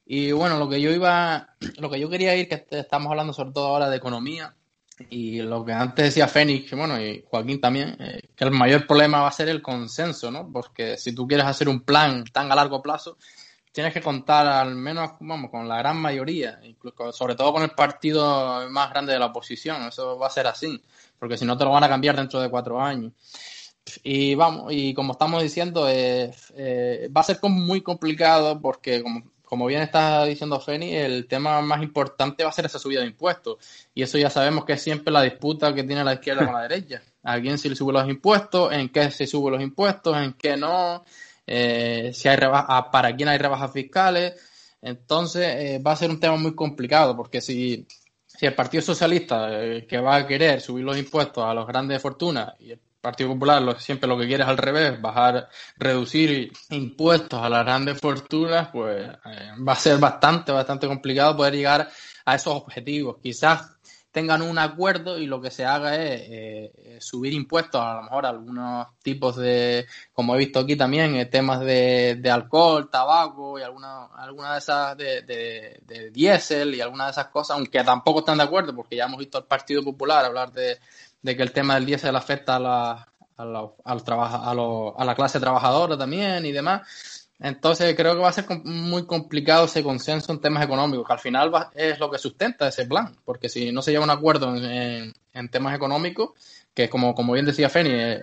Y 0.06 0.32
bueno, 0.32 0.60
lo 0.60 0.70
que 0.70 0.80
yo 0.80 0.92
iba, 0.92 1.56
lo 1.78 1.90
que 1.90 2.00
yo 2.00 2.10
quería 2.10 2.36
ir, 2.36 2.48
que 2.48 2.66
estamos 2.70 3.10
hablando 3.10 3.34
sobre 3.34 3.52
todo 3.52 3.68
ahora 3.68 3.90
de 3.90 3.98
economía, 3.98 4.56
y 5.10 5.42
lo 5.42 5.66
que 5.66 5.74
antes 5.74 6.06
decía 6.06 6.28
Fénix, 6.28 6.72
bueno, 6.72 7.02
y 7.02 7.24
Joaquín 7.28 7.60
también, 7.60 7.98
eh, 8.00 8.30
que 8.36 8.46
el 8.46 8.52
mayor 8.52 8.88
problema 8.88 9.22
va 9.22 9.28
a 9.28 9.34
ser 9.34 9.50
el 9.50 9.62
consenso, 9.62 10.32
¿no? 10.32 10.50
Porque 10.52 10.98
si 10.98 11.14
tú 11.14 11.28
quieres 11.28 11.46
hacer 11.46 11.68
un 11.68 11.82
plan 11.82 12.24
tan 12.32 12.52
a 12.52 12.56
largo 12.56 12.82
plazo, 12.82 13.18
tienes 13.76 13.94
que 13.94 14.02
contar 14.02 14.48
al 14.48 14.74
menos, 14.74 15.12
vamos, 15.20 15.52
con 15.52 15.68
la 15.68 15.78
gran 15.78 15.98
mayoría, 15.98 16.62
incluso, 16.64 17.12
sobre 17.12 17.36
todo 17.36 17.52
con 17.52 17.62
el 17.62 17.72
partido 17.72 18.70
más 18.70 18.90
grande 18.90 19.12
de 19.12 19.20
la 19.20 19.26
oposición, 19.26 19.84
eso 19.84 20.18
va 20.18 20.28
a 20.28 20.30
ser 20.30 20.48
así, 20.48 20.82
porque 21.20 21.38
si 21.38 21.44
no 21.44 21.58
te 21.58 21.66
lo 21.66 21.72
van 21.72 21.84
a 21.84 21.90
cambiar 21.90 22.16
dentro 22.16 22.40
de 22.40 22.50
cuatro 22.50 22.82
años. 22.82 23.12
Y 24.02 24.34
vamos, 24.34 24.72
y 24.72 24.94
como 24.94 25.12
estamos 25.12 25.44
diciendo, 25.44 25.90
eh, 25.90 26.34
eh, 26.56 27.10
va 27.16 27.20
a 27.20 27.26
ser 27.26 27.38
muy 27.44 27.82
complicado 27.82 28.62
porque, 28.62 29.04
como, 29.04 29.24
como 29.44 29.66
bien 29.66 29.82
está 29.82 30.24
diciendo 30.24 30.62
Feni, 30.62 30.96
el 30.96 31.28
tema 31.28 31.62
más 31.62 31.84
importante 31.84 32.46
va 32.46 32.52
a 32.52 32.54
ser 32.54 32.66
esa 32.66 32.80
subida 32.80 33.02
de 33.02 33.08
impuestos. 33.08 33.58
Y 33.94 34.04
eso 34.04 34.18
ya 34.18 34.30
sabemos 34.30 34.64
que 34.64 34.74
es 34.74 34.82
siempre 34.82 35.12
la 35.12 35.22
disputa 35.22 35.76
que 35.76 35.84
tiene 35.84 36.04
la 36.04 36.14
izquierda 36.14 36.46
con 36.46 36.56
la 36.56 36.62
derecha. 36.68 37.02
¿A 37.24 37.42
quién 37.42 37.58
se 37.58 37.68
le 37.68 37.76
sube 37.76 37.92
los 37.92 38.08
impuestos? 38.08 38.72
¿En 38.72 38.88
qué 38.88 39.12
se 39.12 39.28
suben 39.28 39.54
los 39.54 39.62
impuestos? 39.62 40.16
¿En 40.16 40.34
qué 40.34 40.56
no? 40.56 41.04
Eh, 41.48 42.12
si 42.14 42.28
hay 42.28 42.36
rebaja, 42.36 42.90
para 42.92 43.16
quién 43.16 43.30
hay 43.30 43.38
rebajas 43.38 43.72
fiscales. 43.72 44.34
Entonces 44.82 45.48
eh, 45.56 45.80
va 45.80 45.94
a 45.94 45.96
ser 45.96 46.10
un 46.10 46.20
tema 46.20 46.36
muy 46.38 46.54
complicado 46.54 47.16
porque 47.16 47.42
si, 47.42 47.88
si 48.28 48.46
el 48.46 48.54
Partido 48.54 48.84
Socialista 48.84 49.48
eh, 49.52 49.88
que 49.88 50.00
va 50.00 50.18
a 50.18 50.28
querer 50.28 50.62
subir 50.62 50.84
los 50.86 50.98
impuestos 50.98 51.44
a 51.44 51.54
los 51.54 51.66
grandes 51.66 52.02
fortunas 52.02 52.54
y 52.60 52.72
el 52.72 52.80
Partido 53.06 53.30
Popular 53.30 53.62
lo, 53.62 53.80
siempre 53.80 54.10
lo 54.10 54.18
que 54.18 54.26
quiere 54.26 54.44
es 54.44 54.50
al 54.50 54.58
revés, 54.58 55.00
bajar, 55.00 55.48
reducir 55.78 56.52
impuestos 56.72 57.40
a 57.40 57.50
las 57.50 57.64
grandes 57.64 58.00
fortunas, 58.00 58.70
pues 58.70 59.08
eh, 59.08 59.52
va 59.68 59.74
a 59.74 59.76
ser 59.76 60.00
bastante, 60.00 60.52
bastante 60.52 60.88
complicado 60.88 61.38
poder 61.38 61.54
llegar 61.54 61.90
a 62.26 62.36
esos 62.36 62.56
objetivos. 62.56 63.18
Quizás 63.22 63.75
tengan 64.16 64.42
un 64.42 64.58
acuerdo 64.58 65.18
y 65.18 65.26
lo 65.26 65.42
que 65.42 65.52
se 65.52 65.66
haga 65.66 66.02
es 66.02 66.22
eh, 66.30 66.98
subir 67.02 67.34
impuestos, 67.34 67.82
a 67.82 67.96
lo 67.96 68.04
mejor 68.04 68.26
algunos 68.26 68.88
tipos 69.04 69.36
de, 69.36 69.86
como 70.14 70.34
he 70.34 70.38
visto 70.38 70.60
aquí 70.60 70.78
también, 70.78 71.18
eh, 71.18 71.26
temas 71.26 71.60
de, 71.60 72.16
de, 72.22 72.32
alcohol, 72.32 72.90
tabaco 72.90 73.60
y 73.60 73.64
alguna, 73.64 74.06
alguna 74.16 74.54
de 74.54 74.60
esas 74.60 74.96
de, 74.96 75.22
de, 75.24 76.12
diésel 76.12 76.76
y 76.76 76.80
alguna 76.80 77.08
de 77.08 77.12
esas 77.12 77.28
cosas, 77.28 77.58
aunque 77.58 77.84
tampoco 77.84 78.20
están 78.20 78.38
de 78.38 78.46
acuerdo 78.46 78.74
porque 78.74 78.96
ya 78.96 79.04
hemos 79.04 79.20
visto 79.20 79.38
al 79.38 79.48
Partido 79.48 79.84
Popular 79.84 80.24
hablar 80.24 80.50
de, 80.54 80.80
que 81.22 81.44
el 81.44 81.52
tema 81.52 81.76
del 81.76 81.86
diésel 81.86 82.16
afecta 82.16 82.56
a 82.56 82.60
la, 82.60 83.08
a, 83.36 83.44
la, 83.44 83.70
al 83.84 84.02
a, 84.08 84.94
a 84.98 85.06
la 85.06 85.16
clase 85.16 85.42
trabajadora 85.42 85.98
también 85.98 86.46
y 86.46 86.54
demás. 86.54 87.25
Entonces 87.40 87.94
creo 87.96 88.14
que 88.14 88.22
va 88.22 88.30
a 88.30 88.34
ser 88.34 88.46
muy 88.64 89.06
complicado 89.06 89.66
ese 89.66 89.84
consenso 89.84 90.32
en 90.32 90.40
temas 90.40 90.64
económicos, 90.64 91.06
que 91.06 91.14
al 91.14 91.20
final 91.20 91.52
es 91.74 92.00
lo 92.00 92.10
que 92.10 92.18
sustenta 92.18 92.68
ese 92.68 92.86
plan, 92.86 93.16
porque 93.26 93.50
si 93.50 93.72
no 93.72 93.82
se 93.82 93.92
lleva 93.92 94.06
un 94.06 94.10
acuerdo 94.10 94.56
en, 94.56 95.14
temas 95.50 95.76
económicos, 95.76 96.32
que 96.74 96.90
como, 96.90 97.14
como 97.14 97.34
bien 97.34 97.46
decía 97.46 97.70
Feni, 97.70 97.90
eh, 97.92 98.22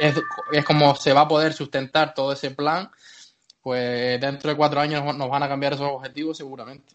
es, 0.00 0.14
es, 0.52 0.64
como 0.64 0.94
se 0.94 1.12
va 1.12 1.22
a 1.22 1.28
poder 1.28 1.54
sustentar 1.54 2.12
todo 2.12 2.32
ese 2.32 2.50
plan, 2.50 2.90
pues 3.62 4.20
dentro 4.20 4.50
de 4.50 4.56
cuatro 4.56 4.80
años 4.80 5.02
nos 5.16 5.30
van 5.30 5.42
a 5.42 5.48
cambiar 5.48 5.72
esos 5.72 5.90
objetivos 5.90 6.36
seguramente. 6.36 6.94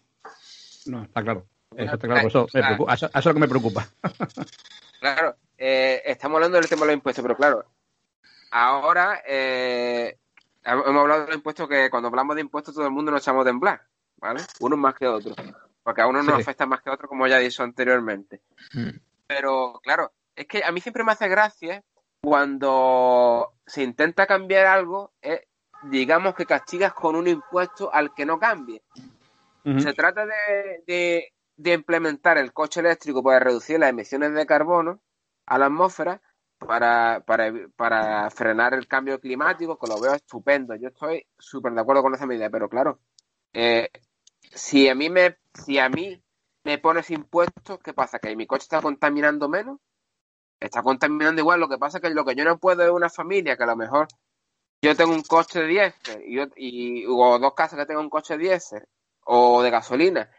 No, 0.86 1.02
está 1.02 1.22
claro. 1.22 1.46
Eso 1.76 1.94
está 1.94 2.06
claro, 2.06 2.28
eso, 2.28 2.46
eso, 2.52 3.10
es 3.12 3.24
lo 3.24 3.34
que 3.34 3.40
me 3.40 3.48
preocupa. 3.48 3.88
claro, 5.00 5.36
eh, 5.58 6.02
estamos 6.04 6.36
hablando 6.36 6.58
del 6.58 6.68
tema 6.68 6.82
de 6.82 6.86
los 6.86 6.94
impuestos, 6.94 7.22
pero 7.22 7.36
claro, 7.36 7.64
ahora 8.52 9.22
eh, 9.26 10.16
hemos 10.64 10.86
hablado 10.86 11.20
de 11.22 11.26
los 11.28 11.36
impuestos 11.36 11.68
que 11.68 11.90
cuando 11.90 12.08
hablamos 12.08 12.34
de 12.36 12.42
impuestos 12.42 12.74
todo 12.74 12.86
el 12.86 12.92
mundo 12.92 13.12
nos 13.12 13.22
echamos 13.22 13.44
de 13.44 13.50
temblar, 13.50 13.82
¿vale? 14.16 14.40
Unos 14.60 14.78
más 14.78 14.94
que 14.94 15.06
otros. 15.06 15.36
Porque 15.82 16.00
a 16.00 16.06
uno 16.06 16.22
nos 16.22 16.40
afecta 16.40 16.66
más 16.66 16.82
que 16.82 16.90
a 16.90 16.94
otro, 16.94 17.08
como 17.08 17.26
ya 17.26 17.38
he 17.38 17.44
dicho 17.44 17.62
anteriormente. 17.62 18.40
Mm. 18.72 18.96
Pero, 19.26 19.80
claro, 19.82 20.12
es 20.34 20.46
que 20.46 20.64
a 20.64 20.72
mí 20.72 20.80
siempre 20.80 21.04
me 21.04 21.12
hace 21.12 21.28
gracia 21.28 21.84
cuando 22.22 23.52
se 23.66 23.82
intenta 23.82 24.26
cambiar 24.26 24.66
algo, 24.66 25.12
eh, 25.20 25.46
digamos 25.82 26.34
que 26.34 26.46
castigas 26.46 26.94
con 26.94 27.16
un 27.16 27.28
impuesto 27.28 27.92
al 27.92 28.14
que 28.14 28.24
no 28.24 28.38
cambie. 28.38 28.82
Se 29.78 29.94
trata 29.94 30.26
de, 30.26 31.32
de 31.56 31.72
implementar 31.72 32.36
el 32.36 32.52
coche 32.52 32.80
eléctrico 32.80 33.22
para 33.22 33.38
reducir 33.38 33.78
las 33.78 33.88
emisiones 33.88 34.34
de 34.34 34.44
carbono 34.44 35.00
a 35.46 35.58
la 35.58 35.66
atmósfera, 35.66 36.20
para, 36.66 37.22
para, 37.26 37.52
para 37.76 38.30
frenar 38.30 38.74
el 38.74 38.86
cambio 38.86 39.20
climático, 39.20 39.78
que 39.78 39.86
lo 39.86 40.00
veo 40.00 40.14
estupendo. 40.14 40.74
Yo 40.76 40.88
estoy 40.88 41.26
súper 41.38 41.72
de 41.72 41.80
acuerdo 41.80 42.02
con 42.02 42.14
esa 42.14 42.26
medida, 42.26 42.50
pero 42.50 42.68
claro, 42.68 43.00
eh, 43.52 43.90
si 44.40 44.88
a 44.88 44.94
mí 44.94 45.10
me, 45.10 45.38
si 45.54 45.78
a 45.78 45.88
mí 45.88 46.22
me 46.64 46.78
pones 46.78 47.10
impuestos, 47.10 47.78
¿qué 47.82 47.92
pasa? 47.92 48.18
¿Que 48.18 48.34
mi 48.36 48.46
coche 48.46 48.62
está 48.62 48.80
contaminando 48.80 49.48
menos? 49.48 49.78
Está 50.60 50.82
contaminando 50.82 51.40
igual, 51.40 51.60
lo 51.60 51.68
que 51.68 51.78
pasa 51.78 51.98
es 51.98 52.02
que 52.02 52.10
lo 52.10 52.24
que 52.24 52.34
yo 52.34 52.44
no 52.44 52.58
puedo 52.58 52.82
es 52.82 52.90
una 52.90 53.10
familia 53.10 53.56
que 53.56 53.64
a 53.64 53.66
lo 53.66 53.76
mejor 53.76 54.08
yo 54.80 54.94
tengo 54.96 55.12
un 55.12 55.22
coche 55.22 55.60
de 55.60 55.66
diésel 55.66 56.22
y, 56.26 57.02
y, 57.02 57.06
o 57.06 57.38
dos 57.38 57.54
casas 57.54 57.78
que 57.78 57.86
tengan 57.86 58.04
un 58.04 58.10
coche 58.10 58.36
de 58.36 58.44
diésel 58.44 58.84
o 59.24 59.62
de 59.62 59.70
gasolina 59.70 60.30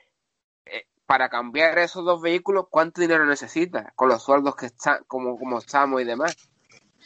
para 1.06 1.30
cambiar 1.30 1.78
esos 1.78 2.04
dos 2.04 2.22
vehículos, 2.22 2.68
¿cuánto 2.70 3.02
dinero 3.02 3.26
necesitas? 3.26 3.94
Con 3.96 4.10
los 4.10 4.24
sueldos 4.24 4.56
que 4.56 4.68
están, 4.68 5.04
como, 5.08 5.38
como 5.38 5.60
estamos 5.60 6.02
y 6.02 6.06
demás. 6.06 6.36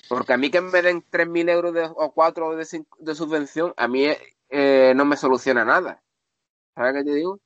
Porque 0.08 0.34
a 0.34 0.38
mí 0.38 0.50
que 0.50 0.62
me 0.62 0.82
den 0.82 1.04
3.000 1.10 1.50
euros 1.50 1.74
de, 1.74 1.84
o 1.84 2.12
4 2.14 2.56
de, 2.56 2.86
de 3.00 3.16
subvención, 3.16 3.74
a 3.78 3.88
mí 3.88 4.08
eh, 4.50 4.94
no 4.96 5.06
me 5.06 5.18
soluciona 5.18 5.66
nada. 5.66 6.02
¿Sabes 6.76 6.94
qué 6.94 7.04
te 7.04 7.16
digo? 7.16 7.40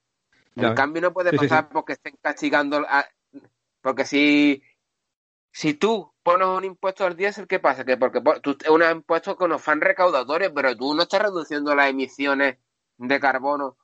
En 0.56 0.76
cambio 0.76 1.02
no 1.02 1.14
puede 1.14 1.34
pasar 1.34 1.70
porque 1.70 1.94
estén 1.94 2.16
castigando... 2.22 2.86
porque 3.82 4.06
si, 4.06 4.62
si 5.52 5.74
tú 5.74 6.14
pones 6.22 6.48
un 6.48 6.64
impuesto 6.64 7.06
al 7.06 7.18
diésel, 7.18 7.48
¿qué 7.48 7.60
pasa? 7.60 7.84
Que 7.84 7.98
porque 7.98 8.22
tú, 8.42 8.56
es 8.64 8.70
un 8.70 8.84
impuesto 8.84 9.36
que 9.36 9.48
nos 9.48 9.62
fan 9.62 9.82
recaudatorios, 9.82 10.52
pero 10.54 10.78
tú 10.78 10.94
no 10.94 11.04
estás 11.04 11.24
reduciendo 11.24 11.76
las 11.76 11.90
emisiones 11.90 12.58
de 12.98 13.20
carbono 13.20 13.78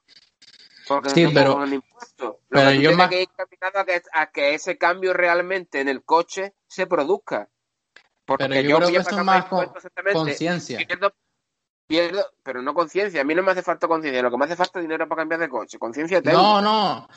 Porque 0.89 1.09
Sí, 1.11 1.23
no 1.23 1.31
pero-. 1.33 1.59
Lo 1.59 2.35
pero 2.49 2.69
que 2.71 2.81
yo 2.81 2.91
más- 2.97 3.09
que 3.09 3.21
ir 3.21 3.29
a 3.61 3.85
que, 3.85 4.01
a 4.11 4.31
que 4.31 4.53
ese 4.55 4.77
cambio 4.79 5.13
realmente 5.13 5.79
en 5.79 5.87
el 5.87 6.03
coche 6.03 6.55
se 6.67 6.87
produzca. 6.87 7.47
Porque 8.25 8.47
Pero 8.47 8.61
yo 8.61 8.77
creo 8.77 8.89
que 8.89 8.97
a 8.97 9.01
esto 9.01 9.11
pagar 9.11 9.21
es 9.21 9.25
más 9.25 9.43
impuestos 9.43 9.67
con- 9.71 9.77
exactamente, 9.77 10.13
conciencia. 10.19 10.77
pierdo, 10.79 11.13
pierdo, 11.87 12.25
pero 12.41 12.61
no 12.63 12.73
conciencia. 12.73 13.21
A 13.21 13.23
mí 13.23 13.35
no 13.35 13.43
me 13.43 13.51
hace 13.51 13.61
falta 13.61 13.87
conciencia. 13.87 14.23
Lo 14.23 14.31
que 14.31 14.37
me 14.37 14.45
hace 14.45 14.55
falta 14.55 14.79
es 14.79 14.83
dinero 14.83 15.07
para 15.07 15.21
cambiar 15.21 15.41
de 15.41 15.49
coche. 15.49 15.77
Conciencia 15.77 16.21
tengo. 16.23 16.37
No, 16.37 16.61
no. 16.61 17.07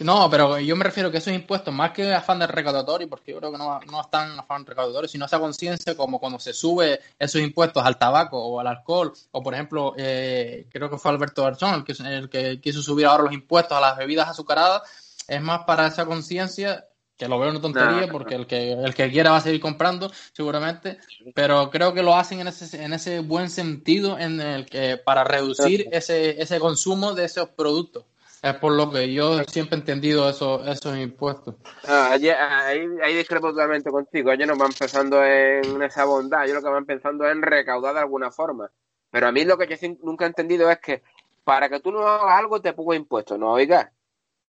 No, 0.00 0.28
pero 0.30 0.58
yo 0.58 0.76
me 0.76 0.84
refiero 0.84 1.10
que 1.10 1.18
esos 1.18 1.32
impuestos, 1.32 1.72
más 1.72 1.92
que 1.92 2.12
afán 2.12 2.38
de 2.38 2.46
recaudatorio, 2.46 3.08
porque 3.08 3.32
yo 3.32 3.38
creo 3.38 3.52
que 3.52 3.58
no, 3.58 3.80
no 3.80 4.00
están 4.00 4.38
afán 4.38 4.64
recaudatorio, 4.64 5.08
sino 5.08 5.26
esa 5.26 5.38
conciencia 5.38 5.96
como 5.96 6.18
cuando 6.18 6.38
se 6.38 6.52
sube 6.52 7.00
esos 7.18 7.40
impuestos 7.40 7.84
al 7.84 7.98
tabaco 7.98 8.38
o 8.38 8.60
al 8.60 8.66
alcohol, 8.66 9.12
o 9.30 9.42
por 9.42 9.54
ejemplo, 9.54 9.94
eh, 9.96 10.66
creo 10.70 10.90
que 10.90 10.98
fue 10.98 11.10
Alberto 11.10 11.42
Garzón 11.44 11.74
el 11.74 11.84
que, 11.84 11.92
el 12.02 12.28
que 12.30 12.60
quiso 12.60 12.82
subir 12.82 13.06
ahora 13.06 13.24
los 13.24 13.32
impuestos 13.32 13.76
a 13.76 13.80
las 13.80 13.96
bebidas 13.96 14.28
azucaradas, 14.28 14.82
es 15.28 15.40
más 15.40 15.64
para 15.64 15.86
esa 15.86 16.04
conciencia, 16.06 16.86
que 17.16 17.28
lo 17.28 17.38
veo 17.38 17.50
una 17.50 17.60
tontería, 17.60 18.06
No. 18.06 18.12
porque 18.12 18.34
el 18.34 18.46
que, 18.46 18.72
el 18.72 18.94
que 18.94 19.10
quiera 19.10 19.30
va 19.30 19.36
a 19.36 19.40
seguir 19.42 19.60
comprando, 19.60 20.10
seguramente, 20.32 20.98
pero 21.34 21.70
creo 21.70 21.94
que 21.94 22.02
lo 22.02 22.16
hacen 22.16 22.40
en 22.40 22.48
ese, 22.48 22.82
en 22.82 22.92
ese 22.92 23.20
buen 23.20 23.50
sentido 23.50 24.18
en 24.18 24.40
el 24.40 24.66
que 24.66 24.96
para 24.96 25.22
reducir 25.22 25.88
ese, 25.92 26.42
ese 26.42 26.58
consumo 26.58 27.12
de 27.14 27.24
esos 27.24 27.48
productos. 27.50 28.04
Es 28.42 28.54
por 28.56 28.72
lo 28.72 28.90
que 28.90 29.12
yo 29.12 29.38
siempre 29.44 29.76
he 29.76 29.80
entendido 29.80 30.28
esos, 30.28 30.66
esos 30.66 30.96
impuestos. 30.98 31.54
Ah, 31.86 32.10
allí- 32.10 32.28
ahí, 32.28 33.14
discrepo 33.14 33.50
totalmente 33.50 33.88
contigo. 33.90 34.32
Ellos 34.32 34.48
no 34.48 34.56
van 34.56 34.72
pensando 34.72 35.24
en 35.24 35.80
esa 35.80 36.04
bondad. 36.04 36.44
Yo 36.46 36.54
lo 36.54 36.60
que 36.60 36.68
van 36.68 36.84
pensando 36.84 37.24
es 37.24 37.30
en 37.32 37.42
recaudar 37.42 37.94
de 37.94 38.00
alguna 38.00 38.32
forma. 38.32 38.68
Pero 39.12 39.28
a 39.28 39.32
mí 39.32 39.44
lo 39.44 39.56
que 39.56 39.68
yo 39.68 39.76
nunca 40.02 40.24
he 40.24 40.28
entendido 40.28 40.68
es 40.70 40.80
que 40.80 41.04
para 41.44 41.68
que 41.68 41.78
tú 41.78 41.92
no 41.92 42.06
hagas 42.06 42.36
algo 42.40 42.60
te 42.60 42.72
pongo 42.72 42.94
impuestos. 42.94 43.38
No, 43.38 43.52
oiga, 43.52 43.92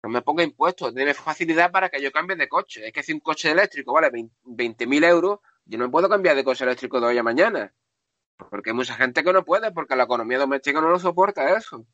no 0.05 0.09
me 0.09 0.23
ponga 0.23 0.45
impuestos. 0.45 0.95
Tienes 0.95 1.17
facilidad 1.17 1.73
para 1.73 1.89
que 1.89 2.01
yo 2.01 2.13
cambie 2.13 2.37
de 2.37 2.49
coche. 2.49 2.87
Es 2.87 2.93
que 2.93 3.03
si 3.03 3.13
un 3.13 3.21
coche 3.21 3.51
eléctrico 3.51 3.93
vale 3.93 4.11
20.000 4.45 5.03
euros, 5.03 5.41
yo 5.65 5.79
no 5.79 5.91
puedo 5.91 6.09
cambiar 6.09 6.37
de 6.37 6.45
coche 6.45 6.63
eléctrico 6.63 7.01
de 7.01 7.09
hoy 7.09 7.19
a 7.19 7.25
mañana. 7.25 7.73
Porque 8.51 8.71
hay 8.71 8.77
mucha 8.77 8.95
gente 8.95 9.25
que 9.25 9.33
no 9.33 9.45
puede, 9.45 9.73
porque 9.73 9.97
la 9.97 10.05
economía 10.05 10.39
doméstica 10.39 10.81
no 10.81 10.91
lo 10.91 10.99
soporta 11.01 11.57
eso. 11.57 11.85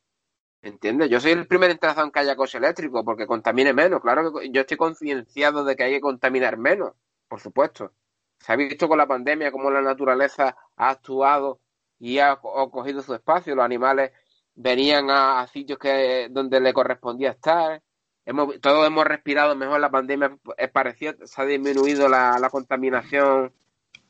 ¿Entiendes? 0.62 1.08
Yo 1.10 1.20
soy 1.20 1.32
el 1.32 1.46
primer 1.46 1.70
interesado 1.70 2.06
en 2.06 2.10
que 2.12 2.18
haya 2.20 2.34
coche 2.36 2.58
eléctrico, 2.58 3.04
porque 3.04 3.26
contamine 3.26 3.72
menos. 3.72 4.00
Claro 4.00 4.32
que 4.34 4.50
yo 4.50 4.62
estoy 4.62 4.76
concienciado 4.76 5.64
de 5.64 5.76
que 5.76 5.84
hay 5.84 5.92
que 5.94 6.00
contaminar 6.00 6.56
menos, 6.56 6.92
por 7.28 7.40
supuesto. 7.40 7.92
Se 8.40 8.52
ha 8.52 8.56
visto 8.56 8.88
con 8.88 8.98
la 8.98 9.06
pandemia 9.06 9.52
cómo 9.52 9.70
la 9.70 9.80
naturaleza 9.80 10.56
ha 10.76 10.90
actuado 10.90 11.60
y 11.98 12.18
ha, 12.18 12.36
co- 12.36 12.58
ha 12.60 12.70
cogido 12.70 13.00
su 13.02 13.14
espacio. 13.14 13.54
Los 13.54 13.64
animales 13.64 14.10
venían 14.54 15.08
a, 15.10 15.46
sitios 15.46 15.78
que 15.78 16.28
donde 16.30 16.60
le 16.60 16.72
correspondía 16.72 17.30
estar. 17.30 17.80
Hemos, 18.24 18.60
todos 18.60 18.86
hemos 18.86 19.04
respirado 19.04 19.54
mejor 19.54 19.78
la 19.80 19.90
pandemia. 19.90 20.36
Es 20.56 20.70
parecido, 20.70 21.14
se 21.26 21.40
ha 21.42 21.44
disminuido 21.44 22.08
la, 22.08 22.38
la 22.40 22.50
contaminación 22.50 23.52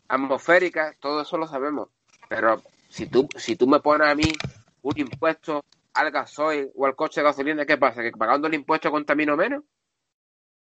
atmosférica. 0.09 0.97
Todo 1.01 1.23
eso 1.23 1.37
lo 1.37 1.47
sabemos. 1.47 1.89
Pero 2.29 2.63
si 2.89 3.07
tú, 3.07 3.29
si 3.37 3.57
tú 3.57 3.67
me 3.67 3.81
pones 3.81 4.09
a 4.09 4.15
mí 4.15 4.43
un 4.83 4.95
impuesto 4.97 5.63
al 5.97 6.11
gasoil 6.11 6.71
o 6.75 6.87
al 6.87 6.95
coche 6.97 7.21
de 7.21 7.27
gasolina, 7.27 7.65
¿qué 7.67 7.77
pasa? 7.79 8.03
¿Que 8.03 8.13
pagando 8.13 8.47
el 8.49 8.55
impuesto 8.55 8.91
contamino 8.91 9.37
menos? 9.37 9.65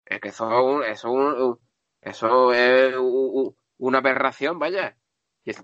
Es 0.05 0.21
que 0.21 0.29
eso, 0.29 0.83
es 0.85 1.03
un- 1.05 1.21
eso, 1.25 1.61
eso 2.01 2.53
es 2.53 2.95
un- 2.97 3.31
un- 3.35 3.57
una 3.79 3.99
aberración, 3.99 4.59
vaya. 4.59 4.97
Es, 5.45 5.63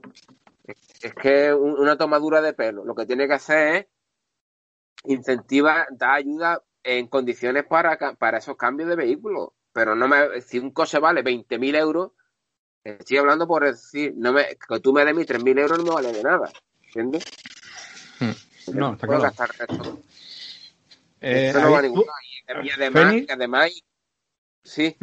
es 1.02 1.14
que 1.14 1.52
una 1.54 1.96
tomadura 1.96 2.40
de 2.40 2.52
pelo. 2.52 2.84
Lo 2.84 2.94
que 2.94 3.06
tiene 3.06 3.26
que 3.26 3.34
hacer 3.34 3.76
es 3.76 3.86
incentivar, 5.04 5.86
dar 5.92 6.16
ayuda 6.16 6.62
en 6.84 7.08
condiciones 7.08 7.64
para, 7.64 7.96
para 8.16 8.38
esos 8.38 8.56
cambios 8.56 8.88
de 8.88 8.96
vehículos. 8.96 9.50
Pero 9.72 9.94
no 9.94 10.08
me, 10.08 10.40
si 10.42 10.58
un 10.58 10.70
coche 10.72 10.98
vale 10.98 11.22
20.000 11.22 11.74
euros, 11.74 12.12
estoy 12.84 13.16
hablando 13.18 13.46
por 13.46 13.64
decir, 13.64 14.12
no 14.16 14.32
me, 14.32 14.44
que 14.68 14.80
tú 14.80 14.92
me 14.92 15.04
des 15.04 15.14
mis 15.14 15.26
3.000 15.26 15.58
euros 15.58 15.78
no 15.78 15.84
me 15.84 15.90
vale 15.92 16.12
de 16.12 16.22
nada. 16.22 16.50
¿Entiendes? 16.84 17.24
No, 18.72 18.92
está 18.94 19.06
claro. 19.06 19.22
gastar 19.22 19.50
esto. 19.68 19.98
Eh, 21.20 21.46
Esto 21.48 21.60
no 21.60 21.70
va 21.72 21.78
a 21.78 21.82
ningún 21.82 22.04
lado. 22.46 22.64
Y 22.64 22.70
además, 22.70 23.14
además, 23.30 23.82
sí, 24.64 24.96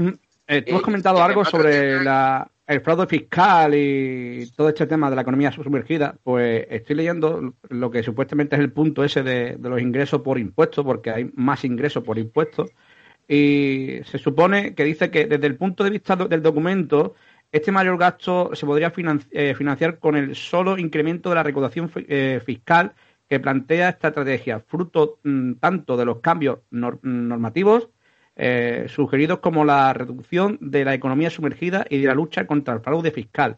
Eh, 0.51 0.64
tú 0.64 0.76
has 0.76 0.80
Eh, 0.80 0.84
comentado 0.84 1.20
y 1.20 1.22
algo 1.22 1.45
sobre 1.45 2.03
la, 2.03 2.49
el 2.66 2.82
fraude 2.82 3.05
fiscal 3.07 3.74
y 3.76 4.51
todo 4.55 4.70
este 4.70 4.88
tema 4.88 5.10
de 5.10 5.16
la 5.16 5.22
economía 5.22 5.51
sumergida. 5.51 6.16
Pues 6.24 6.66
estoy 6.70 6.95
leyendo 6.95 7.53
lo 7.70 7.91
que 7.91 8.01
supuestamente 8.03 8.55
es 8.55 8.60
el 8.62 8.72
punto 8.72 9.03
ese 9.03 9.22
de, 9.24 9.57
de 9.57 9.70
los 9.70 9.80
ingresos 9.80 10.22
por 10.22 10.39
impuestos, 10.39 10.84
porque 10.84 11.12
hay 11.12 11.32
más 11.36 11.64
ingresos 11.66 12.03
por 12.03 12.18
impuestos. 12.18 12.72
Y 13.28 13.99
se 14.05 14.18
supone 14.18 14.74
que 14.74 14.84
dice 14.84 15.12
que 15.12 15.28
desde 15.28 15.45
el 15.45 15.55
punto 15.55 15.84
de 15.84 15.91
vista 15.91 16.16
do- 16.16 16.28
del 16.28 16.41
documento, 16.41 17.14
este 17.51 17.72
mayor 17.72 17.97
gasto 17.99 18.49
se 18.55 18.66
podría 18.66 18.91
finan- 18.91 19.24
eh, 19.32 19.53
financiar 19.55 19.99
con 19.99 20.16
el 20.16 20.36
solo 20.36 20.78
incremento 20.80 21.30
de 21.30 21.36
la 21.36 21.43
recaudación 21.43 21.91
eh, 21.95 22.41
fiscal 22.43 22.93
que 23.30 23.39
plantea 23.39 23.89
esta 23.89 24.09
estrategia, 24.09 24.59
fruto 24.61 25.19
mm, 25.23 25.53
tanto 25.55 25.97
de 25.97 26.05
los 26.05 26.19
cambios 26.21 26.59
nor- 26.71 26.99
normativos 27.03 27.89
eh, 28.36 28.86
sugeridos 28.89 29.39
como 29.39 29.65
la 29.65 29.93
reducción 29.93 30.57
de 30.61 30.86
la 30.86 30.93
economía 30.93 31.30
sumergida 31.30 31.86
y 31.89 31.99
de 32.01 32.07
la 32.07 32.15
lucha 32.15 32.47
contra 32.47 32.73
el 32.73 32.82
fraude 32.82 33.11
fiscal. 33.11 33.57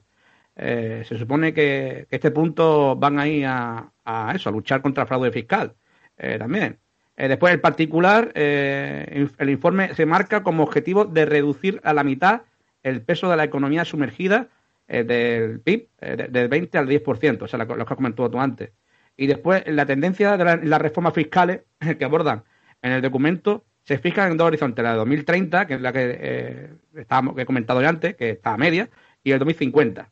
Eh, 0.55 1.03
se 1.07 1.17
supone 1.17 1.53
que, 1.53 2.07
este 2.09 2.31
punto 2.31 2.95
van 2.95 3.19
ahí 3.19 3.43
a, 3.43 3.91
a 4.05 4.33
eso, 4.35 4.49
a 4.49 4.51
luchar 4.51 4.81
contra 4.81 5.03
el 5.03 5.07
fraude 5.07 5.31
fiscal 5.31 5.75
eh, 6.17 6.37
también. 6.39 6.79
Después, 7.15 7.53
el 7.53 7.61
particular, 7.61 8.31
el 8.33 9.49
informe 9.49 9.93
se 9.93 10.07
marca 10.07 10.41
como 10.41 10.63
objetivo 10.63 11.05
de 11.05 11.25
reducir 11.25 11.79
a 11.83 11.93
la 11.93 12.03
mitad 12.03 12.41
el 12.81 13.03
peso 13.03 13.29
de 13.29 13.37
la 13.37 13.43
economía 13.43 13.85
sumergida 13.85 14.49
del 14.87 15.59
PIB, 15.61 15.87
de- 15.99 16.27
del 16.29 16.47
20 16.47 16.77
al 16.79 16.87
10%, 16.87 17.45
o 17.45 17.47
sea, 17.47 17.59
lo 17.63 17.67
que 17.67 17.93
has 17.93 17.95
comentado 17.95 18.31
tú 18.31 18.39
antes. 18.39 18.71
Y 19.17 19.27
después, 19.27 19.63
la 19.67 19.85
tendencia 19.85 20.37
de 20.37 20.45
la- 20.45 20.55
las 20.57 20.81
reformas 20.81 21.13
fiscales 21.13 21.61
que 21.99 22.05
abordan 22.05 22.43
en 22.81 22.93
el 22.93 23.01
documento 23.01 23.65
se 23.83 23.97
fijan 23.97 24.31
en 24.31 24.37
dos 24.37 24.47
horizontes, 24.47 24.83
la 24.83 24.91
de 24.91 24.97
2030, 24.97 25.67
que 25.67 25.75
es 25.75 25.81
la 25.81 25.91
que, 25.93 26.17
eh, 26.19 26.73
estábamos, 26.95 27.35
que 27.35 27.41
he 27.43 27.45
comentado 27.45 27.81
ya 27.81 27.89
antes, 27.89 28.15
que 28.15 28.31
está 28.31 28.53
a 28.53 28.57
media, 28.57 28.89
y 29.23 29.31
el 29.31 29.39
2050. 29.39 30.11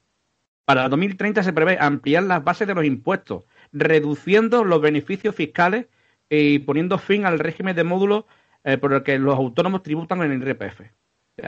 Para 0.65 0.85
el 0.85 0.89
2030 0.91 1.43
se 1.43 1.53
prevé 1.53 1.77
ampliar 1.79 2.23
las 2.23 2.43
bases 2.43 2.67
de 2.67 2.75
los 2.75 2.85
impuestos, 2.85 3.45
reduciendo 3.71 4.63
los 4.63 4.81
beneficios 4.81 5.35
fiscales 5.35 5.87
y 6.29 6.59
poniendo 6.59 6.97
fin 6.97 7.25
al 7.25 7.39
régimen 7.39 7.75
de 7.75 7.83
módulos 7.83 8.25
eh, 8.63 8.77
por 8.77 8.93
el 8.93 9.03
que 9.03 9.17
los 9.19 9.35
autónomos 9.35 9.83
tributan 9.83 10.21
en 10.21 10.31
el 10.31 10.41
IRPF. 10.43 10.81
O 10.81 11.41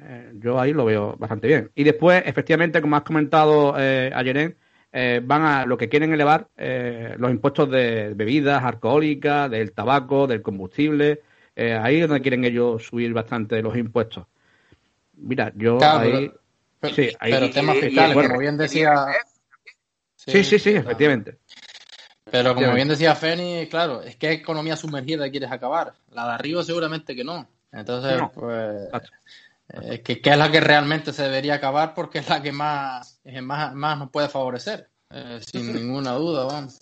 eh, 0.00 0.32
yo 0.34 0.60
ahí 0.60 0.72
lo 0.72 0.84
veo 0.84 1.16
bastante 1.18 1.46
bien. 1.48 1.70
Y 1.74 1.84
después, 1.84 2.22
efectivamente, 2.26 2.80
como 2.80 2.96
has 2.96 3.02
comentado 3.02 3.74
eh, 3.78 4.10
ayer, 4.14 4.56
eh, 4.96 5.20
van 5.24 5.42
a 5.42 5.66
lo 5.66 5.76
que 5.76 5.88
quieren 5.88 6.12
elevar 6.12 6.46
eh, 6.56 7.16
los 7.18 7.28
impuestos 7.32 7.68
de 7.68 8.12
bebidas 8.14 8.62
alcohólicas, 8.62 9.50
del 9.50 9.72
tabaco, 9.72 10.28
del 10.28 10.40
combustible. 10.40 11.20
Eh, 11.56 11.74
ahí 11.74 12.00
es 12.00 12.08
donde 12.08 12.22
quieren 12.22 12.44
ellos 12.44 12.86
subir 12.86 13.12
bastante 13.12 13.60
los 13.60 13.76
impuestos. 13.76 14.24
Mira, 15.16 15.52
yo 15.56 15.78
Claro, 15.78 15.98
ahí. 15.98 16.32
Pero, 16.78 16.94
Sí, 16.94 17.10
ahí- 17.18 17.32
pero 17.32 17.50
temas 17.50 17.76
fiscales, 17.78 18.14
bueno, 18.14 18.28
como 18.28 18.40
bien 18.40 18.56
decía. 18.56 19.06
Sí, 20.14 20.44
sí, 20.44 20.58
sí, 20.60 20.70
claro. 20.72 20.86
efectivamente. 20.86 21.38
Pero 22.30 22.54
como 22.54 22.72
bien 22.74 22.88
decía 22.88 23.14
Feni, 23.16 23.66
claro, 23.68 24.00
es 24.02 24.14
que 24.16 24.30
economía 24.30 24.76
sumergida 24.76 25.28
quieres 25.30 25.50
acabar. 25.50 25.94
La 26.12 26.26
de 26.26 26.32
arriba 26.34 26.62
seguramente 26.62 27.16
que 27.16 27.24
no. 27.24 27.48
Entonces, 27.72 28.16
No. 28.16 28.30
pues. 28.32 28.88
Eh, 29.82 30.02
que, 30.02 30.20
que 30.20 30.30
es 30.30 30.38
la 30.38 30.50
que 30.50 30.60
realmente 30.60 31.12
se 31.12 31.24
debería 31.24 31.54
acabar 31.54 31.94
porque 31.94 32.18
es 32.18 32.28
la 32.28 32.42
que 32.42 32.52
más, 32.52 33.20
más, 33.42 33.74
más 33.74 33.98
nos 33.98 34.10
puede 34.10 34.28
favorecer, 34.28 34.88
eh, 35.10 35.40
sin 35.44 35.72
ninguna 35.72 36.12
duda, 36.12 36.44
vamos. 36.44 36.78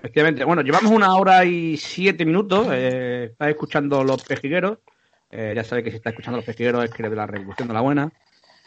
Efectivamente. 0.00 0.44
Bueno, 0.44 0.62
llevamos 0.62 0.90
una 0.90 1.14
hora 1.14 1.44
y 1.44 1.76
siete 1.76 2.24
minutos. 2.24 2.68
Eh, 2.70 3.28
estás 3.32 3.50
escuchando 3.50 4.02
Los 4.02 4.24
Pejigueros. 4.24 4.78
Eh, 5.30 5.52
ya 5.54 5.62
sabes 5.62 5.84
que 5.84 5.90
si 5.90 5.98
está 5.98 6.08
escuchando 6.08 6.38
Los 6.38 6.46
Pejigueros 6.46 6.82
es 6.82 6.90
que 6.90 7.02
eres 7.02 7.10
de 7.10 7.16
la 7.16 7.26
Revolución 7.26 7.68
de 7.68 7.74
la 7.74 7.82
Buena. 7.82 8.10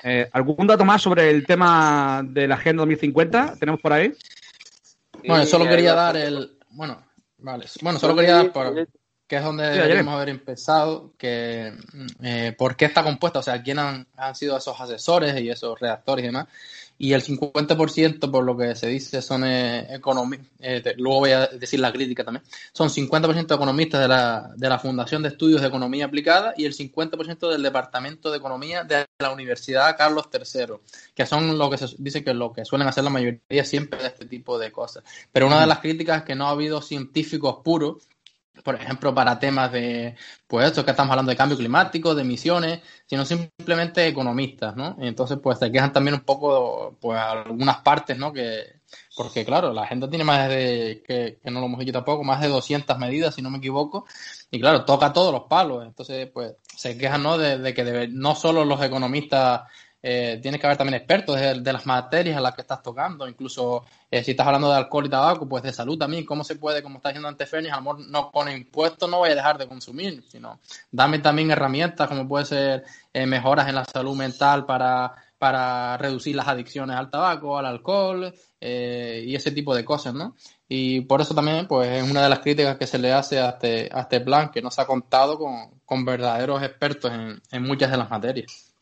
Eh, 0.04 0.30
¿Algún 0.32 0.68
dato 0.68 0.86
más 0.86 1.02
sobre 1.02 1.32
el 1.32 1.44
tema 1.48 2.22
de 2.24 2.48
la 2.48 2.54
Agenda 2.54 2.82
2050? 2.82 3.56
¿Tenemos 3.60 3.82
por 3.82 3.94
ahí? 3.94 4.14
Bueno, 5.26 5.44
solo 5.46 5.66
quería 5.66 5.96
dar 5.96 6.16
el. 6.18 6.60
Bueno, 6.70 7.04
vale. 7.40 7.66
Bueno, 7.82 7.98
solo 7.98 8.16
quería 8.16 8.36
dar 8.36 8.52
por, 8.52 8.88
que 9.28 9.38
es 9.38 9.44
donde 9.44 9.72
Sí, 9.72 9.80
deberíamos 9.80 10.14
haber 10.16 10.30
empezado, 10.30 11.14
que 11.18 11.74
eh, 12.22 12.54
por 12.58 12.76
qué 12.76 12.86
está 12.86 13.04
compuesta, 13.04 13.40
o 13.40 13.44
sea, 13.44 13.62
quién 13.64 13.80
han, 13.80 14.08
han 14.18 14.36
sido 14.36 14.58
esos 14.58 14.80
asesores 14.80 15.40
y 15.40 15.50
esos 15.50 15.80
redactores 15.80 16.24
y 16.24 16.28
demás. 16.28 16.48
y 16.98 17.14
el 17.14 17.24
50% 17.24 18.30
por 18.30 18.44
lo 18.44 18.56
que 18.56 18.76
se 18.76 18.88
dice 18.88 19.22
son 19.22 19.46
eh, 19.46 19.88
economistas, 19.96 20.48
eh, 20.60 20.94
luego 20.98 21.22
voy 21.22 21.32
a 21.32 21.48
decir 21.48 21.80
la 21.80 21.92
crítica 21.92 22.24
también, 22.24 22.44
son 22.74 22.90
50% 22.90 23.56
economistas 23.56 24.02
de 24.02 24.08
la, 24.08 24.52
de 24.56 24.70
la 24.70 24.78
Fundación 24.78 25.24
de 25.24 25.30
Estudios 25.30 25.62
de 25.62 25.68
Economía 25.68 26.06
Aplicada 26.06 26.54
y 26.56 26.66
el 26.66 26.76
50% 26.76 27.50
del 27.50 27.64
Departamento 27.64 28.30
de 28.30 28.38
Economía 28.38 28.84
de 28.84 29.06
la 29.20 29.32
Universidad 29.32 29.98
Carlos 29.98 30.30
III, 30.32 30.76
que 31.16 31.26
son 31.26 31.58
lo 31.58 31.70
que 31.70 31.78
se 31.78 31.88
dice 31.98 32.24
que 32.24 32.34
lo 32.34 32.52
que 32.52 32.66
suelen 32.66 32.88
hacer 32.88 33.04
la 33.04 33.10
mayoría 33.10 33.64
siempre 33.64 34.02
de 34.02 34.08
este 34.08 34.26
tipo 34.26 34.60
de 34.60 34.72
cosas. 34.72 35.04
Pero 35.32 35.48
una 35.48 35.62
de 35.62 35.68
las 35.68 35.80
críticas 35.80 36.20
es 36.20 36.24
que 36.24 36.36
no 36.36 36.48
ha 36.48 36.52
habido 36.52 36.82
científicos 36.82 37.58
puros 37.64 38.04
por 38.64 38.76
ejemplo, 38.76 39.14
para 39.14 39.38
temas 39.40 39.72
de, 39.72 40.16
pues 40.48 40.68
esto 40.68 40.86
que 40.86 40.92
estamos 40.92 41.12
hablando 41.12 41.30
de 41.30 41.36
cambio 41.36 41.58
climático, 41.58 42.16
de 42.16 42.22
emisiones, 42.22 42.80
sino 43.06 43.26
simplemente 43.26 44.08
economistas, 44.08 44.76
¿no? 44.76 44.96
entonces, 45.00 45.38
pues 45.42 45.60
se 45.60 45.72
quejan 45.72 45.92
también 45.92 46.16
un 46.16 46.22
poco, 46.22 46.98
pues 47.00 47.20
algunas 47.20 47.78
partes, 47.78 48.18
¿no? 48.18 48.32
Que, 48.32 48.82
porque 49.16 49.46
claro, 49.46 49.74
la 49.74 49.86
gente 49.86 50.08
tiene 50.08 50.24
más 50.24 50.50
de, 50.50 51.04
que, 51.06 51.40
no 51.52 51.60
lo 51.60 51.66
hemos 51.66 51.80
dicho 51.80 51.92
tampoco, 51.92 52.24
más 52.24 52.42
de 52.42 52.48
200 52.48 52.98
medidas, 52.98 53.36
si 53.36 53.42
no 53.42 53.50
me 53.50 53.58
equivoco, 53.58 54.06
y 54.50 54.60
claro, 54.60 54.86
toca 54.86 55.14
todos 55.14 55.32
los 55.34 55.44
palos, 55.44 55.86
entonces, 55.86 56.30
pues 56.34 56.54
se 56.76 56.98
quejan, 56.98 57.24
¿no? 57.24 57.38
De, 57.38 57.74
que 57.74 58.08
no 58.12 58.36
solo 58.36 58.66
los 58.66 58.82
economistas 58.82 59.62
eh, 60.06 60.38
tienes 60.42 60.60
que 60.60 60.68
haber 60.68 60.78
también 60.78 60.96
expertos 60.96 61.40
de, 61.40 61.74
las 61.74 61.86
materias 61.86 62.38
a 62.38 62.42
las 62.42 62.54
que 62.54 62.62
estás 62.62 62.84
tocando, 62.84 63.26
incluso 63.26 63.86
eh, 64.12 64.22
si 64.22 64.32
estás 64.32 64.46
hablando 64.46 64.70
de 64.70 64.76
alcohol 64.76 65.06
y 65.06 65.10
tabaco, 65.10 65.48
pues 65.48 65.64
de 65.64 65.72
salud 65.72 65.98
también, 65.98 66.26
cómo 66.26 66.44
se 66.44 66.58
puede, 66.58 66.84
como 66.84 66.98
está 66.98 67.10
diciendo 67.10 67.30
antes 67.30 67.50
mejor 67.52 68.00
no 68.02 68.30
con 68.30 68.52
impuestos 68.52 69.10
no 69.10 69.20
voy 69.20 69.30
a 69.30 69.36
dejar 69.36 69.58
de 69.58 69.68
consumir, 69.68 70.22
sino 70.28 70.60
dame 70.92 71.20
también 71.20 71.52
herramientas 71.52 72.10
como 72.10 72.28
puede 72.28 72.46
ser 72.46 72.84
eh, 73.14 73.26
mejoras 73.26 73.70
en 73.70 73.76
la 73.76 73.86
salud 73.86 74.18
mental 74.18 74.66
para, 74.66 75.14
para 75.38 75.98
reducir 75.98 76.36
las 76.36 76.48
adicciones 76.48 76.98
al 76.98 77.10
tabaco, 77.10 77.58
al 77.58 77.66
alcohol 77.66 78.34
eh, 78.60 79.24
y 79.26 79.36
ese 79.36 79.52
tipo 79.52 79.76
de 79.76 79.86
cosas, 79.86 80.14
¿no? 80.14 80.36
Y 80.68 81.02
por 81.02 81.22
eso 81.22 81.36
también, 81.36 81.68
pues, 81.68 81.90
es 81.90 82.10
una 82.10 82.24
de 82.24 82.30
las 82.30 82.40
críticas 82.40 82.78
que 82.78 82.88
se 82.88 82.98
le 82.98 83.14
hace 83.14 83.40
a 83.40 83.50
este, 83.50 83.90
a 83.92 84.02
este 84.02 84.22
plan, 84.22 84.50
que 84.52 84.62
no 84.62 84.72
se 84.72 84.82
ha 84.82 84.86
contado 84.86 85.38
con, 85.38 85.82
con 85.86 86.06
verdaderos 86.06 86.64
expertos 86.64 87.12
en, 87.12 87.42
en 87.52 87.64
muchas 87.64 87.92
de 87.92 87.98
las 87.98 88.10
materias. 88.10 88.73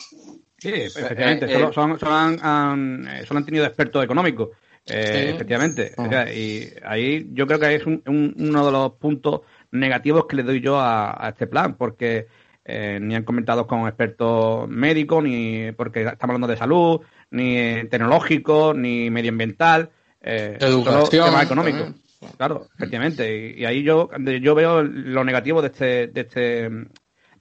Sí, 0.62 0.70
efectivamente, 0.72 1.46
eh, 1.46 1.58
solo, 1.74 1.98
son, 1.98 2.40
han, 2.44 3.08
eh, 3.08 3.26
han, 3.28 3.46
tenido 3.46 3.66
expertos 3.66 4.04
económicos, 4.04 4.50
eh, 4.86 5.32
efectivamente. 5.34 5.92
Ah. 5.98 6.32
y 6.32 6.72
ahí 6.86 7.30
yo 7.34 7.48
creo 7.48 7.60
que 7.60 7.74
es 7.74 7.84
uno 7.88 8.66
de 8.68 8.72
los 8.72 8.92
puntos 8.92 9.42
negativos 9.72 10.28
que 10.28 10.36
le 10.36 10.44
doy 10.44 10.62
yo 10.62 10.80
a, 10.80 11.30
este 11.30 11.48
plan, 11.48 11.74
porque 11.74 12.28
ni 12.64 13.16
han 13.16 13.24
comentado 13.24 13.66
con 13.66 13.88
expertos 13.88 14.70
médicos, 14.70 15.24
ni 15.24 15.72
porque 15.72 16.02
estamos 16.02 16.36
hablando 16.36 16.48
de 16.48 16.58
salud, 16.58 17.02
ni 17.32 17.88
tecnológico, 17.90 18.76
ni 18.76 19.10
medioambiental, 19.10 19.90
Educación, 20.22 21.08
solo 21.08 21.08
tema 21.08 21.42
económico. 21.42 21.92
Claro, 22.38 22.68
efectivamente. 22.76 23.56
Y, 23.58 23.66
ahí 23.66 23.82
yo, 23.82 24.12
yo 24.40 24.54
veo 24.54 24.84
lo 24.84 25.24
negativo 25.24 25.60
de 25.64 25.70
este, 25.70 26.08
de 26.08 26.22
este, 26.22 26.70
de 26.70 26.90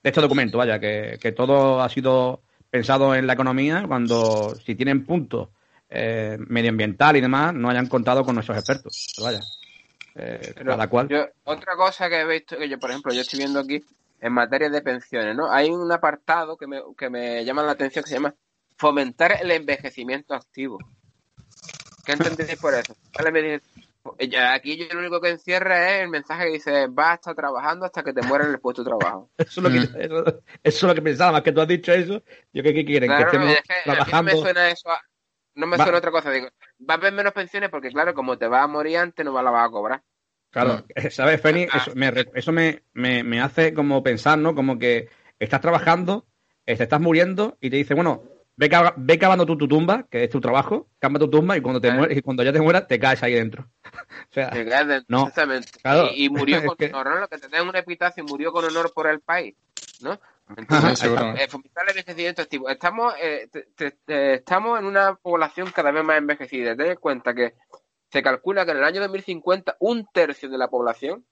este 0.02 0.20
documento, 0.22 0.56
vaya, 0.56 0.80
que, 0.80 1.18
que 1.20 1.32
todo 1.32 1.82
ha 1.82 1.88
sido 1.90 2.40
pensado 2.70 3.14
en 3.14 3.26
la 3.26 3.32
economía 3.32 3.84
cuando 3.86 4.56
si 4.64 4.74
tienen 4.74 5.04
puntos 5.04 5.48
eh, 5.88 6.38
medioambiental 6.46 7.16
y 7.16 7.20
demás 7.20 7.52
no 7.52 7.68
hayan 7.68 7.88
contado 7.88 8.24
con 8.24 8.34
nuestros 8.34 8.56
expertos. 8.56 9.12
Pero 9.16 9.26
vaya, 9.26 9.40
eh, 10.14 10.54
cada 10.64 10.88
cual. 10.88 11.32
otra 11.44 11.76
cosa 11.76 12.08
que 12.08 12.20
he 12.20 12.26
visto, 12.26 12.56
que 12.56 12.68
yo 12.68 12.78
por 12.78 12.90
ejemplo, 12.90 13.12
yo 13.12 13.22
estoy 13.22 13.40
viendo 13.40 13.60
aquí 13.60 13.84
en 14.20 14.32
materia 14.32 14.68
de 14.68 14.82
pensiones, 14.82 15.34
¿no? 15.36 15.50
Hay 15.50 15.68
un 15.70 15.90
apartado 15.90 16.56
que 16.56 16.66
me, 16.66 16.80
que 16.96 17.10
me 17.10 17.44
llama 17.44 17.62
la 17.62 17.72
atención 17.72 18.04
que 18.04 18.10
se 18.10 18.16
llama 18.16 18.34
fomentar 18.76 19.38
el 19.42 19.50
envejecimiento 19.50 20.34
activo. 20.34 20.78
¿Qué 22.04 22.12
entendéis 22.12 22.56
por 22.56 22.74
eso? 22.74 22.94
Aquí 24.54 24.76
yo 24.76 24.86
lo 24.94 25.00
único 25.00 25.20
que 25.20 25.30
encierra 25.30 25.90
es 25.90 26.02
el 26.02 26.08
mensaje 26.08 26.46
que 26.46 26.52
dice, 26.52 26.86
vas 26.88 27.10
a 27.10 27.14
estar 27.14 27.34
trabajando 27.34 27.84
hasta 27.84 28.02
que 28.02 28.12
te 28.12 28.22
mueras 28.22 28.48
en 28.48 28.54
el 28.54 28.60
puesto 28.60 28.82
de 28.82 28.90
trabajo. 28.90 29.30
eso, 29.38 29.60
es 29.60 29.64
lo 29.64 29.70
que, 29.70 29.80
mm. 29.80 30.38
eso, 30.62 30.76
es 30.76 30.82
lo 30.82 30.94
que 30.94 31.02
pensaba, 31.02 31.32
más 31.32 31.42
que 31.42 31.52
tú 31.52 31.60
has 31.60 31.68
dicho 31.68 31.92
eso. 31.92 32.22
Yo 32.52 32.62
qué, 32.62 32.84
quieren, 32.84 33.10
que 33.10 33.22
estemos 33.22 33.54
trabajando. 33.84 34.32
no 34.32 34.38
me 34.38 34.42
suena 34.42 34.70
eso, 34.70 34.88
no 35.54 35.66
me 35.66 35.76
suena 35.76 35.98
otra 35.98 36.10
cosa. 36.10 36.30
Digo, 36.30 36.48
vas 36.78 36.98
a 36.98 37.00
ver 37.00 37.12
menos 37.12 37.32
pensiones 37.32 37.68
porque, 37.68 37.90
claro, 37.90 38.14
como 38.14 38.38
te 38.38 38.46
vas 38.46 38.64
a 38.64 38.68
morir 38.68 38.98
antes, 38.98 39.24
no 39.24 39.42
la 39.42 39.50
vas 39.50 39.68
a 39.68 39.70
cobrar. 39.70 40.02
Claro, 40.50 40.78
mm. 40.78 40.84
eh, 40.94 41.10
¿sabes, 41.10 41.40
Feni? 41.40 41.66
Ah. 41.70 41.76
Eso, 41.76 41.92
me, 41.94 42.12
eso 42.34 42.52
me, 42.52 42.82
me, 42.94 43.22
me 43.22 43.40
hace 43.40 43.74
como 43.74 44.02
pensar, 44.02 44.38
¿no? 44.38 44.54
Como 44.54 44.78
que 44.78 45.08
estás 45.38 45.60
trabajando, 45.60 46.26
te 46.64 46.72
estás 46.72 47.00
muriendo 47.00 47.58
y 47.60 47.70
te 47.70 47.76
dice, 47.76 47.94
bueno, 47.94 48.22
Ve, 48.60 49.18
cavando 49.18 49.46
tu 49.46 49.56
tumba, 49.56 50.06
que 50.10 50.24
es 50.24 50.28
tu 50.28 50.38
trabajo, 50.38 50.90
cava 50.98 51.18
tu 51.18 51.30
tumba 51.30 51.56
y 51.56 51.62
cuando 51.62 51.80
te 51.80 51.90
mueres, 51.90 52.18
y 52.18 52.20
cuando 52.20 52.42
ya 52.42 52.52
te 52.52 52.60
mueras, 52.60 52.86
te 52.86 53.00
caes 53.00 53.22
ahí 53.22 53.32
dentro. 53.32 53.66
o 53.84 54.32
sea, 54.32 54.50
te 54.50 54.66
caes 54.66 54.86
dentro, 54.86 55.06
no. 55.08 55.28
exactamente. 55.28 55.70
y, 56.14 56.28
murió 56.28 56.62
con 56.76 56.94
honor, 56.94 57.20
lo 57.20 57.28
que 57.28 57.38
tenés 57.38 57.62
un 57.62 57.74
epitafio, 57.74 58.22
murió 58.24 58.52
con 58.52 58.66
honor 58.66 58.92
por 58.92 59.06
el 59.06 59.20
país, 59.20 59.56
¿no? 60.02 60.20
Entonces, 60.54 61.02
eh, 61.38 61.48
fomentar 61.48 61.84
el 61.84 61.90
envejecimiento 61.90 62.42
activo. 62.42 62.68
Estamos, 62.68 63.14
eh, 63.18 63.48
estamos 64.06 64.78
en 64.78 64.84
una 64.84 65.14
población 65.14 65.70
cada 65.74 65.90
vez 65.90 66.04
más 66.04 66.18
envejecida. 66.18 66.76
Ten 66.76 66.88
en 66.88 66.96
cuenta 66.96 67.32
que 67.32 67.54
se 68.12 68.22
calcula 68.22 68.66
que 68.66 68.72
en 68.72 68.76
el 68.76 68.84
año 68.84 69.00
2050 69.00 69.76
un 69.80 70.06
tercio 70.12 70.50
de 70.50 70.58
la 70.58 70.68
población, 70.68 71.24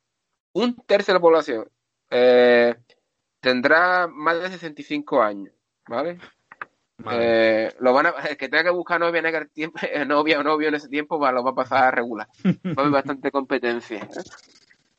un 0.55 0.77
tercio 0.87 1.13
de 1.13 1.19
la 1.19 1.23
población, 1.23 1.69
eh, 2.09 2.75
tendrá 3.39 4.07
más 4.07 4.41
de 4.41 4.49
65 4.49 5.21
años, 5.21 5.53
¿vale? 5.87 6.19
Eh, 7.11 7.73
lo 7.79 7.93
van 7.93 8.07
a, 8.07 8.11
el 8.29 8.37
que 8.37 8.49
tenga 8.49 8.65
que 8.65 8.71
buscar 8.71 9.01
novia 9.01 9.21
en 9.21 9.49
tiempo, 9.51 9.79
novia 10.07 10.41
o 10.41 10.43
novio 10.43 10.69
en 10.69 10.75
ese 10.75 10.89
tiempo 10.89 11.19
va, 11.19 11.33
lo 11.33 11.45
va 11.45 11.51
a 11.51 11.55
pasar 11.55 11.85
a 11.85 11.91
regular. 11.91 12.29
Va 12.45 12.73
a 12.77 12.81
haber 12.81 12.93
bastante 12.93 13.31
competencia. 13.31 13.99
¿eh? 13.99 14.09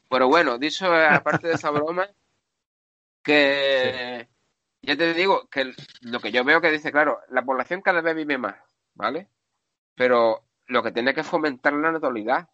Pero 0.10 0.28
bueno, 0.28 0.58
dicho 0.58 0.92
aparte 0.92 1.48
de 1.48 1.54
esa 1.54 1.70
broma, 1.72 2.10
que 3.22 4.28
ya 4.82 4.96
te 4.96 5.14
digo 5.14 5.48
que 5.50 5.74
lo 6.02 6.20
que 6.20 6.32
yo 6.32 6.44
veo 6.44 6.62
que 6.62 6.72
dice, 6.72 6.92
claro, 6.92 7.20
la 7.30 7.44
población 7.44 7.82
cada 7.82 8.02
vez 8.02 8.16
vive 8.16 8.38
más, 8.38 8.56
¿vale? 8.96 9.28
Pero 9.96 10.44
lo 10.68 10.82
que 10.82 10.92
tiene 10.92 11.14
que 11.14 11.24
fomentar 11.24 11.74
la 11.74 11.92
natalidad. 11.92 12.48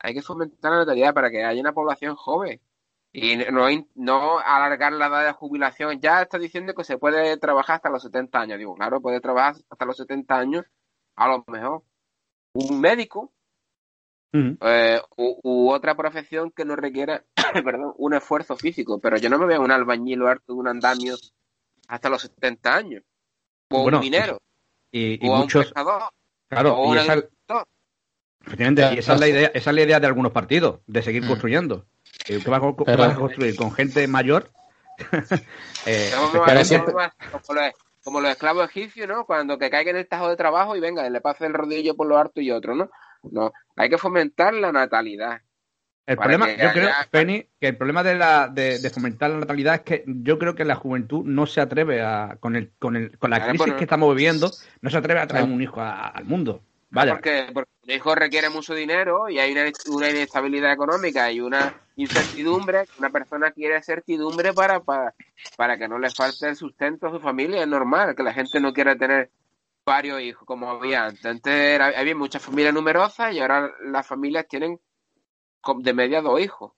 Hay 0.00 0.14
que 0.14 0.22
fomentar 0.22 0.72
la 0.72 0.78
natalidad 0.78 1.14
para 1.14 1.30
que 1.30 1.44
haya 1.44 1.60
una 1.60 1.72
población 1.72 2.14
joven. 2.16 2.60
Y 3.12 3.36
no, 3.36 3.66
no 3.94 4.38
alargar 4.38 4.92
la 4.92 5.06
edad 5.06 5.26
de 5.26 5.32
jubilación. 5.32 6.00
Ya 6.00 6.22
está 6.22 6.38
diciendo 6.38 6.74
que 6.74 6.84
se 6.84 6.98
puede 6.98 7.36
trabajar 7.38 7.76
hasta 7.76 7.90
los 7.90 8.02
70 8.02 8.38
años. 8.38 8.58
Digo, 8.58 8.74
claro, 8.74 9.00
puede 9.00 9.20
trabajar 9.20 9.56
hasta 9.70 9.84
los 9.86 9.96
70 9.96 10.38
años. 10.38 10.66
A 11.16 11.28
lo 11.28 11.44
mejor 11.48 11.82
un 12.52 12.80
médico 12.80 13.32
eh, 14.32 15.00
u, 15.16 15.70
otra 15.70 15.96
profesión 15.96 16.50
que 16.50 16.64
no 16.64 16.76
requiera 16.76 17.24
perdón, 17.64 17.94
un 17.96 18.14
esfuerzo 18.14 18.56
físico. 18.56 19.00
Pero 19.00 19.16
yo 19.16 19.30
no 19.30 19.38
me 19.38 19.46
veo 19.46 19.62
un 19.62 19.72
albañil 19.72 20.22
o 20.22 20.28
harto 20.28 20.52
de 20.52 20.58
un 20.58 20.68
andamio 20.68 21.16
hasta 21.88 22.10
los 22.10 22.22
70 22.22 22.74
años. 22.74 23.02
O 23.70 23.84
un 23.84 24.00
minero. 24.00 24.40
Y, 24.92 25.18
muchos, 25.22 25.66
un 25.66 25.72
pescador. 25.72 26.02
Claro, 26.48 26.94
y 26.94 26.98
esa, 26.98 27.16
y 28.94 28.98
esa, 28.98 29.14
es 29.14 29.20
la 29.20 29.28
idea, 29.28 29.50
esa 29.52 29.70
es 29.70 29.76
la 29.76 29.82
idea 29.82 30.00
de 30.00 30.06
algunos 30.06 30.32
partidos, 30.32 30.80
de 30.86 31.02
seguir 31.02 31.24
mm. 31.24 31.28
construyendo. 31.28 31.86
¿Qué 32.28 32.36
vas, 32.50 32.62
a 32.62 33.14
construir? 33.14 33.56
¿Con 33.56 33.72
gente 33.72 34.06
mayor? 34.06 34.50
eh, 35.86 36.10
como, 38.04 38.20
los, 38.20 38.30
esclavos 38.30 38.68
egipcios, 38.68 39.08
¿no? 39.08 39.24
Cuando 39.24 39.58
que 39.58 39.70
caigan 39.70 39.94
en 39.94 40.00
el 40.00 40.08
tajo 40.08 40.28
de 40.28 40.36
trabajo 40.36 40.76
y 40.76 40.80
venga, 40.80 41.08
le 41.08 41.20
pase 41.22 41.46
el 41.46 41.54
rodillo 41.54 41.96
por 41.96 42.06
lo 42.06 42.18
harto 42.18 42.42
y 42.42 42.50
otro, 42.50 42.74
¿no? 42.74 42.90
No, 43.22 43.52
hay 43.76 43.88
que 43.88 43.96
fomentar 43.96 44.52
la 44.52 44.72
natalidad. 44.72 45.40
El 46.04 46.16
problema, 46.16 46.50
yo 46.50 46.72
creo, 46.72 46.90
Penny, 47.10 47.46
que 47.60 47.68
el 47.68 47.76
problema 47.76 48.02
de, 48.02 48.14
la, 48.14 48.48
de, 48.48 48.90
fomentar 48.90 49.30
la 49.30 49.38
natalidad 49.38 49.76
es 49.76 49.80
que 49.82 50.04
yo 50.06 50.38
creo 50.38 50.54
que 50.54 50.64
la 50.66 50.74
juventud 50.74 51.24
no 51.24 51.46
se 51.46 51.62
atreve 51.62 52.02
a, 52.02 52.36
con, 52.40 52.56
el, 52.56 52.72
con, 52.78 52.96
el, 52.96 53.16
con 53.18 53.30
la 53.30 53.46
crisis 53.46 53.72
que 53.74 53.84
estamos 53.84 54.14
viviendo, 54.14 54.50
no 54.82 54.90
se 54.90 54.98
atreve 54.98 55.20
a 55.20 55.26
traer 55.26 55.44
un 55.44 55.62
hijo 55.62 55.80
al 55.80 56.24
mundo. 56.24 56.62
Porque, 56.90 57.50
porque 57.52 57.70
un 57.82 57.90
hijo 57.90 58.14
requiere 58.14 58.48
mucho 58.48 58.74
dinero 58.74 59.28
y 59.28 59.38
hay 59.38 59.52
una, 59.52 59.70
una 59.86 60.08
inestabilidad 60.08 60.72
económica 60.72 61.30
y 61.30 61.40
una 61.40 61.74
incertidumbre, 61.96 62.84
una 62.98 63.10
persona 63.10 63.50
quiere 63.50 63.82
certidumbre 63.82 64.54
para, 64.54 64.80
para, 64.80 65.14
para 65.56 65.76
que 65.76 65.88
no 65.88 65.98
le 65.98 66.10
falte 66.10 66.48
el 66.48 66.56
sustento 66.56 67.08
a 67.08 67.10
su 67.10 67.20
familia, 67.20 67.62
es 67.62 67.68
normal 67.68 68.14
que 68.14 68.22
la 68.22 68.32
gente 68.32 68.60
no 68.60 68.72
quiera 68.72 68.96
tener 68.96 69.30
varios 69.84 70.20
hijos 70.20 70.46
como 70.46 70.70
había 70.70 71.06
antes. 71.06 71.24
Antes 71.24 71.80
había 71.80 72.14
muchas 72.14 72.42
familias 72.42 72.74
numerosas 72.74 73.34
y 73.34 73.40
ahora 73.40 73.70
las 73.84 74.06
familias 74.06 74.46
tienen 74.48 74.80
de 75.78 75.92
media 75.92 76.22
dos 76.22 76.40
hijos. 76.40 76.72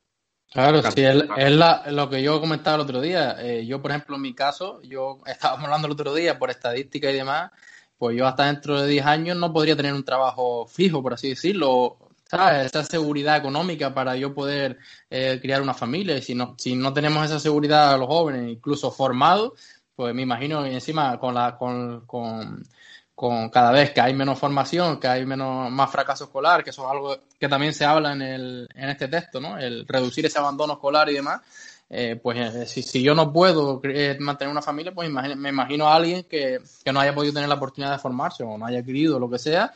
Claro, 0.52 0.82
sí, 0.82 1.04
es, 1.04 1.50
la, 1.52 1.84
lo 1.90 2.10
que 2.10 2.22
yo 2.22 2.40
comentaba 2.40 2.76
el 2.76 2.82
otro 2.82 3.00
día. 3.00 3.36
Eh, 3.38 3.66
yo, 3.66 3.80
por 3.80 3.92
ejemplo, 3.92 4.16
en 4.16 4.22
mi 4.22 4.34
caso, 4.34 4.80
yo 4.82 5.18
estábamos 5.26 5.64
hablando 5.64 5.86
el 5.86 5.92
otro 5.92 6.14
día 6.14 6.38
por 6.38 6.50
estadística 6.50 7.10
y 7.10 7.14
demás, 7.14 7.52
pues 8.00 8.16
yo 8.16 8.26
hasta 8.26 8.46
dentro 8.46 8.80
de 8.80 8.88
10 8.88 9.04
años 9.04 9.36
no 9.36 9.52
podría 9.52 9.76
tener 9.76 9.92
un 9.92 10.02
trabajo 10.02 10.66
fijo, 10.66 11.02
por 11.02 11.12
así 11.12 11.28
decirlo, 11.28 11.98
esa 12.32 12.82
seguridad 12.82 13.36
económica 13.36 13.92
para 13.92 14.16
yo 14.16 14.32
poder 14.32 14.78
eh, 15.10 15.38
criar 15.42 15.60
una 15.60 15.74
familia. 15.74 16.22
Si 16.22 16.34
no, 16.34 16.54
si 16.56 16.74
no 16.76 16.94
tenemos 16.94 17.26
esa 17.26 17.38
seguridad 17.38 17.92
a 17.92 17.98
los 17.98 18.08
jóvenes, 18.08 18.50
incluso 18.50 18.90
formados, 18.90 19.52
pues 19.94 20.14
me 20.14 20.22
imagino 20.22 20.64
encima 20.64 21.20
con 21.20 21.34
la, 21.34 21.58
con, 21.58 22.06
con, 22.06 22.66
con 23.14 23.50
cada 23.50 23.70
vez 23.70 23.90
que 23.90 24.00
hay 24.00 24.14
menos 24.14 24.38
formación, 24.38 24.98
que 24.98 25.06
hay 25.06 25.26
menos 25.26 25.70
más 25.70 25.90
fracaso 25.90 26.24
escolar, 26.24 26.64
que 26.64 26.70
eso 26.70 26.86
es 26.86 26.90
algo 26.90 27.18
que 27.38 27.48
también 27.50 27.74
se 27.74 27.84
habla 27.84 28.12
en, 28.14 28.22
el, 28.22 28.68
en 28.76 28.88
este 28.88 29.08
texto, 29.08 29.42
¿no? 29.42 29.58
El 29.58 29.86
reducir 29.86 30.24
ese 30.24 30.38
abandono 30.38 30.72
escolar 30.72 31.10
y 31.10 31.16
demás. 31.16 31.42
Eh, 31.92 32.20
pues 32.22 32.38
eh, 32.38 32.66
si, 32.66 32.82
si, 32.82 33.02
yo 33.02 33.16
no 33.16 33.32
puedo 33.32 33.80
eh, 33.82 34.16
mantener 34.20 34.52
una 34.52 34.62
familia, 34.62 34.92
pues 34.94 35.10
me 35.10 35.48
imagino 35.48 35.88
a 35.88 35.96
alguien 35.96 36.22
que, 36.22 36.60
que, 36.84 36.92
no 36.92 37.00
haya 37.00 37.12
podido 37.12 37.34
tener 37.34 37.48
la 37.48 37.56
oportunidad 37.56 37.90
de 37.90 37.98
formarse 37.98 38.44
o 38.44 38.56
no 38.56 38.64
haya 38.64 38.84
querido 38.84 39.18
lo 39.18 39.28
que 39.28 39.40
sea, 39.40 39.72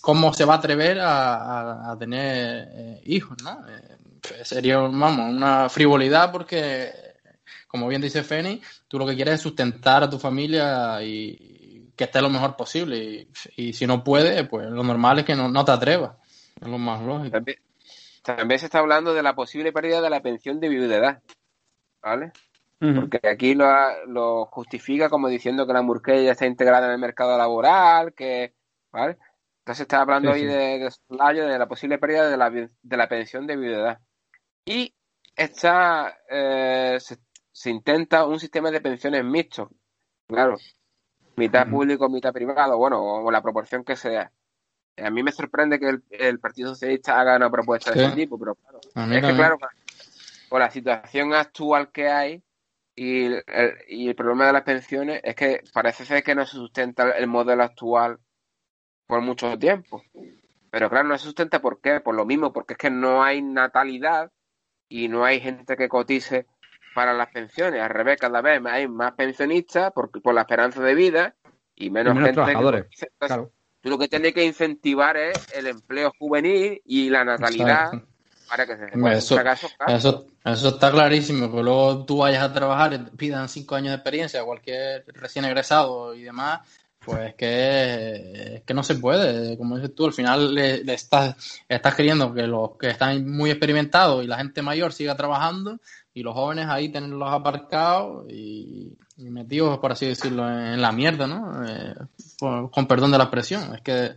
¿cómo 0.00 0.34
se 0.34 0.44
va 0.44 0.54
a 0.54 0.56
atrever 0.56 0.98
a, 0.98 1.92
a, 1.92 1.96
tener 1.96 3.00
hijos? 3.04 3.40
¿no? 3.40 3.64
sería, 4.42 4.78
vamos, 4.78 5.32
una 5.32 5.68
frivolidad 5.68 6.32
porque, 6.32 6.90
como 7.68 7.86
bien 7.86 8.02
dice 8.02 8.24
Feni, 8.24 8.60
tú 8.88 8.98
lo 8.98 9.06
que 9.06 9.14
quieres 9.14 9.34
es 9.34 9.42
sustentar 9.42 10.02
a 10.02 10.10
tu 10.10 10.18
familia 10.18 11.00
y 11.04 11.92
que 11.94 12.04
esté 12.04 12.20
lo 12.20 12.30
mejor 12.30 12.56
posible. 12.56 13.28
Y, 13.56 13.72
si 13.72 13.86
no 13.86 14.02
puedes, 14.02 14.48
pues 14.48 14.68
lo 14.68 14.82
normal 14.82 15.20
es 15.20 15.24
que 15.24 15.36
no, 15.36 15.48
no 15.48 15.64
te 15.64 15.72
atrevas. 15.72 16.16
Es 16.60 16.66
lo 16.66 16.78
más 16.78 17.00
lógico. 17.00 17.38
Se 18.24 18.66
está 18.66 18.78
hablando 18.78 19.14
de 19.14 19.22
la 19.22 19.34
posible 19.34 19.72
pérdida 19.72 20.00
de 20.00 20.10
la 20.10 20.20
pensión 20.20 20.60
de 20.60 20.68
viudedad, 20.68 21.22
¿vale? 22.02 22.32
Porque 22.78 23.20
aquí 23.28 23.54
lo, 23.54 23.66
lo, 24.06 24.46
justifica 24.46 25.10
como 25.10 25.28
diciendo 25.28 25.66
que 25.66 25.74
la 25.74 25.82
mujer 25.82 26.24
ya 26.24 26.32
está 26.32 26.46
integrada 26.46 26.86
en 26.86 26.92
el 26.94 26.98
mercado 26.98 27.36
laboral, 27.36 28.14
que, 28.14 28.54
¿vale? 28.90 29.18
Entonces 29.58 29.82
está 29.82 30.00
hablando 30.00 30.32
ahí 30.32 30.44
de, 30.44 30.78
de, 30.78 31.42
de 31.46 31.58
la 31.58 31.68
posible 31.68 31.98
pérdida 31.98 32.30
de 32.30 32.36
la, 32.38 32.50
de 32.50 32.96
la 32.96 33.08
pensión 33.08 33.46
de 33.46 33.56
viudedad. 33.56 34.00
Y 34.64 34.94
está, 35.36 36.16
eh, 36.28 36.98
se, 37.52 37.70
intenta 37.70 38.26
un 38.26 38.40
sistema 38.40 38.70
de 38.70 38.80
pensiones 38.80 39.24
mixto, 39.24 39.70
claro, 40.26 40.56
mitad 41.36 41.68
público, 41.68 42.08
mitad 42.08 42.32
privado, 42.32 42.78
bueno, 42.78 43.02
o 43.02 43.30
la 43.30 43.42
proporción 43.42 43.84
que 43.84 43.96
sea. 43.96 44.32
A 45.02 45.10
mí 45.10 45.22
me 45.22 45.32
sorprende 45.32 45.78
que 45.78 46.00
el, 46.10 46.38
Partido 46.38 46.70
Socialista 46.70 47.20
haga 47.20 47.36
una 47.36 47.50
propuesta 47.50 47.92
de 47.92 48.04
ese 48.04 48.14
tipo, 48.14 48.38
pero 48.38 48.54
claro, 48.54 48.80
es 49.12 49.24
que 49.24 49.34
claro, 49.34 49.58
con 50.48 50.60
la 50.60 50.70
situación 50.70 51.34
actual 51.34 51.90
que 51.92 52.08
hay 52.08 52.42
y 52.94 53.24
el, 53.26 53.44
y 53.88 54.08
el 54.08 54.14
problema 54.14 54.46
de 54.46 54.52
las 54.52 54.62
pensiones 54.62 55.20
es 55.24 55.34
que 55.34 55.62
parece 55.72 56.04
ser 56.04 56.22
que 56.22 56.34
no 56.34 56.44
se 56.44 56.56
sustenta 56.56 57.10
el 57.12 57.26
modelo 57.26 57.62
actual 57.62 58.18
por 59.06 59.20
mucho 59.20 59.58
tiempo. 59.58 60.02
Pero 60.70 60.88
claro, 60.88 61.08
no 61.08 61.18
se 61.18 61.24
sustenta 61.24 61.60
¿por 61.60 61.80
qué? 61.80 62.00
Por 62.00 62.14
lo 62.14 62.24
mismo, 62.24 62.52
porque 62.52 62.74
es 62.74 62.78
que 62.78 62.90
no 62.90 63.22
hay 63.22 63.42
natalidad 63.42 64.30
y 64.88 65.08
no 65.08 65.24
hay 65.24 65.40
gente 65.40 65.76
que 65.76 65.88
cotice 65.88 66.46
para 66.94 67.12
las 67.12 67.28
pensiones. 67.30 67.80
Al 67.80 67.90
revés, 67.90 68.18
cada 68.18 68.40
vez 68.40 68.60
hay 68.66 68.88
más 68.88 69.12
pensionistas 69.12 69.92
por, 69.92 70.10
por 70.22 70.34
la 70.34 70.42
esperanza 70.42 70.82
de 70.82 70.94
vida 70.94 71.34
y 71.74 71.90
menos, 71.90 72.14
gente 72.14 72.32
trabajadores. 72.32 72.86
Tú 73.80 73.88
lo 73.88 73.98
que 73.98 74.08
tienes 74.08 74.34
que 74.34 74.44
incentivar 74.44 75.16
es 75.16 75.46
el 75.54 75.66
empleo 75.66 76.12
juvenil 76.18 76.80
y 76.84 77.08
la 77.08 77.24
natalidad 77.24 77.92
para 78.50 78.66
que 78.66 78.76
se 78.76 78.86
eso, 79.16 79.40
eso, 79.86 80.26
eso, 80.44 80.68
está 80.68 80.90
clarísimo, 80.90 81.52
que 81.52 81.62
luego 81.62 82.04
tú 82.04 82.18
vayas 82.18 82.42
a 82.42 82.52
trabajar, 82.52 83.10
pidan 83.16 83.48
cinco 83.48 83.76
años 83.76 83.90
de 83.90 83.94
experiencia 83.94 84.40
a 84.40 84.44
cualquier 84.44 85.04
recién 85.14 85.44
egresado 85.44 86.14
y 86.14 86.22
demás, 86.24 86.60
pues 86.98 87.34
que, 87.36 88.64
que 88.66 88.74
no 88.74 88.82
se 88.82 88.96
puede, 88.96 89.56
como 89.56 89.76
dices 89.76 89.94
tú, 89.94 90.06
al 90.06 90.12
final 90.12 90.52
le, 90.52 90.82
estás, 90.92 91.62
estás 91.68 91.94
queriendo 91.94 92.34
que 92.34 92.48
los 92.48 92.76
que 92.76 92.90
están 92.90 93.30
muy 93.30 93.50
experimentados 93.50 94.24
y 94.24 94.26
la 94.26 94.38
gente 94.38 94.62
mayor 94.62 94.92
siga 94.92 95.16
trabajando 95.16 95.78
y 96.12 96.24
los 96.24 96.34
jóvenes 96.34 96.66
ahí 96.68 96.88
tenerlos 96.90 97.32
aparcados 97.32 98.26
y, 98.28 98.98
metidos, 99.28 99.78
por 99.78 99.92
así 99.92 100.06
decirlo, 100.06 100.48
en, 100.48 100.80
la 100.80 100.92
mierda, 100.92 101.26
¿no? 101.26 101.66
Eh, 101.66 101.94
con, 102.38 102.86
perdón 102.86 103.10
de 103.10 103.18
la 103.18 103.24
expresión. 103.24 103.74
Es 103.74 103.82
que, 103.82 104.14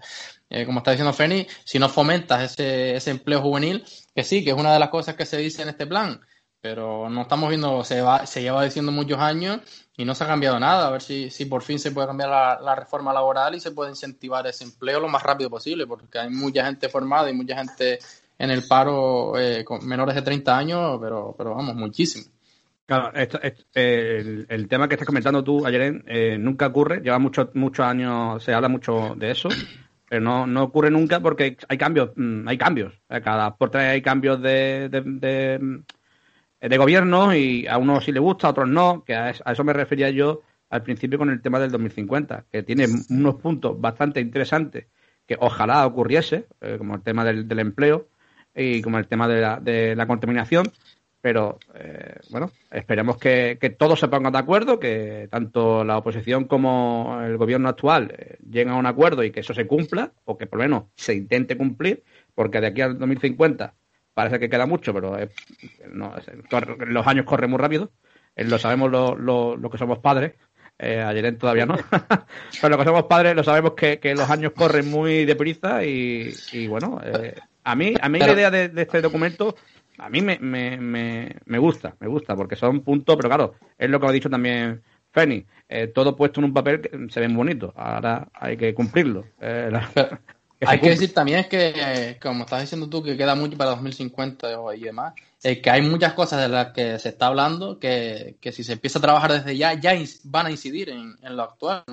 eh, 0.49 0.65
como 0.65 0.79
está 0.79 0.91
diciendo 0.91 1.13
Feni, 1.13 1.47
si 1.63 1.79
no 1.79 1.89
fomentas 1.89 2.51
ese, 2.51 2.95
ese 2.95 3.11
empleo 3.11 3.41
juvenil, 3.41 3.83
que 4.15 4.23
sí, 4.23 4.43
que 4.43 4.51
es 4.51 4.55
una 4.55 4.71
de 4.71 4.79
las 4.79 4.89
cosas 4.89 5.15
que 5.15 5.25
se 5.25 5.37
dice 5.37 5.63
en 5.63 5.69
este 5.69 5.87
plan, 5.87 6.21
pero 6.61 7.09
no 7.09 7.23
estamos 7.23 7.49
viendo, 7.49 7.83
se, 7.83 8.01
va, 8.01 8.25
se 8.25 8.41
lleva 8.41 8.63
diciendo 8.63 8.91
muchos 8.91 9.19
años 9.19 9.59
y 9.97 10.05
no 10.05 10.15
se 10.15 10.23
ha 10.23 10.27
cambiado 10.27 10.59
nada. 10.59 10.87
A 10.87 10.91
ver 10.91 11.01
si, 11.01 11.29
si 11.29 11.45
por 11.45 11.61
fin 11.61 11.77
se 11.77 11.91
puede 11.91 12.07
cambiar 12.07 12.29
la, 12.29 12.59
la, 12.61 12.75
reforma 12.75 13.11
laboral 13.11 13.55
y 13.55 13.59
se 13.59 13.71
puede 13.71 13.89
incentivar 13.89 14.47
ese 14.47 14.63
empleo 14.63 15.01
lo 15.01 15.09
más 15.09 15.23
rápido 15.23 15.49
posible, 15.49 15.85
porque 15.85 16.19
hay 16.19 16.29
mucha 16.29 16.65
gente 16.65 16.87
formada 16.87 17.29
y 17.29 17.33
mucha 17.33 17.57
gente 17.57 17.99
en 18.37 18.51
el 18.51 18.67
paro 18.67 19.37
eh, 19.39 19.63
con 19.63 19.85
menores 19.85 20.15
de 20.15 20.21
30 20.21 20.57
años, 20.57 20.99
pero, 21.01 21.35
pero 21.37 21.55
vamos, 21.55 21.75
muchísimo. 21.75 22.32
Claro, 22.85 23.13
esto, 23.15 23.39
el, 23.73 24.67
tema 24.67 24.89
que 24.89 24.95
estás 24.95 25.07
comentando 25.07 25.41
tú 25.41 25.65
ayer 25.65 26.03
eh, 26.05 26.37
nunca 26.37 26.67
ocurre, 26.67 26.99
lleva 26.99 27.17
muchos 27.17 27.55
muchos 27.55 27.85
años, 27.85 28.43
se 28.43 28.53
habla 28.53 28.67
mucho 28.67 29.15
de 29.15 29.31
eso, 29.31 29.47
pero 30.09 30.21
no, 30.21 30.45
no 30.45 30.63
ocurre 30.63 30.91
nunca 30.91 31.21
porque 31.21 31.55
hay 31.69 31.77
cambios, 31.77 32.11
mm, 32.15 32.45
hay 32.45 32.57
cambios, 32.57 32.93
cada 33.23 33.55
por 33.55 33.69
tres 33.69 33.83
hay 33.83 34.01
cambios 34.01 34.41
de, 34.41 34.89
de, 34.89 35.83
de, 36.59 36.77
gobierno 36.77 37.33
y 37.33 37.67
a 37.67 37.77
unos 37.77 38.03
sí 38.03 38.11
le 38.11 38.19
gusta, 38.19 38.47
a 38.47 38.51
otros 38.51 38.67
no, 38.67 39.05
que 39.05 39.15
a 39.15 39.29
eso 39.29 39.63
me 39.63 39.71
refería 39.71 40.09
yo 40.09 40.41
al 40.69 40.83
principio 40.83 41.17
con 41.17 41.29
el 41.29 41.41
tema 41.41 41.59
del 41.59 41.71
2050, 41.71 42.47
que 42.51 42.63
tiene 42.63 42.87
unos 43.09 43.35
puntos 43.35 43.79
bastante 43.79 44.19
interesantes 44.19 44.87
que 45.25 45.37
ojalá 45.39 45.85
ocurriese, 45.85 46.47
eh, 46.59 46.75
como 46.77 46.95
el 46.95 47.01
tema 47.01 47.23
del, 47.23 47.47
del 47.47 47.59
empleo, 47.59 48.09
y 48.55 48.81
como 48.81 48.97
el 48.97 49.07
tema 49.07 49.27
de 49.27 49.41
la, 49.41 49.59
de 49.59 49.95
la 49.95 50.07
contaminación. 50.07 50.65
Pero 51.23 51.57
eh, 51.73 52.19
bueno, 52.31 52.51
esperemos 52.69 53.15
que, 53.15 53.57
que, 53.57 53.69
todos 53.69 53.97
se 53.97 54.09
pongan 54.09 54.33
de 54.33 54.39
acuerdo, 54.39 54.77
que 54.77 55.29
tanto 55.31 55.85
la 55.85 55.97
oposición 55.97 56.43
como 56.43 57.17
el 57.23 57.37
gobierno 57.37 57.69
actual 57.69 58.13
eh, 58.17 58.35
lleguen 58.45 58.73
a 58.73 58.75
un 58.75 58.85
acuerdo 58.85 59.23
y 59.23 59.31
que 59.31 59.39
eso 59.39 59.53
se 59.53 59.65
cumpla, 59.65 60.11
o 60.25 60.37
que 60.37 60.47
por 60.47 60.59
lo 60.59 60.65
menos 60.65 60.83
se 60.97 61.15
intente 61.15 61.55
cumplir, 61.55 62.03
porque 62.35 62.59
de 62.59 62.67
aquí 62.67 62.81
al 62.81 62.99
2050 62.99 63.73
parece 64.13 64.37
que 64.37 64.49
queda 64.49 64.65
mucho, 64.65 64.93
pero 64.93 65.15
los 66.87 67.07
años 67.07 67.25
corren 67.25 67.51
muy 67.51 67.59
rápido. 67.59 67.93
Eh, 68.35 68.43
lo 68.43 68.59
sabemos 68.59 68.91
los 68.91 69.17
lo, 69.17 69.69
que 69.69 69.77
somos 69.77 69.99
padres, 69.99 70.33
ayer 70.77 71.37
todavía 71.37 71.65
no. 71.65 71.77
Pero 72.61 72.69
los 72.69 72.79
que 72.79 72.85
somos 72.85 73.03
padres 73.03 73.33
lo 73.33 73.45
sabemos 73.45 73.75
que, 73.75 73.97
que 73.99 74.13
los 74.13 74.29
años 74.29 74.51
corren 74.51 74.91
muy 74.91 75.23
deprisa 75.23 75.85
y, 75.85 76.33
y 76.51 76.67
bueno, 76.67 76.99
eh, 77.01 77.35
a 77.63 77.75
mí, 77.75 77.93
a 77.99 78.09
mí 78.09 78.19
la 78.19 78.33
idea 78.33 78.51
de, 78.51 78.71
este 78.75 79.01
documento, 79.01 79.55
a 79.97 80.09
mí 80.09 80.21
me, 80.21 80.39
me, 80.39 80.77
me, 81.45 81.57
gusta, 81.59 81.95
me 81.99 82.07
gusta, 82.07 82.35
porque 82.35 82.55
son 82.55 82.81
puntos, 82.81 83.15
pero 83.15 83.29
claro, 83.29 83.53
es 83.77 83.89
lo 83.89 83.99
que 83.99 84.07
ha 84.07 84.11
dicho 84.11 84.29
también 84.29 84.81
Feni, 85.11 85.45
eh, 85.69 85.87
todo 85.87 86.15
puesto 86.15 86.39
en 86.39 86.45
un 86.45 86.53
papel 86.53 86.81
que 86.81 86.89
se 87.09 87.19
ven 87.19 87.35
bonitos, 87.35 87.71
ahora 87.75 88.27
hay 88.33 88.57
que 88.57 88.73
cumplirlo. 88.73 89.25
Eh, 89.39 89.71
hay 90.65 90.79
que 90.79 90.89
decir 90.89 91.13
también 91.13 91.45
que, 91.45 92.17
como 92.21 92.43
estás 92.43 92.61
diciendo 92.61 92.89
tú, 92.89 93.03
que 93.03 93.17
queda 93.17 93.35
mucho 93.35 93.57
para 93.57 93.71
2050 93.71 94.47
y 94.75 94.81
demás, 94.81 95.13
eh, 95.43 95.61
que 95.61 95.69
hay 95.69 95.81
muchas 95.81 96.13
cosas 96.13 96.41
de 96.41 96.47
las 96.47 96.71
que 96.71 96.97
se 96.99 97.09
está 97.09 97.27
hablando 97.27 97.77
que, 97.77 98.37
que, 98.39 98.51
si 98.51 98.63
se 98.63 98.73
empieza 98.73 98.99
a 98.99 99.01
trabajar 99.01 99.33
desde 99.33 99.57
ya, 99.57 99.73
ya 99.73 99.93
van 100.23 100.45
a 100.45 100.51
incidir 100.51 100.89
en, 100.89 101.15
en 101.21 101.35
lo 101.35 101.43
actual, 101.43 101.83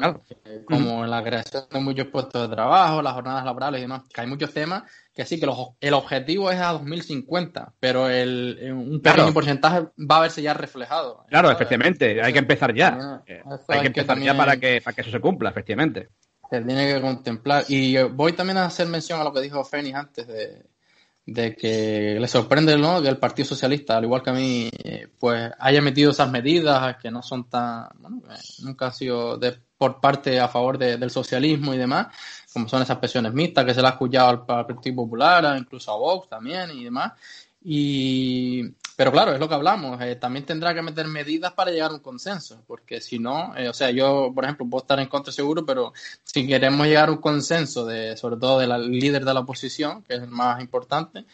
como 0.66 1.04
en 1.04 1.10
la 1.10 1.22
creación 1.22 1.64
de 1.70 1.80
muchos 1.80 2.06
puestos 2.06 2.48
de 2.48 2.54
trabajo, 2.54 3.02
las 3.02 3.14
jornadas 3.14 3.44
laborales 3.44 3.78
y 3.78 3.82
demás, 3.82 4.02
que 4.12 4.20
hay 4.20 4.26
muchos 4.28 4.52
temas 4.52 4.84
que 5.14 5.24
sí, 5.24 5.40
que 5.40 5.46
el 5.80 5.94
objetivo 5.94 6.50
es 6.50 6.60
a 6.60 6.72
2050, 6.72 7.72
pero 7.80 8.08
el, 8.08 8.72
un 8.72 9.00
pequeño 9.00 9.32
porcentaje 9.32 9.88
va 9.98 10.18
a 10.18 10.20
verse 10.20 10.42
ya 10.42 10.54
reflejado. 10.54 11.24
Claro, 11.28 11.50
efectivamente, 11.50 12.22
hay 12.22 12.32
que 12.32 12.38
empezar 12.38 12.72
ya. 12.72 13.20
Eh, 13.26 13.42
hay 13.68 13.80
que 13.80 13.86
empezar 13.88 14.18
ya 14.20 14.36
para 14.36 14.56
que, 14.58 14.80
para 14.80 14.94
que 14.94 15.00
eso 15.00 15.10
se 15.10 15.20
cumpla, 15.20 15.50
efectivamente. 15.50 16.08
Se 16.50 16.60
tiene 16.62 16.92
que 16.92 17.00
contemplar. 17.00 17.64
Y 17.68 17.96
voy 18.02 18.32
también 18.32 18.58
a 18.58 18.66
hacer 18.66 18.88
mención 18.88 19.20
a 19.20 19.24
lo 19.24 19.32
que 19.32 19.40
dijo 19.40 19.64
Fénix 19.64 19.96
antes 19.96 20.26
de, 20.26 20.66
de 21.26 21.54
que 21.54 22.18
le 22.18 22.26
sorprende 22.26 22.76
¿no? 22.76 23.00
que 23.00 23.08
el 23.08 23.18
Partido 23.18 23.46
Socialista, 23.46 23.96
al 23.96 24.04
igual 24.04 24.22
que 24.22 24.30
a 24.30 24.32
mí, 24.32 24.68
eh, 24.82 25.06
pues 25.18 25.52
haya 25.60 25.80
metido 25.80 26.10
esas 26.10 26.28
medidas 26.28 26.96
que 26.96 27.10
no 27.10 27.22
son 27.22 27.48
tan, 27.48 27.88
bueno, 28.00 28.22
nunca 28.62 28.88
ha 28.88 28.92
sido 28.92 29.36
de, 29.36 29.56
por 29.78 30.00
parte 30.00 30.40
a 30.40 30.48
favor 30.48 30.76
del 30.76 31.10
socialismo 31.10 31.72
y 31.72 31.78
demás, 31.78 32.08
como 32.52 32.68
son 32.68 32.82
esas 32.82 32.98
pensiones 32.98 33.32
mixtas 33.32 33.64
que 33.64 33.74
se 33.74 33.80
le 33.80 33.86
ha 33.86 33.90
escuchado 33.90 34.28
al 34.28 34.44
Partido 34.44 34.96
Popular, 34.96 35.56
incluso 35.56 35.92
a 35.92 35.96
Vox 35.96 36.28
también 36.28 36.70
y 36.72 36.84
demás. 36.84 37.12
Y, 37.62 38.62
pero 38.96 39.12
claro, 39.12 39.32
es 39.32 39.40
lo 39.40 39.48
que 39.48 39.54
hablamos, 39.54 40.00
eh, 40.02 40.16
también 40.16 40.46
tendrá 40.46 40.74
que 40.74 40.82
meter 40.82 41.06
medidas 41.06 41.52
para 41.52 41.70
llegar 41.70 41.90
a 41.90 41.94
un 41.94 42.00
consenso, 42.00 42.62
porque 42.66 43.00
si 43.00 43.18
no, 43.18 43.56
eh, 43.56 43.68
o 43.68 43.74
sea, 43.74 43.90
yo, 43.90 44.32
por 44.34 44.44
ejemplo, 44.44 44.66
puedo 44.68 44.82
estar 44.82 44.98
en 45.00 45.08
contra 45.08 45.32
seguro, 45.32 45.64
pero 45.64 45.92
si 46.24 46.46
queremos 46.46 46.86
llegar 46.86 47.08
a 47.08 47.12
un 47.12 47.18
consenso, 47.18 47.84
de, 47.86 48.16
sobre 48.16 48.36
todo 48.36 48.58
del 48.58 48.90
líder 48.90 49.24
de 49.24 49.34
la 49.34 49.40
oposición, 49.40 50.02
que 50.02 50.14
es 50.14 50.22
el 50.22 50.28
más 50.28 50.60
importante, 50.60 51.24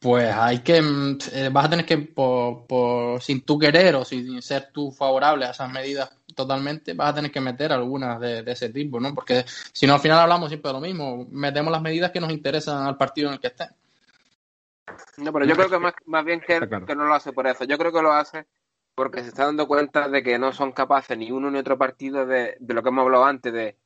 pues 0.00 0.32
hay 0.34 0.60
que, 0.60 0.80
mm, 0.80 1.18
eh, 1.32 1.50
vas 1.52 1.66
a 1.66 1.70
tener 1.70 1.86
que, 1.86 1.98
por, 1.98 3.22
sin 3.22 3.42
tú 3.42 3.58
querer 3.58 3.94
o 3.96 4.04
sin 4.04 4.40
ser 4.42 4.70
tú 4.72 4.90
favorable 4.90 5.44
a 5.44 5.50
esas 5.50 5.70
medidas 5.70 6.10
totalmente, 6.34 6.94
vas 6.94 7.10
a 7.10 7.14
tener 7.16 7.30
que 7.30 7.40
meter 7.40 7.72
algunas 7.72 8.18
de, 8.18 8.42
ese 8.46 8.70
tipo, 8.70 8.98
¿no? 8.98 9.14
Porque 9.14 9.44
si 9.72 9.86
no, 9.86 9.94
al 9.94 10.00
final 10.00 10.18
hablamos 10.20 10.48
siempre 10.48 10.70
de 10.70 10.72
lo 10.74 10.80
mismo, 10.80 11.26
metemos 11.30 11.70
las 11.70 11.82
medidas 11.82 12.10
que 12.12 12.20
nos 12.20 12.32
interesan 12.32 12.86
al 12.86 12.96
partido 12.96 13.28
en 13.28 13.34
el 13.34 13.40
que 13.40 13.48
estén. 13.48 13.68
No, 15.18 15.32
pero 15.32 15.44
yo 15.44 15.54
creo 15.54 15.68
que 15.68 15.78
más, 15.78 15.94
más 16.06 16.24
bien 16.24 16.40
que, 16.40 16.60
que 16.86 16.94
no 16.94 17.04
lo 17.04 17.14
hace 17.14 17.32
por 17.32 17.46
eso. 17.46 17.64
Yo 17.64 17.78
creo 17.78 17.92
que 17.92 18.02
lo 18.02 18.12
hace 18.12 18.46
porque 18.94 19.22
se 19.22 19.28
está 19.28 19.46
dando 19.46 19.66
cuenta 19.66 20.08
de 20.08 20.22
que 20.22 20.38
no 20.38 20.52
son 20.52 20.72
capaces 20.72 21.16
ni 21.16 21.30
uno 21.30 21.50
ni 21.50 21.58
otro 21.58 21.78
partido 21.78 22.26
de, 22.26 22.56
de 22.58 22.74
lo 22.74 22.82
que 22.82 22.88
hemos 22.88 23.02
hablado 23.02 23.24
antes, 23.24 23.52
de, 23.52 23.76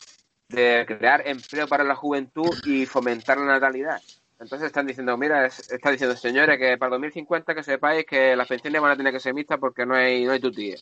de 0.49 0.85
crear 0.87 1.27
empleo 1.27 1.67
para 1.69 1.85
la 1.85 1.95
juventud 1.95 2.51
y 2.65 2.87
fomentar 2.87 3.39
la 3.39 3.47
natalidad. 3.47 4.01
Entonces 4.41 4.67
están 4.67 4.87
diciendo, 4.87 5.17
mira, 5.17 5.47
está 5.47 5.91
diciendo, 5.91 6.17
señores, 6.17 6.59
que 6.59 6.77
para 6.77 6.91
2050 6.91 7.55
que 7.55 7.63
sepáis 7.63 8.05
que 8.05 8.37
las 8.37 8.49
pensiones 8.49 8.81
van 8.81 8.91
a 8.93 8.97
tener 8.97 9.13
que 9.13 9.21
ser 9.21 9.33
mixtas 9.33 9.59
porque 9.59 9.87
no 9.87 9.95
hay, 9.95 10.25
no 10.25 10.33
hay 10.33 10.41
tutía. 10.41 10.77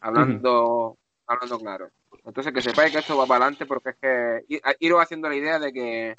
Hablando, 0.00 0.96
hablando 1.26 1.58
claro. 1.58 1.90
Entonces 2.24 2.52
que 2.52 2.62
sepáis 2.62 2.92
que 2.92 2.98
esto 2.98 3.16
va 3.16 3.26
para 3.26 3.44
adelante 3.44 3.66
porque 3.66 3.90
es 3.90 3.96
que 3.96 4.44
ir, 4.48 4.94
haciendo 4.94 5.28
la 5.28 5.36
idea 5.36 5.58
de 5.58 5.72
que, 5.72 6.14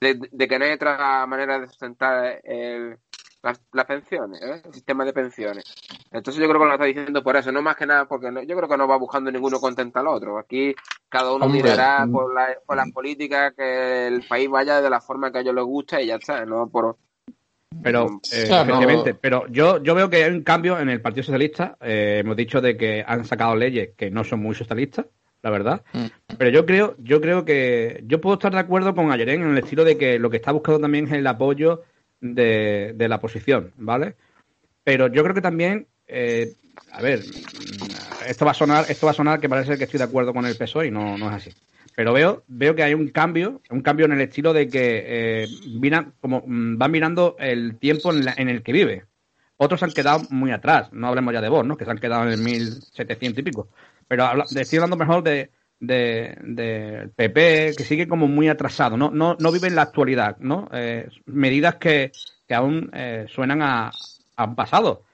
de 0.00 0.48
que 0.48 0.58
no 0.58 0.64
hay 0.64 0.72
otra 0.72 1.26
manera 1.26 1.58
de 1.58 1.68
sustentar 1.68 2.40
el, 2.44 2.96
las, 3.42 3.86
pensiones, 3.86 4.42
¿eh? 4.42 4.62
el 4.64 4.74
sistema 4.74 5.04
de 5.04 5.12
pensiones. 5.12 5.64
Entonces 6.10 6.40
yo 6.40 6.48
creo 6.48 6.60
que 6.60 6.66
lo 6.66 6.72
está 6.72 6.84
diciendo 6.84 7.22
por 7.22 7.36
eso, 7.36 7.52
no 7.52 7.62
más 7.62 7.76
que 7.76 7.86
nada 7.86 8.06
porque 8.06 8.28
yo 8.46 8.56
creo 8.56 8.68
que 8.68 8.76
no 8.76 8.88
va 8.88 8.96
buscando 8.96 9.30
ninguno 9.30 9.60
contenta 9.60 10.00
al 10.00 10.08
otro. 10.08 10.38
Aquí 10.38 10.74
cada 11.08 11.32
uno 11.32 11.48
mirará 11.48 12.06
mm. 12.06 12.12
por, 12.12 12.34
la, 12.34 12.48
por 12.66 12.76
las 12.76 12.90
políticas 12.92 13.54
que 13.56 14.06
el 14.06 14.22
país 14.26 14.48
vaya 14.48 14.80
de 14.80 14.90
la 14.90 15.00
forma 15.00 15.30
que 15.30 15.38
a 15.38 15.40
ellos 15.40 15.54
les 15.54 15.64
gusta 15.64 16.00
y 16.00 16.06
ya 16.06 16.16
está, 16.16 16.44
no 16.44 16.68
por... 16.68 16.96
Pero, 17.82 18.20
eh, 18.32 19.14
pero 19.20 19.46
yo, 19.46 19.80
yo 19.80 19.94
veo 19.94 20.10
que 20.10 20.24
hay 20.24 20.32
un 20.32 20.42
cambio 20.42 20.80
en 20.80 20.88
el 20.88 21.00
Partido 21.00 21.22
Socialista. 21.22 21.78
Eh, 21.80 22.18
hemos 22.18 22.36
dicho 22.36 22.60
de 22.60 22.76
que 22.76 23.04
han 23.06 23.24
sacado 23.24 23.54
leyes 23.54 23.90
que 23.96 24.10
no 24.10 24.24
son 24.24 24.40
muy 24.40 24.56
socialistas, 24.56 25.06
la 25.42 25.50
verdad. 25.50 25.82
Mm. 25.92 26.06
Pero 26.38 26.50
yo 26.50 26.66
creo, 26.66 26.96
yo 26.98 27.20
creo 27.20 27.44
que 27.44 28.02
yo 28.06 28.20
puedo 28.20 28.34
estar 28.34 28.52
de 28.52 28.58
acuerdo 28.58 28.94
con 28.94 29.10
Ayerén 29.10 29.42
en 29.42 29.50
el 29.50 29.58
estilo 29.58 29.84
de 29.84 29.96
que 29.96 30.18
lo 30.18 30.30
que 30.30 30.36
está 30.36 30.52
buscando 30.52 30.80
también 30.80 31.06
es 31.06 31.12
el 31.12 31.26
apoyo 31.26 31.82
de, 32.20 32.92
de 32.94 33.08
la 33.08 33.20
posición, 33.20 33.72
¿vale? 33.76 34.16
Pero 34.84 35.08
yo 35.08 35.22
creo 35.22 35.34
que 35.34 35.40
también, 35.40 35.86
eh, 36.06 36.54
a 36.92 37.02
ver, 37.02 37.20
esto 38.26 38.44
va 38.44 38.50
a 38.50 38.54
sonar, 38.54 38.86
esto 38.88 39.06
va 39.06 39.12
a 39.12 39.14
sonar 39.14 39.40
que 39.40 39.48
parece 39.48 39.76
que 39.76 39.84
estoy 39.84 39.98
de 39.98 40.04
acuerdo 40.04 40.32
con 40.32 40.46
el 40.46 40.56
PSOE 40.56 40.88
y 40.88 40.90
no, 40.90 41.16
no 41.18 41.28
es 41.28 41.36
así. 41.36 41.50
Pero 41.94 42.12
veo, 42.12 42.44
veo 42.46 42.74
que 42.74 42.82
hay 42.82 42.94
un 42.94 43.08
cambio, 43.08 43.60
un 43.70 43.82
cambio 43.82 44.06
en 44.06 44.12
el 44.12 44.20
estilo 44.20 44.52
de 44.52 44.68
que 44.68 45.04
eh, 45.06 45.46
como, 46.20 46.42
mm, 46.46 46.78
van 46.78 46.90
mirando 46.90 47.36
el 47.38 47.76
tiempo 47.78 48.12
en, 48.12 48.48
el 48.48 48.62
que 48.62 48.72
vive. 48.72 49.04
Otros 49.56 49.82
han 49.82 49.92
quedado 49.92 50.22
muy 50.30 50.52
atrás, 50.52 50.90
no 50.92 51.08
hablemos 51.08 51.34
ya 51.34 51.42
de 51.42 51.50
vos, 51.50 51.66
¿no? 51.66 51.76
Que 51.76 51.84
se 51.84 51.90
han 51.90 51.98
quedado 51.98 52.22
en 52.22 52.30
el 52.30 52.38
1700 52.38 53.38
y 53.38 53.42
pico. 53.42 53.68
Pero 54.10 54.28
estoy 54.56 54.78
hablando 54.78 54.96
mejor 54.96 55.22
de, 55.22 55.52
del 55.78 56.34
de 56.56 57.10
PP, 57.14 57.74
que 57.76 57.84
sigue 57.84 58.08
como 58.08 58.26
muy 58.26 58.48
atrasado, 58.48 58.96
no, 58.96 59.08
no, 59.12 59.36
no 59.38 59.52
vive 59.52 59.68
en 59.68 59.76
la 59.76 59.82
actualidad, 59.82 60.36
¿no? 60.40 60.68
Eh, 60.72 61.08
medidas 61.26 61.76
que, 61.76 62.10
que 62.48 62.54
aún 62.56 62.90
eh, 62.92 63.26
suenan 63.32 63.62
a, 63.62 63.92
a, 64.34 64.54
pasado. 64.56 65.04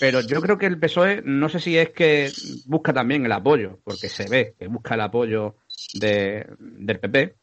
Pero 0.00 0.22
yo 0.22 0.40
creo 0.40 0.56
que 0.56 0.64
el 0.64 0.80
PSOE, 0.80 1.20
no 1.26 1.50
sé 1.50 1.60
si 1.60 1.76
es 1.76 1.90
que 1.90 2.32
busca 2.64 2.94
también 2.94 3.26
el 3.26 3.32
apoyo, 3.32 3.80
porque 3.84 4.08
se 4.08 4.26
ve 4.30 4.54
que 4.58 4.66
busca 4.66 4.94
el 4.94 5.02
apoyo 5.02 5.56
de, 6.00 6.46
del 6.58 7.00
PP, 7.00 7.34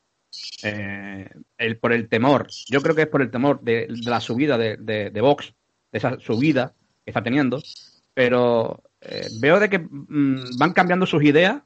eh, 0.63 1.29
el, 1.59 1.77
por 1.77 1.93
el 1.93 2.09
temor, 2.09 2.47
yo 2.67 2.81
creo 2.81 2.95
que 2.95 3.03
es 3.03 3.07
por 3.09 3.21
el 3.21 3.29
temor 3.29 3.61
de, 3.61 3.85
la 4.05 4.19
subida 4.19 4.57
de, 4.57 4.77
de, 4.77 5.21
Vox, 5.21 5.53
de 5.91 5.99
esa 5.99 6.19
subida 6.19 6.73
que 7.03 7.11
está 7.11 7.21
teniendo, 7.21 7.61
pero 8.15 8.81
veo 9.39 9.59
de 9.59 9.69
que 9.69 9.79
mm, 9.79 10.57
van 10.57 10.73
cambiando 10.73 11.05
sus 11.05 11.23
ideas 11.23 11.61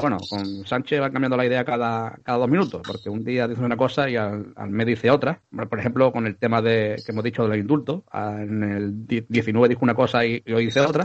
bueno, 0.00 0.18
con 0.28 0.66
Sánchez 0.66 1.00
va 1.00 1.10
cambiando 1.10 1.36
la 1.36 1.44
idea 1.44 1.64
cada, 1.64 2.18
cada 2.22 2.38
dos 2.38 2.48
minutos, 2.48 2.80
porque 2.86 3.10
un 3.10 3.24
día 3.24 3.46
dice 3.46 3.62
una 3.62 3.76
cosa 3.76 4.08
y 4.08 4.16
al, 4.16 4.54
mes 4.68 4.86
dice 4.86 5.10
otra. 5.10 5.42
Por 5.50 5.78
ejemplo, 5.78 6.12
con 6.12 6.26
el 6.26 6.36
tema 6.36 6.62
de 6.62 7.02
que 7.04 7.12
hemos 7.12 7.24
dicho 7.24 7.42
de 7.42 7.48
los 7.48 7.58
indultos, 7.58 8.02
en 8.12 8.62
el 8.62 9.06
19 9.06 9.68
dijo 9.68 9.84
una 9.84 9.94
cosa 9.94 10.24
y, 10.24 10.42
hoy 10.52 10.66
dice 10.66 10.80
otra. 10.80 11.04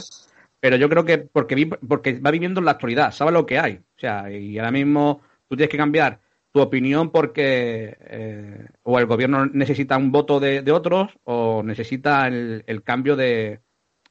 Pero 0.60 0.78
yo 0.78 0.90
creo 0.90 1.06
que 1.06 1.18
porque, 1.18 1.68
porque 1.88 2.20
va 2.20 2.32
viviendo 2.32 2.60
en 2.60 2.66
la 2.66 2.72
actualidad, 2.72 3.12
sabe 3.12 3.32
lo 3.32 3.46
que 3.46 3.60
hay. 3.60 3.74
O 3.76 4.00
sea, 4.00 4.32
y 4.32 4.58
ahora 4.58 4.72
mismo 4.72 5.22
tú 5.50 5.56
tienes 5.56 5.70
que 5.70 5.78
cambiar 5.78 6.22
tu 6.52 6.62
opinión 6.62 7.12
porque 7.12 7.98
eh, 8.00 8.68
o 8.84 8.98
el 9.00 9.06
gobierno 9.06 9.48
necesita 9.48 9.98
un 9.98 10.12
voto 10.12 10.40
de, 10.40 10.64
otros 10.72 11.12
o 11.26 11.62
necesita 11.62 12.28
el 12.28 12.84
cambio 12.84 13.16
de, 13.16 13.60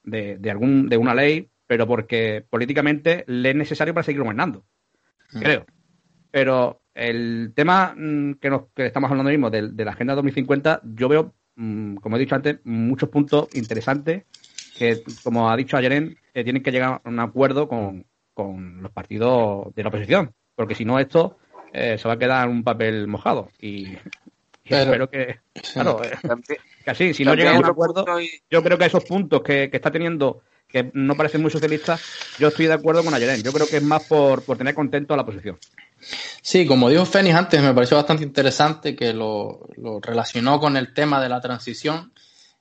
de, 0.06 0.38
de, 0.38 0.50
algún, 0.50 0.88
de 0.88 0.96
una 0.96 1.14
ley 1.14 1.50
pero 1.66 1.86
porque 1.86 2.44
políticamente 2.48 3.24
le 3.26 3.50
es 3.50 3.56
necesario 3.56 3.94
para 3.94 4.04
seguir 4.04 4.22
gobernando, 4.22 4.64
mm. 5.32 5.40
creo. 5.40 5.66
Pero 6.30 6.82
el 6.94 7.52
tema 7.54 7.94
mm, 7.96 8.34
que, 8.34 8.50
nos, 8.50 8.62
que 8.74 8.86
estamos 8.86 9.10
hablando 9.10 9.30
mismo 9.30 9.50
de, 9.50 9.84
la 9.84 9.92
Agenda 9.92 10.14
2050, 10.14 10.82
yo 10.94 11.08
veo, 11.08 11.34
mm, 11.56 11.96
como 11.96 12.16
he 12.16 12.20
dicho 12.20 12.34
antes, 12.34 12.58
muchos 12.64 13.08
puntos 13.08 13.48
interesantes 13.54 14.24
que, 14.78 15.02
como 15.22 15.50
ha 15.50 15.56
dicho 15.56 15.76
Ayeren, 15.76 16.16
que 16.32 16.44
tienen 16.44 16.62
que 16.62 16.72
llegar 16.72 17.00
a 17.02 17.08
un 17.08 17.20
acuerdo 17.20 17.68
con, 17.68 18.04
los 18.36 18.92
partidos 18.92 19.74
de 19.74 19.82
la 19.82 19.88
oposición, 19.88 20.34
porque 20.54 20.74
si 20.74 20.84
no 20.84 20.98
esto 20.98 21.38
eh, 21.72 21.96
se 21.96 22.06
va 22.06 22.14
a 22.14 22.18
quedar 22.18 22.48
un 22.50 22.62
papel 22.62 23.06
mojado. 23.06 23.48
Y, 23.58 23.96
espero 24.74 25.08
que, 25.08 25.40
claro, 25.72 26.02
eh, 26.04 26.18
que 26.84 26.90
así, 26.90 27.14
si 27.14 27.24
no 27.24 27.34
llega 27.34 27.54
a 27.54 27.58
un 27.58 27.64
acuerdo, 27.64 28.04
yo 28.50 28.62
creo 28.62 28.76
que 28.78 28.86
esos 28.86 29.04
puntos 29.04 29.42
que, 29.42 29.70
que 29.70 29.76
está 29.76 29.90
teniendo 29.90 30.42
que 30.68 30.90
no 30.94 31.16
parece 31.16 31.38
muy 31.38 31.50
socialista, 31.50 31.98
yo 32.38 32.48
estoy 32.48 32.66
de 32.66 32.74
acuerdo 32.74 33.04
con 33.04 33.14
Ayeren. 33.14 33.42
Yo 33.42 33.52
creo 33.52 33.66
que 33.66 33.76
es 33.76 33.82
más 33.82 34.04
por, 34.04 34.42
tener 34.56 34.74
contento 34.74 35.14
a 35.14 35.16
la 35.16 35.22
oposición. 35.22 35.58
Sí, 36.42 36.66
como 36.66 36.88
dijo 36.88 37.04
Fénix 37.04 37.34
antes, 37.34 37.62
me 37.62 37.72
pareció 37.72 37.96
bastante 37.96 38.24
interesante 38.24 38.94
que 38.94 39.12
lo, 39.12 39.68
relacionó 40.02 40.60
con 40.60 40.76
el 40.76 40.92
tema 40.92 41.22
de 41.22 41.28
la 41.28 41.40
transición. 41.40 42.12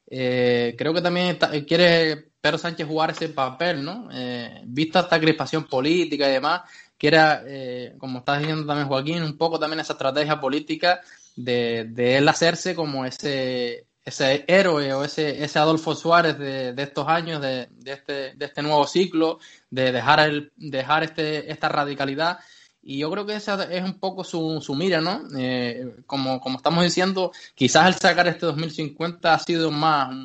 Eh, 0.07 0.76
creo 0.77 0.94
que 0.94 1.02
también 1.02 1.38
quiere 1.68 2.30
Pedro 2.40 2.57
Sánchez 2.57 2.88
jugar 2.88 3.11
ese 3.11 3.30
papel, 3.30 3.84
¿no? 3.84 4.07
Eh, 4.14 4.61
vista 4.65 4.99
esta 5.02 5.19
crispación 5.19 5.65
política 5.65 6.30
y 6.30 6.34
demás, 6.34 6.61
que 6.98 7.07
era, 7.07 7.44
eh, 7.48 7.95
como 7.98 8.19
está 8.19 8.38
diciendo 8.38 8.65
también 8.68 8.88
Joaquín, 8.88 9.23
un 9.23 9.38
poco 9.38 9.60
también 9.60 9.80
esa 9.80 9.94
estrategia 9.94 10.40
política 10.40 11.02
de, 11.36 11.86
de 11.90 12.18
él 12.18 12.28
hacerse 12.28 12.76
como 12.76 13.06
ese, 13.06 13.88
ese 14.03 14.45
héroe 14.48 14.94
o 14.94 15.03
ese, 15.03 15.44
ese 15.44 15.60
Adolfo 15.60 15.95
Suárez 15.95 16.38
de, 16.38 16.74
de 16.74 16.84
estos 16.84 17.07
años, 17.07 17.41
de, 17.41 17.68
de, 17.72 17.91
este, 17.91 18.34
de 18.36 18.45
este 18.45 18.62
nuevo 18.62 18.86
ciclo, 18.86 19.40
de 19.70 19.91
dejar, 19.91 20.20
el, 20.20 20.52
dejar 20.56 21.03
este, 21.03 21.52
esta 21.52 21.70
radicalidad. 21.70 22.40
Y 22.84 22.99
yo 22.99 23.10
creo 23.10 23.26
que 23.26 23.36
esa 23.36 23.64
es 23.64 23.84
un 23.84 23.99
poco 23.99 24.24
su, 24.24 24.62
su 24.62 24.76
mira, 24.76 25.02
¿no? 25.02 25.24
Eh, 25.36 25.95
como, 26.06 26.40
como 26.40 26.57
estamos 26.57 26.84
diciendo, 26.84 27.32
quizás 27.56 27.88
el 27.88 27.95
sacar 27.95 28.28
este 28.28 28.45
2050 28.45 29.34
ha 29.34 29.40
sido 29.40 29.72
más 29.72 30.16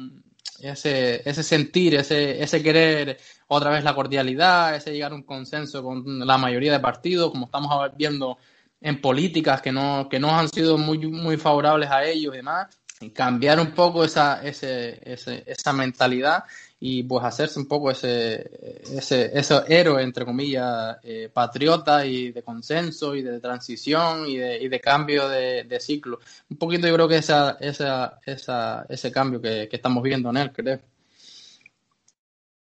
ese, 0.61 1.28
ese 1.28 1.43
sentir, 1.43 1.95
ese, 1.95 2.43
ese 2.43 2.62
querer 2.62 3.19
otra 3.47 3.70
vez 3.70 3.82
la 3.82 3.95
cordialidad, 3.95 4.77
ese 4.77 4.93
llegar 4.93 5.12
a 5.12 5.15
un 5.15 5.23
consenso 5.23 5.82
con 5.82 6.27
la 6.27 6.37
mayoría 6.37 6.73
de 6.73 6.81
partidos, 6.81 7.31
como 7.31 7.47
estamos 7.47 7.91
viendo 7.97 8.37
en 8.81 9.01
políticas 9.01 9.61
que 9.62 9.73
no, 9.73 10.09
que 10.09 10.19
no 10.19 10.39
han 10.39 10.48
sido 10.48 10.78
muy, 10.78 10.98
muy 10.98 11.36
favorables 11.36 11.90
a 11.90 12.05
ellos 12.05 12.35
y 12.35 12.39
demás 12.39 12.69
cambiar 13.15 13.59
un 13.59 13.73
poco 13.73 14.05
esa, 14.05 14.43
ese, 14.43 15.01
esa 15.47 15.73
mentalidad 15.73 16.44
y 16.78 17.02
pues 17.02 17.24
hacerse 17.24 17.59
un 17.59 17.66
poco 17.66 17.90
ese, 17.90 18.51
ese, 18.94 19.31
ese 19.39 19.62
héroe, 19.69 20.02
entre 20.02 20.27
comillas, 20.27 20.98
eh, 21.02 21.31
patriota 21.32 22.05
y 22.05 22.31
de 22.32 22.43
consenso 22.43 23.15
y 23.15 23.23
de 23.23 23.40
transición 23.40 24.27
y 24.27 24.36
de, 24.36 24.62
y 24.62 24.69
de 24.69 24.81
cambio 24.81 25.28
de, 25.28 25.65
de, 25.65 25.81
ciclo. 25.81 26.20
Un 26.51 26.59
poquito 26.59 26.86
yo 26.86 26.94
creo 26.94 27.09
que 27.09 27.19
esa, 27.19 27.57
esa, 27.61 28.20
esa, 28.27 28.85
ese 28.89 29.11
cambio 29.11 29.40
que, 29.40 29.69
que 29.69 29.77
estamos 29.77 30.02
viendo 30.02 30.28
en 30.31 30.36
él, 30.36 30.52
creo. 30.52 30.81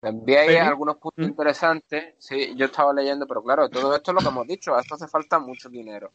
También 0.04 0.38
hay 0.50 0.56
algunos 0.56 0.96
puntos 0.96 1.24
¿Mm? 1.24 1.30
interesantes, 1.30 2.14
sí, 2.18 2.52
yo 2.56 2.66
estaba 2.66 2.92
leyendo, 2.92 3.26
pero 3.26 3.42
claro, 3.42 3.70
todo 3.70 3.96
esto 3.96 4.10
es 4.10 4.14
lo 4.14 4.20
que 4.20 4.28
hemos 4.28 4.46
dicho, 4.46 4.74
a 4.74 4.80
esto 4.82 4.96
hace 4.96 5.08
falta 5.08 5.38
mucho 5.38 5.70
dinero 5.70 6.12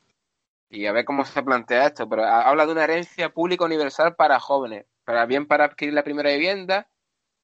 y 0.69 0.85
a 0.85 0.91
ver 0.91 1.05
cómo 1.05 1.25
se 1.25 1.41
plantea 1.41 1.87
esto, 1.87 2.07
pero 2.07 2.23
habla 2.23 2.67
de 2.67 2.71
una 2.71 2.83
herencia 2.83 3.33
pública 3.33 3.65
universal 3.65 4.15
para 4.15 4.39
jóvenes, 4.39 4.85
para 5.05 5.25
bien 5.25 5.47
para 5.47 5.65
adquirir 5.65 5.95
la 5.95 6.03
primera 6.03 6.29
vivienda, 6.29 6.87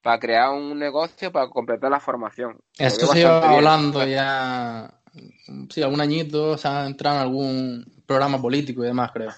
para 0.03 0.19
crear 0.19 0.51
un 0.51 0.77
negocio, 0.77 1.31
para 1.31 1.49
completar 1.49 1.89
la 1.89 1.99
formación. 1.99 2.59
Esto 2.77 3.07
se 3.07 3.22
iba 3.22 3.39
hablando 3.39 4.05
ya, 4.05 5.01
sí, 5.72 5.81
algún 5.81 6.01
añito, 6.01 6.59
se 6.59 6.67
ha 6.67 6.85
entrado 6.85 7.15
en 7.15 7.22
algún 7.23 8.03
programa 8.05 8.39
político 8.39 8.84
y 8.84 8.88
demás, 8.88 9.11
creo. 9.11 9.31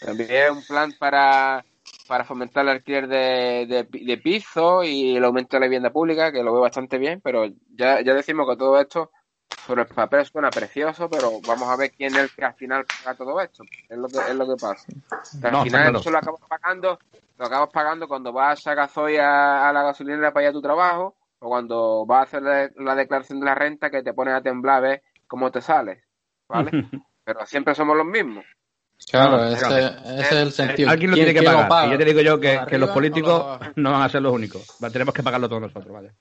También 0.00 0.52
un 0.52 0.62
plan 0.62 0.92
para, 0.98 1.64
para 2.08 2.24
fomentar 2.24 2.64
el 2.64 2.70
alquiler 2.70 3.06
de, 3.06 3.86
de, 3.88 4.18
piso 4.18 4.82
y 4.82 5.16
el 5.16 5.24
aumento 5.24 5.56
de 5.56 5.60
la 5.60 5.66
vivienda 5.66 5.90
pública, 5.90 6.32
que 6.32 6.42
lo 6.42 6.52
veo 6.52 6.62
bastante 6.62 6.96
bien, 6.96 7.20
pero 7.22 7.46
ya, 7.74 8.00
ya 8.00 8.14
decimos 8.14 8.48
que 8.48 8.56
todo 8.56 8.80
esto 8.80 9.10
sobre 9.66 9.82
el 9.82 9.88
papel 9.88 10.24
suena 10.24 10.48
precioso, 10.48 11.08
pero 11.10 11.40
vamos 11.46 11.68
a 11.68 11.76
ver 11.76 11.90
quién 11.90 12.14
es 12.14 12.22
el 12.22 12.30
que 12.30 12.44
al 12.44 12.54
final 12.54 12.86
paga 12.86 13.16
todo 13.16 13.40
esto. 13.40 13.62
Es 13.88 13.98
lo 13.98 14.08
que, 14.08 14.18
es 14.18 14.34
lo 14.34 14.46
que 14.46 14.56
pasa. 14.58 14.86
al 15.42 15.62
final 15.62 15.96
eso 15.96 16.10
lo 16.10 16.18
acabas 16.18 16.40
pagando, 16.48 16.98
lo 17.36 17.46
acabas 17.46 17.70
pagando 17.70 18.08
cuando 18.08 18.32
vas 18.32 18.66
a 18.66 18.74
gasoil 18.74 19.20
a, 19.20 19.70
la 19.72 19.82
gasolinera 19.82 20.32
para 20.32 20.44
ir 20.44 20.50
a 20.50 20.52
tu 20.54 20.62
trabajo, 20.62 21.14
o 21.40 21.48
cuando 21.48 22.06
vas 22.06 22.20
a 22.20 22.38
hacer 22.38 22.72
la, 22.76 22.94
declaración 22.94 23.40
de 23.40 23.46
la 23.46 23.54
renta 23.54 23.90
que 23.90 24.02
te 24.02 24.14
pone 24.14 24.32
a 24.32 24.40
temblar 24.40 24.76
a 24.76 24.80
ver 24.80 25.02
cómo 25.26 25.50
te 25.50 25.60
sales. 25.60 26.02
¿Vale? 26.48 26.70
pero 27.24 27.44
siempre 27.44 27.74
somos 27.74 27.94
los 27.94 28.06
mismos. 28.06 28.46
Claro, 29.10 29.44
ese, 29.46 30.20
es 30.20 30.32
el 30.32 30.52
sentido. 30.52 30.90
Alguien 30.90 31.10
lo 31.10 31.16
tiene 31.16 31.32
que 31.34 31.42
pagar. 31.46 31.68
Y 31.88 31.92
yo 31.92 31.98
te 31.98 32.04
digo 32.04 32.20
yo 32.20 32.40
que, 32.40 32.48
que 32.68 32.78
los 32.78 32.90
políticos 32.90 33.58
no 33.76 33.92
van 33.92 34.02
a 34.02 34.08
ser 34.08 34.22
los 34.22 34.32
únicos. 34.32 34.66
Tenemos 34.92 35.14
que 35.14 35.22
pagarlo 35.22 35.48
todos 35.48 35.62
nosotros, 35.62 35.92
¿vale? 35.92 36.12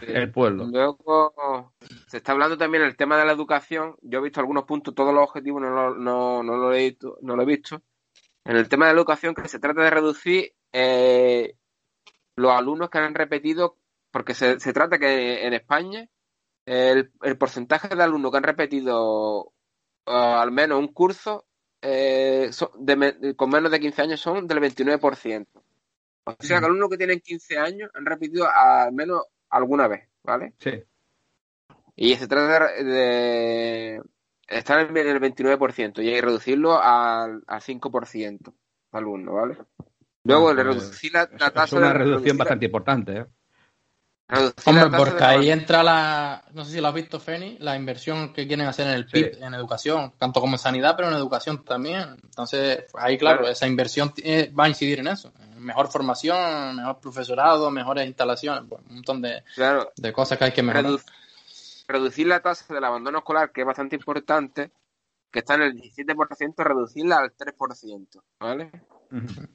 el 0.00 0.32
pueblo. 0.32 0.64
Luego 0.66 1.72
se 2.08 2.16
está 2.16 2.32
hablando 2.32 2.58
también 2.58 2.82
el 2.82 2.96
tema 2.96 3.16
de 3.18 3.24
la 3.24 3.32
educación. 3.32 3.94
Yo 4.02 4.18
he 4.18 4.22
visto 4.22 4.40
algunos 4.40 4.64
puntos, 4.64 4.94
todos 4.94 5.14
los 5.14 5.24
objetivos 5.24 5.62
no, 5.62 5.70
lo- 5.70 5.94
no, 5.94 6.42
no 6.42 6.56
lo, 6.56 6.74
he 6.74 6.88
visto, 6.90 7.18
no 7.22 7.36
lo 7.36 7.42
he 7.42 7.46
visto. 7.46 7.82
En 8.44 8.56
el 8.56 8.68
tema 8.68 8.86
de 8.86 8.92
la 8.94 8.98
educación, 8.98 9.34
que 9.34 9.46
se 9.48 9.60
trata 9.60 9.82
de 9.82 9.90
reducir 9.90 10.52
eh, 10.72 11.54
los 12.36 12.50
alumnos 12.52 12.90
que 12.90 12.98
han 12.98 13.14
repetido, 13.14 13.76
porque 14.10 14.34
se, 14.34 14.58
se 14.58 14.72
trata 14.72 14.98
que 14.98 15.46
en 15.46 15.52
España 15.54 16.08
el, 16.66 17.12
el 17.22 17.38
porcentaje 17.38 17.94
de 17.94 18.02
alumnos 18.02 18.30
que 18.32 18.36
han 18.38 18.42
repetido 18.44 19.52
ah, 20.06 20.40
al 20.42 20.50
menos 20.50 20.78
un 20.80 20.88
curso 20.88 21.44
eh, 21.82 22.48
son 22.52 22.70
de 22.78 23.34
con 23.36 23.50
menos 23.50 23.70
de 23.70 23.80
15 23.80 24.02
años 24.02 24.20
son 24.20 24.46
del 24.46 24.58
29%. 24.60 25.46
O 26.24 26.36
sea 26.38 26.60
que 26.60 26.64
alumnos 26.64 26.88
que 26.88 26.96
tienen 26.96 27.20
15 27.20 27.58
años 27.58 27.90
han 27.94 28.06
repetido 28.06 28.48
al 28.48 28.92
menos 28.92 29.22
alguna 29.50 29.88
vez, 29.88 30.08
¿vale? 30.22 30.54
Sí. 30.58 30.82
Y 31.96 32.14
se 32.14 32.28
trata 32.28 32.72
de, 32.72 32.84
de 32.84 34.02
estar 34.46 34.78
en 34.78 34.96
el 34.96 35.20
29% 35.20 36.02
y 36.02 36.20
reducirlo 36.20 36.80
al, 36.80 37.42
al 37.46 37.60
5% 37.60 38.54
alumnos, 38.92 39.34
¿vale? 39.34 39.56
Luego, 40.24 40.48
Ah, 40.48 40.50
el 40.52 40.56
pues, 40.56 40.66
reducir 40.66 41.12
la, 41.12 41.28
la 41.38 41.46
Es 41.48 41.52
tasa 41.52 41.76
una 41.76 41.88
de 41.88 41.94
reducción 41.94 42.38
bastante 42.38 42.66
importante, 42.66 43.18
¿eh? 43.18 43.26
Reducir 44.32 44.62
Hombre, 44.66 44.98
porque 44.98 45.22
ahí 45.24 45.50
entra 45.50 45.82
la, 45.82 46.44
no 46.52 46.64
sé 46.64 46.72
si 46.72 46.80
lo 46.80 46.88
has 46.88 46.94
visto, 46.94 47.20
Feni, 47.20 47.56
la 47.60 47.76
inversión 47.76 48.32
que 48.32 48.46
quieren 48.46 48.66
hacer 48.66 48.86
en 48.88 48.94
el 48.94 49.06
PIB, 49.06 49.34
Sí. 49.36 49.42
en 49.42 49.54
educación, 49.54 50.12
tanto 50.18 50.40
como 50.40 50.54
en 50.54 50.58
sanidad, 50.58 50.94
pero 50.96 51.08
en 51.08 51.14
educación 51.14 51.64
también. 51.64 52.16
Entonces, 52.24 52.84
ahí, 52.94 53.18
claro, 53.18 53.38
Claro. 53.40 53.52
esa 53.52 53.66
inversión 53.66 54.12
eh, 54.24 54.52
va 54.58 54.64
a 54.64 54.68
incidir 54.68 55.00
en 55.00 55.08
eso. 55.08 55.32
Mejor 55.58 55.88
formación, 55.88 56.76
mejor 56.76 56.98
profesorado, 56.98 57.70
mejores 57.70 58.06
instalaciones, 58.06 58.64
pues, 58.68 58.80
un 58.88 58.94
montón 58.96 59.22
de, 59.22 59.44
Claro, 59.54 59.92
de 59.96 60.12
cosas 60.12 60.36
que 60.38 60.44
hay 60.46 60.52
que 60.52 60.62
mejorar. 60.62 60.90
redu- 60.92 61.04
reducir 61.88 62.26
la 62.26 62.40
tasa 62.40 62.72
del 62.72 62.84
abandono 62.84 63.18
escolar, 63.18 63.52
que 63.52 63.60
es 63.60 63.66
bastante 63.66 63.96
importante, 63.96 64.70
que 65.30 65.38
está 65.40 65.54
en 65.54 65.62
el 65.62 65.74
17%, 65.74 66.62
reducirla 66.64 67.18
al 67.18 67.32
3%, 67.32 68.22
¿vale? 68.40 68.70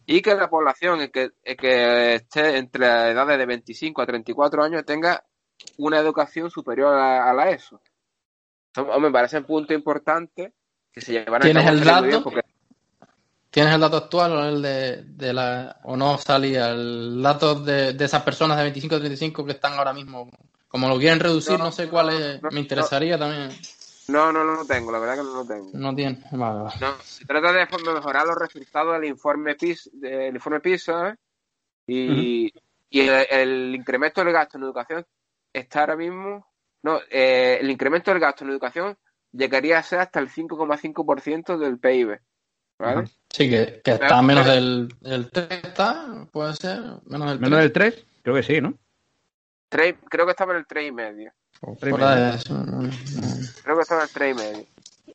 Y 0.06 0.22
que 0.22 0.36
la 0.36 0.50
población 0.50 1.10
que, 1.12 1.32
que 1.44 2.16
esté 2.16 2.58
entre 2.58 2.82
las 2.88 3.12
edades 3.12 3.38
de 3.38 3.46
25 3.46 4.02
a 4.02 4.06
34 4.06 4.64
años 4.64 4.86
tenga 4.86 5.24
una 5.78 6.00
educación 6.00 6.50
superior 6.50 6.94
a, 6.94 7.30
a 7.30 7.34
la 7.34 7.50
ESO. 7.50 7.82
Eso, 8.72 8.82
hombre, 8.84 9.10
me 9.10 9.12
parece 9.12 9.40
un 9.40 9.46
punto 9.46 9.74
importante 9.74 10.54
que 10.92 11.02
se 11.02 11.14
llevará 11.14 11.38
a 11.38 11.42
¿Tienes 11.42 11.64
cabo 11.64 11.74
el 11.74 11.80
muy 11.80 12.12
dato? 12.12 12.24
porque 12.24 12.42
¿Tienes 13.50 13.74
el 13.74 13.82
dato 13.82 13.98
actual 13.98 14.32
o 14.34 14.46
el 14.46 14.62
de, 14.62 15.04
de 15.04 15.34
la 15.34 15.80
o 15.84 15.98
no 15.98 16.18
salía 16.18 16.70
el 16.70 17.22
dato 17.24 17.56
de, 17.56 17.94
de 17.94 18.06
esas 18.06 18.22
personas 18.22 18.58
de 18.58 18.64
25 18.64 18.96
a 18.96 19.00
35 19.00 19.46
que 19.46 19.54
están 19.54 19.74
ahora 19.74 19.94
mismo? 19.94 20.30
Como 20.68 20.90
lo 20.90 21.00
quieren 21.00 21.20
reducir, 21.20 21.58
No, 21.58 21.66
no, 21.66 21.72
sé 21.72 21.88
cuál 21.88 22.10
es, 22.10 22.44
no, 22.44 22.50
me 22.52 22.60
interesaría 22.60 23.18
también. 23.18 23.50
No, 24.10 24.32
no, 24.32 24.44
no 24.44 24.54
lo 24.56 24.66
tengo, 24.66 24.92
la 24.92 25.00
verdad 25.00 25.16
que 25.18 25.24
no 25.24 25.34
lo 25.34 25.46
tengo. 25.46 25.70
No 25.74 25.94
tiene. 25.96 26.18
Vale, 26.32 26.64
vale. 26.64 26.76
No, 26.80 26.96
se 27.02 27.26
trata 27.26 27.52
de 27.52 27.68
mejorar 27.94 28.26
los 28.26 28.38
resultados 28.38 28.94
del 28.94 29.10
informe 29.10 29.56
PISA, 29.56 29.90
del 29.94 30.36
informe 30.36 30.60
PISA 30.62 31.10
¿eh? 31.10 31.16
y, 31.88 32.54
y 32.90 33.02
el, 33.02 33.26
el 33.30 33.76
incremento 33.76 34.24
del 34.24 34.34
gasto 34.34 34.58
en 34.58 34.64
educación 34.64 35.06
está 35.52 35.82
ahora 35.82 35.96
mismo, 35.98 36.48
no, 36.84 37.00
eh, 37.10 37.58
el 37.60 37.70
incremento 37.70 38.12
del 38.12 38.20
gasto 38.22 38.44
en 38.46 38.52
educación 38.52 38.98
llegaría 39.34 39.78
a 39.80 39.84
ser 39.84 40.00
hasta 40.00 40.20
el 40.20 40.30
5,5% 40.30 41.58
del 41.58 41.78
PIB, 41.80 42.20
¿vale? 42.80 43.08
Sí, 43.30 43.50
que, 43.50 43.82
que 43.84 43.92
está 43.92 44.22
menos 44.22 44.46
del, 44.46 44.88
del 45.02 45.30
3, 45.30 45.50
está, 45.64 46.28
puede 46.32 46.56
ser, 46.56 46.80
menos 47.06 47.28
del 47.30 47.40
3. 47.40 47.42
¿Menos 47.42 47.60
del 47.60 47.72
3? 47.74 48.06
Creo 48.24 48.36
que 48.36 48.44
sí, 48.44 48.62
¿no? 48.62 48.74
Tres- 49.70 49.96
creo 50.10 50.26
que 50.26 50.32
estaba 50.32 50.54
en 50.54 50.60
el 50.60 50.68
3,5. 50.68 51.32
Y 51.62 51.94
medio. 52.16 52.34
eso, 52.36 52.54
no, 52.54 52.82
no. 52.82 52.90
Creo 53.64 53.76
que 53.76 53.82
estaba 53.82 54.04
en 54.04 54.08
el 54.28 54.36
3,5. 54.38 54.68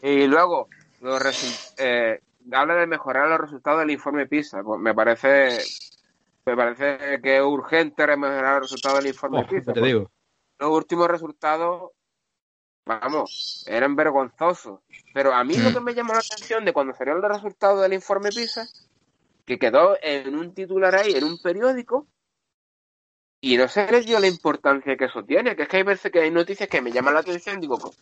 Y 0.02 0.26
luego, 0.26 0.68
los 1.00 1.74
eh, 1.78 2.20
habla 2.50 2.74
de 2.74 2.86
mejorar 2.86 3.28
los 3.28 3.40
resultados 3.40 3.80
del 3.80 3.90
informe 3.90 4.26
PISA. 4.26 4.62
Pues 4.62 4.80
me 4.80 4.94
parece 4.94 5.58
me 6.44 6.56
parece 6.56 7.20
que 7.22 7.36
es 7.36 7.42
urgente 7.42 8.04
mejorar 8.16 8.54
los 8.60 8.70
resultados 8.70 8.98
del 8.98 9.12
informe 9.12 9.40
Oh, 9.40 9.46
PISA. 9.46 9.72
te 9.72 9.80
digo. 9.80 10.10
los 10.58 10.70
últimos 10.70 11.08
resultados, 11.08 11.90
vamos, 12.84 13.64
eran 13.68 13.94
vergonzosos. 13.96 14.80
Pero 15.14 15.32
a 15.34 15.44
mí 15.44 15.56
lo 15.56 15.70
Mm. 15.70 15.74
que 15.74 15.80
me 15.80 15.94
llamó 15.94 16.14
la 16.14 16.20
atención 16.20 16.64
de 16.64 16.72
cuando 16.72 16.94
salieron 16.94 17.22
los 17.22 17.30
resultados 17.30 17.80
del 17.82 17.92
informe 17.92 18.30
PISA, 18.30 18.66
que 19.44 19.58
quedó 19.58 19.96
en 20.02 20.34
un 20.36 20.54
titular 20.54 20.94
ahí, 20.94 21.12
en 21.14 21.24
un 21.24 21.38
periódico, 21.40 22.06
y 23.42 23.56
no 23.56 23.66
se 23.68 23.90
les 23.90 24.06
dio 24.06 24.20
la 24.20 24.28
importancia 24.28 24.96
que 24.96 25.06
eso 25.06 25.24
tiene, 25.24 25.56
que 25.56 25.64
es 25.64 25.68
que 25.68 25.78
hay 25.78 25.82
veces 25.82 26.12
que 26.12 26.20
hay 26.20 26.30
noticias 26.30 26.68
que 26.68 26.80
me 26.80 26.92
llaman 26.92 27.14
la 27.14 27.20
atención, 27.20 27.60
digo, 27.60 27.76
pues, 27.76 27.96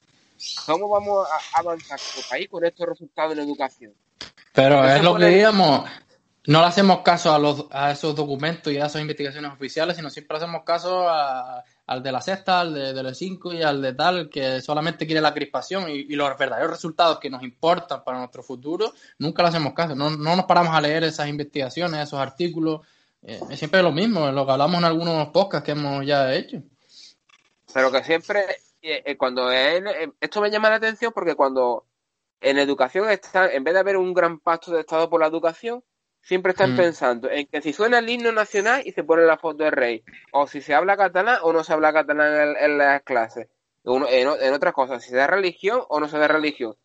¿cómo 0.66 0.88
vamos 0.90 1.26
a 1.54 1.58
avanzar 1.58 1.98
como 1.98 2.28
país 2.28 2.48
con 2.50 2.62
estos 2.64 2.86
resultados 2.86 3.32
en 3.32 3.40
educación? 3.40 3.92
Pero 4.52 4.84
es 4.86 5.02
lo 5.02 5.16
que 5.16 5.26
digamos, 5.28 5.88
no 6.46 6.60
le 6.60 6.66
hacemos 6.66 7.00
caso 7.00 7.32
a, 7.32 7.38
los, 7.38 7.66
a 7.70 7.90
esos 7.90 8.14
documentos 8.14 8.70
y 8.70 8.76
a 8.76 8.86
esas 8.86 9.00
investigaciones 9.00 9.50
oficiales, 9.50 9.96
sino 9.96 10.10
siempre 10.10 10.36
hacemos 10.36 10.62
caso 10.62 11.08
a- 11.08 11.64
al 11.86 12.02
de 12.02 12.12
la 12.12 12.20
sexta, 12.20 12.60
al 12.60 12.74
de, 12.74 12.92
de 12.92 13.02
los 13.02 13.16
cinco 13.16 13.52
y 13.52 13.62
al 13.62 13.80
de 13.80 13.94
tal, 13.94 14.28
que 14.28 14.60
solamente 14.60 15.06
quiere 15.06 15.22
la 15.22 15.32
crispación 15.34 15.88
y, 15.90 15.94
y 16.00 16.14
los 16.16 16.36
verdaderos 16.38 16.70
resultados 16.70 17.18
que 17.18 17.30
nos 17.30 17.42
importan 17.42 18.04
para 18.04 18.18
nuestro 18.18 18.42
futuro, 18.42 18.92
nunca 19.18 19.42
le 19.42 19.48
hacemos 19.48 19.72
caso. 19.72 19.94
No, 19.96 20.10
no 20.10 20.36
nos 20.36 20.44
paramos 20.44 20.74
a 20.74 20.80
leer 20.82 21.02
esas 21.04 21.28
investigaciones, 21.28 22.00
esos 22.02 22.20
artículos. 22.20 22.82
Eh, 23.22 23.40
es 23.50 23.58
siempre 23.58 23.82
lo 23.82 23.92
mismo, 23.92 24.28
es 24.28 24.34
lo 24.34 24.46
que 24.46 24.52
hablamos 24.52 24.78
en 24.78 24.84
algunos 24.84 25.28
podcasts 25.28 25.64
que 25.66 25.72
hemos 25.72 26.04
ya 26.06 26.32
hecho. 26.34 26.62
Pero 27.72 27.92
que 27.92 28.02
siempre, 28.02 28.40
eh, 28.82 29.02
eh, 29.04 29.16
cuando 29.16 29.50
es- 29.50 29.82
esto 30.20 30.40
me 30.40 30.50
llama 30.50 30.70
la 30.70 30.76
atención 30.76 31.12
porque 31.14 31.34
cuando 31.34 31.84
en 32.40 32.58
educación 32.58 33.10
está, 33.10 33.52
en 33.52 33.62
vez 33.64 33.74
de 33.74 33.80
haber 33.80 33.96
un 33.98 34.14
gran 34.14 34.38
pacto 34.40 34.70
de 34.72 34.80
Estado 34.80 35.10
por 35.10 35.20
la 35.20 35.26
educación, 35.26 35.84
siempre 36.22 36.52
están 36.52 36.72
Mm. 36.72 36.76
pensando 36.76 37.30
en 37.30 37.46
que 37.46 37.60
si 37.62 37.72
suena 37.72 37.98
el 37.98 38.08
himno 38.08 38.32
nacional 38.32 38.82
y 38.84 38.92
se 38.92 39.04
pone 39.04 39.22
la 39.22 39.36
foto 39.38 39.64
del 39.64 39.72
rey, 39.72 40.02
o 40.32 40.46
si 40.46 40.60
se 40.62 40.74
habla 40.74 40.96
catalán 40.96 41.38
o 41.42 41.52
no 41.52 41.62
se 41.64 41.72
habla 41.72 41.92
catalán 41.92 42.34
en, 42.34 42.56
en 42.56 42.78
las 42.78 43.02
clases, 43.02 43.48
Uno- 43.84 44.06
en, 44.08 44.28
en 44.42 44.52
otras 44.54 44.74
cosas, 44.74 45.02
si 45.02 45.10
se 45.10 45.16
da 45.16 45.26
religión 45.26 45.80
o 45.88 46.00
no 46.00 46.08
se 46.08 46.18
da 46.18 46.28
religión. 46.28 46.76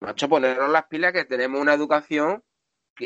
Macho, 0.00 0.28
ponernos 0.28 0.68
las 0.70 0.86
pilas 0.86 1.12
que 1.12 1.24
tenemos 1.24 1.60
una 1.60 1.74
educación, 1.74 2.42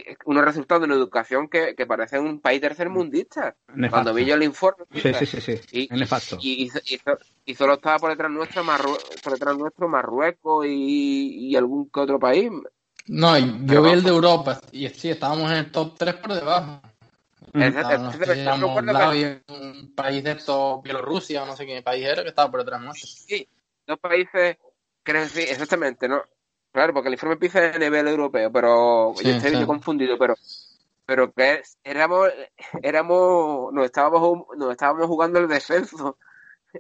que, 0.02 0.16
unos 0.24 0.44
resultados 0.44 0.82
de 0.82 0.86
una 0.86 0.96
educación 0.96 1.48
que, 1.48 1.74
que 1.76 1.86
parece 1.86 2.18
un 2.18 2.40
país 2.40 2.60
tercermundista. 2.60 3.56
Nefasto. 3.68 3.90
Cuando 3.90 4.14
vi 4.14 4.24
yo 4.26 4.34
el 4.34 4.42
informe, 4.42 4.84
Sí, 4.92 5.14
sí, 5.14 5.26
sí, 5.26 5.40
sí. 5.40 5.60
y, 5.70 5.80
y, 5.82 6.64
y, 6.64 6.64
y 6.64 6.98
so- 6.98 7.18
y 7.44 7.54
solo 7.54 7.74
estaba 7.74 7.98
por 7.98 8.10
detrás 8.10 8.30
nuestro, 8.30 8.64
Marrue- 8.64 9.20
por 9.22 9.32
detrás 9.32 9.56
nuestro 9.56 9.88
Marruecos 9.88 10.66
y, 10.66 11.50
y 11.50 11.56
algún 11.56 11.88
que 11.90 12.00
otro 12.00 12.18
país. 12.18 12.50
No, 13.06 13.38
yo 13.38 13.46
Pero 13.66 13.82
vi 13.82 13.90
el 13.92 14.02
de 14.02 14.10
Europa 14.10 14.60
y 14.72 14.88
sí, 14.88 15.10
estábamos 15.10 15.50
en 15.52 15.58
el 15.58 15.70
top 15.70 15.94
3 15.96 16.14
por 16.14 16.34
debajo. 16.34 16.80
Que- 17.52 17.70
Latvia, 18.92 19.42
un 19.48 19.94
país 19.94 20.24
de 20.24 20.32
estos, 20.32 20.82
Bielorrusia 20.82 21.42
o 21.42 21.46
no 21.46 21.54
sé 21.54 21.66
qué 21.66 21.82
país 21.82 22.04
era 22.04 22.22
que 22.22 22.30
estaba 22.30 22.50
por 22.50 22.60
detrás 22.60 22.80
nuestro. 22.80 23.06
Sí, 23.08 23.46
dos 23.86 23.98
países 23.98 24.56
que 25.04 25.26
sí, 25.28 25.42
exactamente, 25.42 26.08
¿no? 26.08 26.24
Claro, 26.74 26.92
porque 26.92 27.06
el 27.06 27.14
informe 27.14 27.38
es 27.40 27.55
a 27.55 27.78
nivel 27.78 28.09
europeo, 28.09 28.51
pero 28.51 29.12
Sí, 29.16 29.22
yo 29.22 29.30
estoy 29.30 29.64
confundido, 29.64 30.18
pero 30.18 30.34
pero 31.06 31.32
que 31.32 31.62
éramos 31.84 32.30
éramos 32.82 33.72
nos 33.72 33.84
estábamos 33.84 34.42
nos 34.56 34.72
estábamos 34.72 35.06
jugando 35.06 35.38
el 35.38 35.46
descenso. 35.46 36.18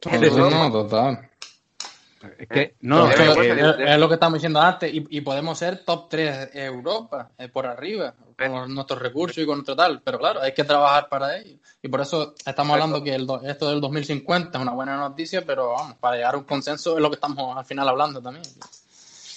No, 0.04 0.50
no, 0.50 0.72
total. 0.72 1.30
Es 2.38 2.48
que, 2.48 2.74
no, 2.80 3.08
eh, 3.08 3.14
es 3.14 3.20
es, 3.20 3.76
que- 3.76 3.84
es- 3.92 3.98
lo 4.00 4.08
que 4.08 4.14
estamos 4.14 4.34
diciendo 4.38 4.60
antes, 4.60 4.92
y, 4.92 5.06
y 5.10 5.20
podemos 5.20 5.56
ser 5.58 5.84
top 5.84 6.08
3 6.08 6.50
Europa, 6.54 7.30
eh, 7.38 7.48
por 7.48 7.64
arriba, 7.66 8.14
con 8.36 8.74
nuestros 8.74 9.00
recursos 9.00 9.38
y 9.38 9.46
con 9.46 9.58
nuestro 9.58 9.76
tal, 9.76 10.00
pero 10.02 10.18
claro, 10.18 10.40
hay 10.42 10.52
que 10.52 10.64
trabajar 10.64 11.08
para 11.08 11.36
ello. 11.36 11.56
Y 11.82 11.88
por 11.88 12.00
eso 12.00 12.34
estamos 12.44 12.72
hablando 12.74 13.04
que 13.04 13.14
el 13.14 13.26
do- 13.26 13.42
esto 13.44 13.68
del 13.70 13.80
2050 13.80 14.58
es 14.58 14.62
una 14.62 14.72
buena 14.72 14.96
noticia, 14.96 15.44
pero 15.46 15.74
vamos, 15.74 15.96
para 15.98 16.16
llegar 16.16 16.34
a 16.34 16.38
un 16.38 16.44
consenso 16.44 16.96
es 16.96 17.00
lo 17.02 17.10
que 17.10 17.14
estamos 17.14 17.56
al 17.56 17.64
final 17.64 17.88
hablando 17.88 18.20
también. 18.20 18.44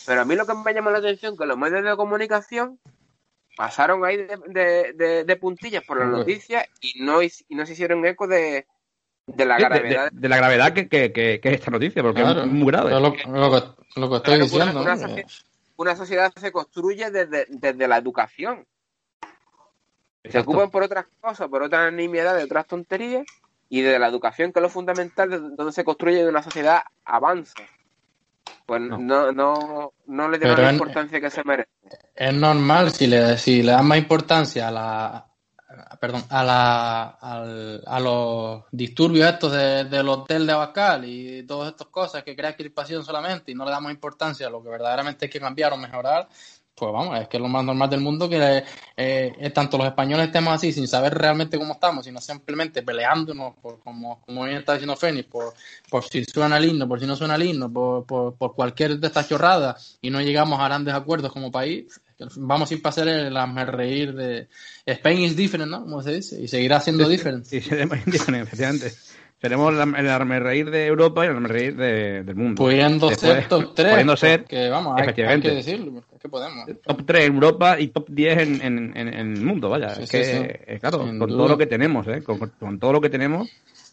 Pero 0.07 0.21
a 0.21 0.25
mí 0.25 0.35
lo 0.35 0.45
que 0.47 0.53
me 0.55 0.73
llama 0.73 0.89
la 0.91 0.99
atención 0.99 1.33
es 1.33 1.39
que 1.39 1.45
los 1.45 1.57
medios 1.57 1.83
de 1.83 1.95
comunicación 1.97 2.79
pasaron 3.57 4.05
ahí 4.05 4.15
de, 4.17 4.37
de, 4.47 4.93
de- 4.93 5.23
de 5.25 5.35
puntillas 5.35 5.83
por 5.83 5.99
las 5.99 6.07
noticias 6.07 6.65
y 6.79 7.03
no, 7.03 7.21
y 7.21 7.29
no 7.49 7.65
se 7.65 7.73
hicieron 7.73 8.05
eco 8.05 8.25
de, 8.25 8.65
de 9.25 9.45
la 9.45 9.57
de, 9.57 9.63
de- 9.63 9.69
gravedad. 9.69 10.09
de 10.11 10.29
la 10.29 10.37
gravedad 10.37 10.73
que, 10.73 10.87
que, 10.87 11.11
que- 11.11 11.39
que 11.41 11.49
es 11.49 11.55
esta 11.55 11.71
noticia, 11.71 12.01
porque 12.01 12.21
Claro, 12.21 12.41
es 12.41 12.47
muy 12.47 12.67
grave. 12.71 12.95
es 12.95 13.01
lo, 13.01 13.09
lo 13.09 13.11
que, 13.15 13.27
lo 13.99 14.09
que 14.09 14.15
estoy 14.15 14.21
Claro, 14.21 14.43
diciendo. 14.45 14.81
una- 14.81 14.95
¿no? 14.95 15.13
una 15.13 15.23
Una 15.75 15.95
sociedad 15.97 16.31
se 16.35 16.51
construye 16.53 17.11
desde, 17.11 17.45
desde 17.49 17.87
la 17.87 17.97
educación. 17.97 18.65
Se 20.23 20.39
ocupan 20.39 20.71
por 20.71 20.83
otras 20.83 21.05
cosas, 21.21 21.47
por 21.49 21.63
otras 21.63 21.91
nimiedades, 21.93 22.45
otras 22.45 22.65
tonterías, 22.67 23.25
y 23.69 23.81
desde 23.81 23.99
la 23.99 24.07
educación, 24.07 24.51
que 24.53 24.59
es 24.59 24.63
lo 24.63 24.69
fundamental, 24.69 25.55
donde 25.55 25.71
se 25.73 25.83
construye 25.83 26.27
una 26.27 26.41
sociedad 26.43 26.81
avanza. 27.05 27.61
Pues 28.67 28.81
No. 28.81 28.97
no, 28.99 29.31
no, 29.31 29.93
no 30.07 30.29
le 30.29 30.37
Pero 30.39 30.57
la 30.61 30.69
en- 30.69 30.75
importancia 30.75 31.21
que 31.21 31.29
se 31.31 31.43
merece. 31.45 31.69
Es 32.13 32.33
normal 32.33 32.91
si 32.91 33.07
le, 33.07 33.37
si 33.37 33.63
le 33.63 33.71
dan 33.71 33.87
más 33.87 33.97
importancia 33.97 34.67
a 34.67 34.71
la, 34.71 35.25
perdón, 36.01 36.23
a, 36.29 36.43
la, 36.43 37.03
al- 37.21 37.81
a 37.87 37.99
los 38.01 38.63
disturbios 38.71 39.29
estos 39.31 39.53
de- 39.53 39.85
del 39.85 40.09
hotel 40.09 40.45
de 40.45 40.51
Abascal 40.51 41.05
y 41.05 41.43
todas 41.43 41.69
estas 41.71 41.87
cosas 41.87 42.23
que 42.23 42.35
crea 42.35 42.57
crispación 42.57 43.05
solamente 43.05 43.51
y 43.51 43.55
no 43.55 43.63
le 43.63 43.71
damos 43.71 43.89
importancia 43.91 44.47
a 44.47 44.49
lo 44.49 44.61
que 44.61 44.67
verdaderamente 44.69 45.25
hay 45.25 45.29
que 45.31 45.39
cambiar 45.39 45.71
o 45.71 45.77
mejorar, 45.77 46.27
pues 46.77 46.93
vamos, 46.93 47.19
es 47.19 47.27
que 47.27 47.37
es 47.37 47.41
lo 47.41 47.49
más 47.49 47.65
normal 47.65 47.89
del 47.89 48.01
mundo 48.01 48.29
que 48.29 48.37
eh, 48.37 48.63
eh, 48.95 49.49
tanto 49.49 49.79
los 49.79 49.87
españoles 49.87 50.27
estemos 50.27 50.53
así 50.53 50.71
sin 50.71 50.87
saber 50.87 51.15
realmente 51.15 51.57
cómo 51.57 51.73
estamos, 51.73 52.05
sino 52.05 52.21
simplemente 52.21 52.83
peleándonos, 52.83 53.55
por, 53.55 53.79
como, 53.79 54.21
como 54.21 54.43
bien 54.43 54.57
está 54.57 54.73
diciendo 54.73 54.95
Fénix, 54.95 55.27
por, 55.27 55.55
por 55.89 56.03
si 56.03 56.23
suena 56.23 56.57
el 56.57 56.65
himno, 56.65 56.87
por 56.87 56.99
si 56.99 57.07
no 57.07 57.15
suena 57.15 57.33
el 57.33 57.43
himno, 57.43 57.73
por, 57.73 58.05
por, 58.05 58.35
por 58.35 58.53
cualquier 58.53 58.99
de 58.99 59.07
estas 59.07 59.27
chorradas 59.27 59.97
y 60.01 60.11
no 60.11 60.21
llegamos 60.21 60.59
a 60.59 60.65
grandes 60.65 60.93
acuerdos 60.93 61.31
como 61.31 61.51
país, 61.51 61.85
es 61.89 62.15
que 62.15 62.25
vamos 62.35 62.69
sin 62.69 62.79
pasar 62.79 63.07
el 63.07 63.35
reír 63.67 64.13
de 64.13 64.47
Spain 64.85 65.21
is 65.21 65.35
different, 65.35 65.71
¿no? 65.71 65.81
Como 65.81 66.03
se 66.03 66.13
dice, 66.13 66.39
y 66.39 66.47
seguirá 66.47 66.79
siendo 66.79 67.09
different. 67.09 67.51
Y 67.51 67.59
seremos 67.59 67.97
indígenas, 68.05 68.41
efectivamente. 68.43 68.93
Seremos 69.39 69.71
la- 69.73 69.83
el 69.99 70.09
arme 70.09 70.39
reír 70.39 70.71
de 70.71 70.87
Europa 70.87 71.23
y 71.23 71.27
el 71.29 71.35
arme 71.35 71.47
reír 71.47 71.75
de- 71.75 72.23
del 72.23 72.35
mundo. 72.35 72.55
Pudiendo 72.63 73.07
Después, 73.09 73.33
ser 73.33 73.47
top 73.47 73.75
3, 73.75 73.91
pudiendo 73.91 74.17
ser, 74.17 74.45
que 74.45 74.67
vamos, 74.69 74.99
hay, 74.99 75.07
hay 75.23 75.41
que 75.41 75.51
decirlo, 75.51 76.01
es 76.15 76.19
que 76.19 76.27
podemos. 76.27 76.65
top 76.83 77.05
3 77.05 77.25
en 77.27 77.33
Europa 77.35 77.79
y 77.79 77.89
top 77.89 78.09
10 78.09 78.37
en, 78.39 78.61
en, 78.63 78.97
en- 78.97 79.07
en 79.13 79.33
el 79.35 79.41
mundo, 79.43 79.69
vaya. 79.69 79.93
Sí, 79.93 80.03
es 80.03 80.09
sí, 80.09 80.17
que, 80.17 80.23
sí. 80.23 80.31
eh, 80.41 80.77
claro, 80.79 81.03
Sin 81.05 81.19
con 81.19 81.29
duda. 81.29 81.37
todo 81.37 81.47
lo 81.49 81.57
que 81.59 81.67
tenemos, 81.67 82.07
¿eh? 82.07 82.23
con, 82.23 82.39
con 82.39 82.79
todo 82.79 82.93
lo 82.93 83.01
que 83.01 83.11
tenemos, 83.11 83.47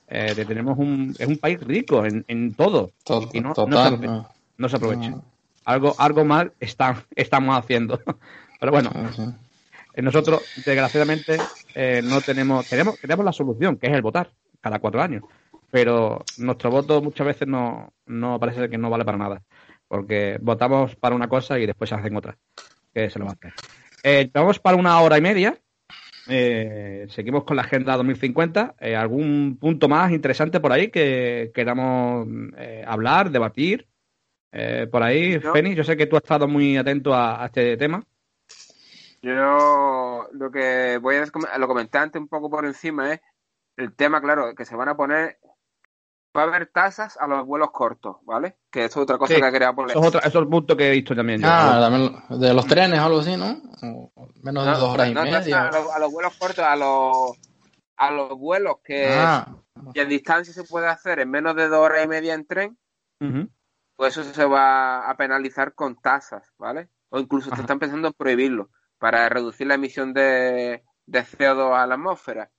eh, 0.09 0.35
tenemos 0.47 0.79
un, 0.79 1.15
es 1.19 1.27
un 1.29 1.37
país 1.37 1.61
rico 1.61 2.07
en, 2.07 2.25
en 2.27 2.55
todo. 2.55 2.91
To- 3.05 3.29
y 3.33 3.41
no, 3.41 3.55
se 3.55 3.61
aprovecha. 3.61 3.91
no. 4.07 4.29
No 4.57 4.69
se 4.71 4.77
aprovecha. 4.77 5.15
Algo, 5.67 5.95
algo 5.99 6.25
mal 6.25 6.53
está, 6.59 7.05
estamos 7.15 7.59
haciendo. 7.59 8.01
Pero 8.61 8.73
bueno, 8.73 8.91
eh, 9.95 10.01
nosotros, 10.01 10.41
desgraciadamente, 10.65 11.37
eh, 11.75 12.01
no 12.03 12.23
tenemos, 12.23 12.67
tenemos, 12.67 12.99
tenemos 12.99 13.25
la 13.27 13.33
solución, 13.33 13.77
que 13.77 13.89
es 13.89 13.93
el 13.93 14.01
votar 14.01 14.31
cada 14.65 14.79
cuatro 14.81 15.01
años. 15.03 15.23
Pero 15.71 16.25
nuestro 16.39 16.71
voto 16.71 17.03
muchas 17.03 17.27
veces 17.27 17.47
no, 17.49 17.93
no 18.07 18.39
parece 18.41 18.69
que 18.69 18.79
no 18.79 18.91
vale 18.91 19.05
para 19.05 19.19
nada. 19.19 19.43
Porque 19.87 20.39
votamos 20.41 20.97
para 20.97 21.15
una 21.15 21.29
cosa 21.29 21.59
y 21.59 21.67
después 21.67 21.89
se 21.91 21.95
hacen 21.97 22.17
otra. 22.17 22.37
Que 22.93 23.11
se 23.11 23.19
lo 23.19 23.27
va 23.27 23.33
a 23.33 23.35
hacer. 23.35 23.53
Eh, 24.03 24.31
vamos 24.33 24.59
para 24.59 24.77
una 24.77 25.01
hora 25.01 25.19
y 25.19 25.21
media. 25.21 25.57
Eh, 26.29 27.07
seguimos 27.11 27.45
con 27.45 27.57
la 27.57 27.63
agenda 27.63 27.97
2050. 27.97 28.77
Eh, 28.81 28.97
¿Algún 28.97 29.59
punto 29.61 29.89
más 29.89 30.11
interesante 30.13 30.61
por 30.61 30.73
ahí 30.73 30.89
que 30.91 31.51
queramos 31.55 32.27
eh, 32.57 32.85
hablar, 32.87 33.31
debatir? 33.31 33.87
Eh, 34.53 34.87
por 34.91 35.03
ahí, 35.03 35.41
Yo- 35.41 35.53
Feni, 35.53 35.75
yo 35.75 35.83
sé 35.85 35.97
que 35.97 36.07
tú 36.07 36.17
has 36.17 36.23
estado 36.23 36.47
muy 36.49 36.77
atento 36.77 37.13
a, 37.13 37.43
a 37.43 37.47
este 37.47 37.77
tema. 37.77 38.03
Yo 39.23 40.29
lo 40.33 40.51
que 40.51 40.99
voy 41.01 41.17
a 41.17 41.59
lo 41.59 41.67
comenté 41.67 41.99
antes 41.99 42.21
un 42.21 42.29
poco 42.29 42.51
por 42.51 42.65
encima 42.67 43.13
es 43.15 43.21
el 43.77 43.95
tema, 43.95 44.21
claro, 44.21 44.55
que 44.55 44.65
se 44.65 44.77
van 44.77 44.89
a 44.89 44.97
poner, 44.97 45.39
va 46.37 46.43
a 46.43 46.45
haber 46.45 46.67
tasas 46.67 47.17
a 47.17 47.27
los 47.27 47.47
vuelos 47.47 47.71
cortos, 47.71 48.17
¿vale? 48.25 48.57
Que 48.71 48.85
eso 48.85 49.01
es 49.01 49.05
otra 49.05 49.19
cosa 49.19 49.35
Sí, 49.35 49.41
que 49.41 49.53
quería 49.53 49.73
poner. 49.73 49.97
Eso 49.97 50.09
es, 50.09 50.15
eso 50.15 50.27
es 50.27 50.35
el 50.35 50.49
punto 50.49 50.77
que 50.77 50.89
he 50.89 50.93
visto 50.93 51.15
también. 51.15 51.41
yo. 51.41 51.49
Ah, 51.49 51.79
también 51.81 52.41
de 52.41 52.55
los 52.55 52.67
trenes 52.67 53.01
o 53.01 53.05
algo 53.05 53.19
así, 53.21 53.37
¿no? 53.37 53.57
O 53.83 54.29
menos 54.43 54.65
de 54.65 54.73
dos 54.73 54.95
horas 54.95 55.09
y 55.11 55.15
no, 55.15 55.23
media. 55.23 55.69
a, 55.69 55.71
los, 55.71 55.93
a 55.93 55.99
los 55.99 56.13
vuelos 56.13 56.35
cortos, 56.39 56.65
a 56.65 56.77
los 56.77 57.39
a 57.97 58.11
los 58.11 58.39
vuelos 58.39 58.77
que, 58.83 58.99
Ah, 58.99 59.47
que 59.93 60.03
en 60.03 60.09
distancia 60.09 60.53
se 60.53 60.65
puede 60.65 60.89
hacer 60.89 61.21
en 61.21 61.31
menos 61.31 61.55
de 61.55 61.69
dos 61.69 61.79
horas 61.79 62.05
y 62.05 62.09
media 62.09 62.35
en 62.35 62.47
tren, 62.47 62.77
pues 63.97 64.17
eso 64.17 64.33
se 64.33 64.45
va 64.45 65.09
a 65.09 65.17
penalizar 65.17 65.75
con 65.75 66.01
tasas, 66.01 66.53
¿vale? 66.59 66.89
O 67.11 67.21
incluso 67.21 67.47
se 67.51 67.55
Ajá. 67.55 67.63
están 67.63 67.79
pensando 67.79 68.09
en 68.09 68.15
prohibirlo 68.15 68.71
para 68.99 69.29
reducir 69.29 69.67
la 69.69 69.75
emisión 69.75 70.13
de, 70.13 70.83
de 71.07 71.21
CO2 71.25 71.73
a 71.77 71.87
la 71.87 71.95
atmósfera. 71.95 72.51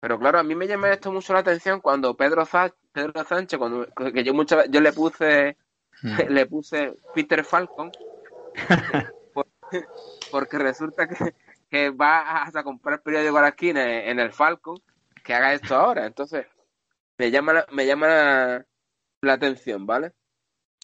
Pero 0.00 0.18
claro, 0.18 0.38
a 0.38 0.42
mí 0.42 0.54
me 0.54 0.66
llama 0.68 0.90
esto 0.92 1.10
mucho 1.12 1.32
la 1.32 1.40
atención 1.40 1.80
cuando 1.80 2.16
Pedro, 2.16 2.44
Sa- 2.44 2.74
Pedro 2.92 3.24
Sánchez, 3.24 3.58
cuando, 3.58 3.86
que 4.12 4.24
yo 4.24 4.32
yo 4.70 4.80
le 4.80 4.92
puse 4.92 5.56
mm. 6.02 6.16
le 6.30 6.46
puse 6.46 6.94
Peter 7.12 7.44
Falcon 7.44 7.90
por- 9.32 9.48
porque 10.30 10.58
resulta 10.58 11.06
que, 11.08 11.34
que 11.70 11.90
va 11.90 12.44
a 12.46 12.62
comprar 12.64 13.02
periódico 13.02 13.38
a 13.38 13.42
la 13.42 13.48
esquina 13.48 14.04
en, 14.04 14.18
el 14.20 14.32
Falcon 14.32 14.76
que 15.24 15.34
haga 15.34 15.54
esto 15.54 15.74
ahora. 15.76 16.06
Entonces, 16.06 16.46
me 17.18 17.30
llama 17.30 17.52
la, 17.54 17.66
me 17.72 17.86
llama 17.86 18.08
la, 18.08 18.66
la 19.22 19.32
atención, 19.34 19.86
¿vale? 19.86 20.12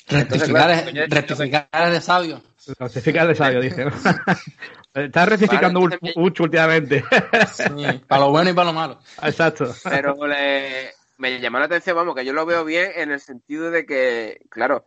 Entonces, 0.08 0.48
rectificar, 0.48 0.66
claro, 0.66 0.88
es, 0.88 0.94
yo- 0.94 1.14
rectificar 1.14 1.68
es 1.72 1.92
de 1.92 2.00
sabio. 2.00 2.42
Rectificar 2.78 3.26
de 3.28 3.34
sabio, 3.34 3.60
dice. 3.60 3.84
¿no? 3.84 3.92
Estás 4.94 5.28
rectificando 5.28 5.80
Vale, 5.80 5.98
mucho 6.16 6.42
últimamente. 6.44 7.02
Sí, 7.52 8.02
para 8.06 8.22
lo 8.22 8.30
bueno 8.30 8.50
y 8.50 8.52
para 8.52 8.66
lo 8.66 8.72
malo. 8.74 8.98
Exacto. 9.22 9.72
Pero 9.84 10.26
le- 10.26 10.90
me 11.18 11.40
llama 11.40 11.60
la 11.60 11.66
atención, 11.66 11.96
vamos, 11.96 12.14
que 12.14 12.24
yo 12.24 12.32
lo 12.32 12.44
veo 12.44 12.64
bien 12.64 12.90
en 12.96 13.10
el 13.10 13.20
sentido 13.20 13.70
de 13.70 13.86
que, 13.86 14.40
claro, 14.50 14.84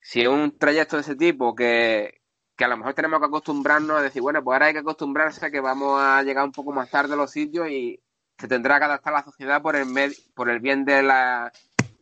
si 0.00 0.20
es 0.22 0.28
un 0.28 0.56
trayecto 0.56 0.96
de 0.96 1.02
ese 1.02 1.16
tipo 1.16 1.54
que, 1.56 2.20
que 2.56 2.64
a 2.64 2.68
lo 2.68 2.76
mejor 2.76 2.94
tenemos 2.94 3.18
que 3.18 3.26
acostumbrarnos 3.26 3.98
a 3.98 4.02
decir, 4.02 4.22
bueno, 4.22 4.44
pues 4.44 4.54
ahora 4.54 4.66
hay 4.66 4.72
que 4.74 4.78
acostumbrarse 4.80 5.46
a 5.46 5.50
que 5.50 5.60
vamos 5.60 6.00
a 6.00 6.22
llegar 6.22 6.44
un 6.44 6.52
poco 6.52 6.70
más 6.72 6.88
tarde 6.90 7.14
a 7.14 7.16
los 7.16 7.30
sitios 7.32 7.68
y 7.68 7.98
se 8.38 8.46
tendrá 8.48 8.78
que 8.78 8.84
adaptar 8.84 9.12
la 9.14 9.24
sociedad 9.24 9.60
por 9.60 9.74
el 9.74 9.86
med- 9.86 10.16
por 10.34 10.50
el 10.50 10.60
bien 10.60 10.84
de 10.84 11.02
la, 11.02 11.50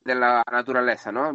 de 0.05 0.15
la 0.15 0.43
naturaleza, 0.53 1.11
¿no? 1.11 1.33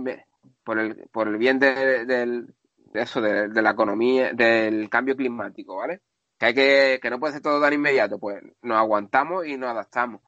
Por 0.69 0.77
el, 0.77 1.07
por 1.11 1.27
el 1.27 1.37
bien 1.37 1.57
de, 1.57 2.05
de 2.05 2.45
eso, 2.93 3.19
de, 3.21 3.47
de 3.47 3.61
la 3.63 3.71
economía, 3.71 4.33
del 4.33 4.87
cambio 4.87 5.15
climático, 5.15 5.77
¿vale? 5.77 6.03
Que 6.37 6.45
hay 6.45 6.53
que, 6.53 6.99
que 7.01 7.09
no 7.09 7.19
puede 7.19 7.33
ser 7.33 7.41
todo 7.41 7.59
tan 7.59 7.73
inmediato, 7.73 8.19
pues 8.19 8.39
nos 8.61 8.77
aguantamos 8.77 9.47
y 9.47 9.57
nos 9.57 9.71
adaptamos. 9.71 10.21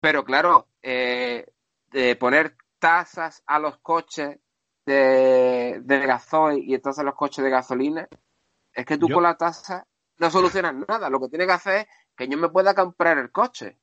Pero 0.00 0.24
claro, 0.24 0.66
eh, 0.82 1.46
de 1.92 2.16
poner 2.16 2.56
tasas 2.80 3.44
a 3.46 3.60
los 3.60 3.78
coches 3.78 4.40
de, 4.84 5.80
de 5.84 5.98
gasoil 6.04 6.64
y 6.66 6.76
tasas 6.80 6.98
a 6.98 7.04
los 7.04 7.14
coches 7.14 7.44
de 7.44 7.50
gasolina, 7.50 8.08
es 8.74 8.84
que 8.84 8.98
tú 8.98 9.06
Yo- 9.08 9.14
con 9.14 9.22
la 9.22 9.36
tasa 9.36 9.86
no 10.18 10.30
solucionas 10.30 10.74
nada. 10.88 11.08
Lo 11.08 11.20
que 11.20 11.28
tienes 11.28 11.46
que 11.46 11.52
hacer 11.52 11.76
es 11.82 11.86
que 12.16 12.26
yo 12.26 12.36
me 12.38 12.48
pueda 12.48 12.74
comprar 12.74 13.18
el 13.18 13.30
coche. 13.30 13.78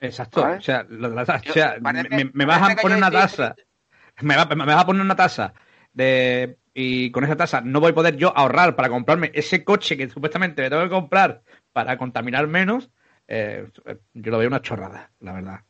Exacto. 0.00 0.42
O 0.44 0.60
sea, 0.60 0.84
la 0.88 1.08
o 1.22 1.52
sea, 1.52 1.76
parece- 1.80 2.08
me, 2.08 2.28
me 2.34 2.44
vas 2.44 2.72
a 2.72 2.74
poner 2.74 2.98
una 2.98 3.06
estoy- 3.06 3.20
tasa. 3.20 3.54
Me, 4.22 4.36
va- 4.36 4.46
me 4.46 4.64
vas 4.64 4.82
a 4.82 4.86
poner 4.86 5.02
una 5.02 5.16
tasa 5.16 5.54
de 5.92 6.58
y 6.74 7.10
con 7.10 7.24
esa 7.24 7.36
tasa 7.36 7.60
no 7.60 7.80
voy 7.80 7.90
a 7.90 7.94
poder 7.94 8.16
yo 8.16 8.36
ahorrar 8.36 8.76
para 8.76 8.88
comprarme 8.88 9.30
ese 9.34 9.64
coche 9.64 9.96
que 9.96 10.08
supuestamente 10.08 10.62
me 10.62 10.70
tengo 10.70 10.82
que 10.84 10.88
comprar 10.90 11.42
para 11.72 11.98
contaminar 11.98 12.46
menos. 12.46 12.90
eh, 13.28 13.66
yo 14.14 14.30
lo 14.30 14.38
veo 14.38 14.48
una 14.48 14.62
chorrada, 14.62 15.10
la 15.20 15.32
verdad. 15.32 15.60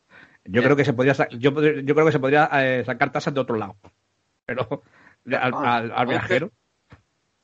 Yo 0.45 0.63
creo 0.63 0.75
que 0.75 0.85
se 0.85 0.93
podría 0.93 1.13
yo, 1.31 1.51
yo 1.81 1.93
creo 1.95 2.05
que 2.05 2.11
se 2.11 2.19
podría 2.19 2.49
eh, 2.53 2.83
sacar 2.85 3.11
tasas 3.11 3.33
de 3.33 3.39
otro 3.39 3.57
lado. 3.57 3.77
Pero 4.45 4.83
al, 5.27 5.53
Ah, 5.53 5.77
al- 5.77 5.91
al 5.91 6.07
oye, 6.07 6.09
viajero. 6.09 6.51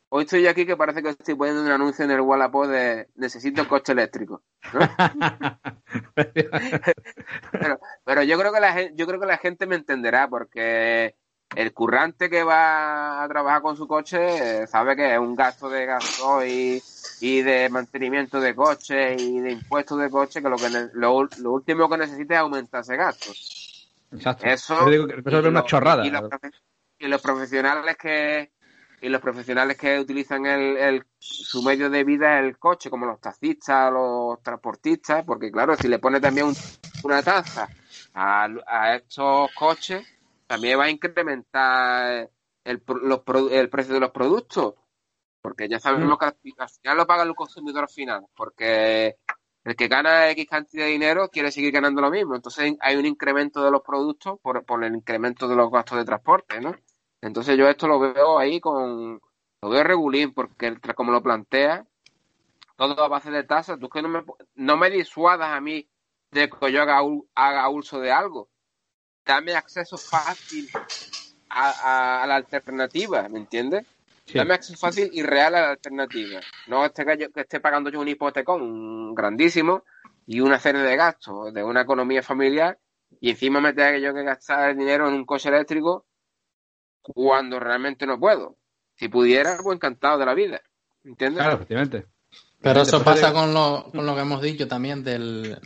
Hoy 0.10 0.24
estoy 0.24 0.48
aquí 0.48 0.66
que 0.66 0.78
parece 0.78 1.04
que 1.04 1.10
estoy 1.10 1.36
poniendo 1.36 1.62
un 1.64 1.70
anuncio 1.72 2.06
en 2.06 2.12
el 2.12 2.22
Wallapop 2.22 2.68
de 2.68 3.10
necesito 3.16 3.62
un 3.64 3.68
coche 3.68 3.92
eléctrico. 3.92 4.42
¿no? 4.74 4.80
pero, 7.52 7.80
pero 8.06 8.24
yo 8.24 8.38
creo 8.40 8.54
que 8.54 8.60
la 8.60 8.74
gente, 8.74 8.94
yo 8.96 9.06
creo 9.08 9.20
que 9.20 9.26
la 9.26 9.38
gente 9.38 9.66
me 9.66 9.76
entenderá 9.76 10.28
porque 10.30 11.16
el 11.56 11.74
currante 11.74 12.30
que 12.30 12.44
va 12.44 13.24
a 13.24 13.28
trabajar 13.28 13.62
con 13.62 13.76
su 13.78 13.88
coche 13.88 14.62
eh, 14.64 14.68
sabe 14.68 14.96
que 14.96 15.14
es 15.14 15.20
un 15.20 15.36
gasto 15.36 15.70
de 15.70 15.86
gasoil 15.86 16.82
y 17.22 17.42
de 17.42 17.70
mantenimiento 17.70 18.40
de 18.40 18.56
coche 18.56 19.16
y 19.16 19.40
de 19.40 19.52
impuestos 19.52 20.00
de 20.00 20.10
coche 20.10 20.42
que 20.42 20.50
lo 20.50 20.58
que 20.58 20.70
ne- 20.70 20.90
lo, 20.94 21.28
lo 21.40 21.52
último 21.52 21.90
que 21.90 21.98
necesita 21.98 22.36
es 22.36 22.40
aumentar 22.42 22.82
ese 22.82 22.96
gasto. 22.96 23.32
Exacto. 24.12 24.46
Eso, 24.46 24.80
Yo 24.86 24.90
digo 24.92 25.08
que 25.08 25.14
eso 25.20 25.40
es 25.40 25.46
una 25.46 25.60
lo- 25.62 25.66
chorrada. 25.66 26.06
Y 26.06 26.10
los, 26.12 26.22
profe- 26.24 26.54
y 27.00 27.08
los 27.08 27.22
profesionales 27.22 27.98
que 27.98 28.52
y 29.02 29.10
los 29.10 29.22
profesionales 29.22 29.78
que 29.78 30.00
utilizan 30.00 30.46
el, 30.46 30.78
el- 30.78 31.06
su 31.20 31.62
medio 31.62 31.90
de 31.90 32.04
vida 32.04 32.40
el 32.40 32.58
coche, 32.58 32.90
como 32.90 33.06
los 33.06 33.20
taxistas, 33.22 33.92
los 33.92 34.42
transportistas, 34.42 35.24
porque 35.26 35.52
claro, 35.52 35.76
si 35.76 35.88
le 35.88 36.00
pone 36.00 36.20
también 36.20 36.48
un- 36.48 36.56
una 37.04 37.22
tasa 37.24 37.70
a, 38.14 38.48
a 38.66 38.96
estos 38.96 39.50
coches, 39.54 40.04
también 40.48 40.80
va 40.80 40.86
a 40.86 40.90
incrementar 40.90 42.30
el, 42.64 42.84
los 43.04 43.22
el 43.52 43.70
precio 43.70 43.94
de 43.94 44.00
los 44.00 44.12
productos, 44.12 44.74
porque 45.42 45.70
ya 45.70 45.80
sabemos 45.80 46.18
que 46.18 46.26
al 46.26 46.36
fi- 46.42 46.56
al 46.58 46.70
final 46.70 46.98
lo 46.98 47.08
paga 47.08 47.24
el 47.24 47.36
consumidor 47.36 47.90
final, 47.90 48.26
porque 48.36 49.18
el 49.64 49.76
que 49.76 49.88
gana 49.88 50.30
X 50.32 50.48
cantidad 50.50 50.86
de 50.86 50.92
dinero 50.92 51.30
quiere 51.30 51.52
seguir 51.52 51.72
ganando 51.72 52.02
lo 52.02 52.10
mismo. 52.10 52.36
Entonces 52.36 52.76
hay 52.80 52.96
un 52.96 53.06
incremento 53.06 53.64
de 53.64 53.72
los 53.72 53.82
productos 53.82 54.40
por, 54.42 54.66
por 54.66 54.84
el 54.84 54.96
incremento 54.96 55.48
de 55.48 55.56
los 55.56 55.70
gastos 55.72 55.98
de 55.98 56.06
transporte, 56.06 56.60
¿no? 56.62 56.76
Entonces 57.22 57.58
yo 57.58 57.68
esto 57.68 57.88
lo 57.88 58.00
veo 58.00 58.40
ahí 58.40 58.60
con... 58.60 59.20
Lo 59.62 59.70
veo 59.70 59.84
regulín 59.84 60.34
porque 60.34 60.78
como 60.96 61.12
lo 61.12 61.24
plantea, 61.24 61.88
todo 62.76 63.04
a 63.04 63.08
base 63.08 63.32
de 63.32 63.44
tasas. 63.44 63.80
Tú 63.80 63.90
que 63.90 64.02
no 64.02 64.10
me, 64.10 64.24
no 64.56 64.78
me 64.78 64.90
disuadas 64.90 65.50
a 65.50 65.62
mí 65.62 65.90
de 66.32 66.50
que 66.50 66.72
yo 66.72 66.82
haga, 66.82 67.00
haga 67.36 67.70
uso 67.70 68.00
de 68.00 68.12
algo. 68.12 68.50
Dame 69.26 69.56
acceso 69.56 69.98
fácil 69.98 70.70
a, 71.50 71.70
a- 71.70 72.24
a 72.24 72.28
la 72.28 72.36
alternativa, 72.36 73.28
¿me 73.30 73.40
entiendes? 73.40 73.86
Dame 74.28 74.54
acceso 74.54 74.78
fácil 74.80 75.10
y 75.12 75.24
real 75.24 75.56
a 75.56 75.62
la 75.62 75.70
alternativa. 75.72 76.42
No 76.68 76.86
esté 76.86 77.06
que, 77.06 77.18
yo, 77.18 77.32
que 77.32 77.42
esté 77.42 77.60
pagando 77.60 77.90
yo 77.90 78.00
un 78.02 78.08
hipotecón 78.08 79.16
grandísimo 79.16 79.84
y 80.26 80.42
una 80.42 80.60
serie 80.60 80.82
de 80.82 80.96
gastos 80.96 81.54
de 81.54 81.64
una 81.64 81.82
economía 81.82 82.22
familiar 82.22 82.78
y 83.22 83.30
encima 83.32 83.62
me 83.62 83.74
tenga 83.74 83.94
que 83.94 84.02
yo 84.02 84.14
que 84.14 84.24
gastar 84.24 84.70
el 84.72 84.78
dinero 84.78 85.08
en 85.08 85.14
un 85.14 85.26
coche 85.26 85.50
eléctrico 85.50 86.07
cuando 87.14 87.60
realmente 87.60 88.06
no 88.06 88.20
puedo. 88.20 88.56
Si 88.96 89.10
pudiera, 89.10 89.58
pues 89.64 89.76
encantado 89.76 90.18
de 90.18 90.26
la 90.26 90.34
vida. 90.34 90.62
¿Entiendes? 91.04 91.42
Claro, 91.42 91.56
efectivamente. 91.56 92.06
Pero 92.60 92.82
eso 92.82 93.04
pasa 93.04 93.32
con 93.32 93.54
lo, 93.54 93.90
con 93.92 94.06
lo 94.06 94.16
que 94.16 94.22
hemos 94.22 94.42
dicho 94.42 94.68
también 94.68 95.04
del, 95.04 95.58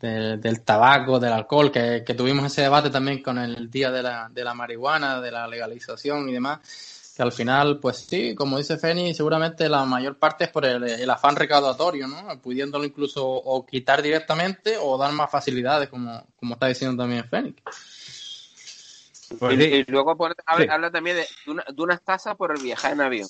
del, 0.00 0.40
del 0.40 0.62
tabaco, 0.62 1.20
del 1.20 1.32
alcohol, 1.32 1.70
que, 1.70 2.02
que 2.04 2.14
tuvimos 2.14 2.46
ese 2.46 2.62
debate 2.62 2.90
también 2.90 3.22
con 3.22 3.38
el 3.38 3.70
día 3.70 3.90
de 3.90 4.02
la, 4.02 4.28
de 4.30 4.44
la 4.44 4.52
marihuana, 4.52 5.20
de 5.20 5.30
la 5.30 5.46
legalización 5.46 6.28
y 6.28 6.32
demás, 6.32 7.12
que 7.16 7.22
al 7.22 7.32
final, 7.32 7.78
pues 7.78 7.98
sí, 7.98 8.34
como 8.34 8.58
dice 8.58 8.76
Feni, 8.76 9.14
seguramente 9.14 9.68
la 9.68 9.84
mayor 9.84 10.18
parte 10.18 10.44
es 10.44 10.50
por 10.50 10.66
el, 10.66 10.82
el 10.82 11.10
afán 11.10 11.36
recaudatorio, 11.36 12.08
¿no? 12.08 12.40
Pudiéndolo 12.42 12.84
incluso 12.84 13.24
o 13.24 13.64
quitar 13.64 14.02
directamente 14.02 14.76
o 14.78 14.98
dar 14.98 15.12
más 15.12 15.30
facilidades, 15.30 15.88
como, 15.88 16.26
como 16.36 16.54
está 16.54 16.66
diciendo 16.66 17.02
también 17.02 17.24
Feni. 17.24 17.54
Pues 19.38 19.58
y, 19.58 19.62
sí. 19.62 19.68
y 19.86 19.90
luego 19.90 20.16
pone- 20.16 20.34
habla, 20.46 20.64
Sí. 20.64 20.70
habla 20.70 20.90
también 20.90 21.16
de, 21.16 21.26
una- 21.50 21.64
de 21.68 21.82
unas 21.82 22.02
tasas 22.02 22.36
por 22.36 22.54
el 22.56 22.62
viajar 22.62 22.92
en 22.92 23.00
avión. 23.00 23.28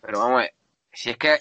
Pero 0.00 0.18
vamos 0.18 0.34
a 0.34 0.42
ver, 0.42 0.54
si 0.92 1.10
es 1.10 1.16
que 1.16 1.38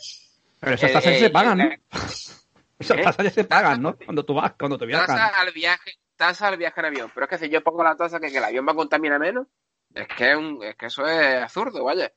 Pero 0.60 0.76
esas 0.76 0.90
Eh, 0.90 0.94
tasas 0.94 1.14
eh, 1.14 1.20
se 1.20 1.30
pagan, 1.30 1.58
¿no? 1.58 1.64
eh, 1.66 1.80
Esas 2.80 2.98
¿eh? 2.98 3.04
tasas 3.04 3.24
ya 3.26 3.32
se 3.32 3.44
pagan, 3.44 3.82
¿no? 3.82 3.96
Cuando 3.98 4.24
tú 4.26 4.34
vas, 4.34 4.54
cuando 4.58 4.78
te 4.78 4.86
viajas. 4.86 5.08
tasa 5.08 5.28
al 5.40 5.52
viaje, 5.52 5.92
tasa 6.16 6.48
al 6.48 6.58
viaje 6.58 6.80
en 6.80 6.86
avión. 6.86 7.12
Pero 7.14 7.26
es 7.26 7.30
que 7.30 7.38
si 7.38 7.50
yo 7.50 7.62
pongo 7.64 7.84
la 7.84 7.96
tasa 7.96 8.20
que, 8.20 8.30
que 8.32 8.38
el 8.38 8.44
avión 8.44 8.66
va 8.68 8.72
a 8.72 8.76
contaminar 8.76 9.20
menos, 9.20 9.48
es 9.94 10.08
que, 10.08 10.32
es 10.32 10.38
un- 10.38 10.64
es 10.64 10.76
que 10.76 10.86
eso 10.88 11.06
es 11.06 11.44
absurdo, 11.44 11.84
vaya. 11.84 12.12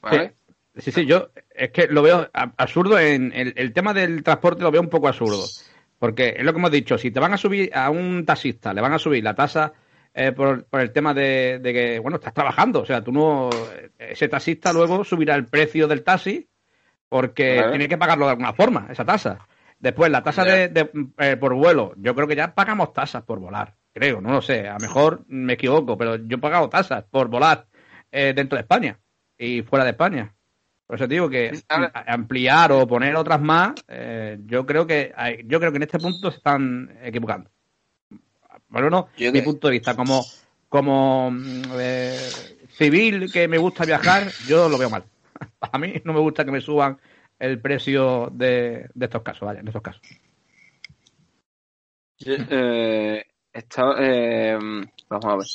¿Vale? 0.00 0.34
Sí, 0.76 0.90
sí, 0.90 1.04
yo 1.06 1.30
es 1.50 1.70
que 1.70 1.86
lo 1.88 2.00
veo 2.02 2.30
absurdo 2.32 2.98
en 2.98 3.30
el, 3.34 3.52
el 3.56 3.72
tema 3.74 3.92
del 3.92 4.22
transporte 4.22 4.62
lo 4.62 4.70
veo 4.70 4.80
un 4.80 4.88
poco 4.88 5.08
absurdo. 5.08 5.44
Porque 5.98 6.34
es 6.36 6.44
lo 6.44 6.52
que 6.52 6.58
hemos 6.58 6.70
dicho, 6.70 6.96
si 6.98 7.10
te 7.10 7.20
van 7.20 7.34
a 7.34 7.36
subir 7.38 7.70
a 7.76 7.90
un 7.90 8.24
taxista, 8.24 8.72
le 8.72 8.80
van 8.80 8.92
a 8.94 8.98
subir 8.98 9.22
la 9.22 9.34
tasa 9.34 9.72
eh, 10.14 10.32
por, 10.32 10.64
por 10.64 10.80
el 10.80 10.92
tema 10.92 11.14
de, 11.14 11.58
de 11.60 11.72
que, 11.72 11.98
bueno, 11.98 12.16
estás 12.16 12.34
trabajando, 12.34 12.80
o 12.80 12.86
sea, 12.86 13.02
tú 13.02 13.12
no, 13.12 13.50
ese 13.98 14.28
taxista 14.28 14.72
luego 14.72 15.04
subirá 15.04 15.34
el 15.34 15.46
precio 15.46 15.88
del 15.88 16.02
taxi 16.02 16.48
porque 17.08 17.54
Claro. 17.56 17.70
tiene 17.70 17.88
que 17.88 17.98
pagarlo 17.98 18.24
de 18.26 18.30
alguna 18.32 18.52
forma, 18.54 18.86
esa 18.90 19.04
tasa. 19.04 19.46
Después, 19.78 20.10
la 20.10 20.22
tasa 20.22 20.44
de, 20.44 20.68
de, 20.68 20.90
eh, 21.18 21.36
por 21.36 21.54
vuelo, 21.54 21.92
yo 21.96 22.14
creo 22.14 22.28
que 22.28 22.36
ya 22.36 22.54
pagamos 22.54 22.92
tasas 22.92 23.22
por 23.24 23.40
volar, 23.40 23.74
creo, 23.92 24.20
no 24.20 24.30
lo 24.32 24.40
sé, 24.42 24.68
a 24.68 24.74
lo 24.74 24.78
mejor 24.80 25.24
me 25.26 25.54
equivoco, 25.54 25.98
pero 25.98 26.16
yo 26.16 26.36
he 26.36 26.40
pagado 26.40 26.68
tasas 26.68 27.04
por 27.10 27.28
volar 27.28 27.66
eh, 28.12 28.32
dentro 28.34 28.56
de 28.56 28.62
España 28.62 28.98
y 29.36 29.62
fuera 29.62 29.84
de 29.84 29.90
España. 29.90 30.32
Por 30.86 30.96
eso 30.96 31.08
te 31.08 31.14
digo 31.14 31.28
que 31.30 31.50
ampliar 32.06 32.70
o 32.72 32.86
poner 32.86 33.16
otras 33.16 33.40
más, 33.40 33.72
eh, 33.88 34.38
yo 34.44 34.64
creo 34.66 34.86
que 34.86 35.12
hay- 35.16 35.42
yo 35.46 35.58
creo 35.58 35.72
que 35.72 35.76
en 35.78 35.82
este 35.84 35.98
punto 35.98 36.30
se 36.30 36.36
están 36.36 36.96
equivocando. 37.02 37.50
Bueno, 38.72 38.90
no, 38.90 39.08
Yo 39.16 39.30
mi 39.32 39.38
que- 39.40 39.44
punto 39.44 39.68
de 39.68 39.72
vista 39.72 39.94
como 39.94 40.24
como 40.68 41.30
mm, 41.30 41.62
eh, 41.78 42.18
civil 42.78 43.30
que 43.30 43.46
me 43.46 43.58
gusta 43.58 43.84
viajar, 43.84 44.32
yo 44.46 44.68
lo 44.70 44.78
veo 44.78 44.88
mal. 44.88 45.04
A 45.60 45.78
mí 45.78 45.94
no 46.04 46.14
me 46.14 46.20
gusta 46.20 46.44
que 46.46 46.50
me 46.50 46.62
suban 46.62 46.98
el 47.38 47.60
precio 47.60 48.30
de, 48.32 48.88
de 48.94 49.04
estos 49.04 49.22
casos, 49.22 49.46
vaya, 49.46 49.60
en 49.60 49.68
estos 49.68 49.82
casos. 49.82 50.00
Eh, 52.24 53.24
está- 53.52 53.94
eh, 53.98 54.58
vamos 55.08 55.26
a 55.26 55.36
ver. 55.36 55.46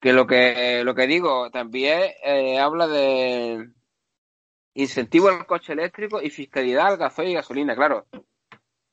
Que 0.00 0.12
lo 0.12 0.26
que 0.26 0.82
lo 0.84 0.94
que 0.94 1.06
digo 1.06 1.50
también 1.50 2.10
eh, 2.24 2.58
habla 2.58 2.88
de 2.88 3.68
incentivo 4.74 5.28
al 5.28 5.46
coche 5.46 5.74
eléctrico 5.74 6.22
y 6.22 6.30
fiscalidad 6.30 6.86
al 6.88 6.96
gasoil 6.96 7.28
y 7.30 7.34
gasolina, 7.34 7.76
claro. 7.76 8.06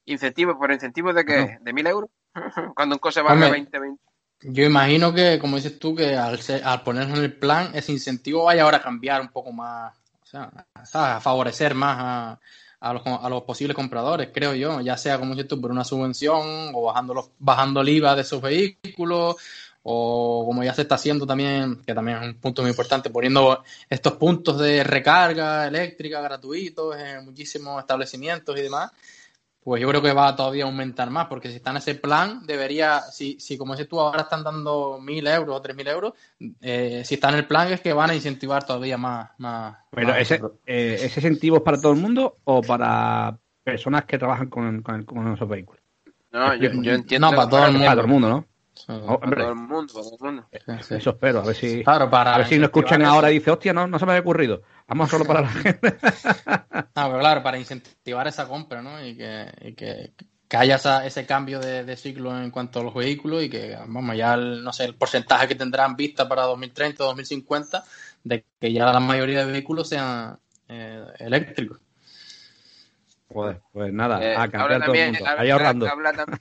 Incentivo, 0.06 0.58
por 0.58 0.72
incentivo 0.72 1.14
de 1.14 1.24
que 1.26 1.58
de 1.62 1.74
mil 1.74 1.88
euros. 1.88 2.10
Cuando 2.76 2.96
un 2.96 3.00
coche 3.00 3.22
Hombre. 3.22 3.52
20, 3.52 3.80
20. 3.80 4.04
Yo 4.42 4.64
imagino 4.64 5.14
que, 5.14 5.38
como 5.38 5.58
dices 5.58 5.78
tú, 5.80 5.94
que 5.96 6.16
al, 6.16 6.40
ser- 6.42 6.64
al 6.64 6.82
ponerlo 6.84 7.18
en 7.18 7.24
el 7.24 7.34
plan, 7.38 7.72
ese 7.74 7.92
incentivo 7.92 8.46
vaya 8.46 8.64
ahora 8.64 8.78
a 8.78 8.82
cambiar 8.82 9.20
un 9.22 9.30
poco 9.30 9.52
más, 9.52 9.94
o 10.24 10.26
sea, 10.26 10.50
¿sabes? 10.86 11.18
a 11.18 11.20
favorecer 11.20 11.76
más 11.76 11.98
a, 12.00 12.40
a 12.80 12.94
los, 12.94 13.06
a 13.06 13.28
los 13.28 13.44
posibles 13.44 13.76
compradores, 13.76 14.30
creo 14.34 14.54
yo, 14.56 14.80
ya 14.80 14.96
sea, 14.96 15.20
como 15.20 15.34
dices 15.36 15.50
tú, 15.50 15.60
por 15.60 15.72
una 15.72 15.84
subvención 15.84 16.72
o 16.74 16.84
bajando, 16.84 17.14
los, 17.14 17.32
bajando 17.38 17.82
el 17.82 17.90
IVA 17.90 18.16
de 18.16 18.22
esos 18.22 18.42
vehículos, 18.42 19.36
o 19.84 20.44
como 20.46 20.64
ya 20.64 20.74
se 20.74 20.84
está 20.84 20.96
haciendo 20.96 21.26
también, 21.26 21.82
que 21.86 21.94
también 21.94 22.18
es 22.20 22.28
un 22.28 22.36
punto 22.40 22.62
muy 22.62 22.72
importante, 22.72 23.10
poniendo 23.10 23.62
estos 23.90 24.14
puntos 24.14 24.58
de 24.60 24.84
recarga 24.84 25.68
eléctrica 25.68 26.22
gratuitos 26.22 26.96
en 26.98 27.26
muchísimos 27.26 27.80
establecimientos 27.82 28.58
y 28.58 28.62
demás. 28.62 28.92
Pues 29.62 29.82
yo 29.82 29.90
creo 29.90 30.02
que 30.02 30.14
va 30.14 30.30
a 30.30 30.36
todavía 30.36 30.64
aumentar 30.64 31.10
más, 31.10 31.28
porque 31.28 31.50
si 31.50 31.58
está 31.58 31.72
en 31.72 31.78
ese 31.78 31.96
plan, 31.96 32.46
debería, 32.46 33.02
si, 33.02 33.40
si 33.40 33.58
como 33.58 33.74
dices 33.74 33.90
tú, 33.90 34.00
ahora 34.00 34.22
están 34.22 34.44
dando 34.44 35.00
mil 35.02 35.28
euros 35.28 35.58
o 35.58 35.62
tres 35.62 35.76
mil 35.76 35.88
euros, 35.88 36.14
eh, 36.62 37.04
si 37.06 37.16
está 37.16 37.30
en 37.30 37.36
el 37.36 37.46
plan 37.46 37.72
es 37.72 37.82
que 37.82 37.94
van 37.94 38.10
a 38.10 38.16
incentivar 38.16 38.66
todavía 38.66 38.98
más. 38.98 39.32
más 39.38 39.78
Pero 39.92 40.10
más 40.10 40.20
ese, 40.20 40.42
eh, 40.66 40.96
¿ese 41.02 41.20
incentivo 41.20 41.58
es 41.58 41.64
para 41.64 41.80
todo 41.80 41.92
el 41.92 42.00
mundo 42.00 42.38
o 42.46 42.62
para 42.62 43.38
personas 43.64 44.06
que 44.06 44.18
trabajan 44.18 44.50
con, 44.50 44.82
con, 44.82 45.04
con 45.04 45.34
esos 45.34 45.48
vehículos? 45.48 45.82
No, 46.32 46.56
yo, 46.56 46.72
yo 46.82 46.94
entiendo. 46.94 47.30
No, 47.30 47.36
para 47.36 47.50
todo 47.50 47.66
el 47.66 47.72
mundo. 47.74 47.86
Para 47.86 47.96
todo 47.96 48.06
el 48.06 48.12
mundo, 48.12 48.30
¿no? 48.30 48.46
Sí, 48.80 48.86
Oh, 48.88 49.20
todo 49.20 49.50
el 49.50 49.56
mundo, 49.56 49.94
para 49.94 50.06
todo 50.06 50.16
el 50.16 50.20
mundo. 50.26 50.48
sí, 50.52 50.60
sí. 50.88 50.96
eso 50.96 51.10
espero, 51.10 51.42
a 51.42 51.46
ver 51.46 51.56
si, 51.56 51.84
Claro, 51.84 52.10
para 52.10 52.34
a 52.34 52.38
ver 52.38 52.48
si 52.48 52.56
nos 52.56 52.66
escuchan 52.68 53.02
ahora 53.04 53.30
y 53.30 53.36
eso. 53.36 53.40
dice, 53.42 53.52
hostia, 53.52 53.74
no, 53.74 53.88
no 53.88 54.00
se 54.00 54.06
me 54.06 54.14
había 54.14 54.22
ocurrido. 54.22 54.62
Vamos 54.88 55.10
solo 55.10 55.26
para 55.26 55.42
la 55.42 55.50
gente. 55.50 55.98
Ah, 56.96 57.08
pero 57.08 57.20
claro, 57.20 57.44
para 57.44 57.58
incentivar 57.58 58.28
esa 58.28 58.48
compra, 58.48 58.82
¿no? 58.82 59.06
Y 59.06 59.16
que, 59.16 59.46
y 59.62 59.74
que, 59.74 60.14
que 60.48 60.58
haya 60.58 60.76
esa- 60.76 61.06
ese 61.06 61.26
cambio 61.26 61.60
de, 61.60 61.84
de 61.86 61.96
ciclo 61.96 62.38
en 62.42 62.52
cuanto 62.52 62.80
a 62.80 62.84
los 62.84 62.94
vehículos 62.94 63.44
y 63.44 63.50
que, 63.50 63.76
vamos, 63.88 64.18
ya, 64.18 64.34
el, 64.34 64.64
no 64.64 64.74
sé, 64.74 64.86
el 64.86 64.96
porcentaje 64.96 65.48
que 65.48 65.56
tendrán 65.56 65.96
vista 65.96 66.28
para 66.28 66.44
2030 66.44 67.04
o 67.04 67.08
2050 67.08 67.84
de 68.24 68.44
que 68.60 68.74
ya 68.74 68.92
la 68.92 69.00
mayoría 69.00 69.46
de 69.46 69.52
vehículos 69.52 69.88
sean 69.90 70.38
eh, 70.68 71.06
eléctricos. 71.20 71.80
Joder, 73.32 73.62
pues 73.72 73.94
nada, 73.94 74.22
Eh, 74.24 74.36
a 74.36 74.50
cambiar 74.50 74.84
todo 74.86 74.94
el 74.96 75.06
mundo. 75.06 75.26
habla- 75.26 75.42
Ahí 75.42 75.50
ahorrando. 75.52 75.88
habla 75.88 76.14
también, 76.14 76.40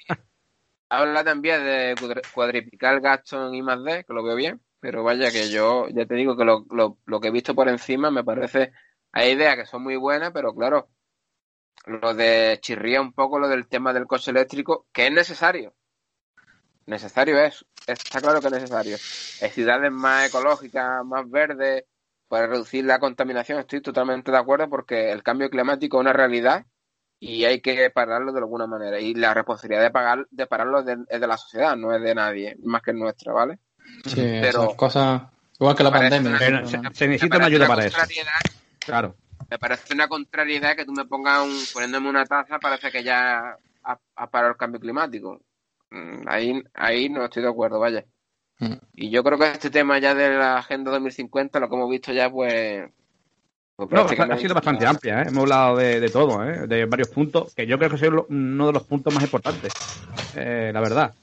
habla 0.89 1.25
también 1.25 1.65
de 1.65 1.95
cuadri- 1.97 2.33
cuadriplicar 2.33 2.95
el 2.95 3.01
gasto 3.01 3.49
en 3.49 3.55
I 3.55 3.63
más 3.63 3.83
D, 3.85 4.05
que 4.05 4.13
lo 4.13 4.23
veo 4.23 4.35
bien, 4.37 4.61
pero 4.81 5.03
vaya 5.03 5.31
que 5.31 5.51
yo 5.51 5.89
ya 5.89 6.07
te 6.07 6.15
digo 6.15 6.37
que 6.37 6.45
lo, 6.45 6.65
lo, 6.71 6.99
lo 7.05 7.21
que 7.21 7.29
he 7.29 7.33
visto 7.33 7.55
por 7.55 7.69
encima 7.69 8.11
me 8.11 8.25
parece, 8.25 8.73
hay 9.13 9.33
ideas 9.33 9.57
que 9.57 9.67
son 9.67 9.83
muy 9.83 9.97
buenas, 9.97 10.31
pero 10.33 10.55
claro, 10.55 10.89
lo 11.87 12.15
de 12.15 12.59
chirría 12.61 13.01
un 13.01 13.13
poco 13.13 13.39
lo 13.39 13.49
del 13.49 13.67
tema 13.67 13.93
del 13.93 14.07
coche 14.07 14.31
eléctrico, 14.31 14.87
que 14.93 15.07
es 15.07 15.13
necesario. 15.13 15.75
Necesario 16.87 17.39
es, 17.39 17.65
está 17.87 18.21
claro 18.21 18.41
que 18.41 18.47
es 18.47 18.53
necesario. 18.53 18.97
En 19.41 19.51
ciudades 19.53 19.93
más 19.93 20.29
ecológicas, 20.29 21.05
más 21.05 21.29
verdes, 21.31 21.85
para 22.29 22.47
reducir 22.47 22.85
la 22.85 22.99
contaminación, 22.99 23.59
estoy 23.59 23.81
totalmente 23.81 24.31
de 24.31 24.39
acuerdo 24.39 24.69
porque 24.69 25.11
el 25.11 25.23
cambio 25.23 25.51
climático 25.51 25.97
es 25.97 26.01
una 26.01 26.13
realidad 26.13 26.67
y 27.21 27.45
hay 27.45 27.61
que 27.61 27.91
pararlo 27.91 28.33
de 28.33 28.39
alguna 28.39 28.67
manera. 28.67 29.01
Y 29.01 29.15
la 29.15 29.35
responsabilidad 29.35 29.83
de 29.83 29.91
pagar, 29.91 30.27
de 30.31 30.47
pararlo 30.47 30.81
es 30.81 30.87
de, 30.87 30.97
es 31.09 31.21
de 31.21 31.27
la 31.27 31.37
sociedad, 31.37 31.77
no 31.77 31.95
es 31.95 32.03
de 32.03 32.15
nadie, 32.15 32.57
más 32.63 32.83
que 32.83 32.93
nuestra, 32.93 33.33
¿vale? 33.33 33.59
Sí, 34.05 34.17
Pero- 34.17 34.65
esas 34.65 34.75
cosas, 34.75 35.23
igual 35.59 35.75
que 35.77 35.83
la 35.85 35.91
pandemia. 35.91 36.31
una- 36.31 36.39
Pero 36.39 36.61
¿no? 36.61 36.67
se, 36.69 37.09
necesita 37.09 37.37
una 37.37 37.47
ayuda 37.47 37.67
para 37.67 37.87
eso. 37.87 37.99
Claro. 38.81 39.17
Me 39.51 39.59
parece 39.59 39.95
una 39.95 40.09
contrariedad 40.09 40.77
que 40.77 40.85
tú 40.85 40.93
me 40.93 41.05
pongas 41.07 41.43
un, 41.45 41.59
poniéndome 41.73 42.09
una 42.11 42.25
taza, 42.27 42.59
parece 42.59 42.91
que 42.91 43.03
ya 43.03 43.57
ha, 43.83 43.99
ha 44.17 44.31
parado 44.31 44.53
el 44.53 44.59
cambio 44.59 44.81
climático. 44.81 45.41
Mm, 45.91 46.29
Ahí, 46.29 46.63
ahí 46.75 47.09
no 47.09 47.25
estoy 47.25 47.43
de 47.43 47.49
acuerdo, 47.49 47.79
vaya. 47.81 48.05
Mm. 48.59 48.75
Y 48.95 49.11
yo 49.11 49.25
creo 49.25 49.39
que 49.39 49.47
este 49.51 49.71
tema 49.71 49.99
ya 49.99 50.15
de 50.15 50.31
la 50.31 50.59
Agenda 50.59 50.91
2050, 50.91 51.61
lo 51.61 51.69
que 51.69 51.75
hemos 51.77 51.91
visto 51.91 52.13
ya, 52.13 52.29
pues... 52.31 52.91
pues 53.87 54.19
No, 54.19 54.35
ha 54.35 54.39
sido 54.39 54.55
bastante 54.55 54.85
amplia, 54.85 55.23
¿eh? 55.23 55.27
hemos 55.29 55.43
hablado 55.43 55.77
de, 55.77 56.01
de 56.01 56.11
todo, 56.11 56.45
¿eh? 56.45 56.67
de 56.67 56.85
varios 56.87 57.11
puntos, 57.11 57.55
que 57.55 57.65
yo 57.65 57.79
creo 57.79 57.91
que 57.91 57.95
es 57.95 58.03
uno 58.29 58.67
de 58.67 58.73
los 58.73 58.83
puntos 58.83 59.15
más 59.15 59.23
importantes, 59.23 59.73
eh, 60.35 60.73
la 60.75 60.81
verdad. 60.81 61.15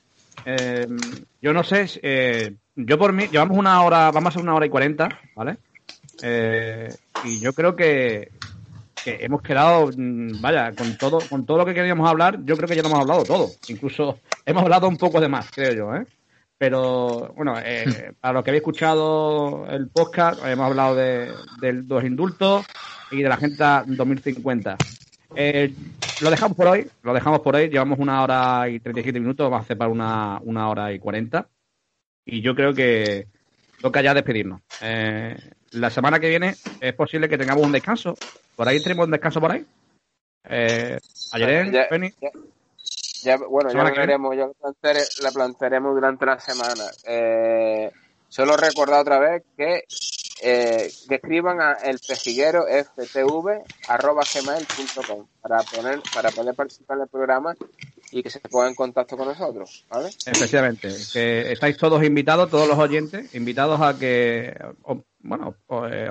Yo 1.41 1.53
no 1.53 1.63
sé, 1.65 2.55
yo 2.75 2.97
por 2.97 3.11
mí, 3.11 3.27
llevamos 3.27 3.57
una 3.57 3.83
hora, 3.83 4.09
vamos 4.09 4.27
a 4.27 4.29
hacer 4.29 4.41
una 4.41 4.55
hora 4.55 4.65
y 4.65 4.69
cuarenta, 4.69 5.09
¿vale? 5.35 5.57
Y 7.25 7.39
yo 7.41 7.51
creo 7.51 7.75
que, 7.75 8.31
que 9.03 9.17
hemos 9.25 9.41
quedado, 9.41 9.91
mm, 9.95 10.41
vaya, 10.41 10.73
con 10.73 10.97
todo, 10.97 11.19
con 11.29 11.45
todo 11.45 11.57
lo 11.57 11.65
que 11.65 11.73
queríamos 11.73 12.09
hablar, 12.09 12.39
yo 12.45 12.55
creo 12.55 12.69
que 12.69 12.75
ya 12.77 12.83
lo 12.83 12.87
hemos 12.87 13.01
hablado 13.01 13.23
todo. 13.23 13.49
Incluso 13.67 14.17
hemos 14.45 14.63
hablado 14.63 14.87
un 14.87 14.97
poco 14.97 15.19
de 15.19 15.27
más, 15.27 15.51
creo 15.51 15.73
yo, 15.73 15.95
¿eh? 15.95 16.05
Pero 16.57 17.33
bueno, 17.35 17.55
eh, 17.63 18.13
para 18.19 18.33
los 18.33 18.43
que 18.43 18.51
habéis 18.51 18.61
escuchado 18.61 19.65
el 19.69 19.89
podcast, 19.89 20.39
hemos 20.45 20.65
hablado 20.67 20.95
de, 20.95 21.31
de 21.61 21.73
los 21.73 22.03
indultos 22.03 22.65
y 23.11 23.21
de 23.21 23.29
la 23.29 23.35
Agenda 23.35 23.83
2050. 23.87 24.77
Eh, 25.35 25.73
lo 26.21 26.29
dejamos 26.29 26.55
por 26.55 26.67
hoy, 26.67 26.87
lo 27.03 27.13
dejamos 27.13 27.41
por 27.41 27.55
hoy. 27.55 27.69
Llevamos 27.69 27.99
una 27.99 28.23
hora 28.23 28.69
y 28.69 28.79
37 28.79 29.19
minutos, 29.19 29.45
vamos 29.45 29.59
a 29.59 29.63
hacer 29.63 29.77
para 29.77 29.91
una, 29.91 30.39
una 30.43 30.69
hora 30.69 30.93
y 30.93 30.99
40. 30.99 31.47
Y 32.25 32.41
yo 32.41 32.55
creo 32.55 32.73
que 32.73 33.27
toca 33.81 34.01
ya 34.01 34.13
despedirnos. 34.13 34.61
Eh, 34.81 35.35
la 35.71 35.89
semana 35.89 36.19
que 36.19 36.29
viene 36.29 36.55
es 36.79 36.93
posible 36.93 37.27
que 37.27 37.37
tengamos 37.37 37.65
un 37.65 37.71
descanso. 37.73 38.15
¿Por 38.55 38.67
ahí 38.67 38.81
tenemos 38.81 39.05
un 39.05 39.11
descanso 39.11 39.41
por 39.41 39.51
ahí? 39.51 39.65
Eh, 40.47 40.97
ayer, 41.33 41.65
Ya- 41.71 41.89
ya- 42.21 42.31
ya, 43.25 43.37
bueno, 43.37 43.69
ya 43.71 43.77
veremos, 44.01 44.35
ya 44.37 44.45
lo 44.45 44.53
planteare- 44.53 45.21
la 45.23 45.31
plantearemos 45.31 45.95
durante 45.95 46.25
la 46.25 46.39
semana. 46.39 46.83
Eh, 47.07 47.91
solo 48.27 48.55
recordar 48.55 49.01
otra 49.01 49.19
vez 49.19 49.43
que, 49.57 49.83
eh, 50.43 50.91
que 51.09 51.15
escriban 51.15 51.59
a 51.61 51.73
el 51.73 51.97
pejiguero 52.07 52.65
ftv@gmail.com 52.67 55.25
para 55.41 55.63
poner 55.63 56.01
para 56.13 56.29
poder 56.31 56.55
participar 56.55 56.97
en 56.97 57.03
el 57.03 57.09
programa 57.09 57.55
y 58.11 58.21
que 58.23 58.29
se 58.29 58.39
pongan 58.41 58.69
en 58.69 58.75
contacto 58.75 59.17
con 59.17 59.27
nosotros, 59.27 59.85
¿vale? 59.89 60.09
Efectivamente, 60.25 60.89
que 61.11 61.51
estáis 61.51 61.77
todos 61.77 62.03
invitados, 62.03 62.49
todos 62.49 62.67
los 62.67 62.77
oyentes, 62.77 63.33
invitados 63.35 63.81
a 63.81 63.97
que, 63.97 64.53
bueno, 65.19 65.55
eh, 65.91 66.09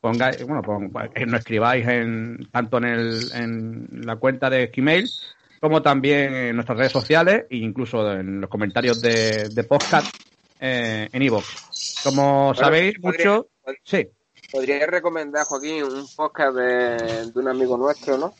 pongáis, 0.00 0.44
bueno, 0.46 0.62
pon- 0.62 0.92
nos 0.92 1.40
escribáis 1.40 1.86
en, 1.88 2.48
tanto 2.52 2.78
en, 2.78 2.84
el, 2.84 3.20
en 3.34 3.88
la 4.04 4.16
cuenta 4.16 4.48
de 4.50 4.70
Gmail 4.74 5.08
como 5.60 5.82
también 5.82 6.34
en 6.34 6.54
nuestras 6.56 6.78
redes 6.78 6.92
sociales 6.92 7.44
e 7.50 7.56
incluso 7.58 8.10
en 8.12 8.40
los 8.40 8.48
comentarios 8.50 9.00
de, 9.02 9.48
de 9.50 9.64
podcast 9.64 10.14
eh, 10.58 11.08
en 11.12 11.22
iVoox. 11.22 12.02
Como 12.04 12.54
sabéis 12.54 12.98
podría- 12.98 13.24
mucho, 13.30 13.48
pod- 13.64 13.76
sí, 13.84 14.08
Podría 14.52 14.84
recomendar, 14.86 15.44
Joaquín, 15.44 15.84
un 15.84 16.06
podcast 16.16 16.56
de, 16.56 17.30
de 17.30 17.38
un 17.38 17.46
amigo 17.48 17.76
nuestro, 17.76 18.18
¿no? 18.18 18.34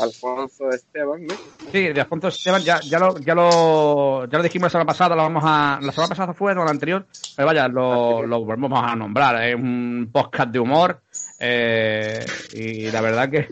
Alfonso 0.00 0.68
Esteban, 0.70 1.24
¿no? 1.26 1.34
Sí, 1.70 1.88
de 1.92 2.00
Alfonso 2.00 2.28
Esteban 2.28 2.62
ya, 2.62 2.80
ya, 2.80 2.98
lo, 2.98 3.18
ya, 3.20 3.34
lo, 3.34 4.26
ya 4.28 4.36
lo 4.38 4.42
dijimos 4.44 4.66
la 4.66 4.70
semana 4.70 4.86
pasada, 4.86 5.14
lo 5.14 5.22
vamos 5.22 5.42
a, 5.46 5.78
la 5.80 5.92
semana 5.92 6.08
pasada 6.08 6.34
fue, 6.34 6.52
o 6.52 6.56
la 6.64 6.70
anterior, 6.70 7.06
pero 7.36 7.46
vaya, 7.46 7.68
lo, 7.68 8.26
lo 8.26 8.44
volvemos 8.44 8.82
a 8.84 8.94
nombrar. 8.96 9.42
Es 9.44 9.54
un 9.54 10.10
podcast 10.12 10.50
de 10.50 10.58
humor 10.58 11.00
eh, 11.38 12.24
y 12.56 12.90
la 12.90 13.00
verdad 13.00 13.30
que 13.30 13.48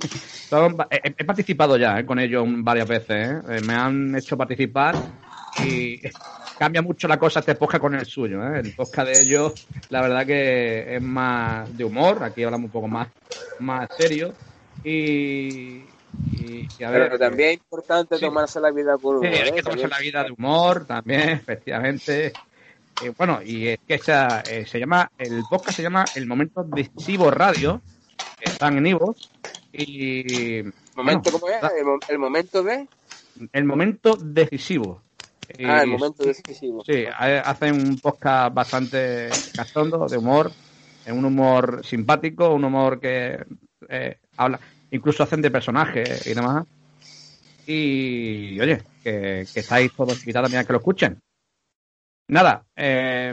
son- 0.48 0.76
he, 0.90 1.00
he 1.18 1.24
participado 1.24 1.76
ya 1.76 1.98
eh, 1.98 2.06
con 2.06 2.18
ellos 2.18 2.44
varias 2.58 2.86
veces. 2.86 3.10
eh. 3.10 3.40
Eh, 3.56 3.60
Me 3.60 3.74
han 3.74 4.14
hecho 4.14 4.36
participar 4.36 4.94
y 5.64 6.00
cambia 6.58 6.82
mucho 6.82 7.08
la 7.08 7.18
cosa 7.18 7.40
este 7.40 7.54
podcast 7.56 7.80
con 7.80 7.94
el 7.94 8.06
suyo. 8.06 8.42
eh. 8.54 8.60
El 8.60 8.72
podcast 8.74 9.08
de 9.08 9.20
ellos, 9.22 9.52
la 9.88 10.02
verdad 10.02 10.26
que 10.26 10.96
es 10.96 11.02
más 11.02 11.74
de 11.76 11.84
humor, 11.84 12.22
aquí 12.22 12.44
hablamos 12.44 12.66
un 12.66 12.72
poco 12.72 12.88
más, 12.88 13.08
más 13.58 13.88
serio 13.96 14.32
y... 14.84 15.86
y- 16.30 16.66
y 16.78 16.84
a 16.84 16.90
ver, 16.90 17.02
Pero 17.04 17.18
también 17.18 17.48
es 17.50 17.56
importante 17.58 18.16
sí. 18.16 18.24
tomarse 18.24 18.60
la 18.60 18.70
vida 18.70 18.96
con 18.98 19.18
Sí, 19.18 19.26
humor, 19.26 19.38
hay 19.40 19.50
¿eh? 19.50 19.52
que 19.54 19.62
tomarse 19.62 19.88
la 19.88 19.98
vida 19.98 20.24
de 20.24 20.30
humor 20.32 20.86
también, 20.86 21.28
efectivamente. 21.30 22.32
Eh, 23.00 23.12
bueno, 23.16 23.40
y 23.44 23.68
es 23.68 23.78
que 23.86 23.94
esa, 23.94 24.40
eh, 24.40 24.64
se 24.66 24.78
llama, 24.78 25.10
el 25.18 25.44
podcast 25.46 25.76
se 25.76 25.82
llama 25.82 26.10
El 26.14 26.26
Momento 26.26 26.62
Decisivo 26.64 27.30
Radio, 27.30 27.82
están 28.42 28.78
en 28.78 28.86
Ivo, 28.86 29.16
y 29.72 30.62
¿Momento 30.94 31.30
bueno, 31.30 31.40
cómo 31.40 31.48
es? 31.48 31.62
¿El, 31.78 31.84
mo- 31.84 32.00
el 32.08 32.18
momento 32.18 32.62
de? 32.62 32.88
El 33.52 33.64
Momento 33.64 34.16
Decisivo. 34.16 35.02
Ah, 35.64 35.82
el 35.82 35.90
momento 35.90 36.24
decisivo. 36.24 36.82
Sí, 36.84 37.04
ha- 37.06 37.40
hacen 37.40 37.74
un 37.74 38.00
podcast 38.00 38.54
bastante 38.54 39.42
cachondo, 39.54 40.08
de 40.08 40.16
humor, 40.16 40.52
un 41.06 41.24
humor 41.24 41.80
simpático, 41.84 42.54
un 42.54 42.64
humor 42.64 43.00
que 43.00 43.44
eh, 43.88 44.18
habla, 44.36 44.60
incluso 44.90 45.22
hacen 45.22 45.42
de 45.42 45.50
personajes 45.50 46.20
y 46.26 46.34
demás. 46.34 46.64
Y 47.66 48.58
oye, 48.60 48.82
que, 49.02 49.46
que 49.52 49.60
estáis 49.60 49.92
todos 49.92 50.18
invitados 50.18 50.46
también 50.46 50.62
a 50.62 50.66
que 50.66 50.72
lo 50.72 50.78
escuchen. 50.78 51.18
Nada, 52.28 52.64
eh, 52.76 53.32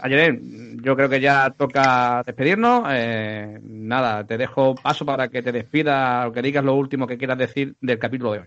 ayer 0.00 0.38
yo 0.82 0.96
creo 0.96 1.08
que 1.08 1.20
ya 1.20 1.50
toca 1.56 2.22
despedirnos. 2.24 2.84
eh, 2.90 3.58
nada, 3.62 4.24
te 4.24 4.36
dejo 4.36 4.74
paso 4.74 5.04
para 5.04 5.28
que 5.28 5.42
te 5.42 5.52
despidas 5.52 6.26
o 6.26 6.32
que 6.32 6.42
digas 6.42 6.64
lo 6.64 6.74
último 6.74 7.06
que 7.06 7.18
quieras 7.18 7.38
decir 7.38 7.74
del 7.80 7.98
capítulo 7.98 8.32
de 8.32 8.38
hoy. 8.40 8.46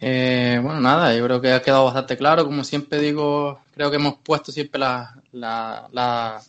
Eh, 0.00 0.60
bueno, 0.62 0.80
nada, 0.80 1.14
yo 1.14 1.24
creo 1.24 1.40
que 1.40 1.52
ha 1.52 1.62
quedado 1.62 1.84
bastante 1.86 2.16
claro. 2.16 2.44
Como 2.44 2.62
siempre 2.64 3.00
digo, 3.00 3.60
creo 3.74 3.90
que 3.90 3.96
hemos 3.96 4.18
puesto 4.18 4.52
siempre 4.52 4.78
la, 4.78 5.20
la, 5.32 5.88
la, 5.92 6.40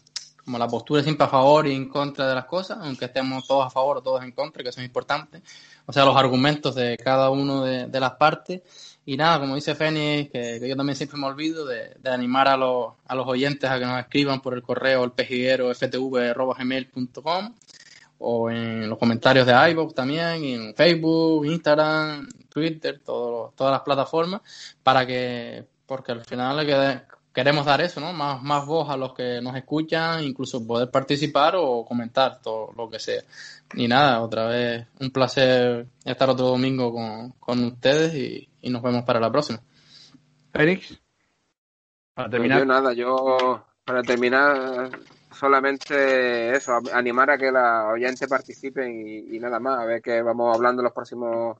como 0.44 0.58
la 0.58 0.68
postura 0.68 1.02
siempre 1.02 1.26
a 1.26 1.30
favor 1.30 1.68
y 1.68 1.74
en 1.74 1.90
contra 1.90 2.28
de 2.28 2.36
las 2.36 2.46
cosas, 2.46 2.80
aunque 2.82 3.06
estemos 3.06 3.48
todos 3.48 3.66
a 3.66 3.70
favor 3.70 3.98
o 3.98 4.02
todos 4.04 4.24
en 4.24 4.32
contra, 4.32 4.62
que 4.64 4.70
eso 4.70 4.82
es 4.82 4.86
importante. 4.86 5.42
O 5.86 5.94
sea, 5.94 6.06
los 6.06 6.16
argumentos 6.16 6.76
de 6.76 6.98
cada 6.98 7.30
uno 7.32 7.64
de, 7.64 7.88
de 7.88 8.00
las 8.00 8.12
partes. 8.12 8.62
Y 9.12 9.18
nada, 9.18 9.40
como 9.40 9.56
dice 9.56 9.74
Fénix, 9.74 10.30
que, 10.32 10.60
que 10.60 10.70
yo 10.70 10.76
también 10.76 10.96
siempre 10.96 11.18
me 11.20 11.26
olvido 11.26 11.66
de, 11.66 11.96
de 12.00 12.10
animar 12.12 12.48
a 12.48 12.56
los, 12.56 12.94
a 13.08 13.16
los 13.16 13.26
oyentes 13.28 13.68
a 13.68 13.80
que 13.80 13.86
nos 13.86 14.00
escriban 14.00 14.40
por 14.40 14.54
el 14.54 14.62
correo 14.62 15.04
el 15.04 15.14
pejiguero 15.14 15.74
ftv.gmail.com 15.74 17.56
o 18.20 18.52
en 18.52 18.88
los 18.88 19.00
comentarios 19.00 19.48
de 19.48 19.72
iVoox 19.72 19.96
también, 19.96 20.44
en 20.44 20.76
Facebook, 20.76 21.44
Instagram, 21.48 22.30
Twitter, 22.50 23.00
todo- 23.04 23.52
todas 23.56 23.72
las 23.72 23.82
plataformas, 23.82 24.42
para 24.84 25.08
que, 25.08 25.66
porque 25.88 26.12
al 26.12 26.24
final 26.24 26.64
quede- 26.66 27.02
queremos 27.40 27.66
dar 27.66 27.80
eso, 27.80 28.02
¿no? 28.02 28.12
Más, 28.12 28.44
más 28.44 28.66
voz 28.66 28.90
a 28.90 28.98
los 28.98 29.14
que 29.14 29.40
nos 29.42 29.56
escuchan, 29.56 30.22
incluso 30.26 30.66
poder 30.68 30.92
participar 30.92 31.54
o 31.56 31.86
comentar 31.86 32.42
todo 32.42 32.74
lo 32.76 32.90
que 32.90 33.00
sea. 33.00 33.22
Y 33.76 33.88
nada, 33.88 34.22
otra 34.22 34.48
vez 34.48 34.88
un 35.00 35.10
placer 35.10 35.88
estar 36.04 36.30
otro 36.30 36.48
domingo 36.48 36.92
con, 36.92 37.32
con 37.40 37.64
ustedes 37.64 38.14
y, 38.14 38.50
y 38.62 38.70
nos 38.70 38.82
vemos 38.82 39.04
para 39.04 39.22
la 39.22 39.32
próxima. 39.32 39.62
Félix, 40.52 41.00
para 42.14 42.28
Pues 42.28 42.32
terminar. 42.32 42.60
yo 42.60 42.66
nada, 42.66 42.92
yo 42.92 43.66
para 43.86 44.04
terminar 44.04 44.90
solamente 45.32 46.52
eso, 46.58 46.74
a- 46.74 46.98
animar 46.98 47.30
a 47.30 47.38
que 47.38 47.52
los 47.52 47.94
oyentes 47.94 48.28
participen 48.28 48.92
y, 49.08 49.38
y 49.38 49.40
nada 49.40 49.62
más, 49.62 49.80
a 49.80 49.86
ver 49.86 50.02
que 50.02 50.22
vamos 50.22 50.54
hablando 50.54 50.84
los 50.84 50.92
próximos 50.92 51.58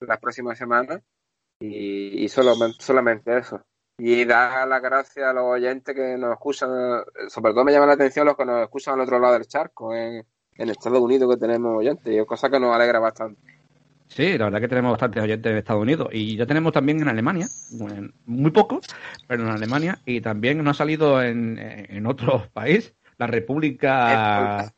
las 0.00 0.18
próximas 0.18 0.58
semanas 0.58 1.00
y, 1.60 2.24
y 2.24 2.28
solo, 2.28 2.56
solamente 2.80 3.38
eso. 3.38 3.64
Y 4.04 4.24
dar 4.24 4.66
las 4.66 4.82
gracias 4.82 5.24
a 5.24 5.32
los 5.32 5.44
oyentes 5.44 5.94
que 5.94 6.18
nos 6.18 6.32
escuchan, 6.32 6.68
sobre 7.28 7.52
todo 7.52 7.64
me 7.64 7.70
llama 7.70 7.86
la 7.86 7.92
atención 7.92 8.26
los 8.26 8.36
que 8.36 8.44
nos 8.44 8.60
escuchan 8.60 8.94
al 8.94 9.02
otro 9.02 9.20
lado 9.20 9.34
del 9.34 9.46
charco, 9.46 9.94
en, 9.94 10.26
en 10.56 10.68
Estados 10.68 10.98
Unidos 10.98 11.32
que 11.32 11.40
tenemos 11.40 11.78
oyentes, 11.78 12.12
y 12.12 12.18
es 12.18 12.26
cosa 12.26 12.50
que 12.50 12.58
nos 12.58 12.74
alegra 12.74 12.98
bastante. 12.98 13.40
Sí, 14.08 14.36
la 14.36 14.46
verdad 14.46 14.60
que 14.60 14.66
tenemos 14.66 14.90
bastantes 14.90 15.22
oyentes 15.22 15.52
en 15.52 15.56
Estados 15.56 15.82
Unidos 15.82 16.08
y 16.10 16.36
ya 16.36 16.46
tenemos 16.46 16.72
también 16.72 17.00
en 17.00 17.06
Alemania, 17.06 17.46
muy 18.26 18.50
pocos, 18.50 18.84
pero 19.28 19.44
en 19.44 19.50
Alemania 19.50 20.00
y 20.04 20.20
también 20.20 20.64
nos 20.64 20.76
ha 20.76 20.78
salido 20.78 21.22
en, 21.22 21.60
en 21.60 22.04
otro 22.04 22.48
país, 22.52 22.92
la 23.18 23.28
República 23.28 24.74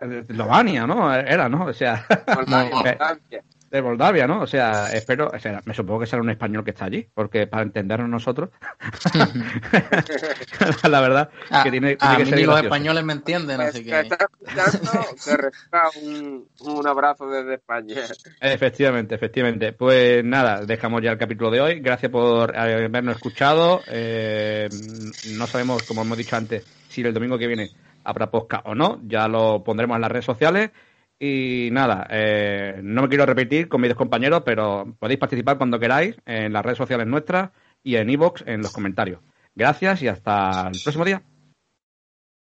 de 0.00 0.20
Eslovenia, 0.20 0.86
¿no? 0.86 1.12
Era, 1.12 1.48
¿no? 1.48 1.64
O 1.64 1.72
sea, 1.72 2.06
Moldavia. 2.36 2.96
De 3.72 3.82
Moldavia, 3.82 4.26
¿no? 4.26 4.42
O 4.42 4.46
sea, 4.46 4.92
espero, 4.92 5.30
o 5.32 5.38
sea, 5.38 5.62
me 5.64 5.72
supongo 5.72 6.00
que 6.00 6.06
será 6.06 6.20
un 6.20 6.28
español 6.28 6.62
que 6.62 6.72
está 6.72 6.84
allí, 6.84 7.08
porque 7.14 7.46
para 7.46 7.62
entendernos 7.62 8.08
nosotros, 8.08 8.50
la 10.88 11.00
verdad 11.00 11.30
que 11.62 11.70
tiene, 11.70 11.96
a 11.98 12.16
tiene 12.16 12.16
que 12.16 12.24
mí 12.24 12.28
ser 12.28 12.38
ni 12.38 12.44
los 12.44 12.62
españoles 12.62 13.04
me 13.04 13.14
entienden, 13.14 13.60
así 13.62 13.82
que 13.82 13.90
que... 13.90 14.00
está 14.00 15.36
reciba 15.36 15.90
un, 16.02 16.48
un 16.60 16.86
abrazo 16.86 17.26
desde 17.28 17.54
España. 17.54 17.96
Efectivamente, 18.40 19.14
efectivamente. 19.14 19.72
Pues 19.72 20.22
nada, 20.22 20.66
dejamos 20.66 21.02
ya 21.02 21.12
el 21.12 21.18
capítulo 21.18 21.50
de 21.50 21.60
hoy. 21.62 21.80
Gracias 21.80 22.12
por 22.12 22.54
habernos 22.56 23.16
escuchado. 23.16 23.80
Eh, 23.88 24.68
no 25.36 25.46
sabemos, 25.46 25.82
como 25.84 26.02
hemos 26.02 26.18
dicho 26.18 26.36
antes, 26.36 26.66
si 26.88 27.00
el 27.00 27.14
domingo 27.14 27.38
que 27.38 27.46
viene 27.46 27.70
habrá 28.04 28.30
podcast 28.30 28.66
o 28.66 28.74
no. 28.74 29.00
Ya 29.06 29.28
lo 29.28 29.62
pondremos 29.64 29.94
en 29.96 30.02
las 30.02 30.12
redes 30.12 30.26
sociales. 30.26 30.70
Y 31.24 31.68
nada, 31.70 32.08
eh, 32.10 32.80
no 32.82 33.02
me 33.02 33.08
quiero 33.08 33.24
repetir 33.24 33.68
con 33.68 33.80
mis 33.80 33.90
dos 33.90 33.96
compañeros, 33.96 34.42
pero 34.44 34.96
podéis 34.98 35.20
participar 35.20 35.56
cuando 35.56 35.78
queráis 35.78 36.16
en 36.26 36.52
las 36.52 36.64
redes 36.64 36.78
sociales 36.78 37.06
nuestras 37.06 37.50
y 37.84 37.94
en 37.94 38.10
iVoox 38.10 38.42
en 38.44 38.60
los 38.60 38.72
comentarios. 38.72 39.20
Gracias 39.54 40.02
y 40.02 40.08
hasta 40.08 40.66
el 40.66 40.80
próximo 40.82 41.04
día. 41.04 41.22